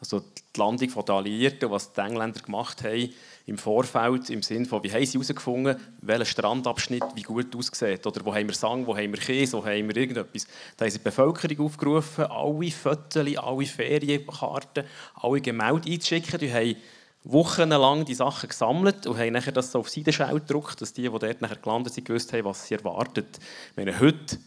Also 0.00 0.20
die 0.20 0.58
Landung 0.58 0.92
der 1.04 1.14
Alliierten, 1.14 1.70
was 1.70 1.92
die 1.92 2.00
Engländer 2.00 2.40
gemacht 2.40 2.82
haben, 2.84 3.12
im 3.46 3.56
Vorfeld 3.56 4.28
im 4.28 4.42
Sinne 4.42 4.66
von, 4.66 4.82
wie 4.84 4.92
haben 4.92 5.06
sie 5.06 5.14
herausgefunden, 5.14 5.76
welcher 6.02 6.26
Strandabschnitt 6.26 7.04
wie 7.14 7.22
gut 7.22 7.56
aussieht 7.56 8.06
oder 8.06 8.24
wo 8.24 8.34
haben 8.34 8.48
wir 8.48 8.54
Sang, 8.54 8.86
wo 8.86 8.94
haben 8.94 9.12
wir 9.12 9.20
Käse, 9.20 9.56
wo 9.56 9.64
haben 9.64 9.88
wir 9.88 9.96
irgendetwas. 9.96 10.46
Da 10.76 10.84
haben 10.84 10.90
sie 10.90 10.98
die 10.98 11.04
Bevölkerung 11.04 11.66
aufgerufen, 11.66 12.24
alle 12.24 12.70
Fotos, 12.70 13.36
alle 13.36 13.66
Ferienkarten, 13.66 14.84
alle 15.14 15.40
Gemälde 15.40 15.90
einzuschicken. 15.90 16.38
Die 16.38 16.52
haben 16.52 16.76
wochenlang 17.24 18.04
die 18.04 18.14
Sachen 18.14 18.48
gesammelt 18.48 19.06
und 19.06 19.18
haben 19.18 19.54
das 19.54 19.72
so 19.72 19.80
auf 19.80 19.88
Seidenschau 19.88 20.34
gedruckt, 20.34 20.80
dass 20.80 20.92
die, 20.92 21.02
die 21.02 21.08
dort 21.08 21.40
nachher 21.40 21.56
gelandet 21.56 21.94
sind, 21.94 22.06
gewusst 22.06 22.32
haben, 22.32 22.44
was 22.44 22.66
sie 22.66 22.74
erwartet. 22.74 23.38
Meine, 23.76 23.98
heute 23.98 24.38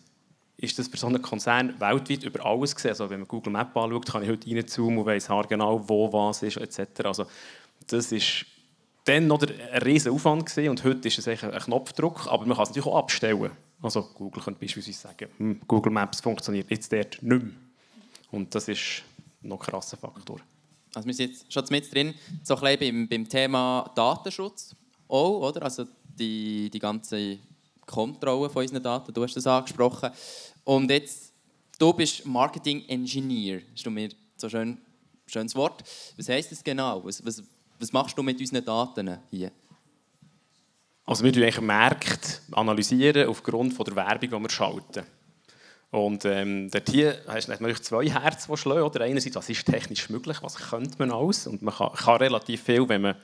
ist 0.62 0.78
das 0.78 0.88
für 0.88 0.98
so 0.98 1.08
einen 1.08 1.22
Konzern 1.22 1.80
weltweit 1.80 2.24
über 2.24 2.46
alles 2.46 2.76
gesehen. 2.76 2.92
Also 2.92 3.10
wenn 3.10 3.20
man 3.20 3.28
Google 3.28 3.52
Maps 3.52 3.76
anschaut, 3.76 4.06
kann 4.06 4.24
ich 4.24 4.30
heute 4.30 4.50
reinzoomen 4.50 5.00
und 5.00 5.06
weiss 5.06 5.28
genau, 5.50 5.84
wo 5.90 6.14
was 6.14 6.44
ist, 6.44 6.58
etc. 6.58 7.06
Also 7.06 7.26
das 7.88 8.12
ist 8.12 8.46
dann 9.06 9.28
noch 9.28 9.42
ein 9.42 9.82
riesen 9.82 10.14
Aufwand 10.14 10.56
und 10.58 10.84
heute 10.84 11.08
ist 11.08 11.18
es 11.18 11.28
ein 11.28 11.38
Knopfdruck, 11.38 12.28
aber 12.28 12.46
man 12.46 12.56
kann 12.56 12.64
es 12.64 12.70
natürlich 12.70 12.88
auch 12.88 13.00
abstellen. 13.00 13.52
Also 13.82 14.04
Google 14.14 14.44
könnte 14.44 14.60
beispielsweise 14.60 15.00
sagen, 15.00 15.28
hm, 15.38 15.62
Google 15.68 15.92
Maps 15.92 16.22
funktioniert 16.22 16.70
jetzt 16.70 16.94
dort 16.94 17.22
nicht 17.24 17.44
mehr. 17.44 17.54
Und 18.30 18.54
das 18.54 18.68
ist 18.68 19.04
noch 19.42 19.60
ein 19.60 19.66
krasser 19.66 19.98
Faktor. 19.98 20.40
Also 20.94 21.08
wir 21.08 21.14
sind 21.16 21.32
jetzt 21.32 21.52
schon 21.52 21.66
mit 21.72 21.92
drin, 21.94 22.14
so 22.44 22.56
ein 22.58 22.78
beim, 22.78 23.08
beim 23.08 23.28
Thema 23.28 23.92
Datenschutz 23.96 24.76
auch, 25.08 25.50
oder? 25.50 25.64
Also 25.64 25.86
die, 26.04 26.70
die 26.70 26.80
ganze 26.80 27.40
Kontrolle 27.86 28.50
von 28.50 28.62
unseren 28.62 28.84
Daten, 28.84 29.14
du 29.14 29.24
hast 29.24 29.36
das 29.36 29.48
angesprochen. 29.48 30.12
Und 30.64 30.90
jetzt, 30.90 31.34
du 31.78 31.94
bist 31.94 32.26
Marketing 32.26 32.84
Engineer, 32.88 33.62
ist 33.74 33.86
mir 33.90 34.10
so 34.38 34.50
schön 34.50 34.78
schönes 35.32 35.56
Wort. 35.56 35.84
Was 36.18 36.30
heisst 36.30 36.52
das 36.52 36.64
genau? 36.64 37.04
Was, 37.04 37.26
was, 37.26 37.42
was 37.80 37.94
machst 37.94 38.18
du 38.18 38.24
mit 38.24 38.40
unseren 38.40 38.64
Daten 38.64 39.18
hier? 39.30 39.52
Also 41.06 41.24
wir 41.24 41.32
analysieren 41.32 41.62
Märkte 41.62 42.40
analysieren 42.52 43.28
aufgrund 43.28 43.78
der 43.80 43.96
Werbung, 43.96 44.30
die 44.30 44.44
wir 44.44 44.50
schalten. 44.50 45.04
Und 45.90 46.24
ähm, 46.24 46.70
dort 46.72 46.90
hier 46.90 47.22
hast 47.28 47.50
du 47.50 47.52
zwei 47.82 48.08
Herzen, 48.08 48.52
die 48.52 48.58
schlagen. 48.58 48.84
Oder 48.84 49.02
einerseits, 49.02 49.36
was 49.36 49.50
ist 49.50 49.66
technisch 49.66 50.10
möglich, 50.10 50.38
was 50.42 50.56
könnte 50.56 50.96
man 51.00 51.12
alles? 51.12 51.48
Und 51.48 51.62
man 51.62 51.74
kann, 51.74 51.92
kann 51.94 52.18
relativ 52.18 52.64
viel, 52.64 52.88
wenn 52.88 53.02
man 53.02 53.16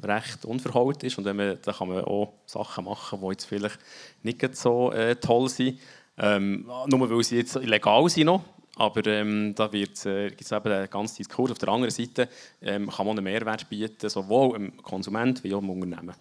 recht 0.00 0.44
unverholt 0.44 1.02
ist. 1.02 1.18
Und 1.18 1.24
wenn 1.24 1.36
man, 1.36 1.58
dann 1.62 1.74
kann 1.74 1.88
man 1.88 2.04
auch 2.04 2.34
Sachen 2.46 2.84
machen, 2.84 3.20
die 3.20 3.26
jetzt 3.28 3.46
vielleicht 3.46 3.78
nicht 4.22 4.56
so 4.56 4.92
äh, 4.92 5.16
toll 5.16 5.48
sind. 5.48 5.80
Ähm, 6.16 6.66
nur 6.86 7.10
weil 7.10 7.24
sie 7.24 7.36
jetzt 7.36 7.56
illegal 7.56 8.08
sind 8.08 8.26
noch. 8.26 8.44
Aber 8.76 9.06
ähm, 9.06 9.54
da 9.54 9.72
wird, 9.72 10.04
äh, 10.04 10.30
gibt 10.30 10.42
es 10.42 10.52
eben 10.52 10.72
einen 10.72 10.90
ganzen 10.90 11.16
Diskurs. 11.18 11.52
Auf 11.52 11.58
der 11.58 11.68
anderen 11.68 11.92
Seite 11.92 12.28
ähm, 12.60 12.90
kann 12.90 13.06
man 13.06 13.16
einen 13.16 13.24
Mehrwert 13.24 13.68
bieten, 13.68 14.08
sowohl 14.08 14.54
dem 14.54 14.76
Konsument 14.82 15.44
wie 15.44 15.54
auch 15.54 15.60
dem 15.60 15.70
Unternehmen. 15.70 16.14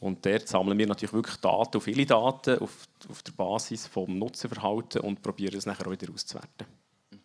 Und 0.00 0.24
dort 0.24 0.48
sammeln 0.48 0.76
wir 0.78 0.86
natürlich 0.86 1.12
wirklich 1.12 1.36
Daten, 1.36 1.80
viele 1.80 2.06
Daten 2.06 2.58
auf, 2.58 2.88
auf 3.08 3.22
der 3.22 3.32
Basis 3.32 3.88
des 3.88 4.08
Nutzerverhalten 4.08 5.02
und 5.02 5.22
probieren 5.22 5.56
es 5.56 5.66
nachher 5.66 5.86
auch 5.86 5.92
wieder 5.92 6.12
auszuwerten. 6.12 6.66
Mhm. 7.10 7.16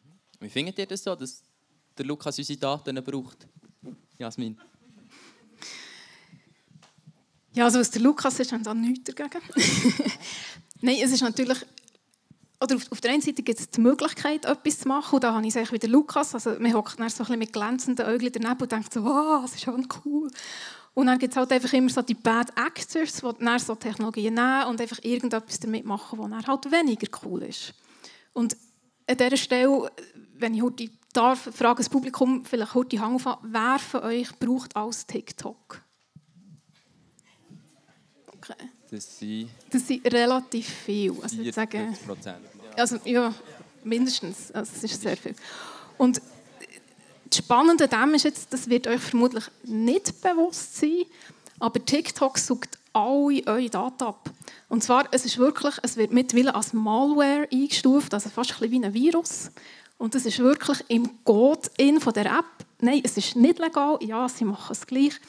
Wie 0.42 0.50
findet 0.50 0.78
ihr 0.78 0.86
das 0.86 1.04
so, 1.04 1.16
dass 1.16 1.42
der 1.98 2.06
Lukas 2.06 2.38
unsere 2.38 2.60
Daten 2.60 3.04
braucht? 3.04 3.48
Jasmin? 4.20 4.60
Ja, 7.54 7.64
also 7.64 7.80
was 7.80 7.90
der 7.90 8.02
Lukas 8.02 8.40
ist, 8.40 8.52
haben 8.52 8.64
da 8.64 8.74
nichts 8.74 9.16
dagegen. 9.16 9.42
Nein, 10.82 10.98
es 11.02 11.12
ist 11.12 11.22
natürlich 11.22 11.60
oder 12.62 12.76
auf, 12.76 12.92
auf, 12.92 13.02
der 13.02 13.12
einen 13.12 13.22
Seite 13.22 13.44
gibt 13.44 13.60
es 13.60 13.70
die 13.70 13.82
Möglichkeit, 13.82 14.46
etwas 14.46 14.80
zu 14.80 14.88
machen. 14.88 15.16
Und 15.16 15.24
da 15.24 15.34
habe 15.34 15.46
ich 15.46 15.56
es 15.56 15.72
wieder 15.72 15.88
Lukas. 15.88 16.34
Also, 16.34 16.52
man 16.60 16.74
hockt 16.74 16.98
so 17.12 17.24
mit 17.36 17.54
glänzenden 17.54 18.06
Augen 18.06 18.32
daneben 18.32 18.62
und 18.62 18.72
denkt 18.72 18.94
so, 18.94 19.04
wow, 19.04 19.42
das 19.42 19.56
ist 19.56 19.64
schon 19.64 19.88
cool. 20.06 20.30
Und 20.94 21.08
dann 21.08 21.20
gibt 21.20 21.34
es 21.34 21.38
halt 21.38 21.52
einfach 21.52 21.74
immer 21.74 21.90
so 21.90 22.02
die 22.02 22.14
Bad 22.14 22.52
Actors, 22.58 23.22
die 23.22 23.44
dann 23.44 23.60
so 23.60 23.76
Technologien 23.76 24.34
nehmen 24.34 24.64
und 24.68 24.80
einfach 24.80 25.00
irgendetwas 25.04 25.60
damit 25.60 25.86
machen, 25.86 26.18
was 26.18 26.30
dann 26.30 26.48
halt 26.48 26.72
weniger 26.72 27.08
cool 27.24 27.44
ist. 27.44 27.74
Und 28.32 28.56
an 29.08 29.18
dieser 29.18 29.38
Stelle, 29.38 29.92
wenn 30.38 30.54
ich 30.54 30.62
heute 30.62 30.90
darf, 31.12 31.50
frage 31.54 31.78
das 31.78 31.90
Publikum 31.90 32.46
vielleicht 32.46 32.74
heute 32.74 32.90
die 32.90 33.00
Hand 33.00 33.26
auf, 33.26 33.40
wer 33.44 33.80
von 33.80 34.04
euch 34.04 34.40
braucht 34.40 34.76
alles 34.76 35.06
TikTok? 35.06 35.82
Okay. 38.38 38.70
Das 38.96 39.20
sind, 39.20 39.50
das 39.70 39.88
sind 39.88 40.06
relativ 40.14 40.70
viel. 40.70 41.14
Also 41.22 41.42
ich 41.42 41.54
sage, 41.54 41.94
also, 42.78 42.98
ja, 43.04 43.34
mindestens. 43.84 44.52
Also, 44.54 44.72
das 44.74 44.84
ist 44.86 45.02
sehr 45.02 45.18
viel. 45.18 45.36
Und 45.98 46.22
das 47.30 47.40
Spannende 47.40 47.92
an 47.92 48.10
dem 48.10 48.16
ist 48.16 48.24
jetzt, 48.24 48.54
das 48.54 48.70
wird 48.70 48.88
euch 48.88 49.02
vermutlich 49.02 49.44
nicht 49.66 50.22
bewusst 50.22 50.78
sein, 50.78 51.04
aber 51.60 51.84
TikTok 51.84 52.38
sucht 52.38 52.78
alle 52.94 53.46
eure 53.46 53.70
Daten 53.70 54.04
ab. 54.04 54.30
Und 54.70 54.82
zwar, 54.82 55.10
es 55.12 55.26
ist 55.26 55.38
wirklich, 55.38 55.76
es 55.82 55.98
wird 55.98 56.14
mittlerweile 56.14 56.56
als 56.56 56.72
Malware 56.72 57.50
eingestuft, 57.52 58.14
also 58.14 58.30
fast 58.30 58.52
ein 58.52 58.60
bisschen 58.60 58.82
wie 58.82 58.86
ein 58.86 58.94
Virus. 58.94 59.52
Und 59.98 60.16
das 60.16 60.26
ist 60.26 60.40
wirklich 60.40 60.84
im 60.88 61.24
Code 61.26 61.70
in 61.78 62.00
von 62.00 62.14
der 62.14 62.28
App. 62.28 62.46
Nein, 62.80 63.02
es 63.04 63.18
ist 63.18 63.36
nicht 63.36 63.60
legal. 63.60 63.98
Ja, 64.02 64.30
sie 64.30 64.46
machen 64.46 64.72
es 64.72 64.88
gleich. 64.88 65.20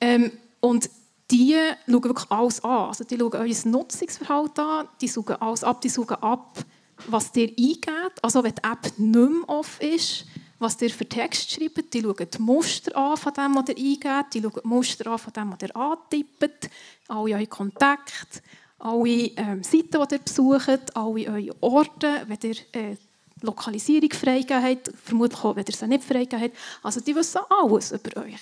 Ähm, 0.00 0.32
und 0.60 0.90
die 1.30 1.56
schauen 1.86 2.04
wirklich 2.04 2.30
alles 2.30 2.64
an. 2.64 2.88
Also 2.88 3.04
die 3.04 3.18
schauen 3.18 3.34
euer 3.34 3.66
Nutzungsverhalten 3.66 4.64
an, 4.64 4.88
die 5.00 5.08
suchen 5.08 5.36
alles 5.36 5.64
ab, 5.64 5.80
die 5.80 5.88
suchen 5.88 6.16
ab, 6.16 6.58
was 7.06 7.30
ihr 7.36 7.48
eingebt. 7.48 8.22
Also 8.22 8.42
wenn 8.42 8.54
die 8.54 8.64
App 8.64 8.98
nicht 8.98 9.30
mehr 9.30 9.48
off 9.48 9.80
ist, 9.80 10.24
was 10.58 10.80
ihr 10.82 10.90
für 10.90 11.08
Text 11.08 11.52
schreibt, 11.52 11.92
die 11.94 12.02
schauen 12.02 12.16
die 12.16 12.42
Muster 12.42 12.96
an 12.96 13.16
von 13.16 13.32
dem, 13.32 13.54
was 13.54 13.68
ihr 13.68 13.76
eingebt, 13.76 14.34
die 14.34 14.42
schauen 14.42 14.60
die 14.62 14.68
Muster 14.68 15.06
an 15.06 15.18
von 15.18 15.32
dem, 15.32 15.52
was 15.52 15.62
ihr 15.62 15.76
antippt, 15.76 16.70
alle 17.08 17.34
eure 17.34 17.46
Kontakte, 17.46 18.40
alle 18.78 19.08
ähm, 19.08 19.62
Seiten, 19.62 19.90
die 19.90 20.14
ihr 20.14 20.18
besucht, 20.18 20.96
alle 20.96 21.28
eure 21.28 21.56
Orte, 21.60 22.24
wenn 22.26 22.38
ihr 22.42 22.56
äh, 22.72 22.96
Lokalisierung 23.42 24.10
freigegeben 24.10 24.62
habt, 24.62 24.92
vermutlich 25.04 25.44
auch, 25.44 25.54
wenn 25.54 25.64
ihr 25.64 25.74
sie 25.74 25.86
nicht 25.86 26.04
freigegeben 26.04 26.42
habt. 26.42 26.56
Also 26.82 27.00
die 27.00 27.14
wissen 27.14 27.40
alles 27.48 27.92
über 27.92 28.22
euch. 28.22 28.40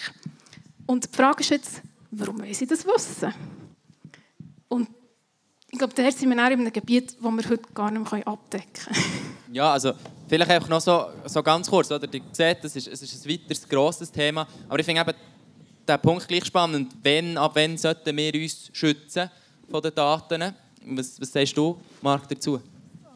Und 0.86 1.04
die 1.04 1.16
Frage 1.16 1.40
ist 1.40 1.50
jetzt, 1.50 1.82
warum 2.18 2.40
wollen 2.40 2.54
sie 2.54 2.66
das 2.66 2.84
wissen? 2.84 3.32
Und 4.68 4.88
ich 5.70 5.78
glaube, 5.78 5.94
da 5.94 6.10
sind 6.10 6.28
wir 6.28 6.32
in 6.32 6.40
einem 6.40 6.72
Gebiet, 6.72 7.16
das 7.20 7.22
wir 7.22 7.50
heute 7.50 7.72
gar 7.74 7.90
nicht 7.90 8.12
mehr 8.12 8.26
abdecken 8.26 8.68
können. 8.72 9.36
Ja, 9.52 9.72
also 9.72 9.92
vielleicht 10.28 10.50
einfach 10.50 10.68
noch 10.68 10.80
so, 10.80 11.06
so 11.26 11.42
ganz 11.42 11.68
kurz. 11.68 11.90
Oder? 11.90 12.12
Ihr 12.12 12.22
seht, 12.32 12.64
das 12.64 12.76
ist, 12.76 12.88
es 12.88 13.02
ist 13.02 13.24
ein 13.24 13.32
weiteres 13.32 13.68
grosses 13.68 14.10
Thema. 14.10 14.46
Aber 14.68 14.78
ich 14.78 14.86
finde 14.86 15.00
eben 15.00 15.14
den 15.86 16.00
Punkt 16.00 16.26
gleich 16.26 16.44
spannend. 16.44 16.92
Wenn, 17.02 17.36
ab 17.38 17.52
wann 17.54 17.76
sollten 17.76 18.16
wir 18.16 18.34
uns 18.34 18.70
schützen 18.72 19.30
von 19.70 19.82
den 19.82 19.94
Daten? 19.94 20.54
Was, 20.86 21.20
was 21.20 21.32
sagst 21.32 21.56
du, 21.56 21.80
Marc, 22.00 22.28
dazu? 22.28 22.60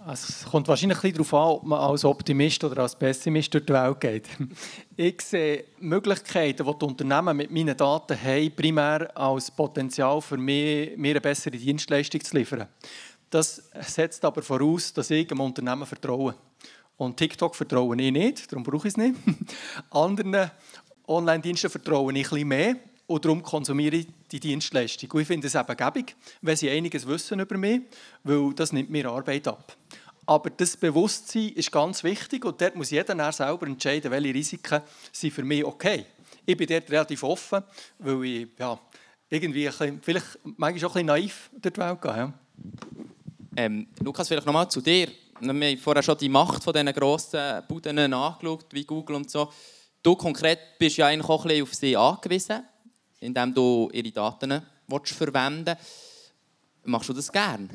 Es 0.08 0.46
kommt 0.50 0.66
wahrscheinlich 0.66 0.96
ein 0.96 1.12
bisschen 1.12 1.16
darauf 1.18 1.34
an, 1.34 1.56
ob 1.56 1.64
man 1.64 1.78
als 1.78 2.06
Optimist 2.06 2.64
oder 2.64 2.82
als 2.82 2.96
Pessimist 2.96 3.52
durch 3.52 3.66
die 3.66 3.72
Welt 3.72 4.00
geht. 4.00 4.28
Ich 4.96 5.20
sehe 5.20 5.64
Möglichkeiten, 5.78 6.64
die 6.64 6.78
die 6.78 6.84
Unternehmen 6.84 7.36
mit 7.36 7.50
meinen 7.50 7.76
Daten 7.76 8.18
haben, 8.18 8.54
primär 8.54 9.14
als 9.16 9.50
Potenzial 9.50 10.20
für 10.22 10.38
mich, 10.38 10.96
mir 10.96 11.10
eine 11.10 11.20
bessere 11.20 11.56
Dienstleistung 11.56 12.22
zu 12.22 12.36
liefern. 12.36 12.68
Das 13.28 13.70
setzt 13.80 14.24
aber 14.24 14.42
voraus, 14.42 14.92
dass 14.92 15.10
ich 15.10 15.30
einem 15.30 15.40
Unternehmen 15.40 15.86
vertraue. 15.86 16.34
Und 16.96 17.16
TikTok 17.18 17.54
vertraue 17.54 18.00
ich 18.00 18.12
nicht, 18.12 18.50
darum 18.50 18.62
brauche 18.62 18.88
ich 18.88 18.94
es 18.94 18.96
nicht. 18.96 19.16
Anderen 19.90 20.50
Online-Diensten 21.06 21.70
vertraue 21.70 22.12
ich 22.12 22.26
ein 22.26 22.30
bisschen 22.30 22.48
mehr 22.48 22.76
und 23.10 23.24
darum 23.24 23.42
konsumiere 23.42 23.96
ich 23.96 24.06
die 24.30 24.38
Dienstleistung. 24.38 25.10
Und 25.10 25.22
ich 25.22 25.26
finde 25.26 25.48
es 25.48 25.56
eben 25.56 25.76
gäbig, 25.76 26.14
wenn 26.42 26.56
sie 26.56 26.70
einiges 26.70 27.04
wissen 27.08 27.40
über 27.40 27.58
mich, 27.58 27.80
weil 28.22 28.54
das 28.54 28.72
nimmt 28.72 28.88
mir 28.88 29.10
Arbeit 29.10 29.48
ab. 29.48 29.76
Aber 30.26 30.48
das 30.50 30.76
Bewusstsein 30.76 31.48
ist 31.48 31.72
ganz 31.72 32.04
wichtig 32.04 32.44
und 32.44 32.60
dort 32.60 32.76
muss 32.76 32.90
jeder 32.90 33.16
dann 33.16 33.32
selber 33.32 33.66
entscheiden, 33.66 34.12
welche 34.12 34.32
Risiken 34.32 34.80
sind 35.10 35.32
für 35.32 35.42
mich 35.42 35.64
okay. 35.64 36.06
Ich 36.46 36.56
bin 36.56 36.68
dort 36.68 36.88
relativ 36.88 37.24
offen, 37.24 37.64
weil 37.98 38.24
ich 38.24 38.48
ja, 38.56 38.78
irgendwie 39.28 39.66
bisschen, 39.66 40.00
vielleicht 40.00 40.38
manchmal 40.44 40.90
auch 40.90 40.94
ein 40.94 41.06
naiv 41.06 41.50
durch 41.60 41.74
die 41.74 41.80
Welt 41.80 42.00
gehe. 42.00 42.16
Ja. 42.16 42.32
Ähm, 43.56 43.88
Lukas, 44.04 44.28
vielleicht 44.28 44.46
nochmal 44.46 44.70
zu 44.70 44.80
dir. 44.80 45.08
Wir 45.40 45.48
haben 45.48 45.78
vorher 45.78 46.04
schon 46.04 46.16
die 46.16 46.28
Macht 46.28 46.62
von 46.62 46.72
diesen 46.72 46.92
grossen 46.92 47.64
Buden 47.66 47.98
angeschaut, 47.98 48.66
wie 48.70 48.84
Google 48.84 49.16
und 49.16 49.28
so. 49.28 49.50
Du 50.00 50.14
konkret 50.14 50.60
bist 50.78 50.96
ja 50.96 51.08
eigentlich 51.08 51.28
auch 51.28 51.44
ein 51.44 51.48
bisschen 51.48 51.62
auf 51.64 51.74
sie 51.74 51.96
angewiesen, 51.96 52.62
indem 53.20 53.54
du 53.54 53.90
ihre 53.92 54.10
Daten 54.10 54.62
verwenden 54.88 55.66
willst. 55.66 56.32
Machst 56.84 57.08
du 57.08 57.12
das 57.12 57.30
gerne? 57.30 57.68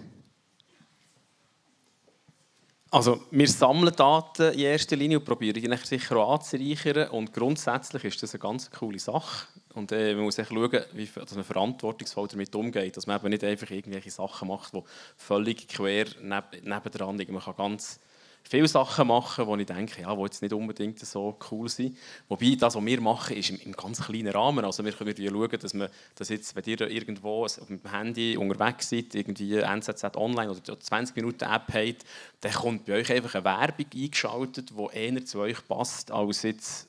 Also 2.91 3.21
wir 3.31 3.47
sammeln 3.47 3.93
Daten 3.93 4.53
in 4.53 4.59
erster 4.59 4.95
Linie 4.95 5.19
und 5.19 5.25
probieren 5.25 5.61
die 5.61 5.77
sicher 5.85 6.15
auch 6.15 6.35
anzureichern. 6.35 7.09
Und 7.09 7.33
grundsätzlich 7.33 8.05
ist 8.05 8.23
das 8.23 8.33
eine 8.33 8.39
ganz 8.39 8.71
coole 8.71 8.99
Sache. 8.99 9.47
Und 9.73 9.91
äh, 9.91 10.15
man 10.15 10.23
muss 10.23 10.37
schauen, 10.37 10.81
wie, 10.93 11.05
dass 11.13 11.35
man 11.35 11.43
verantwortungsvoll 11.43 12.29
damit 12.29 12.55
umgeht. 12.55 12.95
Dass 12.95 13.05
man 13.05 13.19
eben 13.19 13.29
nicht 13.29 13.43
einfach 13.43 13.69
irgendwelche 13.69 14.11
Sachen 14.11 14.47
macht, 14.47 14.73
die 14.73 14.81
völlig 15.17 15.67
quer 15.67 16.05
neb 16.21 16.63
nebendran 16.63 17.17
liegen. 17.17 17.33
Man 17.33 17.43
kann 17.43 17.57
ganz 17.57 17.99
viele 18.47 18.67
Sachen 18.67 19.07
machen, 19.07 19.47
wo 19.47 19.55
ich 19.55 19.65
denke, 19.65 20.01
ja, 20.01 20.15
die 20.15 20.21
jetzt 20.21 20.41
nicht 20.41 20.53
unbedingt 20.53 20.99
so 20.99 21.37
cool 21.51 21.67
sind. 21.67 21.97
Wobei, 22.29 22.55
das, 22.59 22.75
was 22.75 22.85
wir 22.85 23.01
machen, 23.01 23.35
ist 23.35 23.49
im, 23.49 23.59
im 23.61 23.71
ganz 23.73 24.01
kleinen 24.01 24.29
Rahmen. 24.29 24.63
Also 24.63 24.85
wir 24.85 24.91
können 24.91 25.15
schauen, 25.17 25.59
dass 25.59 25.73
man, 25.73 25.89
dass 26.15 26.29
jetzt, 26.29 26.55
wenn 26.55 26.63
ihr 26.65 26.81
irgendwo 26.81 27.45
auf 27.45 27.67
dem 27.67 27.81
Handy 27.89 28.37
unterwegs 28.37 28.89
seid, 28.89 29.15
irgendwie 29.15 29.57
NZZ 29.57 30.15
Online 30.15 30.51
oder 30.51 30.79
20 30.79 31.15
Minuten 31.15 31.43
App 31.43 31.73
habt, 31.73 32.05
dann 32.41 32.53
kommt 32.53 32.85
bei 32.85 32.93
euch 32.93 33.11
einfach 33.11 33.35
eine 33.35 33.45
Werbung 33.45 33.87
eingeschaltet, 33.93 34.71
die 34.71 34.97
eher 34.97 35.25
zu 35.25 35.39
euch 35.39 35.67
passt, 35.67 36.11
als 36.11 36.43
jetzt 36.43 36.87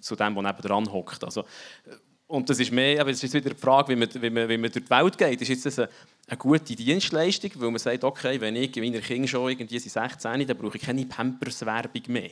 zu 0.00 0.16
dem, 0.16 0.34
der 0.34 0.42
nebenan 0.42 0.92
hockt. 0.92 1.22
Also, 1.22 1.44
und 2.32 2.48
das 2.48 2.58
ist 2.58 2.72
mehr, 2.72 2.98
aber 2.98 3.10
es 3.10 3.22
ist 3.22 3.34
wieder 3.34 3.50
die 3.50 3.60
Frage, 3.60 3.88
wie 3.88 3.96
man, 3.96 4.08
wie 4.14 4.30
man, 4.30 4.48
wie 4.48 4.56
man 4.56 4.72
durch 4.72 4.86
die 4.86 4.90
Welt 4.90 5.18
geht. 5.18 5.42
Ist 5.42 5.48
jetzt 5.48 5.66
das 5.66 5.78
eine, 5.78 5.90
eine 6.28 6.38
gute 6.38 6.74
Dienstleistung, 6.74 7.50
weil 7.56 7.70
man 7.70 7.78
sagt, 7.78 8.02
okay, 8.04 8.40
wenn 8.40 8.56
ich 8.56 8.74
meine 8.76 9.02
Kinder 9.02 9.28
schon 9.28 9.50
irgendwie 9.50 9.78
sind 9.78 9.92
16, 9.92 10.46
dann 10.46 10.56
brauche 10.56 10.78
ich 10.78 10.82
keine 10.82 11.04
Pampers-Werbung 11.04 12.02
mehr. 12.06 12.30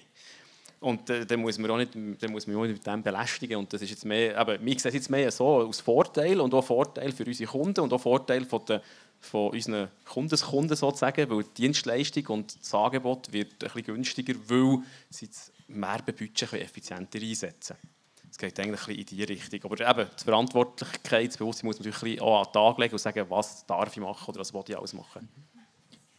Und 0.80 1.10
äh, 1.10 1.26
dann 1.26 1.40
muss 1.40 1.58
man 1.58 1.70
man 1.70 1.72
auch 1.72 1.76
nicht 1.76 1.94
mit 1.94 2.22
dem 2.22 3.02
belästigen. 3.02 3.58
Und 3.58 3.70
das 3.74 3.82
ist 3.82 3.90
jetzt 3.90 4.06
mehr, 4.06 4.38
aber 4.38 4.58
wir 4.58 4.78
sehen 4.78 4.88
es 4.88 4.94
jetzt 4.94 5.10
mehr 5.10 5.30
so 5.30 5.66
als 5.66 5.82
Vorteil 5.82 6.40
und 6.40 6.54
auch 6.54 6.64
Vorteil 6.64 7.12
für 7.12 7.26
unsere 7.26 7.50
Kunden 7.50 7.80
und 7.80 7.92
auch 7.92 8.00
Vorteil 8.00 8.46
von, 8.46 8.64
den, 8.64 8.80
von 9.20 9.50
unseren 9.50 9.88
Kundeskunden 10.06 10.78
sozusagen, 10.78 11.28
weil 11.28 11.42
die 11.42 11.62
Dienstleistung 11.64 12.26
und 12.28 12.58
das 12.58 12.72
Angebot 12.72 13.30
wird 13.34 13.52
ein 13.52 13.70
bisschen 13.70 13.96
günstiger, 13.96 14.32
weil 14.46 14.78
sie 15.10 15.26
das 15.26 15.52
Werbebudget 15.68 16.54
effizienter 16.54 17.20
einsetzen 17.20 17.76
können 17.76 17.99
es 18.30 18.38
geht 18.38 18.58
eigentlich 18.60 18.86
ein 18.86 18.94
in 18.94 19.06
diese 19.06 19.28
Richtung. 19.28 19.60
Aber 19.64 19.80
eben, 19.80 20.10
das 20.12 20.22
Verantwortlichkeitsbewusstsein 20.22 21.66
muss 21.66 21.80
man 21.80 21.88
natürlich 21.88 22.20
auch 22.20 22.38
an 22.38 22.44
den 22.44 22.52
Tag 22.52 22.78
legen 22.78 22.92
und 22.92 22.98
sagen, 22.98 23.26
was 23.28 23.66
darf 23.66 23.96
ich 23.96 24.02
machen 24.02 24.28
oder 24.28 24.40
was 24.40 24.54
will 24.54 24.62
ich 24.68 24.76
alles 24.76 24.92
machen. 24.92 25.28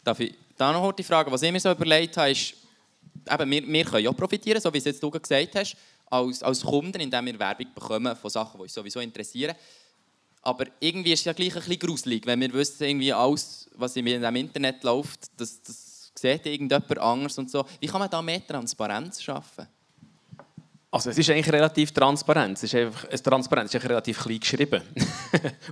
Darf 0.03 0.19
ich 0.19 0.33
da 0.57 0.73
noch 0.73 0.91
die 0.91 1.03
Frage, 1.03 1.31
was 1.31 1.41
ich 1.41 1.51
mir 1.51 1.59
so 1.59 1.71
überlegt 1.71 2.17
habe, 2.17 2.31
ist, 2.31 2.53
eben, 3.29 3.51
wir, 3.51 3.67
wir 3.67 3.85
können 3.85 4.03
ja 4.03 4.11
profitieren, 4.11 4.59
so 4.59 4.73
wie 4.73 4.79
es 4.79 4.85
jetzt 4.85 5.01
du 5.01 5.09
gesagt 5.09 5.55
hast, 5.55 5.77
als, 6.07 6.43
als 6.43 6.61
Kunden, 6.61 6.99
indem 6.99 7.25
wir 7.25 7.39
Werbung 7.39 7.67
bekommen 7.73 8.15
von 8.15 8.29
Sachen, 8.29 8.57
die 8.57 8.63
uns 8.63 8.73
sowieso 8.73 8.99
interessieren. 8.99 9.55
Aber 10.41 10.65
irgendwie 10.79 11.13
ist 11.13 11.19
es 11.19 11.25
ja 11.25 11.33
gleich 11.33 11.55
ein 11.55 11.61
bisschen 11.61 11.79
gruselig, 11.79 12.25
wenn 12.25 12.41
wir 12.41 12.51
wissen, 12.51 12.83
irgendwie 12.83 13.13
alles, 13.13 13.69
was 13.75 13.95
in 13.95 14.05
dem 14.05 14.35
Internet 14.35 14.83
läuft, 14.83 15.27
das, 15.37 15.61
das 15.61 16.11
sieht 16.15 16.45
irgendjemand 16.45 16.97
anders 16.97 17.37
und 17.37 17.49
so. 17.49 17.65
Wie 17.79 17.87
kann 17.87 17.99
man 17.99 18.09
da 18.09 18.21
mehr 18.21 18.45
Transparenz 18.45 19.21
schaffen? 19.21 19.67
Also 20.93 21.09
es 21.09 21.17
ist 21.17 21.29
eigentlich 21.29 21.49
relativ 21.53 21.93
transparent. 21.93 22.57
Es 22.57 22.63
ist 22.63 22.75
einfach, 22.75 23.07
es 23.09 23.23
transparent 23.23 23.73
ist 23.73 23.81
relativ 23.81 24.19
klein 24.19 24.41
geschrieben. 24.41 24.81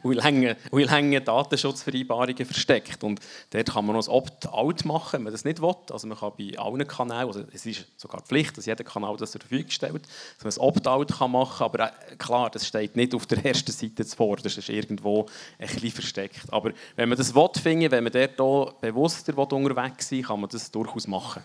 und 0.02 0.14
lange, 0.14 0.56
lange 0.72 1.20
Datenschutzvereinbarungen 1.20 2.46
versteckt. 2.46 3.04
Und 3.04 3.20
dort 3.50 3.70
kann 3.70 3.86
man 3.86 3.98
noch 3.98 4.08
ein 4.08 4.14
Opt-out 4.14 4.86
machen, 4.86 5.18
wenn 5.18 5.24
man 5.24 5.34
das 5.34 5.44
nicht 5.44 5.62
will. 5.62 5.76
Also 5.92 6.08
man 6.08 6.18
kann 6.18 6.32
bei 6.38 6.58
allen 6.58 6.88
Kanälen, 6.88 7.28
also 7.28 7.44
es 7.52 7.66
ist 7.66 7.86
sogar 7.98 8.22
Pflicht, 8.22 8.58
dass 8.58 8.66
jeder 8.66 8.86
Kanal 8.86 9.18
das 9.18 9.32
zur 9.32 9.42
Verfügung 9.42 9.70
stellt, 9.70 10.08
dass 10.42 10.58
man 10.58 10.66
ein 10.66 10.70
Opt-out 10.70 11.18
kann 11.18 11.32
machen 11.32 11.64
Aber 11.66 11.88
äh, 11.88 12.16
klar, 12.18 12.50
das 12.50 12.66
steht 12.66 12.96
nicht 12.96 13.14
auf 13.14 13.26
der 13.26 13.46
ersten 13.46 13.74
Seite 13.74 14.06
zuvor. 14.06 14.38
Das 14.38 14.58
ist 14.58 14.70
irgendwo 14.70 15.26
ein 15.58 15.68
bisschen 15.68 15.92
versteckt. 15.92 16.44
Aber 16.50 16.72
wenn 16.96 17.10
man 17.10 17.18
das 17.18 17.36
will, 17.36 17.50
finden, 17.62 17.92
wenn 17.92 18.06
man 18.06 18.14
dort 18.14 18.80
bewusster 18.80 19.38
unterwegs 19.38 20.08
sein 20.08 20.22
kann 20.22 20.40
man 20.40 20.50
das 20.50 20.72
durchaus 20.72 21.08
machen. 21.08 21.44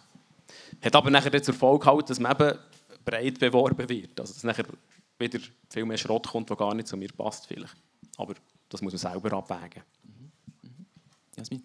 Hat 0.81 0.95
aber 0.95 1.11
nachher 1.11 1.43
zur 1.43 1.55
Folge 1.55 1.87
halt, 1.87 2.09
dass 2.09 2.21
man 2.21 2.31
eben 2.33 2.57
breit 3.05 3.39
beworben 3.39 3.89
wird. 3.89 4.19
Also 4.21 4.33
dass 4.33 4.45
nachher 4.45 4.67
wieder 5.19 5.39
viel 5.71 5.85
mehr 5.85 5.99
Schrott 5.99 6.29
kommt, 6.29 6.51
der 6.51 6.57
gar 6.57 6.75
nicht 6.75 6.89
zu 6.89 6.97
mir 6.97 7.11
passt 7.13 7.47
vielleicht. 7.47 7.77
Aber 8.17 8.35
das 8.69 8.83
muss 8.83 8.93
man 8.93 9.13
selber 9.13 9.37
abwägen. 9.37 9.83
Jasmin? 11.37 11.63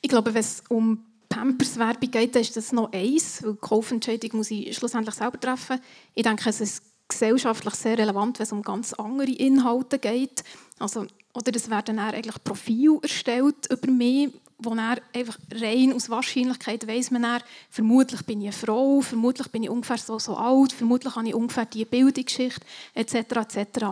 Ich 0.00 0.08
glaube, 0.08 0.32
wenn 0.32 0.40
es 0.40 0.62
um 0.68 1.04
Pampers-Werbung 1.28 2.10
geht, 2.10 2.36
ist 2.36 2.56
das 2.56 2.72
noch 2.72 2.92
eins, 2.92 3.42
weil 3.42 3.52
die 3.52 3.58
Kaufentscheidung 3.58 4.38
muss 4.38 4.50
ich 4.50 4.76
schlussendlich 4.76 5.14
selber 5.14 5.38
treffen. 5.38 5.80
Ich 6.14 6.22
denke, 6.22 6.48
es 6.48 6.60
ist 6.60 6.82
gesellschaftlich 7.08 7.74
sehr 7.74 7.98
relevant, 7.98 8.38
wenn 8.38 8.44
es 8.44 8.52
um 8.52 8.62
ganz 8.62 8.92
andere 8.94 9.30
Inhalte 9.30 9.98
geht. 9.98 10.42
Also, 10.78 11.06
oder 11.34 11.54
es 11.54 11.70
werden 11.70 11.96
dann 11.96 11.98
eigentlich 11.98 12.42
Profile 12.42 12.98
erstellt 13.02 13.70
über 13.70 13.90
mich, 13.90 14.30
wo 14.62 14.74
er 14.74 14.98
einfach 15.14 15.38
rein 15.52 15.92
aus 15.92 16.10
Wahrscheinlichkeit 16.10 16.86
weiß 16.86 17.10
man 17.10 17.22
dann, 17.22 17.42
vermutlich 17.70 18.22
bin 18.22 18.40
ich 18.40 18.48
eine 18.48 18.52
Frau, 18.52 19.00
vermutlich 19.00 19.48
bin 19.48 19.62
ich 19.62 19.70
ungefähr 19.70 19.98
so, 19.98 20.18
so 20.18 20.36
alt, 20.36 20.72
vermutlich 20.72 21.14
habe 21.14 21.28
ich 21.28 21.34
ungefähr 21.34 21.66
diese 21.66 21.86
Bildungsgeschichte 21.86 22.64
etc. 22.94 23.14
etc. 23.14 23.86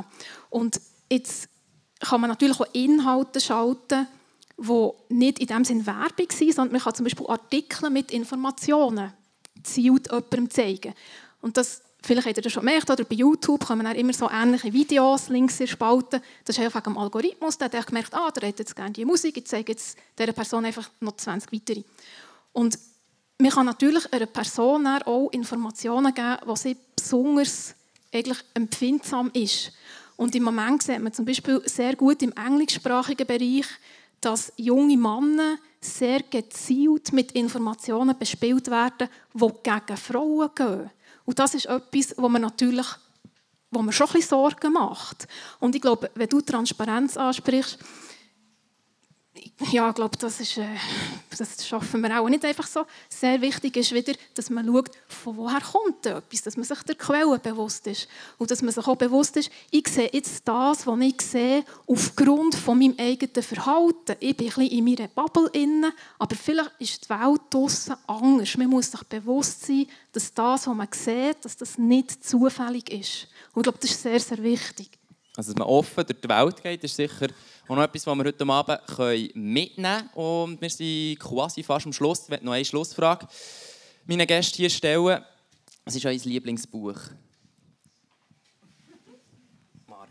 Und 0.50 0.80
jetzt 1.10 1.48
kann 2.00 2.20
man 2.20 2.30
natürlich 2.30 2.60
auch 2.60 2.74
Inhalte 2.74 3.40
schalten, 3.40 4.06
die 4.58 4.90
nicht 5.08 5.38
in 5.38 5.46
dem 5.46 5.64
Sinne 5.64 5.86
Werbung 5.86 6.30
sind, 6.30 6.54
sondern 6.54 6.72
man 6.72 6.82
kann 6.82 6.94
zum 6.94 7.04
Beispiel 7.04 7.26
Artikel 7.26 7.90
mit 7.90 8.12
Informationen 8.12 9.12
zielt 9.62 10.06
jemandem 10.06 10.50
zeigen. 10.50 10.94
Und 11.40 11.56
das 11.56 11.82
vielleicht 12.02 12.26
habt 12.26 12.36
ihr 12.36 12.42
das 12.42 12.52
schon 12.52 12.64
gemerkt, 12.64 12.90
oder 12.90 13.04
bei 13.04 13.16
YouTube 13.16 13.66
kommen 13.66 13.84
dann 13.84 13.96
immer 13.96 14.12
so 14.12 14.30
ähnliche 14.30 14.72
Videos 14.72 15.28
links 15.28 15.60
in 15.60 15.66
der 15.66 15.72
Spalte. 15.72 16.22
Das 16.44 16.56
ist 16.56 16.64
einfach 16.64 16.84
am 16.86 16.98
Algorithmus. 16.98 17.58
Der 17.58 17.70
hat 17.70 17.86
gemerkt, 17.86 18.14
ah, 18.14 18.30
der 18.30 18.48
hätte 18.48 18.62
jetzt 18.62 18.76
gerne 18.76 18.92
die 18.92 19.04
Musik, 19.04 19.36
ich 19.36 19.46
zeige 19.46 19.72
jetzt 19.72 19.98
dieser 20.18 20.32
Person 20.32 20.64
einfach 20.64 20.88
noch 21.00 21.16
20 21.16 21.52
weitere. 21.52 21.82
Und 22.52 22.78
man 23.38 23.50
kann 23.50 23.66
natürlich 23.66 24.12
einer 24.12 24.26
Person 24.26 24.86
auch 24.86 25.30
Informationen 25.30 26.12
geben, 26.14 26.38
die 26.48 26.56
sie 26.56 26.76
besonders 26.96 27.74
eigentlich 28.12 28.38
empfindsam 28.54 29.30
ist. 29.32 29.72
Und 30.16 30.34
im 30.34 30.42
Moment 30.42 30.82
sieht 30.82 31.00
man 31.00 31.12
zum 31.12 31.24
Beispiel 31.24 31.62
sehr 31.66 31.94
gut 31.94 32.22
im 32.22 32.32
englischsprachigen 32.32 33.26
Bereich, 33.26 33.66
dass 34.20 34.52
junge 34.56 34.96
Männer 34.96 35.58
sehr 35.80 36.22
gezielt 36.24 37.12
mit 37.12 37.32
Informationen 37.32 38.18
bespielt 38.18 38.68
werden, 38.68 39.08
die 39.32 39.52
gegen 39.62 39.96
Frauen 39.96 40.50
gehen. 40.56 40.90
Und 41.28 41.38
das 41.38 41.52
ist 41.52 41.66
etwas, 41.66 42.14
wo 42.16 42.26
man 42.30 42.40
natürlich 42.40 42.86
wo 43.70 43.82
man 43.82 43.92
schon 43.92 44.06
ein 44.06 44.14
bisschen 44.14 44.30
Sorgen 44.30 44.72
macht. 44.72 45.28
Und 45.60 45.74
ich 45.74 45.82
glaube, 45.82 46.10
wenn 46.14 46.26
du 46.30 46.40
Transparenz 46.40 47.18
ansprichst, 47.18 47.78
ja, 49.72 49.88
ich 49.88 49.94
glaube, 49.94 50.16
das, 50.18 50.40
ist, 50.40 50.58
äh, 50.58 50.66
das 51.36 51.66
schaffen 51.66 52.00
wir 52.00 52.20
auch 52.20 52.28
nicht 52.28 52.44
einfach 52.44 52.66
so. 52.66 52.84
Sehr 53.08 53.40
wichtig 53.40 53.76
ist 53.76 53.92
wieder, 53.92 54.12
dass 54.34 54.50
man 54.50 54.66
schaut, 54.66 54.90
von 55.08 55.36
woher 55.36 55.60
kommt 55.60 56.06
etwas, 56.06 56.42
dass 56.42 56.56
man 56.56 56.64
sich 56.64 56.82
der 56.82 56.94
Quelle 56.94 57.38
bewusst 57.38 57.86
ist 57.86 58.08
und 58.38 58.50
dass 58.50 58.62
man 58.62 58.72
sich 58.72 58.86
auch 58.86 58.96
bewusst 58.96 59.36
ist, 59.36 59.50
ich 59.70 59.88
sehe 59.88 60.10
jetzt 60.12 60.46
das, 60.46 60.86
was 60.86 61.00
ich 61.00 61.20
sehe, 61.20 61.64
aufgrund 61.86 62.54
von 62.54 62.78
meinem 62.78 62.94
eigenen 62.98 63.42
Verhalten. 63.42 64.16
Ich 64.20 64.36
bin 64.36 64.48
ein 64.48 64.54
bisschen 64.54 64.78
in 64.78 64.84
meiner 64.84 65.08
Bubble 65.08 65.50
inne, 65.52 65.92
aber 66.18 66.36
vielleicht 66.36 66.72
ist 66.78 67.04
die 67.04 67.10
Welt 67.10 67.40
draußen 67.50 67.96
anders. 68.06 68.56
Man 68.56 68.68
muss 68.68 68.90
sich 68.90 69.02
bewusst 69.04 69.66
sein, 69.66 69.86
dass 70.12 70.32
das, 70.32 70.66
was 70.66 70.74
man 70.74 70.88
sieht, 70.92 71.44
dass 71.44 71.56
das 71.56 71.78
nicht 71.78 72.24
zufällig 72.24 72.90
ist. 72.90 73.28
Und 73.54 73.60
ich 73.60 73.62
glaube, 73.64 73.78
das 73.80 73.90
ist 73.90 74.02
sehr, 74.02 74.20
sehr 74.20 74.42
wichtig. 74.42 74.90
Also, 75.36 75.52
dass 75.52 75.58
man 75.58 75.68
offen 75.68 76.04
durch 76.04 76.20
die 76.20 76.28
Welt 76.28 76.62
geht, 76.62 76.82
ist 76.82 76.96
sicher 76.96 77.28
auch 77.68 77.76
noch 77.76 77.82
etwas, 77.82 78.06
was 78.06 78.16
wir 78.16 78.24
heute 78.24 78.48
Abend 78.48 79.36
mitnehmen 79.36 79.74
können. 79.76 80.10
Und 80.14 80.60
wir 80.60 80.70
sind 80.70 81.18
quasi 81.18 81.62
fast 81.62 81.86
am 81.86 81.92
Schluss. 81.92 82.22
Ich 82.24 82.28
möchte 82.30 82.46
noch 82.46 82.52
eine 82.52 82.64
Schlussfrage 82.64 83.26
meinen 84.06 84.26
Gästen 84.26 84.56
hier 84.56 84.70
stellen. 84.70 85.22
Was 85.84 85.94
ist 85.94 86.06
euer 86.06 86.12
Lieblingsbuch? 86.12 86.98
Marc. 89.86 90.08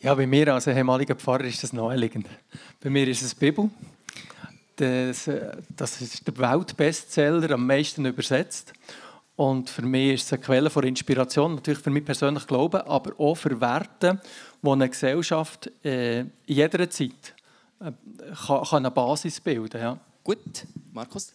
Ja, 0.00 0.14
bei 0.14 0.26
mir 0.26 0.54
als 0.54 0.66
ehemaliger 0.66 1.14
Pfarrer 1.14 1.44
ist 1.44 1.62
das 1.62 1.74
naheliegend. 1.74 2.26
Bei 2.80 2.88
mir 2.88 3.06
ist 3.06 3.20
es 3.20 3.34
die 3.34 3.40
Bibel. 3.40 3.68
Das, 4.76 5.26
äh, 5.28 5.58
das 5.76 6.00
ist 6.00 6.26
der 6.26 6.38
Weltbestseller, 6.38 7.50
am 7.50 7.66
meisten 7.66 8.06
übersetzt. 8.06 8.72
Und 9.36 9.68
für 9.68 9.82
mich 9.82 10.14
ist 10.14 10.24
es 10.24 10.32
eine 10.32 10.42
Quelle 10.42 10.70
von 10.70 10.84
Inspiration, 10.84 11.54
natürlich 11.54 11.80
für 11.80 11.90
mich 11.90 12.04
persönlich 12.04 12.46
Glauben, 12.46 12.80
aber 12.82 13.18
auch 13.18 13.34
für 13.34 13.58
Werte, 13.60 14.20
wo 14.62 14.72
eine 14.72 14.88
Gesellschaft 14.88 15.70
äh, 15.84 16.20
in 16.20 16.30
jeder 16.46 16.88
Zeit 16.90 17.34
äh, 17.80 17.92
kann, 18.46 18.64
kann 18.64 18.84
eine 18.84 18.90
Basis 18.90 19.40
bilden 19.40 19.80
ja. 19.80 19.98
Gut, 20.24 20.66
Markus? 20.92 21.32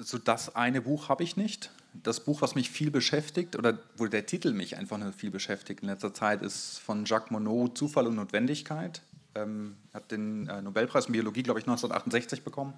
So 0.00 0.18
das 0.18 0.54
eine 0.56 0.80
Buch 0.80 1.08
habe 1.08 1.22
ich 1.22 1.36
nicht. 1.36 1.70
Das 1.94 2.20
Buch, 2.20 2.40
was 2.40 2.54
mich 2.54 2.70
viel 2.70 2.90
beschäftigt, 2.90 3.56
oder 3.56 3.78
wo 3.98 4.06
der 4.06 4.24
Titel 4.24 4.52
mich 4.52 4.78
einfach 4.78 4.96
nur 4.96 5.12
viel 5.12 5.30
beschäftigt 5.30 5.82
in 5.82 5.88
letzter 5.88 6.14
Zeit, 6.14 6.40
ist 6.40 6.78
von 6.78 7.04
Jacques 7.04 7.30
Monod, 7.30 7.76
Zufall 7.76 8.06
und 8.06 8.14
Notwendigkeit. 8.14 9.02
Ähm, 9.34 9.76
hat 9.92 10.10
den 10.10 10.48
äh, 10.48 10.62
Nobelpreis 10.62 11.06
in 11.06 11.12
Biologie, 11.12 11.42
glaube 11.42 11.60
ich, 11.60 11.66
1968 11.66 12.42
bekommen. 12.42 12.72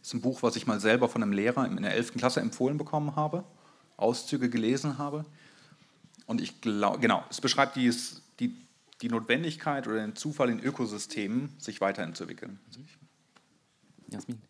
Das 0.00 0.08
ist 0.08 0.14
ein 0.14 0.20
Buch, 0.20 0.42
was 0.42 0.56
ich 0.56 0.66
mal 0.66 0.80
selber 0.80 1.08
von 1.08 1.22
einem 1.22 1.32
Lehrer 1.32 1.66
in 1.66 1.82
der 1.82 1.94
11. 1.94 2.14
Klasse 2.14 2.40
empfohlen 2.40 2.78
bekommen 2.78 3.16
habe, 3.16 3.44
Auszüge 3.96 4.48
gelesen 4.48 4.98
habe. 4.98 5.24
Und 6.26 6.40
ich 6.40 6.60
glaube, 6.60 6.98
genau, 7.00 7.24
es 7.30 7.40
beschreibt 7.40 7.76
die, 7.76 7.92
die, 8.40 8.54
die 9.00 9.08
Notwendigkeit 9.08 9.86
oder 9.86 9.96
den 9.96 10.16
Zufall 10.16 10.50
in 10.50 10.60
Ökosystemen, 10.60 11.54
sich 11.58 11.80
weiterzuentwickeln. 11.80 12.58
Jasmin. 14.08 14.40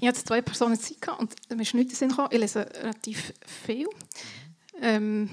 Ich 0.00 0.08
hatte 0.08 0.24
zwei 0.24 0.42
Personen 0.42 0.78
Zeit 0.78 1.00
gehabt 1.00 1.20
und 1.20 1.56
mir 1.56 1.62
ist 1.62 1.74
nichts 1.74 2.02
in 2.02 2.12
Ich 2.30 2.38
lese 2.38 2.66
relativ 2.82 3.32
viel. 3.46 3.86
Ähm, 4.80 5.30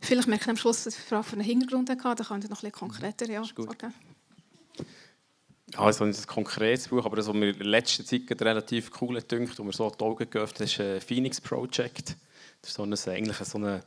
vielleicht 0.00 0.28
merke 0.28 0.44
ich 0.44 0.50
am 0.50 0.56
Schluss, 0.56 0.84
dass 0.84 0.96
ich 0.96 1.02
Frage 1.02 1.24
für 1.24 1.32
einen 1.32 1.44
Hintergrund 1.44 1.88
hatte. 1.90 2.22
Da 2.22 2.24
kann 2.24 2.40
ich 2.40 2.48
noch 2.48 2.58
ein 2.62 2.70
bisschen 2.70 2.72
konkreter 2.72 3.28
ja, 3.28 3.42
sagen. 3.44 3.94
Ja, 5.72 5.78
also 5.78 6.04
nicht 6.04 6.20
ein 6.20 6.26
konkretes 6.26 6.88
Buch, 6.88 7.04
aber 7.04 7.16
das, 7.16 7.26
was 7.28 7.34
mir 7.34 7.50
in 7.50 7.60
letzter 7.60 8.04
Zeit 8.04 8.40
relativ 8.40 8.90
cool 9.00 9.20
dünkt, 9.22 9.58
wo 9.58 9.64
mir 9.64 9.72
so 9.72 9.88
die 9.90 10.04
Augen 10.04 10.28
geöffnet 10.28 10.70
ist 10.70 10.80
ein 10.80 11.00
Phoenix 11.00 11.40
Project. 11.40 12.16
Das 12.60 12.70
ist 12.70 12.76
so 12.76 12.82
eine, 12.82 12.96
eigentlich 13.06 13.36
so 13.38 13.58
eine 13.58 13.82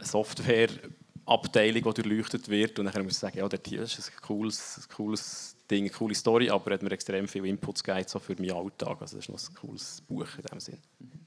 Software-Abteilung, 0.00 1.82
die 1.82 2.02
durchleuchtet 2.02 2.48
wird. 2.48 2.78
Und 2.78 2.86
dann 2.86 3.02
muss 3.02 3.12
ich 3.12 3.18
sagen, 3.18 3.38
ja, 3.38 3.48
das 3.48 3.60
ist 3.98 4.10
ein 4.10 4.22
cooles, 4.22 4.78
ein 4.78 4.94
cooles 4.94 5.56
Ding, 5.70 5.84
eine 5.84 5.90
coole 5.90 6.14
Story, 6.14 6.48
aber 6.50 6.74
hat 6.74 6.82
mir 6.82 6.92
extrem 6.92 7.28
viel 7.28 7.44
Inputs 7.46 7.82
gegeben 7.82 8.06
so 8.08 8.18
für 8.18 8.34
meinen 8.34 8.52
Alltag. 8.52 9.00
Also 9.00 9.16
das 9.16 9.26
ist 9.26 9.28
noch 9.28 9.38
ein 9.38 9.54
cooles 9.54 10.02
Buch 10.08 10.28
in 10.36 10.44
dem 10.44 10.60
Sinn. 10.60 10.78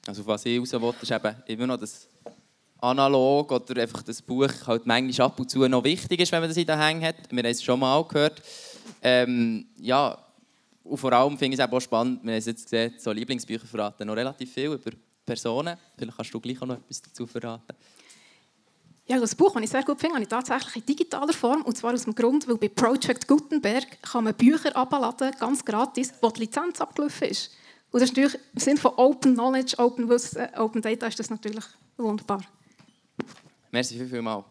Also 0.07 0.25
was 0.25 0.45
ich 0.45 0.59
raus 0.59 0.73
will, 0.73 0.93
ist 1.01 1.11
eben 1.11 1.35
immer 1.45 1.67
noch 1.67 1.77
das 1.77 2.07
analog 2.79 3.51
oder 3.51 3.81
einfach 3.81 4.01
das 4.01 4.21
Buch 4.21 4.49
halt 4.65 4.87
manchmal 4.87 5.27
ab 5.27 5.39
und 5.39 5.49
zu 5.49 5.67
noch 5.67 5.83
wichtig 5.83 6.19
ist, 6.19 6.31
wenn 6.31 6.41
man 6.41 6.49
das 6.49 6.57
in 6.57 6.65
den 6.65 6.79
Hängen 6.79 7.03
hat. 7.03 7.15
Wir 7.29 7.37
haben 7.37 7.45
es 7.45 7.63
schon 7.63 7.79
mal 7.79 8.03
gehört. 8.03 8.41
Ähm, 9.03 9.67
ja, 9.77 10.17
und 10.83 10.97
vor 10.97 11.13
allem 11.13 11.37
finde 11.37 11.55
ich 11.55 11.59
es 11.59 11.71
auch 11.71 11.79
spannend, 11.79 12.23
wir 12.23 12.33
haben 12.33 12.41
jetzt 12.43 12.63
gesehen, 12.63 12.95
so 12.97 13.11
Lieblingsbücher 13.11 13.67
verraten 13.67 14.07
noch 14.07 14.15
relativ 14.15 14.51
viel 14.51 14.71
über 14.71 14.91
Personen. 15.25 15.77
Vielleicht 15.95 16.17
kannst 16.17 16.33
du 16.33 16.39
gleich 16.39 16.61
auch 16.61 16.65
noch 16.65 16.77
etwas 16.77 17.01
dazu 17.01 17.27
verraten. 17.27 17.75
Ja, 19.11 19.19
das 19.19 19.35
Buch, 19.35 19.51
das 19.55 19.63
ich 19.63 19.69
sehr 19.69 19.83
gut 19.83 19.99
finde, 19.99 20.15
habe 20.15 20.23
ich 20.23 20.29
tatsächlich 20.29 20.73
in 20.77 20.85
digitaler 20.85 21.33
Form. 21.33 21.63
Und 21.63 21.77
zwar 21.77 21.93
aus 21.93 22.05
dem 22.05 22.15
Grund, 22.15 22.47
weil 22.47 22.55
bei 22.55 22.69
Project 22.69 23.27
Gutenberg 23.27 24.01
kann 24.03 24.23
man 24.23 24.33
Bücher 24.33 24.73
abladen, 24.73 25.33
ganz 25.37 25.65
gratis, 25.65 26.13
wo 26.21 26.29
die 26.29 26.39
Lizenz 26.39 26.79
abgelaufen 26.79 27.27
ist. 27.27 27.51
Und 27.91 27.99
das 27.99 28.09
ist 28.09 28.15
natürlich 28.15 28.39
im 28.53 28.61
Sinne 28.61 28.79
von 28.79 28.93
Open 28.95 29.33
Knowledge, 29.33 29.77
Open 29.79 30.07
Wissen, 30.07 30.47
Open 30.55 30.81
Data 30.81 31.07
ist 31.07 31.19
das 31.19 31.29
natürlich 31.29 31.65
wunderbar. 31.97 32.41
Merci 33.69 33.97
viel, 33.97 34.07
viel 34.07 34.21
mal. 34.21 34.45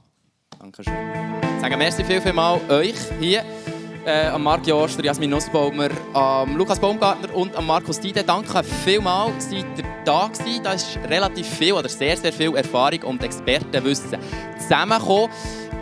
Dankeschön. 0.59 0.93
Ich 1.55 1.61
sage 1.63 1.79
merci 1.79 2.05
viel, 2.05 2.21
viel 2.21 2.35
mal 2.35 2.61
euch 2.69 2.99
hier 3.19 3.43
äh, 4.11 4.27
an 4.27 4.43
Marc 4.43 4.67
Joster, 4.67 5.05
Jasmin 5.05 5.31
Nussbaumer, 5.31 5.89
an 6.13 6.57
Lukas 6.57 6.79
Baumgartner 6.79 7.35
und 7.35 7.55
an 7.55 7.67
Markus 7.67 8.01
Dide. 8.01 8.25
Danke 8.25 8.63
vielmals, 8.65 9.49
seid 9.49 9.65
ihr 9.79 9.85
da 10.05 10.27
gewesen. 10.27 10.65
Da 10.65 10.73
ist 10.73 10.99
relativ 11.09 11.47
viel 11.47 11.73
oder 11.73 11.89
sehr, 11.89 12.17
sehr 12.17 12.33
viel 12.33 12.55
Erfahrung 12.57 13.03
und 13.05 13.23
Expertenwissen 13.23 14.19
zusammengekommen. 14.59 15.31